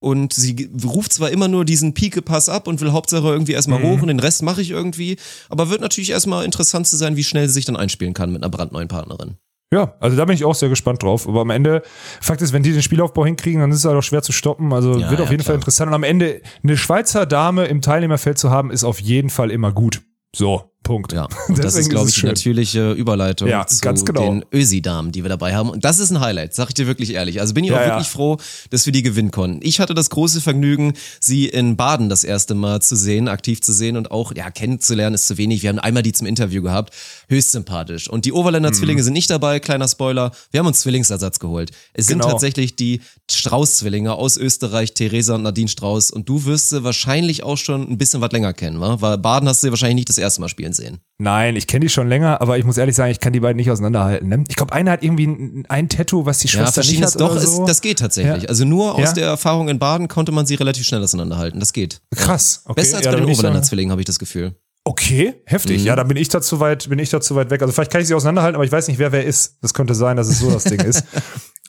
Und 0.00 0.32
sie 0.32 0.70
ruft 0.84 1.12
zwar 1.12 1.30
immer 1.30 1.46
nur 1.46 1.64
diesen 1.66 1.92
Pike-Pass 1.92 2.48
ab 2.48 2.66
und 2.66 2.80
will 2.80 2.92
Hauptsache 2.92 3.28
irgendwie 3.28 3.52
erstmal 3.52 3.82
hoch 3.82 4.00
und 4.00 4.08
den 4.08 4.18
Rest 4.18 4.42
mache 4.42 4.62
ich 4.62 4.70
irgendwie. 4.70 5.16
Aber 5.50 5.68
wird 5.68 5.82
natürlich 5.82 6.10
erstmal 6.10 6.44
interessant 6.46 6.88
zu 6.88 6.96
sein, 6.96 7.16
wie 7.16 7.24
schnell 7.24 7.46
sie 7.48 7.54
sich 7.54 7.66
dann 7.66 7.76
einspielen 7.76 8.14
kann 8.14 8.32
mit 8.32 8.42
einer 8.42 8.50
brandneuen 8.50 8.88
Partnerin. 8.88 9.36
Ja, 9.72 9.94
also 10.00 10.16
da 10.16 10.24
bin 10.24 10.34
ich 10.34 10.44
auch 10.44 10.54
sehr 10.54 10.68
gespannt 10.68 11.02
drauf. 11.02 11.28
Aber 11.28 11.42
am 11.42 11.50
Ende, 11.50 11.82
Fakt 12.20 12.42
ist, 12.42 12.52
wenn 12.52 12.62
die 12.62 12.72
den 12.72 12.82
Spielaufbau 12.82 13.24
hinkriegen, 13.24 13.60
dann 13.60 13.70
ist 13.70 13.78
es 13.78 13.84
halt 13.84 13.96
auch 13.96 14.02
schwer 14.02 14.22
zu 14.22 14.32
stoppen. 14.32 14.72
Also 14.72 14.98
Ja, 14.98 15.10
wird 15.10 15.20
auf 15.20 15.26
ja, 15.26 15.32
jeden 15.32 15.42
Fall 15.42 15.52
klar. 15.52 15.54
interessant. 15.56 15.88
Und 15.88 15.94
am 15.94 16.02
Ende 16.02 16.40
eine 16.64 16.76
Schweizer 16.76 17.26
Dame 17.26 17.66
im 17.66 17.80
Teilnehmerfeld 17.82 18.38
zu 18.38 18.50
haben, 18.50 18.70
ist 18.70 18.82
auf 18.84 19.00
jeden 19.00 19.30
Fall 19.30 19.50
immer 19.50 19.70
gut. 19.70 20.02
So, 20.34 20.69
Punkt. 20.82 21.12
Ja, 21.12 21.28
und 21.48 21.62
das 21.62 21.76
ist, 21.76 21.90
glaube 21.90 22.08
ich, 22.08 22.16
die 22.16 22.26
natürliche 22.26 22.92
Überleitung 22.92 23.48
Ja, 23.48 23.66
zu 23.66 23.80
genau. 24.04 24.20
den 24.22 24.44
Ösi-Damen, 24.52 25.12
die 25.12 25.22
wir 25.22 25.28
dabei 25.28 25.54
haben. 25.54 25.68
Und 25.70 25.84
das 25.84 25.98
ist 25.98 26.10
ein 26.10 26.20
Highlight, 26.20 26.54
sag 26.54 26.68
ich 26.68 26.74
dir 26.74 26.86
wirklich 26.86 27.12
ehrlich. 27.12 27.40
Also 27.40 27.54
bin 27.54 27.64
ich 27.64 27.70
Ja, 27.70 27.76
auch 27.76 27.80
ja. 27.82 27.86
wirklich 27.88 28.08
froh, 28.08 28.38
dass 28.70 28.86
wir 28.86 28.92
die 28.92 29.02
gewinnen 29.02 29.30
konnten. 29.30 29.60
Ich 29.62 29.78
hatte 29.78 29.94
das 29.94 30.10
große 30.10 30.40
Vergnügen, 30.40 30.94
sie 31.20 31.46
in 31.46 31.76
Baden 31.76 32.08
das 32.08 32.24
erste 32.24 32.54
Mal 32.54 32.80
zu 32.82 32.96
sehen, 32.96 33.28
aktiv 33.28 33.60
zu 33.60 33.72
sehen 33.72 33.96
und 33.96 34.10
auch, 34.10 34.34
ja, 34.34 34.50
kennenzulernen 34.50 35.14
ist 35.14 35.26
zu 35.26 35.36
wenig. 35.38 35.62
Wir 35.62 35.68
haben 35.68 35.78
einmal 35.78 36.02
die 36.02 36.12
zum 36.12 36.26
Interview 36.26 36.62
gehabt. 36.62 36.94
Höchst 37.28 37.52
sympathisch. 37.52 38.08
Und 38.08 38.24
die 38.24 38.32
Overländer 38.32 38.70
Mhm. 38.70 38.74
Zwillinge 38.74 39.02
sind 39.04 39.12
nicht 39.12 39.30
dabei, 39.30 39.60
kleiner 39.60 39.86
Spoiler. 39.86 40.32
Wir 40.50 40.60
haben 40.60 40.66
uns 40.66 40.80
Zwillingsersatz 40.80 41.38
geholt. 41.38 41.70
Es 41.92 42.06
sind 42.06 42.18
Genau. 42.20 42.32
tatsächlich 42.32 42.74
die 42.76 43.00
Strauß-Zwillinge 43.30 44.14
aus 44.14 44.36
Österreich, 44.36 44.94
Theresa 44.94 45.34
und 45.34 45.42
Nadine 45.42 45.68
Strauß. 45.68 46.10
Und 46.10 46.28
du 46.28 46.44
wirst 46.44 46.70
sie 46.70 46.84
wahrscheinlich 46.84 47.42
auch 47.42 47.56
schon 47.58 47.82
ein 47.90 47.98
bisschen 47.98 48.20
was 48.20 48.32
länger 48.32 48.52
kennen, 48.52 48.80
wa? 48.80 48.96
Weil 49.00 49.18
Baden 49.18 49.48
hast 49.48 49.62
du 49.62 49.66
sie 49.66 49.70
wahrscheinlich 49.70 49.94
nicht 49.96 50.08
das 50.08 50.18
erste 50.18 50.40
Mal 50.40 50.48
spielen 50.48 50.69
sehen. 50.72 50.98
Nein, 51.18 51.56
ich 51.56 51.66
kenne 51.66 51.84
die 51.84 51.88
schon 51.88 52.08
länger, 52.08 52.40
aber 52.40 52.58
ich 52.58 52.64
muss 52.64 52.78
ehrlich 52.78 52.96
sagen, 52.96 53.10
ich 53.10 53.20
kann 53.20 53.32
die 53.32 53.40
beiden 53.40 53.56
nicht 53.56 53.70
auseinanderhalten. 53.70 54.28
Ne? 54.28 54.44
Ich 54.48 54.56
glaube, 54.56 54.72
einer 54.72 54.90
hat 54.92 55.02
irgendwie 55.02 55.26
ein, 55.26 55.64
ein 55.68 55.88
Tattoo, 55.88 56.24
was 56.26 56.38
die 56.38 56.46
Ja, 56.48 56.52
Schwester 56.52 56.80
nicht 56.80 56.86
verschiedenes 57.00 57.14
hat 57.14 57.20
doch, 57.20 57.32
oder 57.32 57.42
ist, 57.42 57.56
so. 57.56 57.66
das 57.66 57.80
geht 57.80 57.98
tatsächlich. 57.98 58.44
Ja. 58.44 58.48
Also 58.48 58.64
nur 58.64 58.94
aus 58.94 59.00
Ja. 59.02 59.12
der 59.12 59.26
Erfahrung 59.26 59.68
in 59.68 59.78
Baden 59.78 60.08
konnte 60.08 60.32
man 60.32 60.46
sie 60.46 60.54
relativ 60.54 60.86
schnell 60.86 61.02
auseinanderhalten. 61.02 61.60
Das 61.60 61.72
geht. 61.72 62.00
Krass. 62.14 62.62
Okay. 62.64 62.80
Besser 62.80 62.96
als 62.98 63.06
ja, 63.06 63.12
bei 63.12 63.18
den 63.20 63.28
Oberländer 63.28 63.62
Zwillingen, 63.62 63.90
habe 63.92 64.00
ich 64.00 64.06
das 64.06 64.18
Gefühl. 64.18 64.54
Okay, 64.84 65.34
heftig. 65.44 65.80
Mhm. 65.82 65.86
Ja, 65.86 65.96
dann 65.96 66.08
bin 66.08 66.16
ich 66.16 66.30
da 66.30 66.40
zu 66.40 66.58
weit, 66.58 66.88
bin 66.88 66.98
ich 66.98 67.10
da 67.10 67.20
zu 67.20 67.34
weit 67.36 67.50
weg. 67.50 67.60
Also 67.60 67.72
vielleicht 67.72 67.92
kann 67.92 68.00
ich 68.00 68.08
sie 68.08 68.14
auseinanderhalten, 68.14 68.54
aber 68.56 68.64
ich 68.64 68.72
weiß 68.72 68.88
nicht, 68.88 68.98
wer 68.98 69.12
wer 69.12 69.24
ist. 69.24 69.58
Das 69.60 69.74
könnte 69.74 69.94
sein, 69.94 70.16
dass 70.16 70.28
es 70.28 70.38
so 70.40 70.50
das 70.50 70.64
Ding 70.64 70.80
ist. 70.80 71.04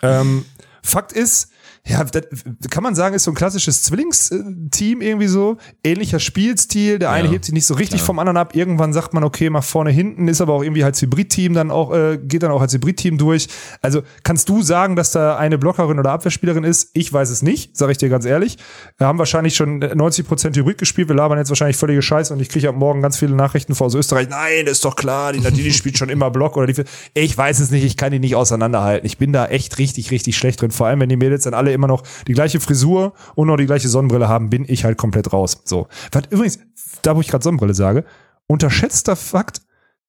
Ähm, 0.03 0.45
Fakt 0.81 1.11
ist, 1.11 1.49
ja, 1.87 2.03
das, 2.03 2.23
kann 2.69 2.83
man 2.83 2.93
sagen, 2.93 3.15
ist 3.15 3.23
so 3.23 3.31
ein 3.31 3.35
klassisches 3.35 3.81
Zwillingsteam 3.83 5.01
irgendwie 5.01 5.27
so. 5.27 5.57
Ähnlicher 5.83 6.19
Spielstil. 6.19 6.99
Der 6.99 7.09
eine 7.09 7.25
Ja, 7.27 7.31
hebt 7.33 7.45
sich 7.45 7.53
nicht 7.53 7.65
so 7.65 7.73
richtig 7.73 7.99
klar. 7.99 8.05
vom 8.05 8.19
anderen 8.19 8.37
ab. 8.37 8.55
Irgendwann 8.55 8.93
sagt 8.93 9.13
man, 9.13 9.23
okay, 9.23 9.49
mal 9.49 9.61
vorne, 9.61 9.89
hinten, 9.89 10.27
ist 10.27 10.41
aber 10.41 10.53
auch 10.53 10.61
irgendwie 10.63 10.83
als 10.83 11.01
Hybridteam 11.01 11.53
dann 11.53 11.71
auch, 11.71 11.91
äh, 11.93 12.19
geht 12.21 12.43
dann 12.43 12.51
auch 12.51 12.61
als 12.61 12.73
Hybridteam 12.73 13.17
durch. 13.17 13.47
Also 13.81 14.03
kannst 14.23 14.47
du 14.49 14.61
sagen, 14.61 14.95
dass 14.95 15.11
da 15.11 15.37
eine 15.37 15.57
Blockerin 15.57 15.97
oder 15.97 16.11
Abwehrspielerin 16.11 16.63
ist? 16.63 16.91
Ich 16.93 17.11
weiß 17.11 17.29
es 17.31 17.41
nicht, 17.41 17.75
sage 17.75 17.93
ich 17.93 17.97
dir 17.97 18.09
ganz 18.09 18.25
ehrlich. 18.25 18.57
Wir 18.97 19.07
haben 19.07 19.17
wahrscheinlich 19.17 19.55
schon 19.55 19.81
90% 19.83 20.55
Hybrid 20.55 20.77
gespielt. 20.77 21.07
Wir 21.09 21.15
labern 21.15 21.39
jetzt 21.39 21.49
wahrscheinlich 21.49 21.77
völlige 21.77 22.03
Scheiße 22.03 22.31
und 22.31 22.39
ich 22.41 22.49
kriege 22.49 22.69
ab 22.69 22.75
morgen 22.75 23.01
ganz 23.01 23.17
viele 23.17 23.33
Nachrichten 23.35 23.73
aus 23.79 23.95
Österreich. 23.95 24.29
Nein, 24.29 24.65
das 24.65 24.73
ist 24.73 24.85
doch 24.85 24.95
klar, 24.95 25.33
die 25.33 25.39
Nadine 25.39 25.71
spielt 25.73 25.97
schon 25.97 26.09
immer 26.09 26.29
Block 26.29 26.57
oder 26.57 26.67
die. 26.67 26.83
Ich 27.15 27.35
weiß 27.35 27.59
es 27.59 27.71
nicht, 27.71 27.83
ich 27.83 27.97
kann 27.97 28.11
die 28.11 28.19
nicht 28.19 28.35
auseinanderhalten. 28.35 29.05
Ich 29.07 29.17
bin 29.17 29.33
da 29.33 29.47
echt 29.47 29.79
richtig, 29.79 30.11
richtig 30.11 30.37
schlecht 30.37 30.61
drin. 30.61 30.69
Vor 30.69 30.85
allem, 30.85 30.99
wenn 30.99 31.09
die 31.09 31.15
Mädels 31.17 31.43
dann 31.45 31.55
alle 31.55 31.70
immer 31.73 31.87
noch 31.87 32.03
die 32.27 32.33
gleiche 32.33 32.59
Frisur 32.59 33.13
und 33.35 33.47
noch 33.47 33.57
die 33.57 33.65
gleiche 33.65 33.87
Sonnenbrille 33.89 34.27
haben, 34.27 34.49
bin 34.49 34.65
ich 34.67 34.83
halt 34.83 34.97
komplett 34.97 35.33
raus. 35.33 35.61
So. 35.65 35.87
Was 36.11 36.23
übrigens, 36.29 36.59
da 37.01 37.15
wo 37.15 37.21
ich 37.21 37.27
gerade 37.27 37.43
Sonnenbrille 37.43 37.73
sage, 37.73 38.05
unterschätzter 38.47 39.15
Fakt, 39.15 39.61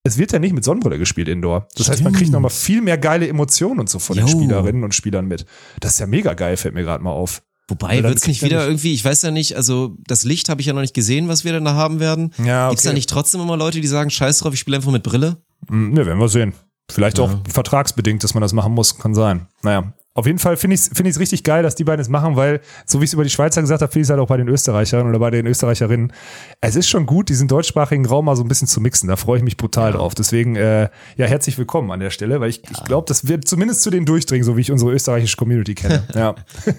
es 0.05 0.19
wird 0.19 0.33
ja 0.33 0.39
nicht 0.41 0.53
mit 0.53 0.65
Sonnenbrille 0.65 0.99
gespielt 0.99 1.29
indoor. 1.29 1.69
Das 1.77 1.89
heißt, 1.89 2.03
man 2.03 2.13
kriegt 2.13 2.25
Stimmt. 2.25 2.33
noch 2.33 2.41
mal 2.41 2.49
viel 2.49 2.83
mehr 2.83 2.99
geile 2.99 3.29
Emotionen 3.29 3.79
und 3.81 3.89
so 3.89 3.99
von 4.01 4.17
den 4.17 4.27
Jo. 4.27 4.33
Spielerinnen 4.33 4.83
und 4.83 4.95
Spielern 4.95 5.27
mit. 5.27 5.47
Das 5.81 5.93
ist 5.93 5.99
ja 6.01 6.07
mega 6.07 6.35
geil, 6.35 6.57
fällt 6.57 6.75
mir 6.75 6.83
gerade 6.83 7.05
mal 7.05 7.13
auf. 7.13 7.43
Wobei, 7.69 8.01
dann 8.01 8.11
wird's 8.11 8.27
nicht 8.27 8.43
wieder 8.43 8.57
er 8.57 8.63
nicht- 8.63 8.71
irgendwie, 8.71 8.93
ich 8.95 9.05
weiß 9.05 9.23
ja 9.23 9.31
nicht, 9.31 9.57
also 9.57 9.97
das 10.09 10.25
Licht 10.25 10.49
habe 10.49 10.61
ich 10.61 10.67
ja 10.67 10.73
noch 10.73 10.81
nicht 10.81 10.95
gesehen, 10.95 11.29
was 11.29 11.45
wir 11.45 11.53
denn 11.53 11.65
da 11.65 11.75
haben 11.75 12.01
werden. 12.01 12.33
Ja, 12.45 12.69
Gibt's 12.69 12.83
da 12.83 12.91
okay. 12.91 12.97
nicht 12.97 13.09
trotzdem 13.09 13.41
immer 13.41 13.57
Leute, 13.57 13.81
die 13.81 13.87
sagen, 13.87 14.11
scheiß 14.11 14.41
drauf, 14.41 14.53
ich 14.53 14.59
spiele 14.61 14.77
einfach 14.79 14.91
mit 14.91 15.05
Brille? 15.05 15.37
Ne, 15.71 16.05
werden 16.05 16.19
wir 16.19 16.29
sehen. 16.29 16.53
Vielleicht 16.91 17.21
auch 17.21 17.31
vertragsbedingt, 17.49 18.25
dass 18.25 18.35
man 18.35 18.41
das 18.43 18.53
machen 18.53 18.75
muss, 18.75 18.99
kann 18.99 19.15
sein. 19.15 19.47
Naja. 19.63 19.93
Auf 20.15 20.27
jeden 20.27 20.39
Fall 20.39 20.59
finde 20.59 20.75
ich 20.75 20.81
es 20.83 20.89
find 20.93 21.09
ich's 21.09 21.19
richtig 21.19 21.43
geil, 21.43 21.63
dass 21.63 21.75
die 21.75 21.85
beiden 21.85 22.01
es 22.03 22.09
machen, 22.11 22.37
weil, 22.37 22.61
so 22.85 23.01
wie 23.01 23.05
ich 23.05 23.09
es 23.11 23.15
über 23.15 23.25
die 23.25 23.31
Schweizer 23.31 23.63
gesagt 23.63 23.81
habe, 23.81 23.91
finde 23.91 24.03
ich 24.03 24.07
es 24.07 24.11
halt 24.11 24.21
auch 24.21 24.27
bei 24.27 24.37
den 24.37 24.47
Österreichern 24.49 25.09
oder 25.09 25.19
bei 25.19 25.31
den 25.31 25.47
Österreicherinnen. 25.47 26.13
Es 26.61 26.77
ist 26.77 26.89
schon 26.89 27.07
gut, 27.07 27.31
diesen 27.31 27.49
deutschsprachigen 27.49 28.05
Raum 28.05 28.27
mal 28.27 28.37
so 28.37 28.43
ein 28.43 28.49
bisschen 28.49 28.69
zu 28.69 28.83
mixen. 28.83 29.09
Da 29.09 29.17
freue 29.17 29.39
ich 29.39 29.43
mich 29.45 29.57
brutal 29.57 29.93
drauf. 29.93 30.15
Deswegen, 30.15 30.55
äh, 30.57 30.91
ja, 31.17 31.27
herzlich 31.27 31.57
willkommen 31.57 31.91
an 31.91 32.01
der 32.01 32.11
Stelle, 32.11 32.41
weil 32.41 32.51
ich, 32.51 32.61
ich 32.71 32.85
glaube, 32.85 33.07
das 33.09 33.27
wird 33.27 33.49
zumindest 33.49 33.81
zu 33.83 33.89
denen 33.91 34.05
durchdringen, 34.05 34.45
so 34.45 34.57
wie 34.59 34.61
ich 34.61 34.71
unsere 34.71 34.93
österreichische 34.93 35.37
Community 35.39 35.75
kenne. 35.75 36.03
Ja. 36.15 36.35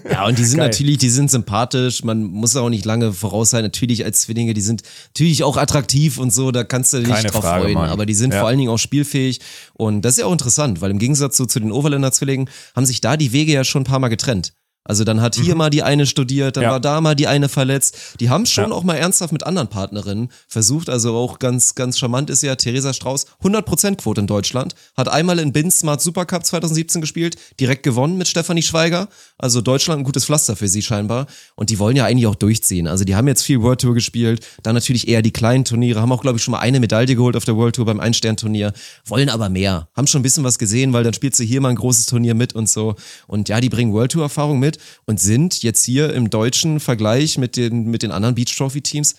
Ja, 0.08 0.26
und 0.26 0.38
die 0.38 0.44
sind 0.44 0.58
Geil. 0.58 0.68
natürlich, 0.68 0.98
die 0.98 1.10
sind 1.10 1.28
sympathisch, 1.30 2.04
man 2.04 2.22
muss 2.22 2.54
auch 2.56 2.68
nicht 2.68 2.84
lange 2.84 3.12
voraus 3.12 3.50
sein, 3.50 3.62
natürlich 3.64 4.04
als 4.04 4.20
Zwillinge, 4.20 4.54
die 4.54 4.60
sind 4.60 4.82
natürlich 5.08 5.42
auch 5.42 5.56
attraktiv 5.56 6.18
und 6.18 6.32
so, 6.32 6.52
da 6.52 6.62
kannst 6.62 6.92
du 6.92 6.98
dich 7.00 7.08
Keine 7.12 7.28
drauf 7.30 7.42
Frage, 7.42 7.64
freuen, 7.64 7.74
Mann. 7.74 7.90
aber 7.90 8.06
die 8.06 8.14
sind 8.14 8.32
Ja. 8.32 8.40
vor 8.40 8.48
allen 8.48 8.58
Dingen 8.58 8.70
auch 8.70 8.78
spielfähig 8.78 9.40
und 9.74 10.02
das 10.02 10.12
ist 10.14 10.18
ja 10.20 10.26
auch 10.26 10.32
interessant, 10.32 10.80
weil 10.80 10.90
im 10.92 10.98
Gegensatz 11.00 11.36
so 11.36 11.46
zu 11.46 11.58
den 11.58 11.72
Overländer 11.72 12.12
Zwillingen 12.12 12.48
haben 12.76 12.86
sich 12.86 13.00
da 13.00 13.16
die 13.16 13.23
Wege 13.32 13.52
ja 13.52 13.64
schon 13.64 13.82
ein 13.82 13.86
paar 13.86 13.98
Mal 13.98 14.08
getrennt. 14.08 14.54
Also 14.86 15.02
dann 15.04 15.20
hat 15.22 15.34
hier 15.34 15.54
mal 15.54 15.70
die 15.70 15.82
eine 15.82 16.04
studiert, 16.06 16.56
dann 16.56 16.62
Mhm. 16.62 16.66
Ja. 16.66 16.70
war 16.72 16.80
da 16.80 17.00
mal 17.00 17.14
die 17.14 17.26
eine 17.26 17.48
verletzt. 17.48 17.96
Die 18.20 18.28
haben 18.28 18.44
schon 18.44 18.68
Ja. 18.70 18.72
auch 18.76 18.82
mal 18.84 18.96
ernsthaft 18.96 19.32
mit 19.32 19.44
anderen 19.44 19.68
Partnerinnen 19.68 20.28
versucht. 20.46 20.90
Also 20.90 21.14
auch 21.16 21.38
ganz, 21.38 21.74
ganz 21.74 21.98
charmant 21.98 22.28
ist 22.28 22.42
ja 22.42 22.54
Theresa 22.56 22.92
Strauß, 22.92 23.26
100% 23.42 23.96
Quote 24.02 24.20
in 24.20 24.26
Deutschland. 24.26 24.74
Hat 24.96 25.08
einmal 25.08 25.38
in 25.38 25.52
Bin 25.52 25.70
Smart 25.70 26.02
Supercup 26.02 26.44
2017 26.44 27.00
gespielt, 27.00 27.36
direkt 27.60 27.82
gewonnen 27.82 28.18
mit 28.18 28.28
Stefanie 28.28 28.62
Schweiger. 28.62 29.08
Also 29.38 29.60
Deutschland 29.62 30.00
ein 30.00 30.04
gutes 30.04 30.26
Pflaster 30.26 30.54
für 30.54 30.68
sie 30.68 30.82
scheinbar. 30.82 31.26
Und 31.54 31.70
die 31.70 31.78
wollen 31.78 31.96
ja 31.96 32.04
eigentlich 32.04 32.26
auch 32.26 32.34
durchziehen. 32.34 32.86
Also 32.86 33.04
die 33.04 33.16
haben 33.16 33.26
jetzt 33.26 33.42
viel 33.42 33.62
World 33.62 33.80
Tour 33.80 33.94
gespielt, 33.94 34.46
dann 34.62 34.74
natürlich 34.74 35.08
eher 35.08 35.22
die 35.22 35.32
kleinen 35.32 35.64
Turniere, 35.64 36.00
haben 36.02 36.12
auch, 36.12 36.20
glaube 36.22 36.36
ich, 36.36 36.44
schon 36.44 36.52
mal 36.52 36.58
eine 36.60 36.78
Medaille 36.80 37.16
geholt 37.16 37.36
auf 37.36 37.44
der 37.46 37.56
World 37.56 37.76
Tour 37.76 37.86
beim 37.86 38.00
Einstern-Turnier, 38.00 38.72
wollen 39.06 39.30
aber 39.30 39.48
mehr. 39.48 39.88
Haben 39.96 40.06
schon 40.06 40.20
ein 40.20 40.22
bisschen 40.22 40.44
was 40.44 40.58
gesehen, 40.58 40.92
weil 40.92 41.04
dann 41.04 41.14
spielt 41.14 41.34
sie 41.34 41.46
hier 41.46 41.60
mal 41.62 41.70
ein 41.70 41.76
großes 41.76 42.04
Turnier 42.06 42.34
mit 42.34 42.54
und 42.54 42.68
so. 42.68 42.96
Und 43.26 43.48
ja, 43.48 43.60
die 43.60 43.70
bringen 43.70 43.92
World 43.94 44.12
Tour-Erfahrung 44.12 44.58
mit. 44.58 44.73
Trainiert 44.74 44.78
und 45.06 45.20
sind 45.20 45.62
jetzt 45.62 45.84
hier 45.84 46.12
im 46.12 46.30
deutschen 46.30 46.80
Vergleich 46.80 47.38
mit 47.38 47.56
den, 47.56 47.86
mit 47.86 48.02
den 48.02 48.12
anderen 48.12 48.34
Beach 48.34 48.54
Trophy 48.56 48.82
Teams 48.82 49.14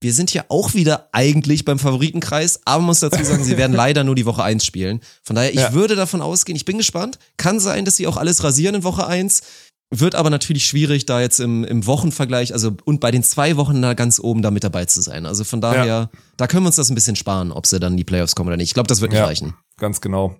wir 0.00 0.12
sind 0.12 0.32
ja 0.32 0.44
auch 0.48 0.74
wieder 0.74 1.08
eigentlich 1.10 1.64
beim 1.64 1.80
Favoritenkreis, 1.80 2.60
aber 2.64 2.78
man 2.78 2.86
muss 2.86 3.00
dazu 3.00 3.24
sagen, 3.24 3.42
sie 3.42 3.56
werden 3.56 3.72
leider 3.76 4.04
nur 4.04 4.14
die 4.14 4.26
Woche 4.26 4.44
eins 4.44 4.64
spielen. 4.64 5.00
Von 5.24 5.34
daher, 5.34 5.50
ich 5.50 5.58
ja. 5.58 5.72
würde 5.72 5.96
davon 5.96 6.22
ausgehen, 6.22 6.54
ich 6.54 6.64
bin 6.64 6.78
gespannt. 6.78 7.18
Kann 7.36 7.58
sein, 7.58 7.84
dass 7.84 7.96
sie 7.96 8.06
auch 8.06 8.16
alles 8.16 8.44
rasieren 8.44 8.76
in 8.76 8.84
Woche 8.84 9.08
eins. 9.08 9.42
Wird 9.90 10.14
aber 10.14 10.30
natürlich 10.30 10.66
schwierig, 10.66 11.04
da 11.04 11.20
jetzt 11.20 11.40
im, 11.40 11.64
im 11.64 11.84
Wochenvergleich, 11.84 12.52
also 12.52 12.76
und 12.84 13.00
bei 13.00 13.10
den 13.10 13.24
zwei 13.24 13.56
Wochen 13.56 13.82
da 13.82 13.94
ganz 13.94 14.20
oben 14.20 14.40
da 14.40 14.52
mit 14.52 14.62
dabei 14.62 14.84
zu 14.84 15.00
sein. 15.00 15.26
Also 15.26 15.42
von 15.42 15.60
daher, 15.60 15.84
ja. 15.84 16.10
da 16.36 16.46
können 16.46 16.62
wir 16.62 16.68
uns 16.68 16.76
das 16.76 16.90
ein 16.90 16.94
bisschen 16.94 17.16
sparen, 17.16 17.50
ob 17.50 17.66
sie 17.66 17.80
dann 17.80 17.94
in 17.94 17.96
die 17.96 18.04
Playoffs 18.04 18.36
kommen 18.36 18.50
oder 18.50 18.56
nicht. 18.56 18.68
Ich 18.68 18.74
glaube, 18.74 18.86
das 18.86 19.00
wird 19.00 19.10
nicht 19.10 19.18
ja. 19.18 19.26
reichen. 19.26 19.54
Ganz 19.78 20.00
genau. 20.00 20.34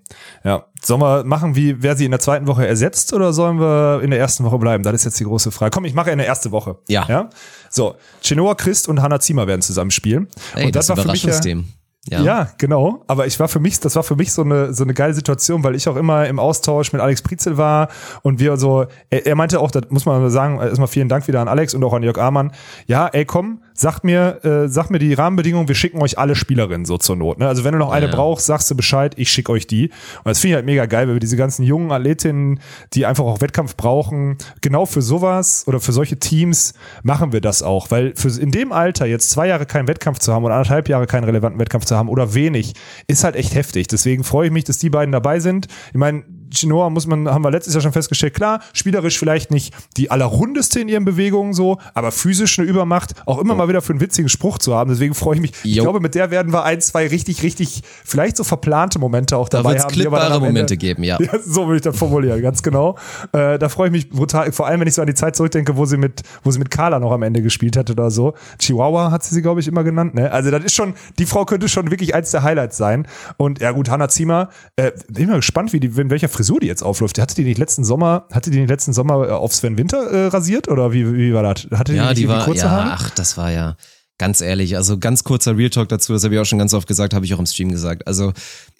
Ja. 0.44 0.66
Sollen 0.82 1.00
wir 1.00 1.24
machen, 1.24 1.54
wie 1.54 1.80
wer 1.82 1.96
sie 1.96 2.04
in 2.04 2.10
der 2.10 2.20
zweiten 2.20 2.46
Woche 2.46 2.66
ersetzt 2.66 3.12
oder 3.12 3.32
sollen 3.32 3.60
wir 3.60 4.00
in 4.02 4.10
der 4.10 4.18
ersten 4.18 4.44
Woche 4.44 4.58
bleiben? 4.58 4.82
Das 4.82 4.94
ist 4.94 5.04
jetzt 5.04 5.20
die 5.20 5.24
große 5.24 5.52
Frage. 5.52 5.70
Komm, 5.70 5.84
ich 5.84 5.94
mache 5.94 6.10
in 6.10 6.18
der 6.18 6.26
ersten 6.26 6.50
Woche. 6.50 6.78
Ja. 6.88 7.06
ja? 7.08 7.30
So, 7.70 7.94
Chenoa 8.22 8.54
Christ 8.54 8.88
und 8.88 9.00
Hannah 9.00 9.20
Ziemer 9.20 9.46
werden 9.46 9.62
zusammen 9.62 9.92
spielen. 9.92 10.28
Ey, 10.54 10.66
und 10.66 10.76
das, 10.76 10.88
das 10.88 10.96
war 10.96 11.04
für 11.04 11.12
mich 11.12 11.22
ja, 11.24 12.20
ja. 12.20 12.22
ja, 12.22 12.48
genau. 12.58 13.04
Aber 13.06 13.26
ich 13.26 13.38
war 13.38 13.48
für 13.48 13.60
mich, 13.60 13.80
das 13.80 13.96
war 13.96 14.02
für 14.02 14.16
mich 14.16 14.32
so 14.32 14.42
eine, 14.42 14.72
so 14.72 14.84
eine 14.84 14.94
geile 14.94 15.14
Situation, 15.14 15.62
weil 15.62 15.74
ich 15.74 15.88
auch 15.88 15.96
immer 15.96 16.26
im 16.26 16.38
Austausch 16.38 16.92
mit 16.92 17.02
Alex 17.02 17.22
Prizel 17.22 17.56
war 17.56 17.88
und 18.22 18.40
wir 18.40 18.56
so, 18.56 18.86
er, 19.10 19.26
er 19.26 19.34
meinte 19.34 19.60
auch, 19.60 19.70
das 19.70 19.84
muss 19.90 20.06
man 20.06 20.30
sagen, 20.30 20.58
erstmal 20.58 20.88
vielen 20.88 21.08
Dank 21.08 21.28
wieder 21.28 21.40
an 21.40 21.48
Alex 21.48 21.74
und 21.74 21.84
auch 21.84 21.92
an 21.92 22.02
Jörg 22.02 22.18
Amann. 22.18 22.52
Ja, 22.86 23.08
ey, 23.08 23.24
komm, 23.24 23.62
sagt 23.78 24.02
mir, 24.02 24.44
äh, 24.44 24.68
sagt 24.68 24.90
mir 24.90 24.98
die 24.98 25.14
Rahmenbedingungen, 25.14 25.68
wir 25.68 25.76
schicken 25.76 26.02
euch 26.02 26.18
alle 26.18 26.34
Spielerinnen 26.34 26.84
so 26.84 26.98
zur 26.98 27.14
Not. 27.14 27.38
Ne? 27.38 27.46
Also 27.46 27.62
wenn 27.62 27.72
du 27.72 27.78
noch 27.78 27.92
eine 27.92 28.06
ja. 28.06 28.12
brauchst, 28.12 28.46
sagst 28.46 28.68
du 28.70 28.74
Bescheid, 28.74 29.14
ich 29.16 29.30
schicke 29.30 29.52
euch 29.52 29.68
die. 29.68 29.90
Und 30.18 30.26
das 30.26 30.40
finde 30.40 30.52
ich 30.52 30.54
halt 30.56 30.66
mega 30.66 30.86
geil, 30.86 31.06
weil 31.06 31.14
wir 31.14 31.20
diese 31.20 31.36
ganzen 31.36 31.62
jungen 31.62 31.92
Athletinnen, 31.92 32.58
die 32.94 33.06
einfach 33.06 33.24
auch 33.24 33.40
Wettkampf 33.40 33.76
brauchen, 33.76 34.36
genau 34.62 34.84
für 34.84 35.00
sowas 35.00 35.62
oder 35.68 35.78
für 35.78 35.92
solche 35.92 36.18
Teams 36.18 36.74
machen 37.04 37.32
wir 37.32 37.40
das 37.40 37.62
auch. 37.62 37.92
Weil 37.92 38.14
für 38.16 38.28
in 38.40 38.50
dem 38.50 38.72
Alter 38.72 39.06
jetzt 39.06 39.30
zwei 39.30 39.46
Jahre 39.46 39.64
keinen 39.64 39.86
Wettkampf 39.86 40.18
zu 40.18 40.34
haben 40.34 40.44
oder 40.44 40.54
anderthalb 40.54 40.88
Jahre 40.88 41.06
keinen 41.06 41.24
relevanten 41.24 41.60
Wettkampf 41.60 41.84
zu 41.84 41.96
haben 41.96 42.08
oder 42.08 42.34
wenig, 42.34 42.74
ist 43.06 43.22
halt 43.22 43.36
echt 43.36 43.54
heftig. 43.54 43.86
Deswegen 43.86 44.24
freue 44.24 44.46
ich 44.46 44.52
mich, 44.52 44.64
dass 44.64 44.78
die 44.78 44.90
beiden 44.90 45.12
dabei 45.12 45.38
sind. 45.38 45.68
Ich 45.92 45.98
meine, 45.98 46.24
Chinoa 46.50 46.90
muss 46.90 47.06
man, 47.06 47.28
haben 47.28 47.42
wir 47.42 47.50
letztes 47.50 47.74
Jahr 47.74 47.82
schon 47.82 47.92
festgestellt, 47.92 48.34
klar, 48.34 48.60
spielerisch 48.72 49.18
vielleicht 49.18 49.50
nicht 49.50 49.74
die 49.96 50.10
allerrundeste 50.10 50.80
in 50.80 50.88
ihren 50.88 51.04
Bewegungen 51.04 51.52
so, 51.52 51.78
aber 51.94 52.12
physisch 52.12 52.58
eine 52.58 52.68
Übermacht, 52.68 53.14
auch 53.26 53.38
immer 53.38 53.54
mal 53.54 53.68
wieder 53.68 53.82
für 53.82 53.92
einen 53.92 54.00
witzigen 54.00 54.28
Spruch 54.28 54.58
zu 54.58 54.74
haben. 54.74 54.90
Deswegen 54.90 55.14
freue 55.14 55.36
ich 55.36 55.40
mich. 55.40 55.52
Ich 55.64 55.78
glaube, 55.78 56.00
mit 56.00 56.14
der 56.14 56.30
werden 56.30 56.52
wir 56.52 56.64
ein, 56.64 56.80
zwei 56.80 57.06
richtig, 57.06 57.42
richtig, 57.42 57.82
vielleicht 58.04 58.36
so 58.36 58.44
verplante 58.44 58.98
Momente 58.98 59.36
auch 59.36 59.48
dabei 59.48 59.74
da 59.74 59.84
haben. 59.84 59.92
klippbare 59.92 60.40
Momente 60.40 60.76
geben, 60.76 61.02
ja. 61.02 61.18
ja. 61.20 61.38
So 61.44 61.66
würde 61.66 61.76
ich 61.76 61.82
das 61.82 61.96
formulieren, 61.96 62.40
ganz 62.42 62.62
genau. 62.62 62.96
Äh, 63.32 63.58
da 63.58 63.68
freue 63.68 63.88
ich 63.88 63.92
mich 63.92 64.10
brutal, 64.10 64.52
vor 64.52 64.66
allem 64.66 64.80
wenn 64.80 64.88
ich 64.88 64.94
so 64.94 65.02
an 65.02 65.06
die 65.06 65.14
Zeit 65.14 65.36
zurückdenke, 65.36 65.76
wo 65.76 65.84
sie 65.84 65.96
mit, 65.96 66.22
wo 66.42 66.50
sie 66.50 66.58
mit 66.58 66.70
Carla 66.70 66.98
noch 66.98 67.12
am 67.12 67.22
Ende 67.22 67.42
gespielt 67.42 67.76
hatte 67.76 67.92
oder 67.92 68.10
so. 68.10 68.34
Chihuahua 68.58 69.10
hat 69.10 69.24
sie 69.24 69.34
sie, 69.34 69.42
glaube 69.42 69.60
ich, 69.60 69.68
immer 69.68 69.84
genannt, 69.84 70.14
ne? 70.14 70.30
Also 70.30 70.50
das 70.50 70.64
ist 70.64 70.74
schon, 70.74 70.94
die 71.18 71.26
Frau 71.26 71.44
könnte 71.44 71.68
schon 71.68 71.90
wirklich 71.90 72.14
eins 72.14 72.30
der 72.30 72.42
Highlights 72.42 72.76
sein. 72.76 73.06
Und 73.36 73.60
ja 73.60 73.72
gut, 73.72 73.88
Hannah 73.88 74.08
Ziemer, 74.08 74.48
äh, 74.76 74.92
bin 75.08 75.28
mal 75.28 75.36
gespannt, 75.36 75.72
wie 75.72 75.80
die, 75.80 75.88
in 76.00 76.10
welcher 76.10 76.28
Frisur 76.38 76.60
die 76.60 76.68
jetzt 76.68 76.82
aufläuft. 76.82 77.18
Hatte 77.18 77.34
die 77.34 77.42
nicht 77.42 77.58
letzten 77.58 77.84
Sommer, 77.84 78.26
hatte 78.32 78.50
die 78.50 78.60
nicht 78.60 78.70
letzten 78.70 78.92
Sommer 78.92 79.28
äh, 79.28 79.32
auf 79.32 79.52
Sven 79.52 79.76
Winter 79.76 80.08
äh, 80.08 80.26
rasiert 80.28 80.68
oder 80.68 80.92
wie, 80.92 81.16
wie 81.16 81.34
war 81.34 81.42
das? 81.42 81.66
Hatte 81.76 81.94
ja, 81.94 82.14
die, 82.14 82.22
die 82.22 82.28
war, 82.28 82.44
kurze 82.44 82.66
ja, 82.66 82.70
Haare? 82.70 82.92
ach, 82.92 83.10
das 83.10 83.36
war 83.36 83.50
ja 83.50 83.76
ganz 84.18 84.40
ehrlich, 84.40 84.76
also 84.76 84.98
ganz 84.98 85.24
kurzer 85.24 85.56
Real 85.56 85.70
Talk 85.70 85.88
dazu, 85.88 86.12
das 86.12 86.24
habe 86.24 86.34
ich 86.34 86.40
auch 86.40 86.44
schon 86.44 86.58
ganz 86.58 86.74
oft 86.74 86.86
gesagt, 86.86 87.14
habe 87.14 87.24
ich 87.24 87.34
auch 87.34 87.38
im 87.38 87.46
Stream 87.46 87.70
gesagt. 87.70 88.06
Also 88.06 88.32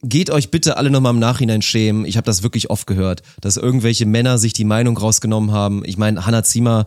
geht 0.03 0.31
euch 0.31 0.51
bitte 0.51 0.77
alle 0.77 0.91
nochmal 0.91 1.13
im 1.13 1.19
Nachhinein 1.19 1.63
schämen. 1.63 2.05
Ich 2.05 2.17
habe 2.17 2.25
das 2.25 2.43
wirklich 2.43 2.71
oft 2.71 2.87
gehört, 2.87 3.23
dass 3.41 3.57
irgendwelche 3.57 4.07
Männer 4.07 4.39
sich 4.39 4.53
die 4.53 4.65
Meinung 4.65 4.97
rausgenommen 4.97 5.53
haben. 5.53 5.83
Ich 5.85 5.99
meine, 5.99 6.25
Hannah 6.25 6.45
Ziemer 6.45 6.87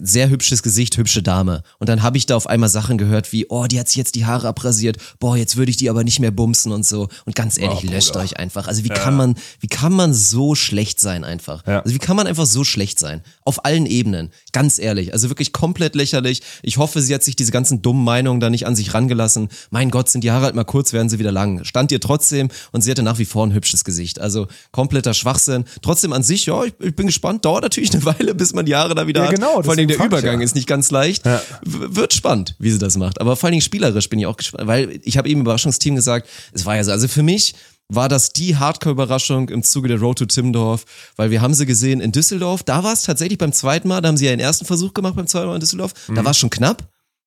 sehr 0.00 0.28
hübsches 0.28 0.62
Gesicht, 0.62 0.96
hübsche 0.96 1.22
Dame. 1.22 1.62
Und 1.78 1.88
dann 1.88 2.02
habe 2.02 2.16
ich 2.16 2.26
da 2.26 2.36
auf 2.36 2.46
einmal 2.46 2.68
Sachen 2.68 2.98
gehört 2.98 3.32
wie, 3.32 3.46
oh, 3.48 3.66
die 3.66 3.78
hat 3.78 3.88
sich 3.88 3.96
jetzt 3.96 4.14
die 4.14 4.26
Haare 4.26 4.48
abrasiert, 4.48 4.96
boah, 5.18 5.36
jetzt 5.36 5.56
würde 5.56 5.70
ich 5.70 5.76
die 5.76 5.90
aber 5.90 6.04
nicht 6.04 6.20
mehr 6.20 6.30
bumsen 6.30 6.72
und 6.72 6.86
so. 6.86 7.08
Und 7.24 7.34
ganz 7.34 7.58
ehrlich, 7.58 7.84
oh, 7.84 7.90
löscht 7.90 8.16
euch 8.16 8.38
einfach. 8.38 8.68
Also 8.68 8.84
wie 8.84 8.88
ja. 8.88 8.94
kann 8.94 9.16
man, 9.16 9.34
wie 9.60 9.68
kann 9.68 9.92
man 9.92 10.14
so 10.14 10.54
schlecht 10.54 11.00
sein 11.00 11.24
einfach? 11.24 11.66
Ja. 11.66 11.80
Also 11.80 11.94
wie 11.94 11.98
kann 11.98 12.16
man 12.16 12.26
einfach 12.26 12.46
so 12.46 12.64
schlecht 12.64 12.98
sein? 12.98 13.22
Auf 13.44 13.64
allen 13.64 13.86
Ebenen. 13.86 14.30
Ganz 14.52 14.78
ehrlich. 14.78 15.12
Also 15.12 15.28
wirklich 15.28 15.52
komplett 15.52 15.94
lächerlich. 15.94 16.42
Ich 16.62 16.78
hoffe, 16.78 17.00
sie 17.02 17.14
hat 17.14 17.24
sich 17.24 17.36
diese 17.36 17.52
ganzen 17.52 17.82
dummen 17.82 18.04
Meinungen 18.04 18.40
da 18.40 18.50
nicht 18.50 18.66
an 18.66 18.76
sich 18.76 18.94
rangelassen. 18.94 19.48
Mein 19.70 19.90
Gott, 19.90 20.08
sind 20.08 20.24
die 20.24 20.30
Haare 20.30 20.46
halt 20.46 20.54
mal 20.54 20.64
kurz, 20.64 20.92
werden 20.92 21.08
sie 21.08 21.18
wieder 21.18 21.32
lang. 21.32 21.64
Stand 21.64 21.92
ihr 21.92 22.00
trotzdem 22.00 22.35
und 22.72 22.82
sie 22.82 22.90
hatte 22.90 23.02
nach 23.02 23.18
wie 23.18 23.24
vor 23.24 23.46
ein 23.46 23.52
hübsches 23.52 23.84
Gesicht. 23.84 24.20
Also 24.20 24.46
kompletter 24.72 25.14
Schwachsinn. 25.14 25.64
Trotzdem 25.82 26.12
an 26.12 26.22
sich, 26.22 26.46
ja, 26.46 26.64
ich, 26.64 26.74
ich 26.80 26.94
bin 26.94 27.06
gespannt. 27.06 27.44
Dauert 27.44 27.62
natürlich 27.62 27.92
eine 27.92 28.04
Weile, 28.18 28.34
bis 28.34 28.52
man 28.52 28.66
die 28.66 28.74
Haare 28.74 28.94
da 28.94 29.06
wieder 29.06 29.24
ja, 29.24 29.30
genau, 29.30 29.58
hat. 29.58 29.64
Vor 29.64 29.74
allem 29.74 29.88
der 29.88 29.98
Übergang 29.98 30.40
ja. 30.40 30.44
ist 30.44 30.54
nicht 30.54 30.66
ganz 30.66 30.90
leicht. 30.90 31.26
Ja. 31.26 31.42
Wird 31.64 32.14
spannend, 32.14 32.54
wie 32.58 32.70
sie 32.70 32.78
das 32.78 32.96
macht. 32.96 33.20
Aber 33.20 33.36
vor 33.36 33.46
allen 33.46 33.52
Dingen 33.52 33.62
spielerisch 33.62 34.08
bin 34.08 34.18
ich 34.18 34.26
auch 34.26 34.36
gespannt, 34.36 34.66
weil 34.66 35.00
ich 35.02 35.18
habe 35.18 35.28
eben 35.28 35.40
im 35.40 35.46
Überraschungsteam 35.46 35.94
gesagt, 35.94 36.28
es 36.52 36.66
war 36.66 36.76
ja 36.76 36.84
so, 36.84 36.92
also 36.92 37.08
für 37.08 37.22
mich 37.22 37.54
war 37.88 38.08
das 38.08 38.32
die 38.32 38.56
Hardcore-Überraschung 38.56 39.48
im 39.48 39.62
Zuge 39.62 39.88
der 39.88 40.00
Road 40.00 40.18
to 40.18 40.26
Timmendorf, 40.26 40.84
weil 41.16 41.30
wir 41.30 41.40
haben 41.40 41.54
sie 41.54 41.66
gesehen 41.66 42.00
in 42.00 42.12
Düsseldorf, 42.12 42.62
da 42.62 42.82
war 42.82 42.92
es 42.92 43.02
tatsächlich 43.02 43.38
beim 43.38 43.52
zweiten 43.52 43.88
Mal, 43.88 44.00
da 44.00 44.08
haben 44.08 44.16
sie 44.16 44.24
ja 44.24 44.32
den 44.32 44.40
ersten 44.40 44.64
Versuch 44.64 44.92
gemacht 44.92 45.14
beim 45.16 45.26
zweiten 45.26 45.46
Mal 45.46 45.54
in 45.54 45.60
Düsseldorf, 45.60 45.92
mhm. 46.08 46.16
da 46.16 46.24
war 46.24 46.32
es 46.32 46.38
schon 46.38 46.50
knapp, 46.50 46.82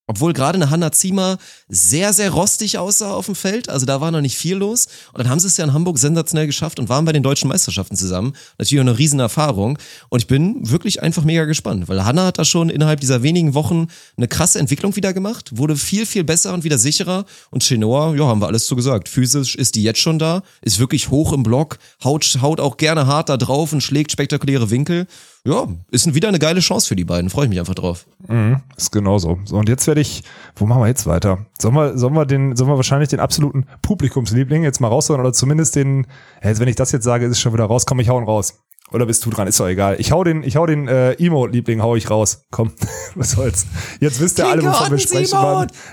obwohl 0.10 0.34
gerade 0.34 0.56
eine 0.56 0.72
Hanna 0.72 0.92
Ziemer 0.92 1.38
sehr, 1.68 2.14
sehr 2.14 2.32
rostig 2.32 2.80
aussah 2.80 3.14
auf 3.14 3.28
dem 3.28 3.36
Feld. 3.36 3.70
Also 3.70 3.86
da 3.86 4.02
war 4.02 4.10
noch 4.10 4.22
nicht 4.22 4.36
viel 4.36 4.56
los. 4.56 4.88
Und 5.14 5.20
dann 5.20 5.30
haben 5.30 5.40
sie 5.40 5.46
es 5.46 5.56
ja 5.58 5.64
in 5.64 5.72
Hamburg 5.72 6.00
sensationell 6.00 6.48
geschafft 6.48 6.80
und 6.80 6.90
waren 6.90 7.06
bei 7.06 7.12
den 7.12 7.22
deutschen 7.22 7.48
Meisterschaften 7.48 7.96
zusammen. 7.96 8.34
Natürlich 8.58 8.82
auch 8.82 8.90
eine 8.90 8.98
riesen 8.98 9.20
Erfahrung. 9.20 9.78
Und 10.10 10.20
ich 10.20 10.26
bin 10.26 10.68
wirklich 10.68 11.04
einfach 11.04 11.24
mega 11.24 11.46
gespannt, 11.46 11.88
weil 11.90 12.04
Hanna 12.06 12.26
hat 12.26 12.40
da 12.40 12.44
schon 12.44 12.72
innerhalb 12.72 13.02
dieser 13.02 13.22
wenigen 13.22 13.54
Wochen 13.54 13.86
eine 14.18 14.28
krasse 14.28 14.58
Entwicklung 14.58 14.96
wieder 14.96 15.14
gemacht, 15.14 15.56
wurde 15.56 15.76
viel, 15.76 16.08
viel 16.08 16.24
besser 16.24 16.56
und 16.56 16.64
wieder 16.64 16.80
sicherer. 16.80 17.26
Und 17.52 17.62
Chenoa, 17.62 18.16
ja, 18.16 18.26
haben 18.26 18.42
wir 18.42 18.48
alles 18.48 18.66
so 18.66 18.76
gesagt. 18.76 19.10
Physisch 19.10 19.54
ist 19.54 19.76
die 19.76 19.84
jetzt 19.84 20.00
schon 20.00 20.18
da, 20.18 20.42
ist 20.64 20.80
wirklich 20.80 21.12
hoch 21.12 21.34
im 21.34 21.44
Block, 21.44 21.78
haut, 22.04 22.26
haut 22.42 22.60
auch 22.60 22.78
gerne 22.78 23.06
hart 23.06 23.30
da 23.30 23.38
drauf 23.38 23.74
und 23.74 23.82
schlägt 23.82 24.12
spektakuläre 24.12 24.72
Winkel 24.72 25.06
ja, 25.46 25.68
ist 25.90 26.14
wieder 26.14 26.28
eine 26.28 26.40
geile 26.40 26.60
Chance 26.60 26.88
für 26.88 26.96
die 26.96 27.06
beiden. 27.06 27.30
Freue 27.30 27.46
ich 27.46 27.50
mich 27.50 27.60
einfach 27.60 27.76
drauf. 27.76 28.06
Mhm, 28.28 28.62
ist 28.76 28.92
genauso. 28.92 29.40
So, 29.46 29.58
und 29.58 29.70
jetzt 29.70 29.88
werde 29.88 30.02
ich, 30.02 30.24
wo 30.56 30.66
machen 30.66 30.82
wir 30.82 30.88
jetzt 30.88 31.06
weiter? 31.06 31.46
Sollen 31.60 31.76
wir, 31.76 31.98
sollen 31.98 32.14
wir 32.14 32.26
den, 32.26 32.56
sollen 32.56 32.70
wir 32.70 32.76
wahrscheinlich 32.76 33.10
den 33.10 33.20
absoluten 33.20 33.66
Publikumsliebling 33.82 34.64
jetzt 34.64 34.82
mal 34.82 34.90
raushauen 34.90 35.20
oder 35.22 35.34
zumindest 35.34 35.76
den, 35.76 36.08
jetzt, 36.44 36.60
wenn 36.60 36.68
ich 36.68 36.76
das 36.76 36.92
jetzt 36.92 37.06
sage, 37.06 37.26
ist 37.26 37.32
es 37.32 37.40
schon 37.40 37.54
wieder 37.54 37.66
raus, 37.66 37.86
komm, 37.86 38.00
ich 38.00 38.10
hau 38.10 38.20
ihn 38.20 38.26
raus. 38.26 38.60
Oder 38.92 39.06
bist 39.06 39.26
du 39.26 39.30
dran? 39.30 39.48
Ist 39.48 39.60
doch 39.60 39.68
egal. 39.68 39.98
Ich 40.00 40.12
hau 40.12 40.24
den, 40.24 40.44
ich 40.44 40.56
hau 40.56 40.66
den 40.66 40.88
äh, 40.88 41.14
Emo-Liebling, 41.14 41.82
hau 41.82 41.96
ich 41.96 42.10
raus. 42.10 42.46
Komm, 42.50 42.72
was 43.16 43.32
soll's. 43.32 43.68
Jetzt 44.00 44.20
wisst 44.20 44.40
ihr 44.40 44.48
alle, 44.48 44.64
wovon 44.64 44.92
wir 44.92 44.98
sprechen. 44.98 45.38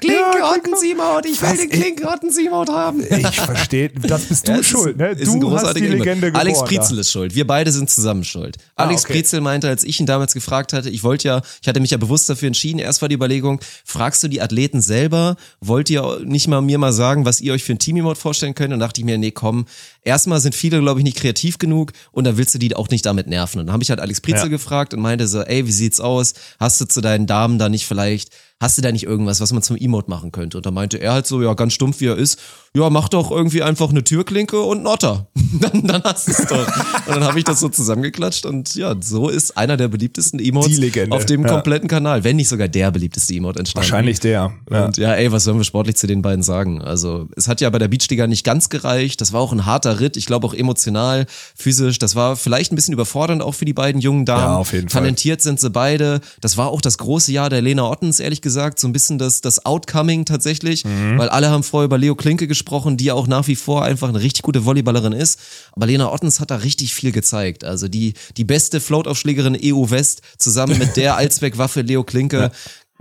Klinkotten-Simot, 0.00 1.26
ich 1.26 1.42
will 1.42 1.48
was? 1.50 1.58
den 1.58 1.70
Klinkotten-Simot 1.70 2.68
haben. 2.70 3.04
Ich 3.08 3.40
verstehe, 3.40 3.90
das 3.90 4.24
bist 4.24 4.48
du 4.48 4.52
ja, 4.52 4.62
schuld. 4.62 4.96
Ne? 4.96 5.14
Du 5.14 5.52
hast 5.52 5.76
die 5.76 5.86
Legende 5.86 6.28
geboren. 6.28 6.40
Alex 6.40 6.64
Prizel 6.64 6.98
ist 6.98 7.10
schuld. 7.10 7.34
Wir 7.34 7.46
beide 7.46 7.70
sind 7.70 7.90
zusammen 7.90 8.24
schuld. 8.24 8.56
Ah, 8.76 8.84
Alex 8.84 9.04
okay. 9.04 9.14
Prizel 9.14 9.40
meinte, 9.40 9.68
als 9.68 9.84
ich 9.84 10.00
ihn 10.00 10.06
damals 10.06 10.32
gefragt 10.32 10.72
hatte, 10.72 10.88
ich 10.88 11.02
wollte 11.02 11.28
ja, 11.28 11.42
ich 11.60 11.68
hatte 11.68 11.80
mich 11.80 11.90
ja 11.90 11.98
bewusst 11.98 12.30
dafür 12.30 12.46
entschieden, 12.46 12.78
erst 12.78 13.02
war 13.02 13.08
die 13.08 13.14
Überlegung, 13.14 13.60
fragst 13.84 14.22
du 14.22 14.28
die 14.28 14.40
Athleten 14.40 14.80
selber, 14.80 15.36
wollt 15.60 15.90
ihr 15.90 16.20
nicht 16.24 16.48
mal 16.48 16.62
mir 16.62 16.78
mal 16.78 16.92
sagen, 16.92 17.24
was 17.24 17.40
ihr 17.40 17.52
euch 17.52 17.64
für 17.64 17.72
ein 17.72 17.78
Team-Emote 17.78 18.18
vorstellen 18.18 18.54
könnt? 18.54 18.72
Und 18.72 18.80
dachte 18.80 19.00
ich 19.00 19.04
mir, 19.04 19.18
nee, 19.18 19.30
komm, 19.32 19.66
erstmal 20.06 20.40
sind 20.40 20.54
viele, 20.54 20.80
glaube 20.80 21.00
ich, 21.00 21.04
nicht 21.04 21.18
kreativ 21.18 21.58
genug 21.58 21.92
und 22.12 22.24
dann 22.24 22.36
willst 22.36 22.54
du 22.54 22.58
die 22.58 22.74
auch 22.74 22.88
nicht 22.88 23.04
damit 23.04 23.26
nerven. 23.26 23.60
Und 23.60 23.66
dann 23.66 23.72
habe 23.72 23.82
ich 23.82 23.90
halt 23.90 24.00
Alex 24.00 24.20
Prizel 24.20 24.44
ja. 24.44 24.48
gefragt 24.48 24.94
und 24.94 25.00
meinte 25.00 25.26
so, 25.26 25.42
ey, 25.42 25.66
wie 25.66 25.72
sieht's 25.72 26.00
aus? 26.00 26.34
Hast 26.58 26.80
du 26.80 26.86
zu 26.86 27.00
deinen 27.00 27.26
Damen 27.26 27.58
da 27.58 27.68
nicht 27.68 27.86
vielleicht 27.86 28.30
hast 28.58 28.78
du 28.78 28.82
da 28.82 28.90
nicht 28.90 29.04
irgendwas, 29.04 29.40
was 29.40 29.52
man 29.52 29.62
zum 29.62 29.76
Emote 29.76 30.08
machen 30.08 30.32
könnte? 30.32 30.56
Und 30.56 30.64
da 30.64 30.70
meinte 30.70 30.96
er 30.96 31.12
halt 31.12 31.26
so, 31.26 31.42
ja, 31.42 31.52
ganz 31.52 31.74
stumpf 31.74 32.00
wie 32.00 32.06
er 32.06 32.16
ist, 32.16 32.40
ja, 32.74 32.88
mach 32.88 33.08
doch 33.08 33.30
irgendwie 33.30 33.62
einfach 33.62 33.90
eine 33.90 34.02
Türklinke 34.02 34.60
und 34.60 34.78
einen 34.78 34.86
Otter. 34.86 35.28
dann, 35.60 35.86
dann 35.86 36.02
hast 36.02 36.28
du 36.28 36.32
es 36.32 36.46
doch. 36.46 36.66
und 37.06 37.14
dann 37.14 37.24
habe 37.24 37.38
ich 37.38 37.44
das 37.44 37.60
so 37.60 37.68
zusammengeklatscht 37.68 38.46
und 38.46 38.74
ja, 38.74 38.94
so 38.98 39.28
ist 39.28 39.58
einer 39.58 39.76
der 39.76 39.88
beliebtesten 39.88 40.40
Emotes 40.40 40.80
auf 41.10 41.26
dem 41.26 41.42
ja. 41.42 41.48
kompletten 41.48 41.88
Kanal, 41.88 42.24
wenn 42.24 42.36
nicht 42.36 42.48
sogar 42.48 42.68
der 42.68 42.90
beliebteste 42.90 43.34
Emote 43.34 43.58
entstanden. 43.58 43.90
Wahrscheinlich 43.90 44.20
der. 44.20 44.54
Ja. 44.70 44.86
Und 44.86 44.96
ja, 44.96 45.14
ey, 45.14 45.30
was 45.32 45.44
sollen 45.44 45.58
wir 45.58 45.64
sportlich 45.64 45.96
zu 45.96 46.06
den 46.06 46.22
beiden 46.22 46.42
sagen? 46.42 46.80
Also, 46.80 47.28
es 47.36 47.48
hat 47.48 47.60
ja 47.60 47.68
bei 47.68 47.78
der 47.78 47.88
Beachliga 47.88 48.26
nicht 48.26 48.44
ganz 48.44 48.70
gereicht. 48.70 49.20
Das 49.20 49.32
war 49.34 49.40
auch 49.40 49.52
ein 49.52 49.66
harter 49.66 50.00
Ritt. 50.00 50.16
Ich 50.16 50.26
glaube 50.26 50.46
auch 50.46 50.54
emotional, 50.54 51.26
physisch. 51.54 51.98
Das 51.98 52.16
war 52.16 52.36
vielleicht 52.36 52.72
ein 52.72 52.76
bisschen 52.76 52.94
überfordernd 52.94 53.42
auch 53.42 53.54
für 53.54 53.64
die 53.66 53.74
beiden 53.74 54.00
jungen 54.00 54.24
Damen. 54.24 54.42
Ja, 54.42 54.56
auf 54.56 54.72
jeden 54.72 54.88
Fall. 54.88 55.02
Talentiert 55.02 55.42
sind 55.42 55.60
sie 55.60 55.70
beide. 55.70 56.20
Das 56.40 56.56
war 56.56 56.68
auch 56.68 56.80
das 56.80 56.98
große 56.98 57.32
Jahr 57.32 57.50
der 57.50 57.60
Lena 57.60 57.88
Ottens, 57.88 58.18
ehrlich 58.18 58.40
gesagt. 58.40 58.45
So 58.78 58.86
ein 58.86 58.92
bisschen 58.92 59.18
das, 59.18 59.40
das 59.40 59.64
Outcoming 59.66 60.24
tatsächlich, 60.24 60.84
mhm. 60.84 61.18
weil 61.18 61.28
alle 61.28 61.50
haben 61.50 61.62
vorher 61.62 61.86
über 61.86 61.98
Leo 61.98 62.14
Klinke 62.14 62.46
gesprochen 62.46 62.66
gesprochen, 62.66 62.96
die 62.96 63.04
ja 63.04 63.14
auch 63.14 63.26
nach 63.26 63.46
wie 63.46 63.56
vor 63.56 63.84
einfach 63.84 64.08
eine 64.08 64.20
richtig 64.20 64.42
gute 64.42 64.64
Volleyballerin 64.64 65.12
ist. 65.12 65.38
Aber 65.72 65.86
Lena 65.86 66.12
Ottens 66.12 66.40
hat 66.40 66.50
da 66.50 66.56
richtig 66.56 66.94
viel 66.94 67.12
gezeigt. 67.12 67.64
Also 67.64 67.88
die, 67.88 68.14
die 68.36 68.44
beste 68.44 68.80
Float-Aufschlägerin 68.80 69.56
EU 69.62 69.90
West 69.90 70.22
zusammen 70.38 70.78
mit 70.78 70.96
der 70.96 71.16
Allzweckwaffe 71.20 71.82
Leo 71.82 72.04
Klinke. 72.04 72.38
Ja 72.38 72.50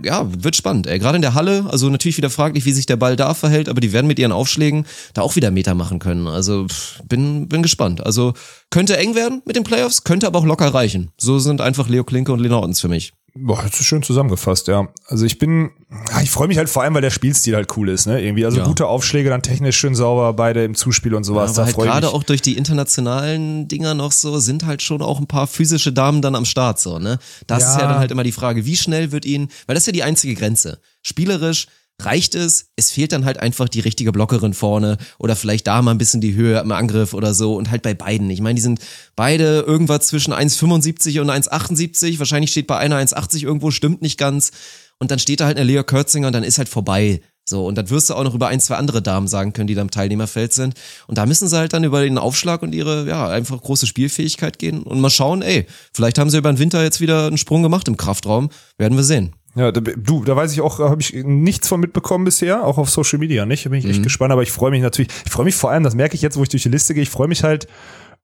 ja, 0.02 0.26
wird 0.30 0.54
spannend. 0.54 0.86
Ey. 0.86 0.98
Gerade 0.98 1.16
in 1.16 1.22
der 1.22 1.32
Halle, 1.32 1.64
also 1.70 1.88
natürlich 1.88 2.18
wieder 2.18 2.28
fraglich, 2.28 2.66
wie 2.66 2.72
sich 2.72 2.84
der 2.84 2.96
Ball 2.96 3.16
da 3.16 3.32
verhält, 3.32 3.70
aber 3.70 3.80
die 3.80 3.94
werden 3.94 4.06
mit 4.06 4.18
ihren 4.18 4.30
Aufschlägen 4.30 4.84
da 5.14 5.22
auch 5.22 5.36
wieder 5.36 5.50
Meter 5.50 5.74
machen 5.74 6.00
können. 6.00 6.26
Also 6.26 6.66
pff, 6.68 7.00
bin, 7.08 7.48
bin 7.48 7.62
gespannt. 7.62 8.04
Also 8.04 8.34
könnte 8.68 8.98
eng 8.98 9.14
werden 9.14 9.40
mit 9.46 9.56
den 9.56 9.64
Playoffs, 9.64 10.04
könnte 10.04 10.26
aber 10.26 10.40
auch 10.40 10.44
locker 10.44 10.74
reichen. 10.74 11.12
So 11.16 11.38
sind 11.38 11.62
einfach 11.62 11.88
Leo 11.88 12.04
Klinke 12.04 12.30
und 12.30 12.40
Lena 12.40 12.58
Ottens 12.58 12.78
für 12.78 12.88
mich. 12.88 13.14
Boah, 13.38 13.62
das 13.62 13.78
ist 13.80 13.86
schön 13.86 14.02
zusammengefasst, 14.02 14.66
ja. 14.68 14.88
Also 15.08 15.26
ich 15.26 15.38
bin, 15.38 15.70
ja, 16.10 16.22
ich 16.22 16.30
freue 16.30 16.48
mich 16.48 16.56
halt 16.58 16.68
vor 16.70 16.82
allem, 16.82 16.94
weil 16.94 17.02
der 17.02 17.10
Spielstil 17.10 17.54
halt 17.54 17.76
cool 17.76 17.88
ist, 17.90 18.06
ne? 18.06 18.20
Irgendwie, 18.22 18.44
also 18.44 18.58
Ja. 18.58 18.64
gute 18.64 18.86
Aufschläge, 18.86 19.28
dann 19.28 19.42
technisch 19.42 19.76
schön 19.76 19.94
sauber, 19.94 20.32
beide 20.32 20.64
im 20.64 20.74
Zuspiel 20.74 21.14
und 21.14 21.24
sowas. 21.24 21.50
aber 21.50 21.56
da 21.58 21.64
halt 21.66 21.76
gerade 21.76 22.08
auch 22.10 22.22
durch 22.22 22.40
die 22.40 22.56
internationalen 22.56 23.68
Dinger 23.68 23.94
noch 23.94 24.12
so, 24.12 24.38
sind 24.38 24.64
halt 24.64 24.80
schon 24.82 25.02
auch 25.02 25.20
ein 25.20 25.26
paar 25.26 25.46
physische 25.46 25.92
Damen 25.92 26.22
dann 26.22 26.34
am 26.34 26.44
Start, 26.44 26.78
so, 26.80 26.98
ne? 26.98 27.18
Das 27.46 27.62
ist 27.62 27.74
Ja. 27.74 27.82
ja 27.82 27.88
dann 27.88 27.98
halt 27.98 28.10
immer 28.10 28.22
die 28.24 28.32
Frage, 28.32 28.64
wie 28.64 28.76
schnell 28.76 29.12
wird 29.12 29.24
ihnen, 29.26 29.48
weil 29.66 29.74
das 29.74 29.82
ist 29.82 29.86
ja 29.88 29.92
die 29.92 30.02
einzige 30.02 30.34
Grenze. 30.34 30.80
Spielerisch 31.02 31.66
reicht 32.00 32.34
es, 32.34 32.66
es 32.76 32.90
fehlt 32.90 33.12
dann 33.12 33.24
halt 33.24 33.38
einfach 33.38 33.68
die 33.68 33.80
richtige 33.80 34.12
Blockerin 34.12 34.54
vorne 34.54 34.98
oder 35.18 35.34
vielleicht 35.34 35.66
da 35.66 35.80
mal 35.80 35.92
ein 35.92 35.98
bisschen 35.98 36.20
die 36.20 36.34
Höhe 36.34 36.60
im 36.60 36.72
Angriff 36.72 37.14
oder 37.14 37.32
so 37.32 37.56
und 37.56 37.70
halt 37.70 37.82
bei 37.82 37.94
beiden. 37.94 38.28
Ich 38.30 38.40
meine, 38.40 38.56
die 38.56 38.62
sind 38.62 38.80
beide 39.14 39.60
irgendwas 39.60 40.08
zwischen 40.08 40.34
1,75 40.34 41.20
und 41.20 41.30
1,78, 41.30 42.18
wahrscheinlich 42.18 42.50
steht 42.50 42.66
bei 42.66 42.76
einer 42.76 42.98
1,80 42.98 43.42
irgendwo, 43.42 43.70
stimmt 43.70 44.02
nicht 44.02 44.18
ganz. 44.18 44.50
Und 44.98 45.10
dann 45.10 45.18
steht 45.18 45.40
da 45.40 45.46
halt 45.46 45.58
eine 45.58 45.66
Lea 45.70 45.82
Kürzinger 45.82 46.28
und 46.28 46.32
dann 46.32 46.44
ist 46.44 46.58
halt 46.58 46.68
vorbei. 46.68 47.20
So, 47.48 47.66
und 47.66 47.76
dann 47.76 47.90
wirst 47.90 48.10
du 48.10 48.14
auch 48.14 48.24
noch 48.24 48.34
über 48.34 48.48
ein, 48.48 48.60
zwei 48.60 48.76
andere 48.76 49.02
Damen 49.02 49.28
sagen 49.28 49.52
können, 49.52 49.68
die 49.68 49.74
da 49.74 49.82
im 49.82 49.90
Teilnehmerfeld 49.90 50.52
sind. 50.52 50.74
Und 51.06 51.16
da 51.16 51.26
müssen 51.26 51.46
sie 51.46 51.56
halt 51.56 51.72
dann 51.72 51.84
über 51.84 52.02
den 52.02 52.18
Aufschlag 52.18 52.62
und 52.62 52.74
ihre, 52.74 53.06
ja, 53.06 53.28
einfach 53.28 53.60
große 53.60 53.86
Spielfähigkeit 53.86 54.58
gehen 54.58 54.82
und 54.82 55.00
mal 55.00 55.10
schauen, 55.10 55.42
ey, 55.42 55.66
vielleicht 55.92 56.18
haben 56.18 56.28
sie 56.28 56.38
über 56.38 56.52
den 56.52 56.58
Winter 56.58 56.82
jetzt 56.82 57.00
wieder 57.00 57.26
einen 57.26 57.38
Sprung 57.38 57.62
gemacht 57.62 57.86
im 57.86 57.96
Kraftraum. 57.96 58.48
Werden 58.78 58.96
wir 58.96 59.04
sehen. 59.04 59.32
Ja, 59.56 59.72
da, 59.72 59.80
du, 59.80 60.22
da 60.24 60.36
weiß 60.36 60.52
ich 60.52 60.60
auch, 60.60 60.78
habe 60.78 61.00
ich 61.00 61.14
nichts 61.24 61.66
von 61.66 61.80
mitbekommen 61.80 62.24
bisher, 62.24 62.64
auch 62.64 62.78
auf 62.78 62.90
Social 62.90 63.18
Media 63.18 63.46
nicht. 63.46 63.64
Da 63.64 63.70
bin 63.70 63.78
ich 63.78 63.84
Mhm. 63.86 63.90
echt 63.90 64.02
gespannt, 64.02 64.30
aber 64.32 64.42
ich 64.42 64.52
freue 64.52 64.70
mich 64.70 64.82
natürlich. 64.82 65.10
Ich 65.24 65.32
freue 65.32 65.46
mich 65.46 65.56
vor 65.56 65.70
allem, 65.70 65.82
das 65.82 65.94
merke 65.94 66.14
ich 66.14 66.22
jetzt, 66.22 66.36
wo 66.36 66.42
ich 66.42 66.48
durch 66.50 66.62
die 66.62 66.68
Liste 66.68 66.92
gehe, 66.94 67.02
ich 67.02 67.10
freue 67.10 67.26
mich 67.28 67.42
halt 67.42 67.66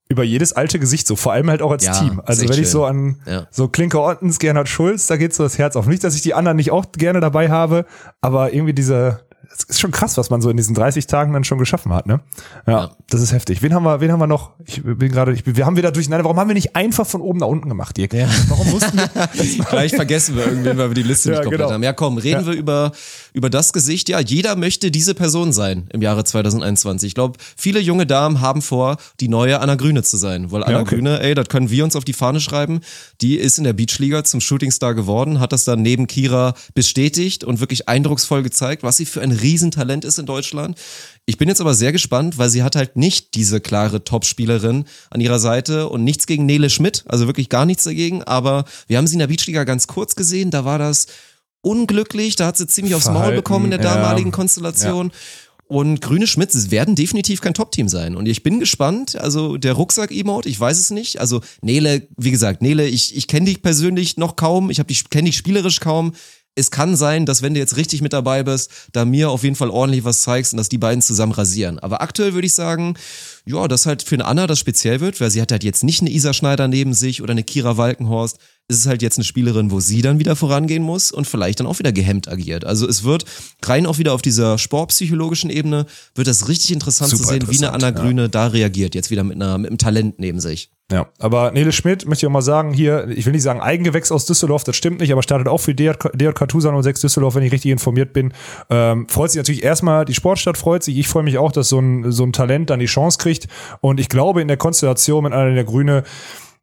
über 0.09 0.23
jedes 0.23 0.53
alte 0.53 0.77
Gesicht, 0.79 1.07
so 1.07 1.15
vor 1.15 1.31
allem 1.33 1.49
halt 1.49 1.61
auch 1.63 1.71
als 1.71 1.85
Ja, 1.85 1.93
Team. 1.93 2.21
Also 2.25 2.47
wenn 2.47 2.59
ich 2.59 2.69
so 2.69 2.85
an 2.85 3.17
Ja. 3.25 3.47
so 3.49 3.67
Klinker 3.67 4.03
Ottens, 4.03 4.37
Gernot 4.37 4.67
Schulz, 4.69 5.07
da 5.07 5.17
geht 5.17 5.33
so 5.33 5.41
das 5.43 5.57
Herz 5.57 5.75
auf. 5.75 5.87
Nicht, 5.87 6.03
dass 6.03 6.13
ich 6.15 6.21
die 6.21 6.33
anderen 6.35 6.57
nicht 6.57 6.71
auch 6.71 6.85
gerne 6.91 7.19
dabei 7.19 7.49
habe, 7.49 7.85
aber 8.21 8.53
irgendwie 8.53 8.73
diese, 8.73 9.21
es 9.55 9.63
ist 9.65 9.79
schon 9.79 9.91
krass, 9.91 10.17
was 10.17 10.29
man 10.29 10.41
so 10.41 10.49
in 10.49 10.57
diesen 10.57 10.73
30 10.75 11.05
Tagen 11.07 11.31
dann 11.33 11.43
schon 11.43 11.57
geschaffen 11.59 11.93
hat, 11.93 12.07
ne? 12.07 12.21
Ja, 12.65 12.73
Ja. 12.73 12.91
das 13.09 13.21
ist 13.21 13.31
heftig. 13.33 13.61
Wen 13.61 13.73
haben 13.73 13.83
wir, 13.83 14.01
wen 14.01 14.11
haben 14.11 14.19
wir 14.19 14.27
noch? 14.27 14.51
Ich 14.65 14.81
bin 14.83 15.11
gerade, 15.11 15.31
ich, 15.33 15.43
bin- 15.43 15.55
wir 15.55 15.65
haben 15.65 15.77
wieder 15.77 15.91
durcheinander. 15.91 16.23
Warum 16.25 16.37
haben 16.39 16.47
wir 16.49 16.55
nicht 16.55 16.75
einfach 16.75 17.05
von 17.05 17.21
oben 17.21 17.39
nach 17.39 17.47
unten 17.47 17.69
gemacht, 17.69 17.95
Dirk? 17.97 18.13
Warum 18.47 18.69
mussten 18.71 18.97
wir? 18.97 19.07
Gleich 19.69 19.93
vergessen 19.95 20.35
wir 20.35 20.47
irgendwen, 20.47 20.77
weil 20.77 20.89
wir 20.89 20.95
die 20.95 21.03
Liste 21.03 21.29
Ja, 21.29 21.35
nicht 21.35 21.43
komplett 21.43 21.61
genau. 21.61 21.71
haben. 21.73 21.83
Ja, 21.83 21.93
komm, 21.93 22.17
reden 22.17 22.41
Ja. 22.41 22.47
wir 22.47 22.53
über, 22.53 22.91
über 23.33 23.49
das 23.49 23.73
Gesicht. 23.73 24.09
Ja, 24.09 24.19
jeder 24.19 24.55
möchte 24.55 24.89
diese 24.91 25.13
Person 25.13 25.51
sein 25.53 25.87
im 25.93 26.01
Jahre 26.01 26.23
2021. 26.23 27.07
Ich 27.09 27.15
glaube, 27.15 27.37
viele 27.55 27.79
junge 27.79 28.05
Damen 28.07 28.41
haben 28.41 28.61
vor, 28.61 28.97
die 29.19 29.27
neue 29.27 29.59
Anna 29.59 29.75
Grüne 29.75 30.03
zu 30.03 30.17
sein. 30.17 30.51
Weil 30.51 30.63
Anna 30.63 30.81
okay. 30.81 30.95
Grüne, 30.95 31.19
ey, 31.21 31.35
das 31.35 31.47
können 31.49 31.69
wir 31.69 31.83
uns 31.83 31.95
auf 31.95 32.05
die 32.05 32.13
Fahne 32.13 32.39
schreiben. 32.39 32.81
Die 33.21 33.35
ist 33.37 33.57
in 33.57 33.63
der 33.65 33.73
Beachliga 33.73 34.23
zum 34.23 34.41
Shootingstar 34.41 34.93
geworden, 34.95 35.39
hat 35.39 35.51
das 35.53 35.63
dann 35.63 35.81
neben 35.81 36.07
Kira 36.07 36.53
bestätigt 36.73 37.43
und 37.43 37.59
wirklich 37.59 37.87
eindrucksvoll 37.87 38.43
gezeigt, 38.43 38.83
was 38.83 38.97
sie 38.97 39.05
für 39.05 39.21
ein 39.21 39.31
Riesentalent 39.43 40.05
ist 40.05 40.17
in 40.17 40.25
Deutschland. 40.25 40.77
Ich 41.25 41.37
bin 41.37 41.47
jetzt 41.47 41.61
aber 41.61 41.75
sehr 41.75 41.91
gespannt, 41.91 42.37
weil 42.37 42.49
sie 42.49 42.63
hat 42.63 42.75
halt 42.75 42.95
nicht 42.95 43.35
diese 43.35 43.61
klare 43.61 44.03
Topspielerin 44.03 44.85
an 45.09 45.21
ihrer 45.21 45.39
Seite 45.39 45.89
und 45.89 46.03
nichts 46.03 46.25
gegen 46.25 46.45
Nele 46.45 46.69
Schmidt, 46.69 47.03
also 47.07 47.27
wirklich 47.27 47.49
gar 47.49 47.65
nichts 47.65 47.83
dagegen, 47.83 48.23
aber 48.23 48.65
wir 48.87 48.97
haben 48.97 49.07
sie 49.07 49.13
in 49.13 49.19
der 49.19 49.27
Beachliga 49.27 49.63
ganz 49.63 49.87
kurz 49.87 50.15
gesehen, 50.15 50.49
da 50.49 50.65
war 50.65 50.79
das 50.79 51.07
unglücklich, 51.61 52.35
da 52.35 52.47
hat 52.47 52.57
sie 52.57 52.67
ziemlich 52.67 52.95
aufs 52.95 53.09
Maul 53.09 53.33
bekommen 53.33 53.65
in 53.65 53.71
der 53.71 53.81
ja. 53.81 53.95
damaligen 53.95 54.31
Konstellation. 54.31 55.11
Und 55.65 56.01
Grüne 56.01 56.27
Schmitz 56.27 56.69
werden 56.69 56.93
definitiv 56.93 57.41
kein 57.41 57.53
Top-Team 57.53 57.87
sein. 57.87 58.15
Und 58.15 58.27
ich 58.27 58.43
bin 58.43 58.59
gespannt. 58.59 59.15
Also 59.15 59.57
der 59.57 59.73
Rucksack-Emote, 59.73 60.47
ich 60.47 60.59
weiß 60.59 60.77
es 60.77 60.91
nicht. 60.91 61.19
Also 61.19 61.41
Nele, 61.61 62.07
wie 62.17 62.31
gesagt, 62.31 62.61
Nele, 62.61 62.85
ich, 62.85 63.15
ich 63.15 63.27
kenne 63.27 63.45
dich 63.45 63.61
persönlich 63.61 64.17
noch 64.17 64.35
kaum. 64.35 64.69
Ich 64.69 64.79
habe 64.79 64.87
dich 64.87 65.09
kenne 65.09 65.29
dich 65.29 65.37
spielerisch 65.37 65.79
kaum. 65.79 66.13
Es 66.55 66.69
kann 66.69 66.95
sein, 66.95 67.25
dass 67.25 67.41
wenn 67.41 67.55
du 67.55 67.59
jetzt 67.59 67.77
richtig 67.77 68.01
mit 68.01 68.13
dabei 68.13 68.43
bist, 68.43 68.69
da 68.91 69.05
mir 69.05 69.31
auf 69.31 69.43
jeden 69.43 69.55
Fall 69.55 69.71
ordentlich 69.71 70.03
was 70.03 70.21
zeigst 70.21 70.53
und 70.53 70.57
dass 70.57 70.69
die 70.69 70.77
beiden 70.77 71.01
zusammen 71.01 71.31
rasieren. 71.31 71.79
Aber 71.79 72.01
aktuell 72.01 72.33
würde 72.33 72.45
ich 72.45 72.53
sagen, 72.53 72.95
ja, 73.45 73.67
dass 73.67 73.87
halt 73.87 74.03
für 74.03 74.15
eine 74.15 74.25
Anna 74.25 74.45
das 74.45 74.59
speziell 74.59 74.99
wird, 74.99 75.19
weil 75.19 75.31
sie 75.31 75.41
hat 75.41 75.51
halt 75.51 75.63
jetzt 75.63 75.83
nicht 75.83 76.01
eine 76.01 76.11
Isa 76.11 76.31
Schneider 76.31 76.67
neben 76.67 76.93
sich 76.93 77.21
oder 77.23 77.31
eine 77.31 77.43
Kira 77.43 77.77
Walkenhorst. 77.77 78.37
Es 78.69 78.77
ist 78.77 78.85
halt 78.87 79.01
jetzt 79.01 79.17
eine 79.17 79.25
Spielerin, 79.25 79.71
wo 79.71 79.79
sie 79.79 80.01
dann 80.01 80.19
wieder 80.19 80.35
vorangehen 80.35 80.83
muss 80.83 81.11
und 81.11 81.27
vielleicht 81.27 81.59
dann 81.59 81.67
auch 81.67 81.79
wieder 81.79 81.91
gehemmt 81.91 82.29
agiert. 82.29 82.65
Also 82.65 82.87
es 82.87 83.03
wird 83.03 83.25
rein 83.63 83.85
auch 83.85 83.97
wieder 83.97 84.13
auf 84.13 84.21
dieser 84.21 84.57
sportpsychologischen 84.57 85.49
Ebene, 85.49 85.85
wird 86.15 86.27
das 86.27 86.47
richtig 86.47 86.71
interessant 86.71 87.11
Super 87.11 87.23
zu 87.23 87.29
sehen, 87.29 87.49
wie 87.49 87.57
eine 87.57 87.73
Anna 87.73 87.87
ja. 87.87 87.91
Grüne 87.91 88.29
da 88.29 88.47
reagiert, 88.47 88.95
jetzt 88.95 89.11
wieder 89.11 89.23
mit, 89.23 89.35
einer, 89.35 89.57
mit 89.57 89.69
einem 89.69 89.77
Talent 89.77 90.19
neben 90.19 90.39
sich. 90.39 90.69
Ja, 90.91 91.07
aber 91.17 91.51
Nele 91.51 91.71
Schmidt, 91.71 92.05
möchte 92.05 92.25
ich 92.25 92.27
auch 92.27 92.33
mal 92.33 92.41
sagen, 92.41 92.73
hier, 92.73 93.07
ich 93.07 93.25
will 93.25 93.33
nicht 93.33 93.41
sagen 93.41 93.61
Eigengewächs 93.61 94.11
aus 94.11 94.25
Düsseldorf, 94.25 94.63
das 94.63 94.75
stimmt 94.75 94.99
nicht, 94.99 95.11
aber 95.11 95.23
startet 95.23 95.47
auch 95.47 95.59
für 95.59 95.73
DJK 95.73 96.47
Tusan 96.47 96.81
06 96.81 97.01
Düsseldorf, 97.01 97.35
wenn 97.35 97.43
ich 97.43 97.51
richtig 97.51 97.71
informiert 97.71 98.13
bin. 98.13 98.33
Ähm, 98.69 99.07
freut 99.09 99.31
sich 99.31 99.39
natürlich 99.39 99.63
erstmal, 99.63 100.05
die 100.05 100.13
Sportstadt 100.13 100.57
freut 100.57 100.83
sich. 100.83 100.97
Ich 100.97 101.07
freue 101.07 101.23
mich 101.23 101.37
auch, 101.37 101.51
dass 101.51 101.69
so 101.69 101.79
ein, 101.79 102.11
so 102.11 102.23
ein 102.23 102.33
Talent 102.33 102.69
dann 102.69 102.79
die 102.79 102.85
Chance 102.85 103.17
kriegt. 103.17 103.47
Und 103.81 103.99
ich 103.99 104.09
glaube, 104.09 104.41
in 104.41 104.47
der 104.47 104.57
Konstellation 104.57 105.23
mit 105.23 105.33
einer 105.33 105.55
der 105.55 105.63
Grüne, 105.63 106.03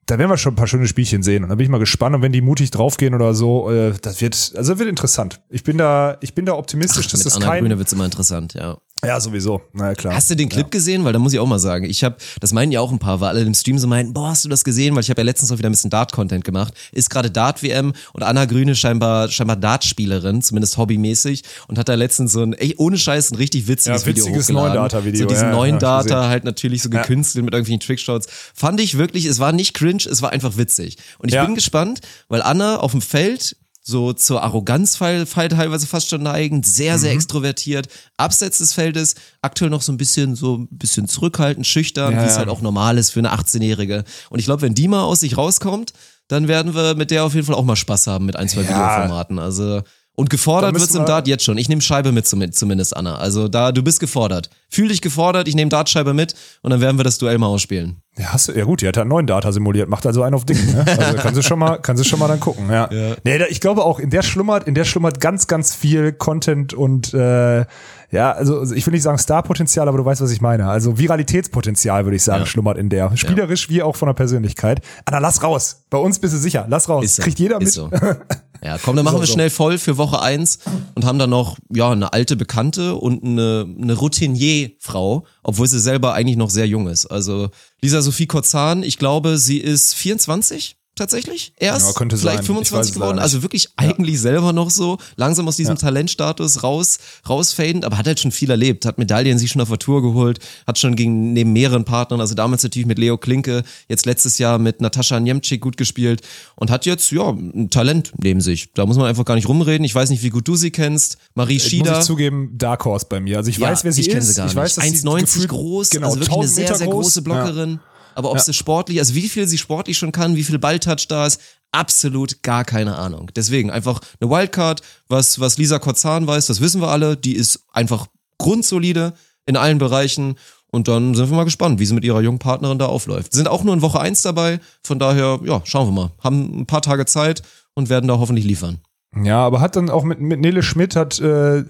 da 0.06 0.18
werden 0.18 0.30
wir 0.30 0.36
schon 0.36 0.54
ein 0.54 0.56
paar 0.56 0.66
schöne 0.66 0.88
Spielchen 0.88 1.22
sehen. 1.22 1.44
Und 1.44 1.50
da 1.50 1.54
bin 1.54 1.64
ich 1.64 1.70
mal 1.70 1.78
gespannt. 1.78 2.16
Und 2.16 2.22
wenn 2.22 2.32
die 2.32 2.40
mutig 2.40 2.70
draufgehen 2.70 3.14
oder 3.14 3.34
so, 3.34 3.70
äh, 3.70 3.94
das 4.02 4.20
wird, 4.20 4.34
also 4.34 4.72
das 4.72 4.78
wird 4.78 4.88
interessant. 4.88 5.40
Ich 5.48 5.62
bin 5.62 5.78
da, 5.78 6.16
ich 6.20 6.34
bin 6.34 6.46
da 6.46 6.54
optimistisch, 6.54 7.08
dass 7.08 7.20
mit 7.20 7.26
das 7.26 7.36
Anna 7.36 7.46
kein. 7.46 7.62
Grüne 7.62 7.78
wird's 7.78 7.92
immer 7.92 8.04
interessant, 8.04 8.54
ja. 8.54 8.78
Ja, 9.04 9.18
sowieso. 9.18 9.62
Na 9.72 9.88
ja, 9.88 9.94
klar. 9.94 10.14
Hast 10.14 10.28
du 10.30 10.34
den 10.34 10.48
Clip 10.48 10.70
gesehen? 10.70 11.04
Weil 11.04 11.12
da 11.14 11.18
muss 11.18 11.32
ich 11.32 11.38
auch 11.38 11.46
mal 11.46 11.58
sagen, 11.58 11.84
ich 11.86 12.04
habe, 12.04 12.16
das 12.40 12.52
meinen 12.52 12.70
ja 12.70 12.80
auch 12.80 12.92
ein 12.92 12.98
paar, 12.98 13.20
weil 13.20 13.30
alle 13.30 13.40
im 13.40 13.54
Stream 13.54 13.78
so 13.78 13.86
meinten, 13.86 14.12
boah, 14.12 14.28
hast 14.28 14.44
du 14.44 14.48
das 14.50 14.62
gesehen? 14.62 14.94
Weil 14.94 15.02
ich 15.02 15.10
habe 15.10 15.20
ja 15.20 15.24
letztens 15.24 15.50
auch 15.50 15.58
wieder 15.58 15.70
ein 15.70 15.72
bisschen 15.72 15.90
Dart-Content 15.90 16.44
gemacht. 16.44 16.74
Ist 16.92 17.08
gerade 17.08 17.30
Dart-WM 17.30 17.92
und 18.12 18.22
Anna 18.22 18.44
Grüne 18.44 18.74
scheinbar, 18.74 19.28
scheinbar 19.28 19.56
Dart-Spielerin, 19.56 20.42
zumindest 20.42 20.76
hobbymäßig 20.76 21.42
und 21.68 21.78
hat 21.78 21.88
da 21.88 21.94
letztens 21.94 22.32
so 22.32 22.42
ein, 22.42 22.52
ey, 22.52 22.74
ohne 22.76 22.98
Scheiß, 22.98 23.30
ein 23.32 23.36
richtig 23.36 23.68
witziges, 23.68 24.02
Ja, 24.02 24.06
Video 24.06 24.24
witziges 24.26 24.44
hochgeladen. 24.48 24.74
Neuen-Data-Video, 24.74 25.20
So 25.20 25.26
diesen 25.26 25.48
ja, 25.48 25.52
neuen 25.52 25.74
ja, 25.74 25.78
Data 25.78 26.28
halt 26.28 26.44
natürlich 26.44 26.82
so 26.82 26.90
gekünstelt 26.90 27.44
mit 27.44 27.54
irgendwelchen 27.54 27.80
Trickshots. 27.80 28.26
Fand 28.54 28.80
ich 28.80 28.98
wirklich, 28.98 29.24
es 29.24 29.38
war 29.38 29.52
nicht 29.52 29.72
cringe, 29.74 30.02
es 30.10 30.20
war 30.20 30.30
einfach 30.30 30.56
witzig. 30.58 30.96
Und 31.18 31.28
ich 31.30 31.34
Ja. 31.36 31.44
bin 31.46 31.54
gespannt, 31.54 32.00
weil 32.28 32.42
Anna 32.42 32.76
auf 32.80 32.90
dem 32.92 33.00
Feld 33.00 33.56
so 33.82 34.12
zur 34.12 34.42
Arroganz 34.42 34.96
teilweise 34.98 35.86
fast 35.86 36.08
schon 36.10 36.22
neigend, 36.22 36.66
sehr, 36.66 36.96
Mhm. 36.96 37.00
sehr 37.00 37.12
extrovertiert, 37.12 37.88
abseits 38.16 38.58
des 38.58 38.72
Feldes, 38.72 39.14
aktuell 39.42 39.70
noch 39.70 39.82
so 39.82 39.90
ein 39.92 39.96
bisschen, 39.96 40.36
so 40.36 40.58
ein 40.58 40.68
bisschen 40.70 41.08
zurückhaltend, 41.08 41.66
schüchtern, 41.66 42.12
Ja, 42.14 42.22
wie 42.22 42.26
es 42.26 42.36
halt 42.36 42.48
auch 42.48 42.60
normal 42.60 42.98
ist 42.98 43.10
für 43.10 43.20
eine 43.20 43.32
18-Jährige. 43.32 44.04
Und 44.28 44.38
ich 44.38 44.44
glaube, 44.44 44.62
wenn 44.62 44.74
die 44.74 44.86
mal 44.88 45.02
aus 45.02 45.20
sich 45.20 45.36
rauskommt, 45.36 45.92
dann 46.28 46.46
werden 46.46 46.74
wir 46.74 46.94
mit 46.94 47.10
der 47.10 47.24
auf 47.24 47.34
jeden 47.34 47.46
Fall 47.46 47.56
auch 47.56 47.64
mal 47.64 47.74
Spaß 47.76 48.06
haben 48.06 48.26
mit 48.26 48.36
ein, 48.36 48.48
zwei 48.48 48.62
Ja. 48.62 48.68
Videoformaten. 48.68 49.38
Also, 49.38 49.82
und 50.20 50.30
gefordert 50.30 50.74
wird's 50.74 50.94
im 50.94 51.02
wir- 51.02 51.06
Dart 51.06 51.26
jetzt 51.26 51.44
schon. 51.44 51.58
Ich 51.58 51.68
nehme 51.68 51.80
Scheibe 51.82 52.12
mit 52.12 52.26
zum- 52.26 52.52
zumindest, 52.52 52.96
Anna. 52.96 53.16
Also 53.16 53.48
da, 53.48 53.72
du 53.72 53.82
bist 53.82 53.98
gefordert. 54.00 54.50
Fühl 54.68 54.88
dich 54.88 55.00
gefordert, 55.00 55.48
ich 55.48 55.54
nehme 55.56 55.68
Dartscheibe 55.68 56.14
mit 56.14 56.34
und 56.62 56.70
dann 56.70 56.80
werden 56.80 56.98
wir 56.98 57.04
das 57.04 57.18
Duell 57.18 57.38
mal 57.38 57.48
ausspielen. 57.48 57.96
Ja, 58.18 58.32
hast 58.32 58.48
du, 58.48 58.52
ja 58.52 58.64
gut, 58.64 58.82
die 58.82 58.88
hat 58.88 58.96
ja 58.96 59.02
einen 59.02 59.08
neuen 59.08 59.26
Data 59.26 59.50
simuliert, 59.50 59.88
macht 59.88 60.04
also 60.06 60.22
einen 60.22 60.34
auf 60.34 60.44
Ding, 60.44 60.58
ne? 60.72 60.84
Also 60.86 61.16
kannst 61.16 61.38
du 61.38 61.42
schon 61.42 61.58
mal, 61.58 61.78
kannst 61.78 62.04
du 62.04 62.08
schon 62.08 62.18
mal 62.18 62.28
dann 62.28 62.38
gucken, 62.40 62.70
ja. 62.70 62.88
Nee, 63.24 63.38
da, 63.38 63.46
ich 63.48 63.60
glaube 63.60 63.84
auch, 63.84 63.98
in 63.98 64.10
der 64.10 64.22
schlummert, 64.22 64.66
in 64.68 64.74
der 64.74 64.84
schlummert 64.84 65.20
ganz, 65.20 65.46
ganz 65.46 65.74
viel 65.74 66.12
Content 66.12 66.74
und 66.74 67.14
äh, 67.14 67.64
ja, 68.12 68.32
also 68.32 68.62
ich 68.72 68.84
will 68.86 68.92
nicht 68.92 69.04
sagen 69.04 69.18
Starpotenzial, 69.18 69.88
aber 69.88 69.96
du 69.98 70.04
weißt, 70.04 70.20
was 70.20 70.32
ich 70.32 70.40
meine. 70.40 70.68
Also 70.68 70.98
Viralitätspotenzial, 70.98 72.04
würde 72.04 72.16
ich 72.16 72.24
sagen, 72.24 72.40
Ja. 72.40 72.46
schlummert 72.46 72.76
in 72.76 72.88
der. 72.90 73.16
Spielerisch 73.16 73.68
wie 73.70 73.82
auch 73.82 73.94
von 73.96 74.06
der 74.06 74.14
Persönlichkeit. 74.14 74.80
Anna, 75.04 75.18
lass 75.18 75.42
raus. 75.44 75.84
Bei 75.90 75.98
uns 75.98 76.18
bist 76.18 76.34
du 76.34 76.38
sicher. 76.38 76.66
Lass 76.68 76.88
raus. 76.88 77.04
Ist 77.04 77.16
so. 77.16 77.22
Kriegt 77.22 77.38
jeder 77.38 77.58
mit. 77.60 77.68
Ist 77.68 77.74
so. 77.74 77.88
Ja, 78.62 78.78
komm, 78.78 78.96
dann 78.96 79.04
machen 79.04 79.16
So, 79.16 79.22
wir 79.22 79.26
schnell 79.26 79.50
voll 79.50 79.78
für 79.78 79.96
Woche 79.96 80.20
eins 80.20 80.58
und 80.94 81.04
haben 81.04 81.18
dann 81.18 81.30
noch, 81.30 81.56
ja, 81.74 81.90
eine 81.90 82.12
alte 82.12 82.36
Bekannte 82.36 82.94
und 82.94 83.24
eine, 83.24 83.66
eine 83.80 83.94
Routinier-Frau, 83.94 85.24
obwohl 85.42 85.66
sie 85.66 85.80
selber 85.80 86.14
eigentlich 86.14 86.36
noch 86.36 86.50
sehr 86.50 86.66
jung 86.66 86.88
ist. 86.88 87.06
Also 87.06 87.48
Lisa 87.80 88.02
Sophie 88.02 88.26
Korzahn, 88.26 88.82
ich 88.82 88.98
glaube, 88.98 89.38
sie 89.38 89.58
ist 89.58 89.94
24 89.94 90.76
tatsächlich 91.00 91.52
erst, 91.56 91.86
Ja, 91.88 91.92
könnte 91.94 92.16
vielleicht 92.16 92.36
sein. 92.38 92.44
Ich 92.44 92.48
weiß 92.50 92.68
25 92.68 92.90
es 92.90 92.94
geworden, 92.94 93.18
also 93.18 93.42
wirklich 93.42 93.68
eigentlich 93.76 94.20
selber 94.20 94.52
noch 94.52 94.70
so, 94.70 94.98
langsam 95.16 95.48
aus 95.48 95.56
diesem 95.56 95.76
Talentstatus 95.76 96.62
raus, 96.62 96.98
rausfadend, 97.28 97.84
aber 97.84 97.98
hat 97.98 98.06
halt 98.06 98.20
schon 98.20 98.30
viel 98.32 98.50
erlebt, 98.50 98.84
hat 98.84 98.98
Medaillen 98.98 99.38
sich 99.38 99.50
schon 99.50 99.60
auf 99.62 99.68
der 99.68 99.78
Tour 99.78 100.02
geholt, 100.02 100.38
hat 100.66 100.78
schon 100.78 100.94
gegen, 100.96 101.32
neben 101.32 101.52
mehreren 101.52 101.84
Partnern, 101.84 102.20
also 102.20 102.34
damals 102.34 102.62
natürlich 102.62 102.86
mit 102.86 102.98
Leo 102.98 103.16
Klinke, 103.18 103.62
jetzt 103.88 104.06
letztes 104.06 104.38
Jahr 104.38 104.58
mit 104.58 104.80
Natascha 104.80 105.18
Niemczyk 105.18 105.60
gut 105.60 105.76
gespielt 105.76 106.20
und 106.56 106.70
hat 106.70 106.86
jetzt, 106.86 107.10
ja, 107.10 107.30
ein 107.30 107.70
Talent 107.70 108.12
neben 108.22 108.40
sich. 108.40 108.72
Da 108.74 108.86
muss 108.86 108.96
man 108.96 109.06
einfach 109.06 109.24
gar 109.24 109.34
nicht 109.34 109.48
rumreden. 109.48 109.84
Ich 109.84 109.94
weiß 109.94 110.10
nicht, 110.10 110.22
wie 110.22 110.30
gut 110.30 110.46
du 110.46 110.56
sie 110.56 110.70
kennst. 110.70 111.16
Marie 111.34 111.54
Muss 111.54 111.62
Schieder. 111.64 111.98
ich 112.00 112.04
zugeben, 112.04 112.50
Dark 112.58 112.84
Horse 112.84 113.06
bei 113.08 113.20
mir. 113.20 113.38
Also 113.38 113.50
ich 113.50 113.56
Ja, 113.58 113.68
weiß, 113.70 113.84
wer 113.84 113.92
sie 113.92 114.02
ich 114.02 114.08
ist. 114.08 114.12
kenne 114.12 114.24
sie 114.26 114.34
gar 114.34 114.46
ich 114.46 114.54
weiß, 114.54 114.76
nicht. 114.76 114.92
dass 114.94 115.00
sie 115.00 115.06
1,90 115.08 115.20
gefühlt- 115.22 115.48
groß, 115.48 115.90
genau, 115.90 116.06
also 116.08 116.20
wirklich 116.20 116.28
eine 116.36 116.36
1000 116.42 116.54
sehr, 116.56 116.64
Meter 116.64 116.76
sehr 116.78 116.86
groß. 116.88 117.04
große 117.04 117.22
Blockerin. 117.22 117.80
Aber 118.20 118.32
ob 118.32 118.38
sie 118.38 118.52
sportlich, 118.52 118.98
also 118.98 119.14
wie 119.14 119.30
viel 119.30 119.48
sie 119.48 119.56
sportlich 119.56 119.96
schon 119.96 120.12
kann, 120.12 120.36
wie 120.36 120.44
viel 120.44 120.58
Balltouch 120.58 121.08
da 121.08 121.26
ist, 121.26 121.40
absolut 121.72 122.42
gar 122.42 122.64
keine 122.66 122.96
Ahnung. 122.96 123.30
Deswegen 123.34 123.70
einfach 123.70 124.00
eine 124.20 124.30
Wildcard, 124.30 124.82
was, 125.08 125.40
was 125.40 125.56
Lisa 125.56 125.78
Kotzahn 125.78 126.26
weiß, 126.26 126.46
das 126.46 126.60
wissen 126.60 126.82
wir 126.82 126.88
alle, 126.88 127.16
die 127.16 127.34
ist 127.34 127.64
einfach 127.72 128.08
grundsolide 128.36 129.14
in 129.46 129.56
allen 129.56 129.78
Bereichen. 129.78 130.34
Und 130.70 130.86
dann 130.86 131.14
sind 131.14 131.30
wir 131.30 131.36
mal 131.36 131.44
gespannt, 131.44 131.80
wie 131.80 131.86
sie 131.86 131.94
mit 131.94 132.04
ihrer 132.04 132.20
jungen 132.20 132.38
Partnerin 132.38 132.78
da 132.78 132.86
aufläuft. 132.86 133.32
Sind 133.32 133.48
auch 133.48 133.64
nur 133.64 133.72
in 133.72 133.80
Woche 133.80 134.00
eins 134.00 134.20
dabei, 134.20 134.60
von 134.84 134.98
daher, 134.98 135.40
ja, 135.44 135.62
schauen 135.64 135.88
wir 135.88 135.92
mal. 135.92 136.10
Haben 136.22 136.60
ein 136.60 136.66
paar 136.66 136.82
Tage 136.82 137.06
Zeit 137.06 137.42
und 137.72 137.88
werden 137.88 138.06
da 138.06 138.18
hoffentlich 138.18 138.44
liefern. 138.44 138.80
Ja, 139.16 139.44
aber 139.46 139.62
hat 139.62 139.76
dann 139.76 139.88
auch 139.88 140.04
mit, 140.04 140.20
mit 140.20 140.40
Nele 140.40 140.62
Schmidt 140.62 140.94
hat 140.94 141.18
äh, 141.20 141.64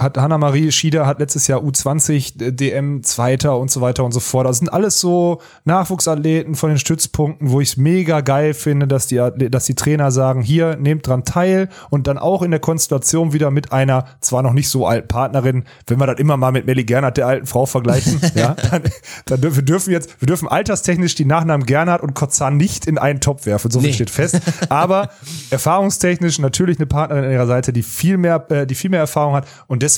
hat 0.00 0.16
Hanna-Marie 0.16 0.72
Schieder 0.72 1.06
hat 1.06 1.20
letztes 1.20 1.46
Jahr 1.46 1.60
U20 1.60 2.42
äh, 2.42 2.52
DM 2.52 3.02
Zweiter 3.02 3.58
und 3.58 3.70
so 3.70 3.80
weiter 3.80 4.04
und 4.04 4.12
so 4.12 4.20
fort. 4.20 4.46
Das 4.46 4.58
sind 4.58 4.72
alles 4.72 4.98
so 4.98 5.40
Nachwuchsathleten 5.64 6.54
von 6.54 6.70
den 6.70 6.78
Stützpunkten, 6.78 7.50
wo 7.50 7.60
ich 7.60 7.70
es 7.70 7.76
mega 7.76 8.22
geil 8.22 8.54
finde, 8.54 8.88
dass 8.88 9.06
die, 9.06 9.16
dass 9.50 9.66
die 9.66 9.74
Trainer 9.74 10.10
sagen, 10.10 10.42
hier, 10.42 10.76
nehmt 10.76 11.06
dran 11.06 11.24
teil 11.24 11.68
und 11.90 12.06
dann 12.06 12.16
auch 12.16 12.42
in 12.42 12.50
der 12.50 12.60
Konstellation 12.60 13.34
wieder 13.34 13.50
mit 13.50 13.72
einer 13.72 14.06
zwar 14.20 14.42
noch 14.42 14.54
nicht 14.54 14.70
so 14.70 14.86
alten 14.86 15.08
Partnerin, 15.08 15.64
wenn 15.86 16.00
wir 16.00 16.06
das 16.06 16.18
immer 16.18 16.36
mal 16.36 16.50
mit 16.50 16.66
Melly 16.66 16.84
Gernhardt, 16.84 17.18
der 17.18 17.26
alten 17.26 17.46
Frau, 17.46 17.66
vergleichen, 17.66 18.20
ja, 18.34 18.54
dann, 18.54 18.82
dann 19.26 19.40
dürfen 19.40 19.56
wir 19.56 19.64
dürfen 19.64 19.92
jetzt, 19.92 20.20
wir 20.20 20.26
dürfen 20.26 20.48
alterstechnisch 20.48 21.14
die 21.14 21.26
Nachnamen 21.26 21.66
Gernhardt 21.66 22.02
und 22.02 22.14
Kotzan 22.14 22.56
nicht 22.56 22.86
in 22.86 22.96
einen 22.96 23.20
Topf 23.20 23.44
werfen, 23.44 23.70
so 23.70 23.80
viel 23.80 23.90
nee. 23.90 23.94
steht 23.94 24.10
fest. 24.10 24.40
Aber 24.70 25.10
erfahrungstechnisch 25.50 26.38
natürlich 26.38 26.78
eine 26.78 26.86
Partnerin 26.86 27.24
an 27.24 27.32
ihrer 27.32 27.46
Seite, 27.46 27.72
die 27.74 27.82
viel 27.82 28.16
mehr, 28.16 28.46
äh, 28.50 28.66
die 28.66 28.74
viel 28.74 28.90
mehr 28.90 29.00
Erfahrung 29.00 29.34
hat 29.34 29.46
und 29.66 29.82
deswegen 29.82 29.89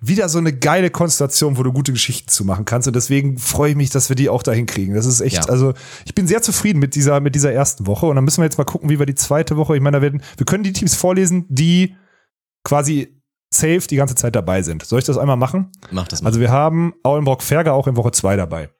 wieder 0.00 0.28
so 0.28 0.38
eine 0.38 0.52
geile 0.52 0.90
Konstellation, 0.90 1.56
wo 1.56 1.62
du 1.62 1.72
gute 1.72 1.92
Geschichten 1.92 2.28
zu 2.28 2.44
machen 2.44 2.64
kannst. 2.64 2.88
Und 2.88 2.96
deswegen 2.96 3.38
freue 3.38 3.70
ich 3.70 3.76
mich, 3.76 3.90
dass 3.90 4.08
wir 4.08 4.16
die 4.16 4.28
auch 4.28 4.42
dahin 4.42 4.66
kriegen. 4.66 4.94
Das 4.94 5.06
ist 5.06 5.20
echt, 5.20 5.36
ja. 5.36 5.42
also 5.44 5.74
ich 6.04 6.14
bin 6.14 6.26
sehr 6.26 6.42
zufrieden 6.42 6.78
mit 6.78 6.94
dieser, 6.94 7.20
mit 7.20 7.34
dieser 7.34 7.52
ersten 7.52 7.86
Woche. 7.86 8.06
Und 8.06 8.16
dann 8.16 8.24
müssen 8.24 8.38
wir 8.38 8.44
jetzt 8.44 8.58
mal 8.58 8.64
gucken, 8.64 8.90
wie 8.90 8.98
wir 8.98 9.06
die 9.06 9.14
zweite 9.14 9.56
Woche, 9.56 9.76
ich 9.76 9.82
meine, 9.82 9.98
da 9.98 10.02
werden, 10.02 10.22
wir 10.36 10.46
können 10.46 10.64
die 10.64 10.72
Teams 10.72 10.94
vorlesen, 10.94 11.46
die 11.48 11.94
quasi 12.64 13.22
safe 13.52 13.86
die 13.88 13.96
ganze 13.96 14.14
Zeit 14.14 14.34
dabei 14.34 14.62
sind. 14.62 14.84
Soll 14.84 14.98
ich 14.98 15.04
das 15.04 15.18
einmal 15.18 15.36
machen? 15.36 15.70
Mach 15.90 16.08
das 16.08 16.22
mal. 16.22 16.28
Also 16.28 16.40
wir 16.40 16.50
haben 16.50 16.94
Aulenbrock-Ferger 17.02 17.72
auch 17.72 17.86
in 17.86 17.96
Woche 17.96 18.12
zwei 18.12 18.36
dabei. 18.36 18.70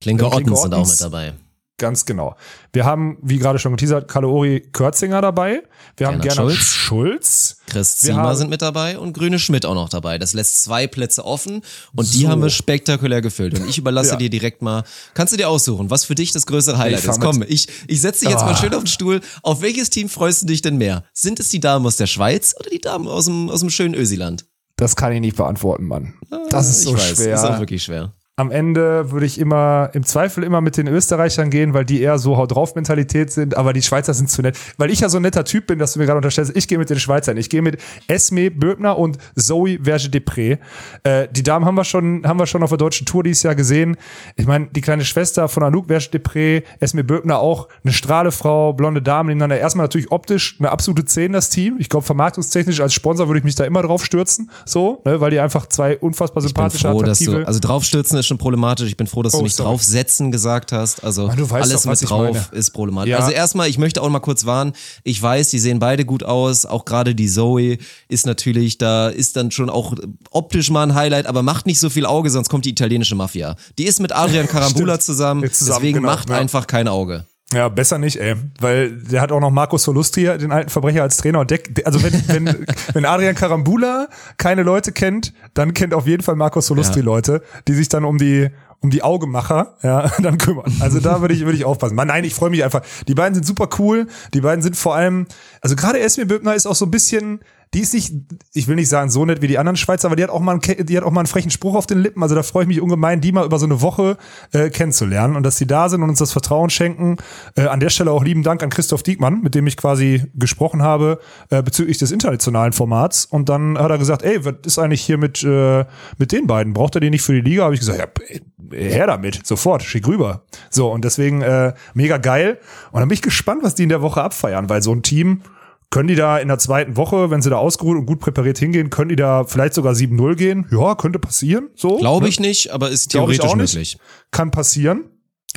Klinke 0.00 0.26
Ottens 0.26 0.62
sind 0.62 0.74
auch 0.74 0.88
mit 0.88 1.00
dabei. 1.00 1.34
Ganz 1.78 2.04
genau. 2.04 2.34
Wir 2.72 2.84
haben, 2.84 3.18
wie 3.22 3.38
gerade 3.38 3.60
schon 3.60 3.70
geteasert, 3.70 4.08
Kaloori 4.08 4.68
Körzinger 4.72 5.22
dabei. 5.22 5.62
Wir 5.96 6.08
haben 6.08 6.20
gerne 6.20 6.34
Schulz. 6.34 6.64
Schulz. 6.64 7.56
Chris 7.68 7.98
Ziemer 7.98 8.34
sind 8.34 8.50
mit 8.50 8.62
dabei 8.62 8.98
und 8.98 9.12
Grüne 9.12 9.38
Schmidt 9.38 9.64
auch 9.64 9.76
noch 9.76 9.88
dabei. 9.88 10.18
Das 10.18 10.32
lässt 10.32 10.64
zwei 10.64 10.88
Plätze 10.88 11.24
offen 11.24 11.62
und 11.94 12.04
so. 12.04 12.18
die 12.18 12.26
haben 12.26 12.42
wir 12.42 12.50
spektakulär 12.50 13.22
gefüllt. 13.22 13.56
Und 13.56 13.68
ich 13.68 13.78
überlasse 13.78 14.10
ja. 14.12 14.16
dir 14.16 14.28
direkt 14.28 14.60
mal, 14.60 14.82
kannst 15.14 15.32
du 15.32 15.36
dir 15.36 15.48
aussuchen, 15.48 15.88
was 15.88 16.04
für 16.04 16.16
dich 16.16 16.32
das 16.32 16.46
größere 16.46 16.78
Highlight 16.78 17.04
ist. 17.04 17.20
Komm, 17.20 17.44
ich, 17.46 17.68
ich 17.86 18.00
setze 18.00 18.24
dich 18.24 18.30
jetzt 18.30 18.42
oh. 18.42 18.46
mal 18.46 18.54
ah. 18.54 18.56
schön 18.56 18.74
auf 18.74 18.82
den 18.82 18.88
Stuhl. 18.88 19.20
Auf 19.42 19.60
welches 19.60 19.88
Team 19.88 20.08
freust 20.08 20.42
du 20.42 20.46
dich 20.46 20.62
denn 20.62 20.78
mehr? 20.78 21.04
Sind 21.12 21.38
es 21.38 21.48
die 21.48 21.60
Damen 21.60 21.86
aus 21.86 21.96
der 21.96 22.08
Schweiz 22.08 22.56
oder 22.58 22.70
die 22.70 22.80
Damen 22.80 23.06
aus 23.06 23.26
dem, 23.26 23.50
aus 23.50 23.60
dem 23.60 23.70
schönen 23.70 23.94
Ösiland? 23.94 24.46
Das 24.74 24.96
kann 24.96 25.12
ich 25.12 25.20
nicht 25.20 25.36
beantworten, 25.36 25.84
Mann. 25.84 26.14
Das 26.50 26.68
ist 26.68 26.82
so 26.82 26.96
ich 26.96 26.96
weiß, 26.96 27.16
schwer. 27.16 27.30
Das 27.30 27.44
ist 27.44 27.50
auch 27.50 27.58
wirklich 27.60 27.84
schwer 27.84 28.14
am 28.38 28.52
Ende 28.52 29.10
würde 29.10 29.26
ich 29.26 29.40
immer, 29.40 29.90
im 29.94 30.04
Zweifel 30.04 30.44
immer 30.44 30.60
mit 30.60 30.76
den 30.76 30.86
Österreichern 30.86 31.50
gehen, 31.50 31.74
weil 31.74 31.84
die 31.84 32.00
eher 32.00 32.18
so 32.18 32.36
Haut 32.36 32.54
drauf 32.54 32.76
Mentalität 32.76 33.32
sind, 33.32 33.56
aber 33.56 33.72
die 33.72 33.82
Schweizer 33.82 34.14
sind 34.14 34.30
zu 34.30 34.42
nett. 34.42 34.56
Weil 34.76 34.92
ich 34.92 35.00
ja 35.00 35.08
so 35.08 35.18
ein 35.18 35.22
netter 35.22 35.44
Typ 35.44 35.66
bin, 35.66 35.80
dass 35.80 35.94
du 35.94 35.98
mir 35.98 36.06
gerade 36.06 36.18
unterstellst, 36.18 36.52
ich 36.54 36.68
gehe 36.68 36.78
mit 36.78 36.88
den 36.88 37.00
Schweizern. 37.00 37.36
Ich 37.36 37.50
gehe 37.50 37.62
mit 37.62 37.78
Esme 38.06 38.52
Böbner 38.52 38.96
und 38.96 39.18
Zoe 39.34 39.80
Verge-Depré. 39.82 40.58
Äh, 41.02 41.26
die 41.32 41.42
Damen 41.42 41.64
haben 41.64 41.74
wir 41.74 41.82
schon, 41.82 42.24
haben 42.24 42.38
wir 42.38 42.46
schon 42.46 42.62
auf 42.62 42.68
der 42.68 42.78
deutschen 42.78 43.06
Tour 43.06 43.24
dieses 43.24 43.42
Jahr 43.42 43.56
gesehen. 43.56 43.96
Ich 44.36 44.46
meine, 44.46 44.68
die 44.68 44.82
kleine 44.82 45.04
Schwester 45.04 45.48
von 45.48 45.64
Anouk 45.64 45.88
Verge-Depré, 45.88 46.62
Esme 46.78 47.02
Böbner 47.02 47.40
auch, 47.40 47.66
eine 47.82 47.92
Strahlefrau, 47.92 48.72
blonde 48.72 49.02
Damen 49.02 49.30
nebeneinander. 49.30 49.58
Erstmal 49.58 49.82
natürlich 49.82 50.12
optisch 50.12 50.54
eine 50.60 50.70
absolute 50.70 51.04
10, 51.04 51.32
das 51.32 51.50
Team. 51.50 51.74
Ich 51.80 51.88
glaube, 51.88 52.06
vermarktungstechnisch 52.06 52.80
als 52.80 52.94
Sponsor 52.94 53.26
würde 53.26 53.38
ich 53.38 53.44
mich 53.44 53.56
da 53.56 53.64
immer 53.64 53.82
drauf 53.82 54.04
stürzen, 54.04 54.48
so, 54.64 55.02
ne, 55.04 55.20
weil 55.20 55.32
die 55.32 55.40
einfach 55.40 55.66
zwei 55.66 55.98
unfassbar 55.98 56.40
sympathische, 56.40 56.76
ich 56.76 56.82
bin 56.84 56.92
froh, 56.92 57.00
attraktive. 57.00 57.40
Du, 57.40 57.46
also 57.48 57.58
draufstürzen 57.58 58.16
ist 58.16 58.27
schon 58.28 58.38
problematisch. 58.38 58.88
Ich 58.88 58.96
bin 58.96 59.06
froh, 59.06 59.22
dass 59.22 59.34
oh, 59.34 59.38
du 59.38 59.44
nicht 59.44 59.56
sorry. 59.56 59.70
draufsetzen 59.70 60.30
gesagt 60.30 60.72
hast. 60.72 61.02
Also 61.02 61.28
alles 61.28 61.82
doch, 61.82 61.90
mit 61.90 62.08
drauf 62.08 62.52
ist 62.52 62.70
problematisch. 62.70 63.10
Ja. 63.10 63.18
Also 63.18 63.32
erstmal, 63.32 63.68
ich 63.68 63.78
möchte 63.78 64.02
auch 64.02 64.08
mal 64.08 64.20
kurz 64.20 64.46
warnen. 64.46 64.72
Ich 65.02 65.20
weiß, 65.20 65.50
die 65.50 65.58
sehen 65.58 65.78
beide 65.78 66.04
gut 66.04 66.22
aus. 66.22 66.66
Auch 66.66 66.84
gerade 66.84 67.14
die 67.14 67.28
Zoe 67.28 67.78
ist 68.08 68.26
natürlich, 68.26 68.78
da 68.78 69.08
ist 69.08 69.36
dann 69.36 69.50
schon 69.50 69.70
auch 69.70 69.94
optisch 70.30 70.70
mal 70.70 70.82
ein 70.84 70.94
Highlight, 70.94 71.26
aber 71.26 71.42
macht 71.42 71.66
nicht 71.66 71.80
so 71.80 71.90
viel 71.90 72.06
Auge, 72.06 72.30
sonst 72.30 72.48
kommt 72.48 72.64
die 72.64 72.70
italienische 72.70 73.14
Mafia. 73.14 73.56
Die 73.78 73.84
ist 73.84 74.00
mit 74.00 74.14
Adrian 74.14 74.46
Karambula 74.48 75.00
zusammen, 75.00 75.50
zusammen, 75.50 75.80
deswegen 75.80 75.98
genau, 76.00 76.08
macht 76.08 76.30
ja. 76.30 76.36
einfach 76.36 76.66
kein 76.66 76.88
Auge. 76.88 77.24
Ja, 77.52 77.68
besser 77.70 77.96
nicht, 77.96 78.20
ey. 78.20 78.34
Weil 78.60 78.90
der 78.90 79.22
hat 79.22 79.32
auch 79.32 79.40
noch 79.40 79.50
Markus 79.50 79.84
Solustri, 79.84 80.24
den 80.38 80.52
alten 80.52 80.68
Verbrecher, 80.68 81.02
als 81.02 81.16
Trainer. 81.16 81.40
Und 81.40 81.50
der, 81.50 81.60
also 81.84 82.02
wenn, 82.02 82.12
wenn, 82.28 82.66
wenn 82.92 83.04
Adrian 83.06 83.34
Karambula 83.34 84.08
keine 84.36 84.62
Leute 84.62 84.92
kennt, 84.92 85.32
dann 85.54 85.72
kennt 85.72 85.94
auf 85.94 86.06
jeden 86.06 86.22
Fall 86.22 86.36
Markus 86.36 86.66
Solustri 86.66 87.00
ja. 87.00 87.06
Leute, 87.06 87.42
die 87.66 87.72
sich 87.72 87.88
dann 87.88 88.04
um 88.04 88.18
die, 88.18 88.50
um 88.80 88.90
die 88.90 89.02
Augemacher, 89.02 89.76
ja, 89.82 90.08
dann 90.22 90.36
kümmern. 90.36 90.72
Also 90.80 91.00
da 91.00 91.22
würde 91.22 91.32
ich, 91.32 91.40
würde 91.40 91.56
ich 91.56 91.64
aufpassen. 91.64 91.94
Man, 91.94 92.08
nein, 92.08 92.24
ich 92.24 92.34
freue 92.34 92.50
mich 92.50 92.62
einfach. 92.62 92.82
Die 93.06 93.14
beiden 93.14 93.34
sind 93.34 93.46
super 93.46 93.68
cool. 93.78 94.08
Die 94.34 94.42
beiden 94.42 94.62
sind 94.62 94.76
vor 94.76 94.94
allem, 94.94 95.26
also 95.62 95.74
gerade 95.74 96.00
Esme 96.00 96.26
Böbner 96.26 96.54
ist 96.54 96.66
auch 96.66 96.74
so 96.74 96.84
ein 96.84 96.90
bisschen, 96.90 97.40
die 97.74 97.80
ist 97.80 97.92
nicht, 97.92 98.14
ich 98.54 98.66
will 98.68 98.76
nicht 98.76 98.88
sagen 98.88 99.10
so 99.10 99.24
nett 99.24 99.42
wie 99.42 99.46
die 99.46 99.58
anderen 99.58 99.76
Schweizer, 99.76 100.08
aber 100.08 100.16
die 100.16 100.22
hat 100.22 100.30
auch 100.30 100.40
mal 100.40 100.52
einen, 100.52 100.86
die 100.86 100.96
hat 100.96 101.04
auch 101.04 101.10
mal 101.10 101.20
einen 101.20 101.26
frechen 101.26 101.50
Spruch 101.50 101.74
auf 101.74 101.86
den 101.86 101.98
Lippen. 101.98 102.22
Also 102.22 102.34
da 102.34 102.42
freue 102.42 102.62
ich 102.62 102.68
mich 102.68 102.80
ungemein, 102.80 103.20
die 103.20 103.32
mal 103.32 103.44
über 103.44 103.58
so 103.58 103.66
eine 103.66 103.82
Woche 103.82 104.16
äh, 104.52 104.70
kennenzulernen 104.70 105.36
und 105.36 105.42
dass 105.42 105.56
sie 105.56 105.66
da 105.66 105.88
sind 105.88 106.02
und 106.02 106.08
uns 106.08 106.18
das 106.18 106.32
Vertrauen 106.32 106.70
schenken. 106.70 107.16
Äh, 107.56 107.66
an 107.66 107.80
der 107.80 107.90
Stelle 107.90 108.10
auch 108.10 108.24
lieben 108.24 108.42
Dank 108.42 108.62
an 108.62 108.70
Christoph 108.70 109.02
Diekmann, 109.02 109.42
mit 109.42 109.54
dem 109.54 109.66
ich 109.66 109.76
quasi 109.76 110.24
gesprochen 110.34 110.82
habe 110.82 111.20
äh, 111.50 111.62
bezüglich 111.62 111.98
des 111.98 112.10
internationalen 112.10 112.72
Formats. 112.72 113.26
Und 113.26 113.48
dann 113.48 113.78
hat 113.78 113.90
er 113.90 113.98
gesagt, 113.98 114.22
ey, 114.22 114.44
was 114.44 114.54
ist 114.64 114.78
eigentlich 114.78 115.02
hier 115.02 115.18
mit 115.18 115.42
äh, 115.44 115.84
mit 116.16 116.32
den 116.32 116.46
beiden? 116.46 116.72
Braucht 116.72 116.94
er 116.94 117.00
die 117.00 117.10
nicht 117.10 117.22
für 117.22 117.34
die 117.34 117.40
Liga? 117.40 117.64
Habe 117.64 117.74
ich 117.74 117.80
gesagt, 117.80 117.98
ja, 117.98 118.38
her 118.72 119.06
damit, 119.06 119.46
sofort, 119.46 119.82
schick 119.82 120.06
rüber. 120.06 120.42
So 120.70 120.90
und 120.90 121.04
deswegen 121.04 121.42
äh, 121.42 121.74
mega 121.94 122.18
geil. 122.18 122.58
Und 122.92 123.00
dann 123.00 123.08
bin 123.08 123.14
ich 123.14 123.22
gespannt, 123.22 123.62
was 123.62 123.74
die 123.74 123.84
in 123.84 123.88
der 123.88 124.02
Woche 124.02 124.22
abfeiern, 124.22 124.68
weil 124.68 124.82
so 124.82 124.92
ein 124.92 125.02
Team 125.02 125.42
können 125.90 126.08
die 126.08 126.14
da 126.14 126.38
in 126.38 126.48
der 126.48 126.58
zweiten 126.58 126.96
Woche, 126.96 127.30
wenn 127.30 127.40
sie 127.40 127.50
da 127.50 127.56
ausgeruht 127.56 127.96
und 127.96 128.06
gut 128.06 128.20
präpariert 128.20 128.58
hingehen, 128.58 128.90
können 128.90 129.08
die 129.08 129.16
da 129.16 129.44
vielleicht 129.44 129.74
sogar 129.74 129.94
7-0 129.94 130.34
gehen? 130.34 130.66
Ja, 130.70 130.94
könnte 130.94 131.18
passieren. 131.18 131.70
So. 131.74 131.96
Glaube 131.96 132.24
ne? 132.24 132.28
ich 132.28 132.40
nicht, 132.40 132.72
aber 132.72 132.90
ist 132.90 133.08
theoretisch 133.08 133.54
möglich. 133.54 133.98
Kann 134.30 134.50
passieren. 134.50 135.04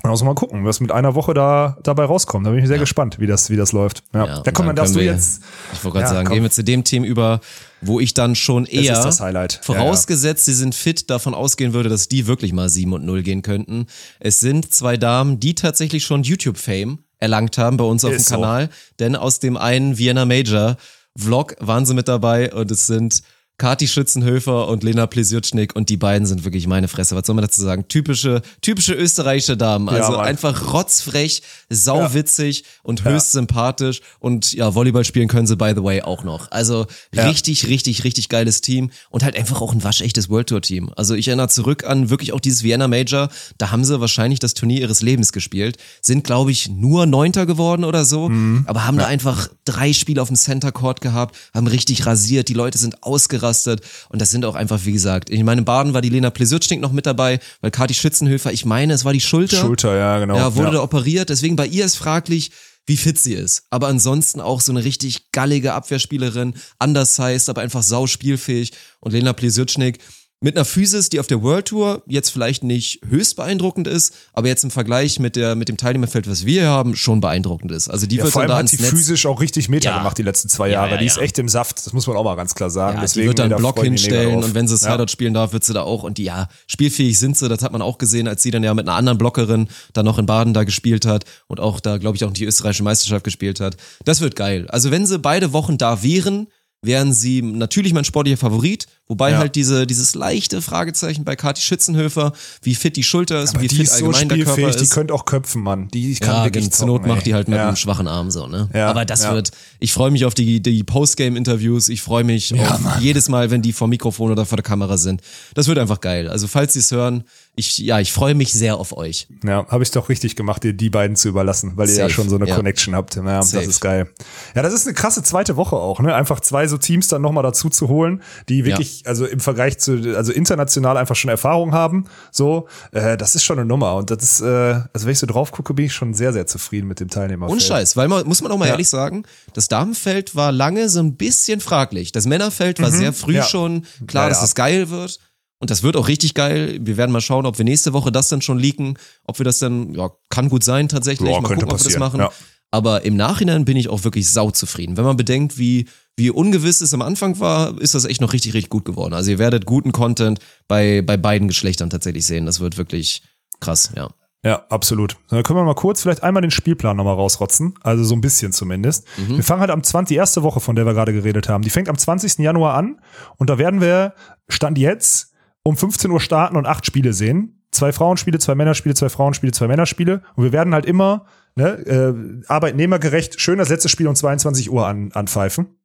Und 0.03 0.09
also 0.09 0.25
mal 0.25 0.33
gucken, 0.33 0.65
was 0.65 0.79
mit 0.79 0.91
einer 0.91 1.13
Woche 1.13 1.33
da 1.33 1.77
dabei 1.83 2.05
rauskommt. 2.05 2.47
Da 2.47 2.51
bin 2.51 2.59
ich 2.59 2.67
sehr 2.67 2.77
ja. 2.77 2.81
gespannt, 2.81 3.19
wie 3.19 3.27
das, 3.27 3.51
wie 3.51 3.55
das 3.55 3.71
läuft. 3.71 4.03
Ja, 4.13 4.25
ja 4.25 4.39
da 4.41 4.51
kommt 4.51 4.67
man, 4.67 4.75
darfst 4.75 4.95
du 4.95 4.99
jetzt. 4.99 5.43
Ich 5.73 5.83
wollte 5.83 5.97
gerade 5.97 6.09
ja, 6.09 6.13
sagen, 6.13 6.27
komm. 6.27 6.35
gehen 6.35 6.43
wir 6.43 6.49
zu 6.49 6.63
dem 6.63 6.83
Team 6.83 7.03
über, 7.03 7.39
wo 7.81 7.99
ich 7.99 8.15
dann 8.15 8.33
schon 8.33 8.65
eher, 8.65 8.95
das 8.95 9.19
das 9.19 9.59
vorausgesetzt, 9.61 10.45
sie 10.45 10.53
sind 10.53 10.73
fit, 10.73 11.09
davon 11.11 11.35
ausgehen 11.35 11.73
würde, 11.73 11.89
dass 11.89 12.07
die 12.07 12.25
wirklich 12.25 12.51
mal 12.51 12.69
7 12.69 12.91
und 12.93 13.05
0 13.05 13.21
gehen 13.21 13.43
könnten. 13.43 13.85
Es 14.19 14.39
sind 14.39 14.73
zwei 14.73 14.97
Damen, 14.97 15.39
die 15.39 15.53
tatsächlich 15.53 16.03
schon 16.03 16.23
YouTube-Fame 16.23 16.99
erlangt 17.21 17.57
haben 17.57 17.77
bei 17.77 17.85
uns 17.85 18.03
auf 18.03 18.11
Ist 18.11 18.29
dem 18.29 18.35
Kanal. 18.35 18.65
So. 18.65 18.95
Denn 18.99 19.15
aus 19.15 19.39
dem 19.39 19.55
einen 19.55 19.97
Vienna 19.97 20.25
Major 20.25 20.75
Vlog 21.15 21.55
waren 21.59 21.85
sie 21.85 21.93
mit 21.93 22.07
dabei 22.07 22.53
und 22.53 22.69
es 22.71 22.87
sind 22.87 23.21
Kati 23.61 23.87
Schützenhöfer 23.87 24.67
und 24.69 24.81
Lena 24.81 25.05
Plesjutschnik 25.05 25.75
und 25.75 25.89
die 25.89 25.97
beiden 25.97 26.25
sind 26.25 26.45
wirklich 26.45 26.65
meine 26.65 26.87
Fresse. 26.87 27.15
Was 27.15 27.27
soll 27.27 27.35
man 27.35 27.43
dazu 27.43 27.61
sagen? 27.61 27.87
Typische, 27.87 28.41
typische 28.61 28.95
österreichische 28.95 29.55
Damen. 29.55 29.87
Also 29.87 30.13
ja, 30.13 30.21
einfach 30.21 30.73
rotzfrech, 30.73 31.43
sauwitzig 31.69 32.61
ja. 32.61 32.65
und 32.81 33.03
höchst 33.03 33.35
ja. 33.35 33.39
sympathisch 33.39 34.01
und 34.17 34.51
ja, 34.53 34.73
Volleyball 34.73 35.05
spielen 35.05 35.27
können 35.27 35.45
sie 35.45 35.57
by 35.57 35.73
the 35.75 35.83
way 35.83 36.01
auch 36.01 36.23
noch. 36.23 36.49
Also 36.49 36.87
richtig, 37.15 37.67
richtig, 37.67 38.03
richtig 38.03 38.29
geiles 38.29 38.61
Team 38.61 38.89
und 39.11 39.23
halt 39.23 39.37
einfach 39.37 39.61
auch 39.61 39.73
ein 39.73 39.83
waschechtes 39.83 40.27
World 40.27 40.49
Tour 40.49 40.63
Team. 40.63 40.91
Also 40.95 41.13
ich 41.13 41.27
erinnere 41.27 41.49
zurück 41.49 41.83
an 41.83 42.09
wirklich 42.09 42.33
auch 42.33 42.39
dieses 42.39 42.63
Vienna 42.63 42.87
Major. 42.87 43.29
Da 43.59 43.69
haben 43.69 43.83
sie 43.83 44.01
wahrscheinlich 44.01 44.39
das 44.39 44.55
Turnier 44.55 44.81
ihres 44.81 45.03
Lebens 45.03 45.33
gespielt. 45.33 45.77
Sind 46.01 46.23
glaube 46.23 46.49
ich 46.49 46.67
nur 46.67 47.05
Neunter 47.05 47.45
geworden 47.45 47.83
oder 47.83 48.05
so, 48.05 48.27
mhm. 48.27 48.63
aber 48.65 48.87
haben 48.87 48.97
da 48.97 49.05
einfach 49.05 49.49
drei 49.65 49.93
Spiele 49.93 50.19
auf 50.19 50.29
dem 50.29 50.35
Center 50.35 50.71
Court 50.71 50.99
gehabt, 50.99 51.35
haben 51.53 51.67
richtig 51.67 52.07
rasiert. 52.07 52.49
Die 52.49 52.55
Leute 52.55 52.79
sind 52.79 53.03
ausgerastet 53.03 53.50
ausgerastet. 53.51 53.81
Und 54.09 54.21
das 54.21 54.31
sind 54.31 54.45
auch 54.45 54.55
einfach, 54.55 54.85
wie 54.85 54.91
gesagt, 54.91 55.29
ich 55.29 55.43
meine, 55.43 55.59
in 55.59 55.65
Baden 55.65 55.93
war 55.93 56.01
die 56.01 56.09
Lena 56.09 56.29
Plesutschnik 56.29 56.79
noch 56.79 56.91
mit 56.91 57.05
dabei, 57.05 57.39
weil 57.61 57.71
Kati 57.71 57.93
Schützenhöfer, 57.93 58.51
ich 58.51 58.65
meine, 58.65 58.93
es 58.93 59.05
war 59.05 59.13
die 59.13 59.21
Schulter. 59.21 59.57
Schulter, 59.57 59.95
ja, 59.95 60.19
genau. 60.19 60.35
Ja, 60.35 60.55
wurde 60.55 60.67
ja. 60.69 60.73
da 60.75 60.83
operiert. 60.83 61.29
Deswegen 61.29 61.55
bei 61.55 61.67
ihr 61.67 61.85
ist 61.85 61.97
fraglich, 61.97 62.51
wie 62.87 62.97
fit 62.97 63.19
sie 63.19 63.33
ist. 63.33 63.63
Aber 63.69 63.87
ansonsten 63.87 64.41
auch 64.41 64.61
so 64.61 64.71
eine 64.71 64.83
richtig 64.83 65.31
gallige 65.31 65.73
Abwehrspielerin, 65.73 66.55
undersized, 66.79 67.49
aber 67.49 67.61
einfach 67.61 67.83
sau 67.83 68.07
spielfähig. 68.07 68.71
Und 68.99 69.11
Lena 69.11 69.33
Plesutschnik, 69.33 69.99
mit 70.43 70.55
einer 70.57 70.65
Physis, 70.65 71.09
die 71.09 71.19
auf 71.19 71.27
der 71.27 71.43
World 71.43 71.67
Tour 71.67 72.01
jetzt 72.07 72.31
vielleicht 72.31 72.63
nicht 72.63 72.99
höchst 73.07 73.35
beeindruckend 73.35 73.87
ist, 73.87 74.15
aber 74.33 74.47
jetzt 74.47 74.63
im 74.63 74.71
Vergleich 74.71 75.19
mit 75.19 75.35
der 75.35 75.53
mit 75.53 75.69
dem 75.69 75.77
Teilnehmerfeld, 75.77 76.27
was 76.27 76.47
wir 76.47 76.65
haben, 76.67 76.95
schon 76.95 77.21
beeindruckend 77.21 77.71
ist. 77.71 77.89
Also 77.89 78.07
die 78.07 78.15
ja, 78.15 78.23
wird 78.23 78.33
vor 78.33 78.41
allem 78.41 78.47
dann 78.49 78.55
da 78.55 78.57
hat 78.57 78.61
ins 78.63 78.71
die 78.71 78.81
Netz, 78.81 78.89
physisch 78.89 79.27
auch 79.27 79.39
richtig 79.39 79.69
Meter 79.69 79.91
Ja. 79.91 79.97
gemacht 79.99 80.17
die 80.17 80.23
letzten 80.23 80.49
zwei 80.49 80.67
Ja, 80.69 80.73
Jahre. 80.73 80.91
ja, 80.93 80.97
die 80.97 81.05
ist 81.05 81.19
echt 81.19 81.37
im 81.37 81.47
Saft, 81.47 81.85
das 81.85 81.93
muss 81.93 82.07
man 82.07 82.17
auch 82.17 82.23
mal 82.23 82.33
ganz 82.35 82.55
klar 82.55 82.71
sagen. 82.71 82.95
ja, 82.95 83.01
Deswegen 83.01 83.21
die 83.25 83.27
wird 83.27 83.39
da 83.39 83.43
einen 83.43 83.51
da 83.51 83.57
Block 83.57 83.79
hinstellen 83.83 84.43
und 84.43 84.55
wenn 84.55 84.67
sie 84.67 84.73
Ja. 84.83 84.91
Sideout 84.93 85.09
spielen 85.11 85.35
darf, 85.35 85.53
wird 85.53 85.63
sie 85.63 85.73
da 85.73 85.83
auch 85.83 86.01
und 86.01 86.17
die, 86.17 86.23
ja, 86.23 86.47
spielfähig 86.65 87.19
sind 87.19 87.37
sie, 87.37 87.47
das 87.47 87.61
hat 87.61 87.71
man 87.71 87.83
auch 87.83 87.99
gesehen, 87.99 88.27
als 88.27 88.41
sie 88.41 88.49
dann 88.49 88.63
ja 88.63 88.73
mit 88.73 88.87
einer 88.87 88.97
anderen 88.97 89.19
Blockerin 89.19 89.67
dann 89.93 90.05
noch 90.05 90.17
in 90.17 90.25
Baden 90.25 90.55
da 90.55 90.63
gespielt 90.63 91.05
hat 91.05 91.23
und 91.47 91.59
auch 91.59 91.79
da, 91.79 91.97
glaube 91.99 92.17
ich, 92.17 92.23
auch 92.25 92.31
die 92.31 92.45
österreichische 92.45 92.81
Meisterschaft 92.83 93.23
gespielt 93.25 93.59
hat. 93.59 93.77
Das 94.05 94.21
wird 94.21 94.35
geil. 94.35 94.65
Also 94.69 94.89
wenn 94.89 95.05
sie 95.05 95.19
beide 95.19 95.53
Wochen 95.53 95.77
da 95.77 96.01
wären, 96.01 96.47
wären 96.83 97.13
sie 97.13 97.43
natürlich 97.43 97.93
mein 97.93 98.05
sportlicher 98.05 98.37
Favorit, 98.37 98.87
wobei 99.11 99.31
Ja. 99.31 99.39
halt 99.39 99.55
diese, 99.55 99.85
dieses 99.85 100.15
leichte 100.15 100.61
Fragezeichen 100.61 101.25
bei 101.25 101.35
Kathi 101.35 101.61
Schützenhöfer, 101.61 102.31
wie 102.63 102.75
fit 102.75 102.95
die 102.95 103.03
Schulter 103.03 103.43
ist, 103.43 103.55
Aber 103.55 103.61
wie 103.61 103.67
die 103.67 103.75
fit 103.75 103.87
ist 103.87 103.97
so 103.97 104.05
allgemein 104.05 104.29
der 104.29 104.37
Körper 104.37 104.51
spielfähig, 104.53 104.75
die 104.77 104.83
ist. 104.83 104.93
könnte 104.93 105.13
auch 105.13 105.25
köpfen, 105.25 105.61
Mann. 105.61 105.89
Die 105.89 106.15
kann 106.15 106.35
Ja, 106.37 106.43
wirklich 106.45 106.71
zur 106.71 106.87
Not 106.87 107.05
macht 107.05 107.25
die 107.25 107.33
halt 107.33 107.49
mit 107.49 107.57
ja. 107.57 107.67
einem 107.67 107.75
schwachen 107.75 108.07
Arm 108.07 108.31
so, 108.31 108.47
ne? 108.47 108.69
Ja, 108.73 108.89
Aber 108.89 109.03
das 109.03 109.29
wird, 109.29 109.51
ich 109.81 109.91
freue 109.91 110.11
mich 110.11 110.23
auf 110.23 110.33
die, 110.33 110.61
die 110.61 110.83
Postgame-Interviews, 110.83 111.89
ich 111.89 112.01
freue 112.01 112.23
mich 112.23 112.57
auf 112.57 112.79
jedes 113.01 113.27
Mal, 113.27 113.51
wenn 113.51 113.61
die 113.61 113.73
vor 113.73 113.87
Mikrofon 113.89 114.31
oder 114.31 114.45
vor 114.45 114.55
der 114.55 114.63
Kamera 114.63 114.97
sind. 114.97 115.21
Das 115.55 115.67
wird 115.67 115.77
einfach 115.77 115.99
geil. 115.99 116.29
Also 116.29 116.47
falls 116.47 116.73
sie 116.73 116.79
es 116.79 116.91
hören, 116.91 117.23
ich, 117.55 117.77
ja, 117.79 117.99
ich 117.99 118.13
freue 118.13 118.33
mich 118.33 118.53
sehr 118.53 118.77
auf 118.77 118.95
euch. 118.95 119.27
Ja, 119.43 119.67
habe 119.67 119.83
ich 119.83 119.91
doch 119.91 120.07
richtig 120.07 120.37
gemacht, 120.37 120.63
dir 120.63 120.73
die 120.73 120.89
beiden 120.89 121.17
zu 121.17 121.27
überlassen, 121.27 121.73
weil 121.75 121.89
ihr 121.89 121.95
ja 121.95 122.03
Safe, 122.03 122.13
schon 122.13 122.29
so 122.29 122.37
eine. 122.37 122.45
Connection 122.51 122.95
habt. 122.95 123.15
Ja, 123.15 123.23
das 123.23 123.51
Safe. 123.51 123.65
ist 123.65 123.81
geil. 123.81 124.09
Ja, 124.55 124.61
das 124.61 124.73
ist 124.73 124.87
eine 124.87 124.93
krasse 124.93 125.21
zweite 125.21 125.57
Woche 125.57 125.75
auch, 125.75 125.99
ne? 125.99 126.15
Einfach 126.15 126.39
zwei 126.39 126.67
so 126.67 126.77
Teams 126.77 127.07
dann 127.09 127.21
nochmal 127.21 127.43
dazu 127.43 127.69
zu 127.69 127.87
holen, 127.89 128.21
die 128.49 128.63
wirklich, 128.65 129.00
also 129.05 129.25
im 129.25 129.39
Vergleich 129.39 129.77
zu, 129.79 130.15
also 130.15 130.31
international 130.31 130.97
einfach 130.97 131.15
schon 131.15 131.29
Erfahrung 131.29 131.73
haben. 131.73 132.05
So, 132.31 132.67
äh, 132.91 133.17
das 133.17 133.35
ist 133.35 133.43
schon 133.43 133.57
eine 133.59 133.65
Nummer. 133.65 133.95
Und 133.95 134.11
das 134.11 134.23
ist, 134.23 134.41
äh, 134.41 134.45
also 134.93 135.05
wenn 135.05 135.11
ich 135.11 135.19
so 135.19 135.27
drauf 135.27 135.51
gucke, 135.51 135.73
bin 135.73 135.85
ich 135.85 135.93
schon 135.93 136.13
sehr, 136.13 136.33
sehr 136.33 136.47
zufrieden 136.47 136.87
mit 136.87 136.99
dem 136.99 137.09
Teilnehmer. 137.09 137.47
Und 137.49 137.61
Scheiß, 137.61 137.97
weil 137.97 138.07
man, 138.07 138.27
muss 138.27 138.41
man 138.41 138.51
auch 138.51 138.57
mal 138.57 138.65
Ja. 138.65 138.71
ehrlich 138.71 138.89
sagen, 138.89 139.23
das 139.53 139.67
Damenfeld 139.67 140.35
war 140.35 140.51
lange 140.51 140.89
so 140.89 140.99
ein 140.99 141.15
bisschen 141.15 141.59
fraglich. 141.59 142.11
Das 142.11 142.25
Männerfeld 142.25 142.81
war 142.81 142.91
sehr 142.91 143.13
früh 143.13 143.31
Mhm. 143.33 143.37
Ja. 143.37 143.43
schon 143.43 143.85
klar, 144.07 144.23
Ja, 144.25 144.29
dass 144.29 144.43
es 144.43 144.55
geil 144.55 144.89
wird. 144.89 145.19
Und 145.59 145.69
das 145.69 145.83
wird 145.83 145.95
auch 145.95 146.07
richtig 146.07 146.33
geil. 146.33 146.79
Wir 146.81 146.97
werden 146.97 147.11
mal 147.11 147.21
schauen, 147.21 147.45
ob 147.45 147.57
wir 147.59 147.65
nächste 147.65 147.93
Woche 147.93 148.11
das 148.11 148.29
dann 148.29 148.41
schon 148.41 148.57
leaken, 148.57 148.97
ob 149.25 149.39
wir 149.39 149.43
das 149.43 149.59
dann, 149.59 149.93
ja, 149.93 150.09
kann 150.29 150.49
gut 150.49 150.63
sein 150.63 150.89
tatsächlich. 150.89 151.29
Ja, 151.29 151.39
mal 151.39 151.47
könnte 151.47 151.65
gucken, 151.65 151.75
ob 151.75 151.79
wir 151.79 151.83
das 151.91 151.93
passieren, 151.99 152.27
machen. 152.27 152.35
Aber 152.71 153.03
im 153.03 153.15
Nachhinein 153.15 153.65
bin 153.65 153.77
ich 153.77 153.89
auch 153.89 154.03
wirklich 154.03 154.29
sauzufrieden. 154.31 154.97
Wenn 154.97 155.03
man 155.03 155.17
bedenkt, 155.17 155.57
wie, 155.57 155.87
wie 156.17 156.29
ungewiss 156.29 156.81
es 156.81 156.93
am 156.93 157.01
Anfang 157.01 157.39
war, 157.39 157.79
ist 157.81 157.95
das 157.95 158.05
echt 158.05 158.21
noch 158.21 158.33
richtig, 158.33 158.53
richtig 158.53 158.69
gut 158.69 158.85
geworden. 158.85 159.13
Also 159.13 159.31
ihr 159.31 159.39
werdet 159.39 159.65
guten 159.65 159.91
Content 159.91 160.39
bei, 160.67 161.01
bei 161.01 161.17
beiden 161.17 161.47
Geschlechtern 161.47 161.89
tatsächlich 161.89 162.25
sehen. 162.25 162.45
Das 162.45 162.59
wird 162.59 162.77
wirklich 162.77 163.23
krass, 163.59 163.91
ja. 163.95 164.09
Ja, 164.43 164.65
absolut. 164.69 165.17
Dann 165.29 165.43
können 165.43 165.59
wir 165.59 165.63
mal 165.63 165.75
kurz 165.75 166.01
vielleicht 166.01 166.23
einmal 166.23 166.41
den 166.41 166.49
Spielplan 166.49 166.97
nochmal 166.97 167.13
rausrotzen. 167.13 167.75
Also 167.81 168.03
so 168.03 168.15
ein 168.15 168.21
bisschen 168.21 168.51
zumindest. 168.51 169.05
Wir 169.35 169.43
fangen 169.43 169.61
halt 169.61 169.69
am 169.69 169.83
20. 169.83 170.09
die 170.09 170.17
erste 170.17 170.41
Woche, 170.41 170.59
von 170.59 170.75
der 170.75 170.85
wir 170.85 170.93
gerade 170.93 171.13
geredet 171.13 171.47
haben. 171.47 171.63
Die 171.63 171.69
fängt 171.69 171.89
am 171.89 171.97
20. 171.97 172.39
Januar 172.39 172.73
an 172.73 172.99
und 173.37 173.51
da 173.51 173.59
werden 173.59 173.81
wir, 173.81 174.15
Stand 174.49 174.79
jetzt, 174.79 175.33
um 175.63 175.77
15 175.77 176.09
Uhr 176.09 176.19
starten 176.19 176.57
und 176.57 176.65
acht 176.65 176.87
Spiele 176.87 177.13
sehen. 177.13 177.63
Zwei 177.71 177.93
Frauenspiele, 177.93 178.39
zwei 178.39 178.55
Männerspiele, 178.55 178.95
zwei 178.95 179.09
Frauenspiele, 179.09 179.51
zwei 179.51 179.67
Männerspiele. 179.67 180.23
Und 180.35 180.43
wir 180.43 180.51
werden 180.51 180.73
halt 180.73 180.87
immer 180.87 181.25
ne, 181.55 181.69
äh, 181.85 182.43
arbeitnehmergerecht 182.47 183.39
schön 183.39 183.59
das 183.59 183.69
letzte 183.69 183.89
Spiel 183.89 184.07
um 184.07 184.15
22 184.15 184.71
Uhr 184.71 184.87
an, 184.87 185.11
anpfeifen. 185.13 185.77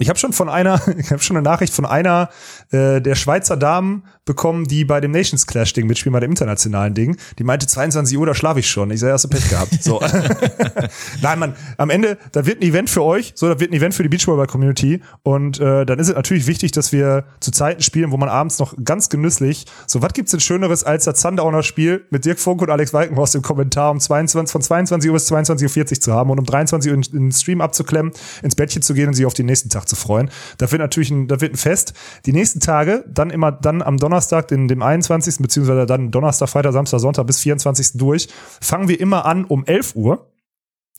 Ich 0.00 0.08
habe 0.08 0.18
schon 0.18 0.32
von 0.32 0.48
einer, 0.48 0.80
ich 0.98 1.12
habe 1.12 1.22
schon 1.22 1.36
eine 1.36 1.44
Nachricht 1.44 1.72
von 1.72 1.86
einer 1.86 2.28
äh, 2.72 3.00
der 3.00 3.14
Schweizer 3.14 3.56
Damen 3.56 4.02
bekommen, 4.24 4.64
die 4.64 4.84
bei 4.84 5.00
dem 5.00 5.12
Nations 5.12 5.46
Clash 5.46 5.72
Ding 5.72 5.86
mitspielen, 5.86 6.12
bei 6.12 6.18
dem 6.18 6.30
internationalen 6.30 6.94
Ding. 6.94 7.16
Die 7.38 7.44
meinte 7.44 7.68
22 7.68 8.18
Uhr, 8.18 8.26
da 8.26 8.34
schlafe 8.34 8.58
ich 8.58 8.68
schon. 8.68 8.90
Ich 8.90 8.98
sage, 8.98 9.12
hast 9.12 9.22
du 9.22 9.28
Pech 9.28 9.48
gehabt. 9.48 9.80
So. 9.80 10.00
Nein, 11.22 11.38
Mann, 11.38 11.54
am 11.76 11.90
Ende, 11.90 12.18
da 12.32 12.44
wird 12.44 12.60
ein 12.60 12.62
Event 12.62 12.90
für 12.90 13.04
euch, 13.04 13.34
so, 13.36 13.46
da 13.46 13.60
wird 13.60 13.70
ein 13.70 13.74
Event 13.74 13.94
für 13.94 14.02
die 14.02 14.08
Beachvolleyball 14.08 14.48
Community 14.48 15.00
und 15.22 15.60
äh, 15.60 15.86
dann 15.86 16.00
ist 16.00 16.08
es 16.08 16.14
natürlich 16.16 16.48
wichtig, 16.48 16.72
dass 16.72 16.90
wir 16.90 17.26
zu 17.38 17.52
Zeiten 17.52 17.82
spielen, 17.82 18.10
wo 18.10 18.16
man 18.16 18.28
abends 18.28 18.58
noch 18.58 18.74
ganz 18.82 19.08
genüsslich, 19.10 19.64
so 19.86 20.02
was 20.02 20.12
gibt's 20.12 20.32
denn 20.32 20.40
schöneres 20.40 20.82
als 20.82 21.04
das 21.04 21.20
Sundowner 21.20 21.62
Spiel 21.62 22.04
mit 22.10 22.24
Dirk 22.24 22.40
Funk 22.40 22.62
und 22.62 22.70
Alex 22.70 22.92
Walkenhorst 22.92 23.36
im 23.36 23.42
Kommentar 23.42 23.92
um 23.92 24.00
22 24.00 24.50
von 24.50 24.60
22 24.60 25.08
Uhr 25.08 25.14
bis 25.14 25.30
22:40 25.30 25.78
Uhr 25.78 26.00
zu 26.00 26.12
haben 26.12 26.30
und 26.30 26.40
um 26.40 26.44
23 26.46 26.90
Uhr 26.90 26.96
in, 26.96 27.02
in 27.02 27.24
den 27.26 27.32
Stream 27.32 27.60
abzuklemmen, 27.60 28.12
ins 28.42 28.56
Bettchen 28.56 28.82
zu 28.82 28.92
gehen 28.94 29.06
und 29.06 29.14
sich 29.14 29.26
auf 29.26 29.34
den 29.34 29.46
nächsten 29.46 29.68
Tag 29.68 29.83
zu 29.86 29.96
freuen. 29.96 30.30
Da 30.58 30.70
wird 30.70 30.80
natürlich 30.80 31.10
ein, 31.10 31.28
da 31.28 31.40
wird 31.40 31.54
ein 31.54 31.56
Fest. 31.56 31.94
Die 32.26 32.32
nächsten 32.32 32.60
Tage, 32.60 33.04
dann 33.08 33.30
immer 33.30 33.52
dann 33.52 33.82
am 33.82 33.98
Donnerstag, 33.98 34.48
den, 34.48 34.68
dem 34.68 34.82
21. 34.82 35.38
beziehungsweise 35.38 35.86
dann 35.86 36.10
Donnerstag, 36.10 36.48
Freitag, 36.48 36.72
Samstag, 36.72 37.00
Sonntag 37.00 37.26
bis 37.26 37.40
24. 37.40 37.92
durch, 37.94 38.28
fangen 38.60 38.88
wir 38.88 39.00
immer 39.00 39.24
an 39.24 39.44
um 39.44 39.64
11 39.64 39.96
Uhr. 39.96 40.30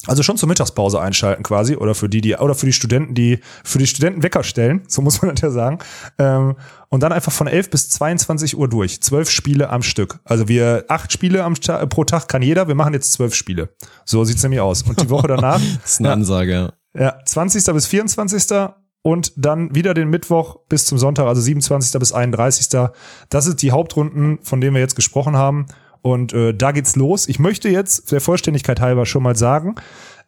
Also 0.08 0.24
schon 0.24 0.38
zur 0.38 0.48
Mittagspause 0.50 1.00
einschalten 1.00 1.44
quasi 1.44 1.76
oder 1.76 1.96
für 1.96 2.10
die, 2.10 2.22
die 2.22 2.36
oder 2.36 2.54
für 2.54 2.66
die 2.66 2.74
Studenten, 2.74 3.16
die 3.16 3.40
für 3.64 3.80
die 3.80 3.88
Studenten 3.88 4.24
Wecker 4.24 4.44
stellen, 4.44 4.84
so 4.88 5.02
muss 5.02 5.22
man 5.22 5.34
das 5.34 5.42
ja 5.42 5.50
sagen. 5.50 5.80
Ähm, 6.20 6.56
und 6.90 7.02
dann 7.02 7.12
einfach 7.12 7.32
von 7.32 7.48
11 7.48 7.70
bis 7.72 7.90
22 7.90 8.58
Uhr 8.58 8.70
durch, 8.70 9.02
zwölf 9.02 9.30
Spiele 9.30 9.70
am 9.70 9.82
Stück. 9.82 10.20
Also 10.24 10.48
wir 10.48 10.86
acht 10.90 11.12
Spiele 11.12 11.44
am, 11.44 11.56
pro 11.90 12.04
Tag 12.04 12.28
kann 12.28 12.42
jeder. 12.42 12.68
Wir 12.68 12.76
machen 12.76 12.94
jetzt 12.94 13.14
zwölf 13.14 13.34
Spiele. 13.34 13.70
So 14.06 14.24
sieht's 14.24 14.44
nämlich 14.44 14.62
aus. 14.62 14.84
Und 14.84 15.02
die 15.02 15.10
Woche 15.10 15.28
danach, 15.30 15.60
Das 15.82 15.94
ist 15.94 16.00
eine 16.00 16.12
Ansage, 16.12 16.74
ja. 16.96 17.02
ja, 17.02 17.20
20. 17.26 17.66
bis 17.74 17.88
24. 17.88 18.70
Und 19.02 19.34
dann 19.36 19.76
wieder 19.76 19.94
den 19.94 20.10
Mittwoch 20.10 20.62
bis 20.68 20.86
zum 20.86 20.98
Sonntag, 20.98 21.28
also 21.28 21.40
27. 21.40 22.00
bis 22.00 22.12
31. 22.12 22.90
Das 23.30 23.46
sind 23.46 23.62
die 23.62 23.72
Hauptrunden, 23.72 24.40
von 24.42 24.60
denen 24.62 24.74
wir 24.74 24.82
jetzt 24.82 24.96
gesprochen 24.96 25.38
haben. 25.38 25.68
Und 26.02 26.34
äh, 26.34 26.56
da 26.56 26.72
geht's 26.72 26.96
los. 26.96 27.28
Ich 27.28 27.38
möchte 27.38 27.70
jetzt 27.70 28.12
der 28.12 28.20
Vollständigkeit 28.20 28.82
halber 28.82 29.06
schon 29.06 29.22
mal 29.22 29.36
sagen, 29.36 29.76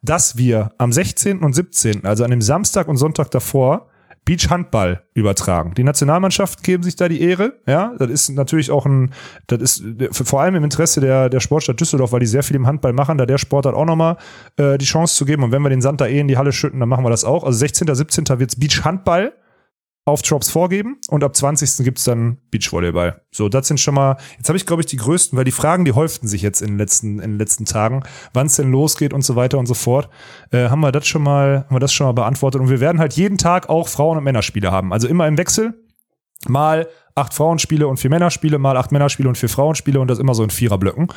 dass 0.04 0.38
wir 0.38 0.74
am 0.78 0.92
16. 0.92 1.40
und 1.40 1.54
17., 1.54 2.06
also 2.06 2.24
an 2.24 2.30
dem 2.32 2.42
Samstag 2.42 2.88
und 2.88 2.98
Sonntag 2.98 3.32
davor, 3.32 3.90
Beach 4.28 4.50
Handball 4.50 5.04
übertragen. 5.14 5.74
Die 5.76 5.86
Nationalmannschaften 5.86 6.62
geben 6.62 6.84
sich 6.84 6.98
da 6.98 7.08
die 7.08 7.22
Ehre. 7.22 7.54
Ja, 7.66 7.96
das 7.98 8.10
ist 8.10 8.30
natürlich 8.30 8.72
auch 8.72 8.86
ein, 8.86 9.14
das 9.48 9.80
ist 9.80 9.84
vor 10.12 10.42
allem 10.42 10.56
im 10.56 10.66
Interesse 10.66 11.00
der, 11.00 11.30
der 11.30 11.40
Sportstadt 11.40 11.80
Düsseldorf, 11.80 12.12
weil 12.12 12.20
die 12.20 12.26
sehr 12.26 12.44
viel 12.44 12.58
im 12.58 12.68
Handball 12.68 12.92
machen, 12.92 13.18
da 13.18 13.26
der 13.26 13.38
Sport 13.38 13.66
hat 13.66 13.74
auch 13.74 13.86
nochmal 13.86 14.18
äh, 14.58 14.78
die 14.78 14.86
Chance 14.86 15.16
zu 15.16 15.24
geben. 15.24 15.44
Und 15.44 15.54
wenn 15.54 15.62
wir 15.62 15.70
den 15.70 15.82
Sand 15.82 16.02
da 16.02 16.08
eh 16.08 16.20
in 16.20 16.28
die 16.28 16.38
Halle 16.38 16.52
schütten, 16.52 16.82
dann 16.82 16.90
machen 16.90 17.06
wir 17.06 17.10
das 17.10 17.24
auch. 17.24 17.46
Also 17.46 17.58
16., 17.58 17.88
17. 17.96 18.26
wird's 18.38 18.58
Beach 18.58 18.84
Handball 18.84 19.32
auf 20.08 20.22
Drops 20.22 20.50
vorgeben 20.50 20.98
und 21.10 21.22
ab 21.22 21.36
20. 21.36 21.84
gibt's 21.84 22.06
dann 22.06 22.38
Beachvolleyball. 22.50 23.22
So, 23.30 23.50
das 23.50 23.68
sind 23.68 23.78
schon 23.78 23.94
mal, 23.94 24.16
jetzt 24.38 24.48
habe 24.48 24.58
ich 24.58 24.66
glaube 24.66 24.82
ich 24.82 24.86
die 24.86 24.96
größten, 24.96 25.38
weil 25.38 25.44
die 25.44 25.52
Fragen, 25.52 25.84
die 25.84 25.92
häuften 25.92 26.30
sich 26.30 26.42
jetzt 26.42 26.62
in 26.62 26.70
den 26.70 26.78
letzten, 26.78 27.20
in 27.20 27.32
den 27.32 27.38
letzten 27.38 27.66
Tagen, 27.66 28.04
wann 28.34 28.48
es 28.48 28.56
denn 28.56 28.72
losgeht 28.72 29.14
und 29.14 29.26
so 29.26 29.36
weiter 29.36 29.60
und 29.60 29.66
so 29.66 29.74
fort, 29.74 30.10
äh, 30.52 30.70
haben 30.70 30.80
wir 30.80 30.94
das 30.94 31.06
schon 31.06 31.24
mal, 31.24 31.66
haben 31.66 31.76
wir 31.76 31.82
das 31.82 31.92
schon 31.92 32.08
mal 32.08 32.14
beantwortet 32.14 32.62
und 32.62 32.70
wir 32.70 32.80
werden 32.80 33.00
halt 33.00 33.14
jeden 33.14 33.38
Tag 33.38 33.68
auch 33.68 33.90
Frauen- 33.90 34.18
und 34.18 34.24
Männerspiele 34.24 34.72
haben. 34.72 34.94
Also 34.94 35.10
immer 35.10 35.28
im 35.28 35.38
Wechsel, 35.38 35.74
mal 36.48 36.88
acht 37.14 37.34
Frauenspiele 37.34 37.86
und 37.86 37.98
vier 37.98 38.10
Männerspiele, 38.10 38.60
mal 38.60 38.78
acht 38.78 38.94
Männerspiele 38.94 39.28
und 39.28 39.38
vier 39.38 39.50
Frauenspiele 39.50 40.00
und 40.00 40.08
das 40.08 40.20
immer 40.20 40.36
so 40.36 40.44
in 40.44 40.52
Viererblöcken. 40.52 41.10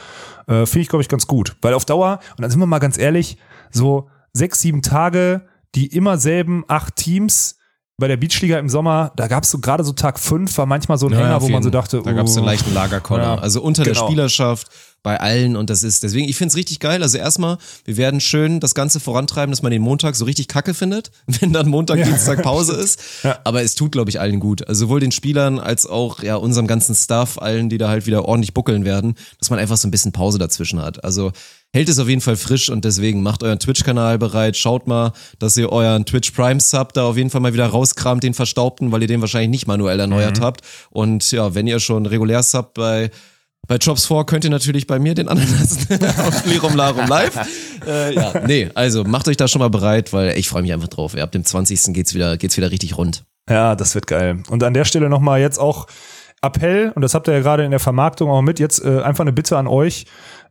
Äh, 0.49 0.67
Finde 0.67 0.81
ich, 0.81 0.89
glaube 0.89 1.03
ich, 1.03 1.09
ganz 1.09 1.29
gut. 1.29 1.55
Weil 1.63 1.75
auf 1.75 1.85
Dauer, 1.85 2.19
und 2.31 2.43
dann 2.43 2.51
sind 2.51 2.59
wir 2.59 2.67
mal 2.67 2.81
ganz 2.81 2.99
ehrlich, 2.99 3.37
so 3.71 4.09
sechs, 4.33 4.61
sieben 4.61 4.83
Tage, 4.83 5.47
die 5.77 5.95
immer 5.95 6.19
selben 6.19 6.65
acht 6.67 6.97
Teams 6.97 7.60
bei 8.01 8.09
der 8.09 8.17
Beachliga 8.17 8.59
im 8.59 8.69
Sommer, 8.69 9.13
da 9.15 9.29
gab 9.29 9.45
es 9.45 9.51
so 9.51 9.59
gerade 9.59 9.85
so 9.85 9.93
Tag 9.93 10.19
fünf, 10.19 10.57
war 10.59 10.67
manchmal 10.67 10.99
so 10.99 11.07
ein 11.07 11.13
Hänger, 11.13 11.37
auf 11.37 11.43
wo 11.43 11.49
man 11.49 11.63
so 11.63 11.71
dachte, 11.71 12.03
da 12.03 12.13
gab 12.13 12.27
es 12.27 12.35
so 12.35 12.41
einen 12.41 12.49
oh. 12.49 12.51
leichten 12.51 12.75
Lagerkoller. 12.75 13.23
Ja, 13.23 13.35
also 13.37 13.63
unter 13.63 13.85
der 13.85 13.95
genau. 13.95 14.07
Spielerschaft, 14.07 14.69
bei 15.03 15.19
allen 15.19 15.57
und 15.57 15.71
das 15.71 15.83
ist, 15.83 16.03
deswegen, 16.03 16.29
ich 16.29 16.37
finde 16.37 16.53
es 16.53 16.57
richtig 16.57 16.79
geil. 16.79 17.03
Also 17.03 17.17
erstmal, 17.17 17.59
wir 17.85 17.97
werden 17.97 18.21
schön 18.21 18.61
das 18.61 18.75
Ganze 18.75 19.01
vorantreiben, 19.01 19.51
dass 19.51 19.63
man 19.63 19.73
den 19.73 19.83
Montag 19.83 20.15
so 20.15 20.25
richtig 20.27 20.49
kacke 20.49 20.75
findet, 20.75 21.11
wenn 21.27 21.53
dann 21.53 21.69
Montag, 21.69 22.03
Dienstag 22.03 22.43
Pause 22.43 22.75
ist. 22.75 23.01
Aber 23.45 23.63
es 23.63 23.75
tut, 23.75 23.93
glaube 23.93 24.11
ich, 24.11 24.21
allen 24.21 24.41
gut. 24.41 24.67
Also 24.69 24.87
sowohl 24.87 25.01
den 25.01 25.13
Spielern 25.13 25.59
als 25.59 25.87
auch 25.87 26.23
ja 26.23 26.37
unserem 26.37 26.67
ganzen 26.67 26.95
Staff, 26.95 27.39
allen, 27.39 27.69
die 27.69 27.79
da 27.79 27.89
halt 27.89 28.07
wieder 28.07 28.25
ordentlich 28.27 28.55
buckeln 28.55 28.85
werden, 28.85 29.15
dass 29.39 29.51
man 29.51 29.59
einfach 29.59 29.77
so 29.77 29.89
ein 29.89 29.91
bisschen 29.91 30.13
Pause 30.13 30.39
dazwischen 30.39 30.81
hat. 30.81 31.03
Also 31.03 31.33
hält 31.73 31.89
es 31.89 31.99
auf 31.99 32.09
jeden 32.09 32.21
Fall 32.21 32.37
frisch 32.37 32.69
und 32.69 32.85
deswegen 32.85 33.23
macht 33.23 33.43
euren 33.43 33.59
Twitch-Kanal 33.59 34.19
bereit, 34.19 34.57
schaut 34.57 34.87
mal, 34.87 35.13
dass 35.39 35.57
ihr 35.57 35.71
euren 35.71 36.05
Twitch 36.05 36.33
Prime 36.33 36.61
Sub 36.61 36.93
da 36.93 37.05
auf 37.05 37.17
jeden 37.17 37.31
Fall 37.31 37.41
mal 37.41 37.55
wieder 37.55 37.67
rauskramt, 37.67 38.23
den 38.23 38.35
verstaubten, 38.35 38.93
weil 38.93 39.03
ihr 39.03 39.09
den 39.09 39.21
wahrscheinlich 39.21 39.51
nicht 39.51 39.67
manuell 39.67 40.01
erneuert 40.01 40.41
habt. 40.41 40.63
Und 40.91 41.31
ja, 41.31 41.55
wenn 41.55 41.67
ihr 41.67 41.81
schon 41.81 42.07
regulär 42.07 42.43
Sub 42.43 42.75
bei 42.75 43.11
bei 43.67 43.77
Jobs 43.77 44.07
4 44.07 44.25
könnt 44.25 44.45
ihr 44.45 44.51
natürlich 44.51 44.87
bei 44.87 44.99
mir 44.99 45.15
den 45.15 45.29
anderen 45.29 45.59
lassen 45.59 45.87
auf 46.27 46.47
Lirum 46.47 46.75
Larum 46.77 47.07
Live. 47.07 47.39
Äh, 47.87 48.15
ja, 48.15 48.33
nee, 48.47 48.69
also 48.75 49.05
macht 49.05 49.29
euch 49.29 49.37
da 49.37 49.49
schon 49.49 49.61
mal 49.61 49.71
bereit, 49.71 50.13
weil 50.13 50.37
ich 50.39 50.49
freue 50.49 50.63
mich 50.63 50.73
einfach 50.73 50.89
drauf. 50.89 51.15
Ab 51.17 51.33
dem 51.33 51.45
20. 51.45 51.95
geht's 51.95 52.15
wieder, 52.15 52.37
geht's 52.37 52.57
wieder 52.57 52.71
richtig 52.71 52.97
rund. 52.97 53.25
Ja, 53.49 53.77
das 53.77 53.95
wird 53.95 54.07
geil. 54.07 54.43
Und 54.49 54.63
an 54.63 54.75
der 54.75 54.85
Stelle 54.85 55.09
nochmal 55.09 55.41
jetzt 55.41 55.59
auch 55.59 55.87
Appell, 56.43 56.93
und 56.95 57.03
das 57.03 57.15
habt 57.15 57.29
ihr 57.29 57.35
ja 57.35 57.41
gerade 57.41 57.65
in 57.65 57.71
der 57.71 57.81
Vermarktung 57.81 58.31
auch 58.31 58.43
mit, 58.43 58.59
jetzt 58.59 58.83
äh, 58.85 59.03
einfach 59.03 59.23
eine 59.23 59.33
Bitte 59.33 59.59
an 59.59 59.67
euch. 59.67 60.07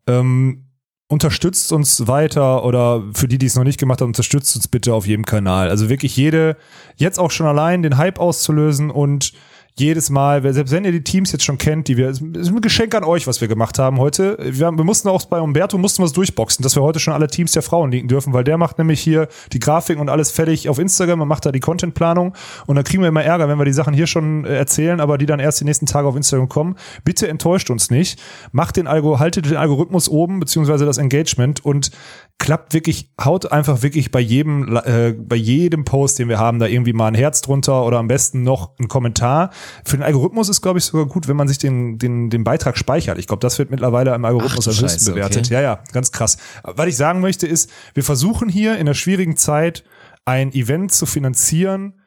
Ähm, 0.07 0.65
unterstützt 1.09 1.71
uns 1.73 2.07
weiter 2.07 2.63
oder 2.63 3.03
für 3.13 3.27
die, 3.27 3.39
die 3.39 3.47
es 3.47 3.55
noch 3.55 3.63
nicht 3.63 3.79
gemacht 3.79 3.99
haben, 3.99 4.09
unterstützt 4.09 4.55
uns 4.55 4.67
bitte 4.67 4.93
auf 4.93 5.07
jedem 5.07 5.25
Kanal. 5.25 5.69
Also 5.69 5.89
wirklich 5.89 6.15
jede, 6.15 6.55
jetzt 6.97 7.19
auch 7.19 7.31
schon 7.31 7.47
allein 7.47 7.81
den 7.81 7.97
Hype 7.97 8.19
auszulösen 8.19 8.91
und 8.91 9.33
jedes 9.79 10.09
Mal, 10.09 10.41
selbst 10.53 10.71
wenn 10.71 10.85
ihr 10.85 10.91
die 10.91 11.03
Teams 11.03 11.31
jetzt 11.31 11.43
schon 11.43 11.57
kennt, 11.57 11.87
die 11.87 11.97
wir, 11.97 12.09
ist 12.09 12.21
ein 12.21 12.61
Geschenk 12.61 12.93
an 12.95 13.03
euch, 13.03 13.27
was 13.27 13.41
wir 13.41 13.47
gemacht 13.47 13.79
haben 13.79 13.97
heute. 13.99 14.37
Wir, 14.39 14.65
haben, 14.65 14.77
wir 14.77 14.83
mussten 14.83 15.07
auch 15.07 15.25
bei 15.25 15.39
Umberto 15.39 15.77
mussten 15.77 16.03
wir 16.03 16.09
durchboxen, 16.09 16.63
dass 16.63 16.75
wir 16.75 16.83
heute 16.83 16.99
schon 16.99 17.13
alle 17.13 17.27
Teams 17.27 17.51
der 17.51 17.61
Frauen 17.61 17.91
liegen 17.91 18.07
dürfen, 18.07 18.33
weil 18.33 18.43
der 18.43 18.57
macht 18.57 18.77
nämlich 18.77 19.01
hier 19.01 19.27
die 19.53 19.59
Grafiken 19.59 20.01
und 20.01 20.09
alles 20.09 20.31
fertig 20.31 20.69
auf 20.69 20.79
Instagram 20.79 21.21
und 21.21 21.27
macht 21.27 21.45
da 21.45 21.51
die 21.51 21.59
Contentplanung 21.59 22.33
und 22.67 22.75
dann 22.75 22.83
kriegen 22.83 23.01
wir 23.01 23.09
immer 23.09 23.23
Ärger, 23.23 23.47
wenn 23.47 23.57
wir 23.57 23.65
die 23.65 23.73
Sachen 23.73 23.93
hier 23.93 24.07
schon 24.07 24.45
äh, 24.45 24.55
erzählen, 24.55 24.99
aber 24.99 25.17
die 25.17 25.25
dann 25.25 25.39
erst 25.39 25.61
die 25.61 25.65
nächsten 25.65 25.85
Tage 25.85 26.07
auf 26.07 26.15
Instagram 26.15 26.49
kommen. 26.49 26.75
Bitte 27.03 27.27
enttäuscht 27.27 27.69
uns 27.69 27.89
nicht. 27.89 28.19
Macht 28.51 28.77
den 28.77 28.87
Algo, 28.87 29.19
haltet 29.19 29.45
den 29.45 29.57
Algorithmus 29.57 30.09
oben, 30.09 30.39
beziehungsweise 30.39 30.85
das 30.85 30.97
Engagement 30.97 31.63
und 31.63 31.91
klappt 32.39 32.73
wirklich, 32.73 33.11
haut 33.21 33.51
einfach 33.51 33.83
wirklich 33.83 34.11
bei 34.11 34.21
jedem, 34.21 34.75
äh, 34.77 35.11
bei 35.11 35.35
jedem 35.35 35.85
Post, 35.85 36.19
den 36.19 36.29
wir 36.29 36.39
haben, 36.39 36.57
da 36.57 36.65
irgendwie 36.65 36.93
mal 36.93 37.07
ein 37.07 37.13
Herz 37.13 37.41
drunter 37.41 37.85
oder 37.85 37.99
am 37.99 38.07
besten 38.07 38.43
noch 38.43 38.77
ein 38.79 38.87
Kommentar 38.87 39.51
für 39.85 39.97
den 39.97 40.03
Algorithmus 40.03 40.49
ist, 40.49 40.61
glaube 40.61 40.79
ich, 40.79 40.85
sogar 40.85 41.05
gut, 41.05 41.27
wenn 41.27 41.35
man 41.35 41.47
sich 41.47 41.57
den, 41.57 41.99
den, 41.99 42.29
den 42.29 42.43
Beitrag 42.43 42.77
speichert. 42.77 43.19
Ich 43.19 43.27
glaube, 43.27 43.41
das 43.41 43.59
wird 43.59 43.69
mittlerweile 43.69 44.15
im 44.15 44.25
Algorithmus 44.25 44.67
am 44.67 44.73
höchsten 44.73 45.13
bewertet. 45.13 45.45
Okay. 45.45 45.53
Ja, 45.53 45.61
ja, 45.61 45.83
ganz 45.91 46.11
krass. 46.11 46.37
Was 46.63 46.87
ich 46.87 46.97
sagen 46.97 47.19
möchte 47.19 47.45
ist, 47.45 47.69
wir 47.93 48.03
versuchen 48.03 48.47
hier 48.47 48.77
in 48.77 48.85
der 48.85 48.93
schwierigen 48.93 49.35
Zeit 49.35 49.83
ein 50.23 50.53
Event 50.53 50.93
zu 50.93 51.05
finanzieren, 51.05 52.01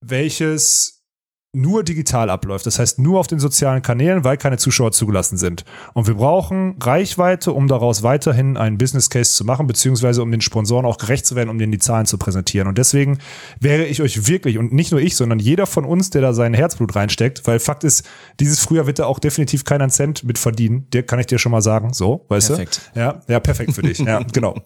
welches 0.00 0.95
nur 1.56 1.82
digital 1.82 2.30
abläuft. 2.30 2.66
Das 2.66 2.78
heißt 2.78 2.98
nur 2.98 3.18
auf 3.18 3.26
den 3.26 3.38
sozialen 3.38 3.82
Kanälen, 3.82 4.24
weil 4.24 4.36
keine 4.36 4.58
Zuschauer 4.58 4.92
zugelassen 4.92 5.36
sind. 5.38 5.64
Und 5.94 6.06
wir 6.06 6.14
brauchen 6.14 6.76
Reichweite, 6.80 7.52
um 7.52 7.66
daraus 7.66 8.02
weiterhin 8.02 8.56
einen 8.56 8.78
Business 8.78 9.10
Case 9.10 9.32
zu 9.32 9.44
machen, 9.44 9.66
beziehungsweise 9.66 10.22
um 10.22 10.30
den 10.30 10.42
Sponsoren 10.42 10.84
auch 10.84 10.98
gerecht 10.98 11.26
zu 11.26 11.34
werden, 11.34 11.48
um 11.48 11.58
denen 11.58 11.72
die 11.72 11.78
Zahlen 11.78 12.06
zu 12.06 12.18
präsentieren. 12.18 12.68
Und 12.68 12.78
deswegen 12.78 13.18
wäre 13.58 13.84
ich 13.86 14.02
euch 14.02 14.28
wirklich, 14.28 14.58
und 14.58 14.72
nicht 14.72 14.92
nur 14.92 15.00
ich, 15.00 15.16
sondern 15.16 15.38
jeder 15.38 15.66
von 15.66 15.84
uns, 15.84 16.10
der 16.10 16.22
da 16.22 16.32
sein 16.32 16.54
Herzblut 16.54 16.94
reinsteckt, 16.94 17.46
weil 17.46 17.58
Fakt 17.58 17.84
ist, 17.84 18.06
dieses 18.38 18.60
Frühjahr 18.60 18.86
wird 18.86 18.98
da 18.98 19.06
auch 19.06 19.18
definitiv 19.18 19.64
keinen 19.64 19.90
Cent 19.90 20.24
mit 20.24 20.38
verdienen. 20.38 20.86
Der 20.92 21.04
kann 21.04 21.18
ich 21.18 21.26
dir 21.26 21.38
schon 21.38 21.52
mal 21.52 21.62
sagen. 21.62 21.92
So, 21.92 22.26
weißt 22.28 22.48
perfekt. 22.48 22.90
du? 22.94 23.00
Ja, 23.00 23.22
ja, 23.28 23.40
perfekt 23.40 23.72
für 23.72 23.82
dich. 23.82 23.98
ja, 23.98 24.22
genau 24.32 24.56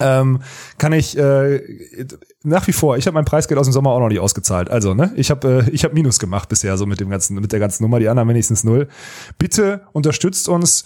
ähm, 0.00 0.40
kann 0.78 0.92
ich 0.92 1.16
äh, 1.16 2.06
nach 2.42 2.66
wie 2.66 2.72
vor, 2.72 2.96
ich 2.96 3.06
habe 3.06 3.14
mein 3.14 3.24
Preisgeld 3.24 3.58
aus 3.58 3.66
dem 3.66 3.72
Sommer 3.72 3.90
auch 3.90 4.00
noch 4.00 4.08
nicht 4.08 4.20
ausgezahlt. 4.20 4.70
Also, 4.70 4.94
ne, 4.94 5.12
ich 5.16 5.30
habe 5.30 5.64
äh, 5.66 5.70
ich 5.70 5.84
habe 5.84 5.94
Minus 5.94 6.18
gemacht 6.18 6.48
bisher 6.48 6.76
so 6.76 6.86
mit 6.86 7.00
dem 7.00 7.10
ganzen 7.10 7.40
mit 7.40 7.52
der 7.52 7.60
ganzen 7.60 7.82
Nummer, 7.82 7.98
die 7.98 8.08
anderen 8.08 8.28
wenigstens 8.28 8.64
null. 8.64 8.88
Bitte 9.38 9.82
unterstützt 9.92 10.48
uns, 10.48 10.84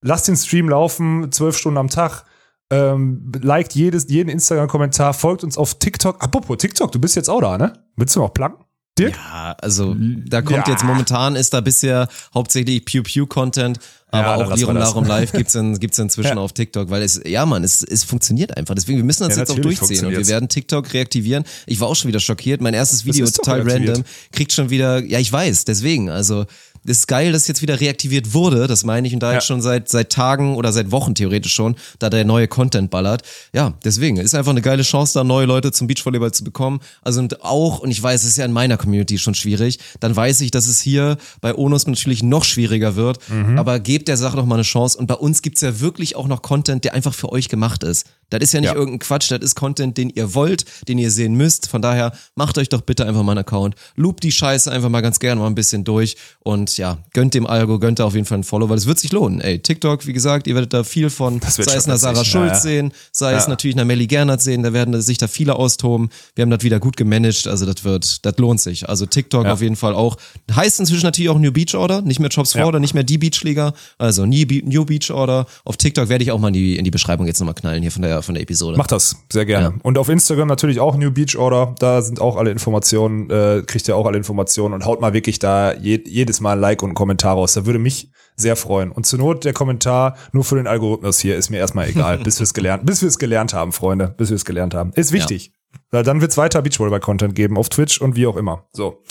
lasst 0.00 0.28
den 0.28 0.36
Stream 0.36 0.68
laufen, 0.68 1.30
zwölf 1.32 1.56
Stunden 1.56 1.78
am 1.78 1.88
Tag. 1.88 2.24
Ähm, 2.70 3.30
liked 3.42 3.74
jedes, 3.74 4.08
jeden 4.08 4.30
Instagram-Kommentar, 4.30 5.12
folgt 5.12 5.44
uns 5.44 5.58
auf 5.58 5.74
TikTok. 5.74 6.22
Apropos 6.22 6.56
TikTok, 6.56 6.90
du 6.90 6.98
bist 6.98 7.16
jetzt 7.16 7.28
auch 7.28 7.42
da, 7.42 7.58
ne? 7.58 7.74
Willst 7.96 8.16
du 8.16 8.20
noch 8.20 8.32
planken? 8.32 8.64
Dirk? 9.06 9.16
Ja, 9.16 9.56
also 9.60 9.96
da 9.98 10.42
kommt 10.42 10.66
ja. 10.66 10.72
jetzt 10.72 10.84
momentan 10.84 11.36
ist 11.36 11.54
da 11.54 11.60
bisher 11.60 12.08
hauptsächlich 12.34 12.84
Pew 12.84 13.02
Pew 13.02 13.26
Content, 13.26 13.78
aber 14.10 14.22
ja, 14.22 14.34
auch 14.36 14.56
Lirum 14.56 14.76
Larum 14.76 15.04
Live 15.06 15.32
gibt's 15.32 15.54
in, 15.56 15.78
gibt's 15.78 15.98
inzwischen 15.98 16.36
ja. 16.36 16.42
auf 16.42 16.52
TikTok, 16.52 16.90
weil 16.90 17.02
es 17.02 17.20
ja 17.24 17.46
man, 17.46 17.64
es, 17.64 17.82
es 17.82 18.04
funktioniert 18.04 18.56
einfach. 18.56 18.74
Deswegen 18.74 18.98
wir 18.98 19.04
müssen 19.04 19.26
das 19.26 19.36
jetzt 19.36 19.50
auch 19.50 19.58
durchziehen 19.58 20.04
und 20.04 20.12
wir 20.12 20.28
werden 20.28 20.48
TikTok 20.48 20.92
reaktivieren. 20.92 21.44
Ich 21.66 21.80
war 21.80 21.88
auch 21.88 21.96
schon 21.96 22.08
wieder 22.08 22.20
schockiert, 22.20 22.60
mein 22.60 22.74
erstes 22.74 23.04
Video 23.04 23.26
total 23.26 23.62
random, 23.62 24.04
kriegt 24.30 24.52
schon 24.52 24.70
wieder, 24.70 25.02
ja, 25.02 25.18
ich 25.18 25.32
weiß, 25.32 25.64
deswegen, 25.64 26.10
also 26.10 26.46
ist 26.84 27.08
geil, 27.08 27.32
dass 27.32 27.46
jetzt 27.48 27.62
wieder 27.62 27.80
reaktiviert 27.80 28.34
wurde, 28.34 28.66
das 28.66 28.84
meine 28.84 29.06
ich, 29.06 29.14
und 29.14 29.20
da 29.20 29.28
ja. 29.28 29.34
jetzt 29.34 29.46
schon 29.46 29.62
seit, 29.62 29.88
seit 29.88 30.10
Tagen 30.10 30.56
oder 30.56 30.72
seit 30.72 30.90
Wochen 30.90 31.14
theoretisch 31.14 31.54
schon, 31.54 31.76
da 31.98 32.10
der 32.10 32.24
neue 32.24 32.48
Content 32.48 32.90
ballert. 32.90 33.22
Ja, 33.52 33.74
deswegen 33.84 34.16
ist 34.16 34.34
einfach 34.34 34.50
eine 34.50 34.62
geile 34.62 34.82
Chance, 34.82 35.14
da 35.14 35.24
neue 35.24 35.46
Leute 35.46 35.72
zum 35.72 35.86
Beachvolleyball 35.86 36.32
zu 36.32 36.44
bekommen. 36.44 36.80
Also 37.02 37.20
und 37.20 37.42
auch, 37.42 37.78
und 37.80 37.90
ich 37.90 38.02
weiß, 38.02 38.22
es 38.22 38.30
ist 38.30 38.36
ja 38.36 38.44
in 38.44 38.52
meiner 38.52 38.76
Community 38.76 39.18
schon 39.18 39.34
schwierig, 39.34 39.78
dann 40.00 40.14
weiß 40.14 40.40
ich, 40.40 40.50
dass 40.50 40.66
es 40.66 40.80
hier 40.80 41.16
bei 41.40 41.54
Onus 41.54 41.86
natürlich 41.86 42.22
noch 42.22 42.44
schwieriger 42.44 42.96
wird, 42.96 43.18
mhm. 43.28 43.58
aber 43.58 43.78
gebt 43.80 44.08
der 44.08 44.16
Sache 44.16 44.36
noch 44.36 44.46
mal 44.46 44.56
eine 44.56 44.64
Chance. 44.64 44.98
Und 44.98 45.06
bei 45.06 45.14
uns 45.14 45.42
gibt's 45.42 45.60
ja 45.60 45.80
wirklich 45.80 46.16
auch 46.16 46.26
noch 46.26 46.42
Content, 46.42 46.84
der 46.84 46.94
einfach 46.94 47.14
für 47.14 47.30
euch 47.30 47.48
gemacht 47.48 47.84
ist. 47.84 48.06
Das 48.30 48.40
ist 48.40 48.54
ja 48.54 48.60
nicht 48.60 48.70
ja. 48.70 48.74
irgendein 48.74 48.98
Quatsch, 48.98 49.30
das 49.30 49.40
ist 49.40 49.54
Content, 49.54 49.98
den 49.98 50.08
ihr 50.08 50.34
wollt, 50.34 50.64
den 50.88 50.96
ihr 50.98 51.10
sehen 51.10 51.34
müsst. 51.34 51.68
Von 51.68 51.82
daher 51.82 52.12
macht 52.34 52.56
euch 52.56 52.70
doch 52.70 52.80
bitte 52.80 53.04
einfach 53.04 53.22
mal 53.22 53.32
einen 53.32 53.40
Account. 53.40 53.74
Loop 53.94 54.20
die 54.22 54.32
Scheiße 54.32 54.72
einfach 54.72 54.88
mal 54.88 55.02
ganz 55.02 55.20
gerne 55.20 55.40
mal 55.40 55.46
ein 55.46 55.54
bisschen 55.54 55.84
durch 55.84 56.16
und 56.40 56.71
ja, 56.78 56.98
gönnt 57.12 57.34
dem 57.34 57.46
Algo, 57.46 57.78
gönnt 57.78 57.98
da 57.98 58.04
auf 58.04 58.14
jeden 58.14 58.26
Fall 58.26 58.38
ein 58.38 58.44
Follow, 58.44 58.68
weil 58.68 58.78
es 58.78 58.86
wird 58.86 58.98
sich 58.98 59.12
lohnen. 59.12 59.40
Ey, 59.40 59.58
TikTok, 59.58 60.06
wie 60.06 60.12
gesagt, 60.12 60.46
ihr 60.46 60.54
werdet 60.54 60.72
da 60.72 60.84
viel 60.84 61.10
von, 61.10 61.40
sei 61.40 61.74
es 61.74 61.86
einer 61.86 61.98
Sarah 61.98 62.24
Schulz 62.24 62.52
ja, 62.52 62.60
sehen, 62.60 62.92
sei 63.10 63.32
ja. 63.32 63.38
es 63.38 63.48
natürlich 63.48 63.76
einer 63.76 63.84
Melly 63.84 64.06
Gernert 64.06 64.40
sehen, 64.40 64.62
da 64.62 64.72
werden 64.72 65.00
sich 65.02 65.18
da 65.18 65.28
viele 65.28 65.56
austoben. 65.56 66.10
Wir 66.34 66.42
haben 66.42 66.50
das 66.50 66.62
wieder 66.62 66.80
gut 66.80 66.96
gemanagt, 66.96 67.46
also 67.46 67.66
das 67.66 67.84
wird, 67.84 68.24
das 68.24 68.36
lohnt 68.38 68.60
sich. 68.60 68.88
Also 68.88 69.06
TikTok 69.06 69.46
auf 69.46 69.60
jeden 69.60 69.76
Fall 69.76 69.94
auch. 69.94 70.16
Heißt 70.54 70.80
inzwischen 70.80 71.04
natürlich 71.04 71.30
auch 71.30 71.38
New 71.38 71.52
Beach 71.52 71.74
Order, 71.74 72.02
nicht 72.02 72.20
mehr 72.20 72.30
Chops 72.30 72.54
ja. 72.54 72.66
oder 72.66 72.80
nicht 72.80 72.94
mehr 72.94 73.04
die 73.04 73.18
Beachliga, 73.18 73.74
also 73.98 74.26
New 74.26 74.84
Beach 74.84 75.10
Order. 75.10 75.46
Auf 75.64 75.76
TikTok 75.76 76.08
werde 76.08 76.24
ich 76.24 76.32
auch 76.32 76.38
mal 76.38 76.48
in 76.48 76.54
die, 76.54 76.76
in 76.76 76.84
die 76.84 76.90
Beschreibung 76.90 77.26
jetzt 77.26 77.40
nochmal 77.40 77.54
knallen 77.54 77.82
hier 77.82 77.90
von 77.90 78.02
der 78.02 78.22
von 78.22 78.34
der 78.34 78.42
Episode. 78.42 78.76
Mach 78.78 78.86
das, 78.86 79.16
sehr 79.30 79.44
gerne. 79.46 79.74
Und 79.82 79.98
auf 79.98 80.08
Instagram 80.08 80.48
natürlich 80.48 80.80
auch 80.80 80.96
New 80.96 81.10
Beach 81.10 81.36
Order. 81.36 81.74
Da 81.78 82.02
sind 82.02 82.20
auch 82.20 82.36
alle 82.36 82.50
Informationen, 82.50 83.30
äh, 83.30 83.62
kriegt 83.66 83.88
ihr 83.88 83.96
auch 83.96 84.06
alle 84.06 84.16
Informationen 84.16 84.74
und 84.74 84.84
haut 84.84 85.00
mal 85.00 85.12
wirklich 85.12 85.38
da 85.38 85.74
je, 85.74 86.00
jedes 86.06 86.40
Mal 86.40 86.58
Like 86.62 86.82
und 86.82 86.90
einen 86.90 86.94
Kommentar 86.94 87.34
raus. 87.34 87.52
Da 87.52 87.66
würde 87.66 87.78
mich 87.78 88.10
sehr 88.36 88.56
freuen. 88.56 88.90
Und 88.90 89.04
zur 89.04 89.18
Not 89.18 89.44
der 89.44 89.52
Kommentar 89.52 90.16
nur 90.32 90.44
für 90.44 90.56
den 90.56 90.66
Algorithmus 90.66 91.18
hier 91.18 91.36
ist 91.36 91.50
mir 91.50 91.58
erstmal 91.58 91.88
egal, 91.88 92.18
bis 92.24 92.38
wir 92.38 92.44
es 92.44 92.54
gelernt, 92.54 92.86
bis 92.86 93.02
wir 93.02 93.08
es 93.08 93.18
gelernt 93.18 93.52
haben, 93.52 93.72
Freunde, 93.72 94.14
bis 94.16 94.30
wir 94.30 94.36
es 94.36 94.44
gelernt 94.44 94.74
haben. 94.74 94.92
Ist 94.94 95.12
wichtig. 95.12 95.52
Ja. 95.92 96.02
Dann 96.02 96.20
wird's 96.20 96.36
weiter 96.38 96.62
Beachvolleyball-Content 96.62 97.34
geben 97.34 97.58
auf 97.58 97.68
Twitch 97.68 98.00
und 98.00 98.16
wie 98.16 98.26
auch 98.26 98.36
immer. 98.36 98.66
So. 98.72 99.02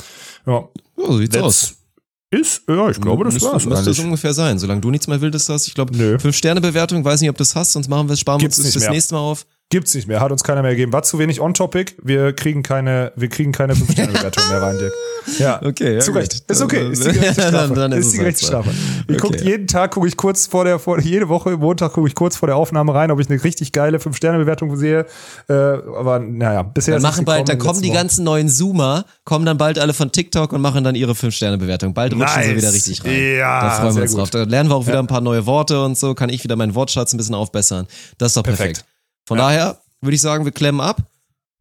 Ja. 0.47 0.67
So 0.95 1.17
sieht's 1.17 1.37
aus. 1.37 1.75
Ist, 2.33 2.63
ja, 2.69 2.89
ich 2.89 3.01
glaube, 3.01 3.25
das 3.25 3.41
war's. 3.41 3.65
Müsste 3.65 3.89
es 3.89 3.99
ungefähr 3.99 4.33
sein, 4.33 4.57
solange 4.57 4.79
du 4.79 4.89
nichts 4.89 5.05
mehr 5.07 5.19
Wildes 5.19 5.49
hast. 5.49 5.67
Ich 5.67 5.73
glaube, 5.73 6.17
fünf 6.17 6.35
Sterne 6.35 6.61
Bewertung, 6.61 7.03
weiß 7.03 7.19
nicht, 7.19 7.29
ob 7.29 7.35
du 7.35 7.41
das 7.41 7.55
hast, 7.55 7.73
sonst 7.73 7.89
machen 7.89 8.07
wir, 8.07 8.15
sparen 8.15 8.39
wir 8.39 8.47
uns 8.47 8.55
das 8.55 8.89
nächste 8.89 9.15
Mal 9.15 9.19
auf. 9.19 9.45
Gibt's 9.71 9.95
nicht 9.95 10.05
mehr, 10.05 10.19
hat 10.19 10.33
uns 10.33 10.43
keiner 10.43 10.61
mehr 10.63 10.71
gegeben. 10.71 10.91
War 10.91 11.01
zu 11.01 11.17
wenig 11.17 11.39
on-topic. 11.39 11.93
Wir 12.03 12.33
kriegen 12.33 12.61
keine, 12.61 13.13
wir 13.15 13.29
kriegen 13.29 13.53
keine 13.53 13.73
5-Sterne-Bewertung 13.73 14.49
mehr 14.49 14.61
rein, 14.61 14.77
Dirk. 14.77 14.93
Ja, 15.39 15.61
okay. 15.63 15.93
Ja, 15.93 15.99
zu 16.01 16.11
Recht. 16.11 16.43
Ist 16.45 16.61
okay. 16.61 16.91
Ist 16.91 17.05
die 17.05 17.13
gerechte 17.13 17.41
Strafe. 17.47 17.51
dann, 17.51 17.73
dann 17.75 17.91
ist, 17.93 18.07
ist 18.07 18.11
die 18.11 18.17
gerechte 18.17 18.45
Strafe. 18.45 18.71
Ich 19.07 19.23
okay. 19.23 19.37
guck, 19.37 19.41
jeden 19.41 19.67
Tag 19.67 19.91
gucke 19.91 20.09
ich 20.09 20.17
kurz 20.17 20.47
vor 20.47 20.65
der, 20.65 20.77
vor, 20.77 20.99
jede 20.99 21.29
Woche, 21.29 21.51
Montag 21.55 21.93
gucke 21.93 22.09
ich 22.09 22.15
kurz 22.15 22.35
vor 22.35 22.47
der 22.47 22.57
Aufnahme 22.57 22.93
rein, 22.93 23.11
ob 23.11 23.21
ich 23.21 23.29
eine 23.29 23.41
richtig 23.41 23.71
geile 23.71 23.99
5-Sterne-Bewertung 23.99 24.75
sehe. 24.75 25.05
Äh, 25.47 25.53
aber 25.53 26.19
naja, 26.19 26.63
bisher 26.63 26.95
dann 26.95 27.03
machen 27.03 27.23
bald, 27.23 27.47
dann 27.47 27.57
kommen 27.57 27.81
die 27.81 27.91
ganzen 27.91 28.25
neuen 28.25 28.49
Zoomer, 28.49 29.05
kommen 29.23 29.45
dann 29.45 29.57
bald 29.57 29.79
alle 29.79 29.93
von 29.93 30.11
TikTok 30.11 30.51
und 30.51 30.59
machen 30.59 30.83
dann 30.83 30.95
ihre 30.95 31.13
5-Sterne-Bewertung. 31.13 31.93
Bald 31.93 32.11
rutschen 32.11 32.25
nice. 32.25 32.45
sie 32.47 32.55
wieder 32.57 32.73
richtig 32.73 33.05
rein. 33.05 33.37
Ja, 33.37 33.61
da 33.61 33.69
freuen 33.69 33.95
wir 33.95 34.01
uns 34.01 34.11
gut. 34.11 34.19
drauf. 34.19 34.29
Da 34.31 34.43
lernen 34.43 34.69
wir 34.69 34.75
auch 34.75 34.85
wieder 34.85 34.95
ja. 34.95 34.99
ein 34.99 35.07
paar 35.07 35.21
neue 35.21 35.45
Worte 35.45 35.81
und 35.81 35.97
so, 35.97 36.13
kann 36.13 36.27
ich 36.27 36.43
wieder 36.43 36.57
meinen 36.57 36.75
Wortschatz 36.75 37.13
ein 37.13 37.17
bisschen 37.17 37.35
aufbessern. 37.35 37.87
Das 38.17 38.31
ist 38.31 38.37
doch 38.37 38.43
perfekt. 38.43 38.79
perfekt. 38.79 38.90
Von 39.25 39.37
ja. 39.37 39.45
daher, 39.45 39.81
würde 40.01 40.15
ich 40.15 40.21
sagen, 40.21 40.45
wir 40.45 40.51
klemmen 40.51 40.81
ab. 40.81 41.03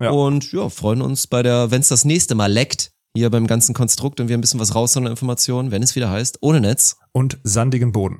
Ja. 0.00 0.10
Und 0.10 0.52
ja, 0.52 0.68
freuen 0.68 1.02
uns 1.02 1.26
bei 1.26 1.42
der, 1.42 1.70
wenn 1.70 1.82
es 1.82 1.88
das 1.88 2.04
nächste 2.04 2.34
Mal 2.34 2.50
leckt, 2.50 2.90
hier 3.14 3.30
beim 3.30 3.46
ganzen 3.46 3.74
Konstrukt 3.74 4.20
und 4.20 4.28
wir 4.28 4.36
ein 4.36 4.40
bisschen 4.40 4.60
was 4.60 4.74
rausholen 4.74 5.06
an 5.06 5.12
Informationen, 5.12 5.70
wenn 5.70 5.82
es 5.82 5.94
wieder 5.94 6.10
heißt, 6.10 6.38
ohne 6.40 6.60
Netz. 6.60 6.96
Und 7.12 7.38
sandigen 7.42 7.92
Boden. 7.92 8.18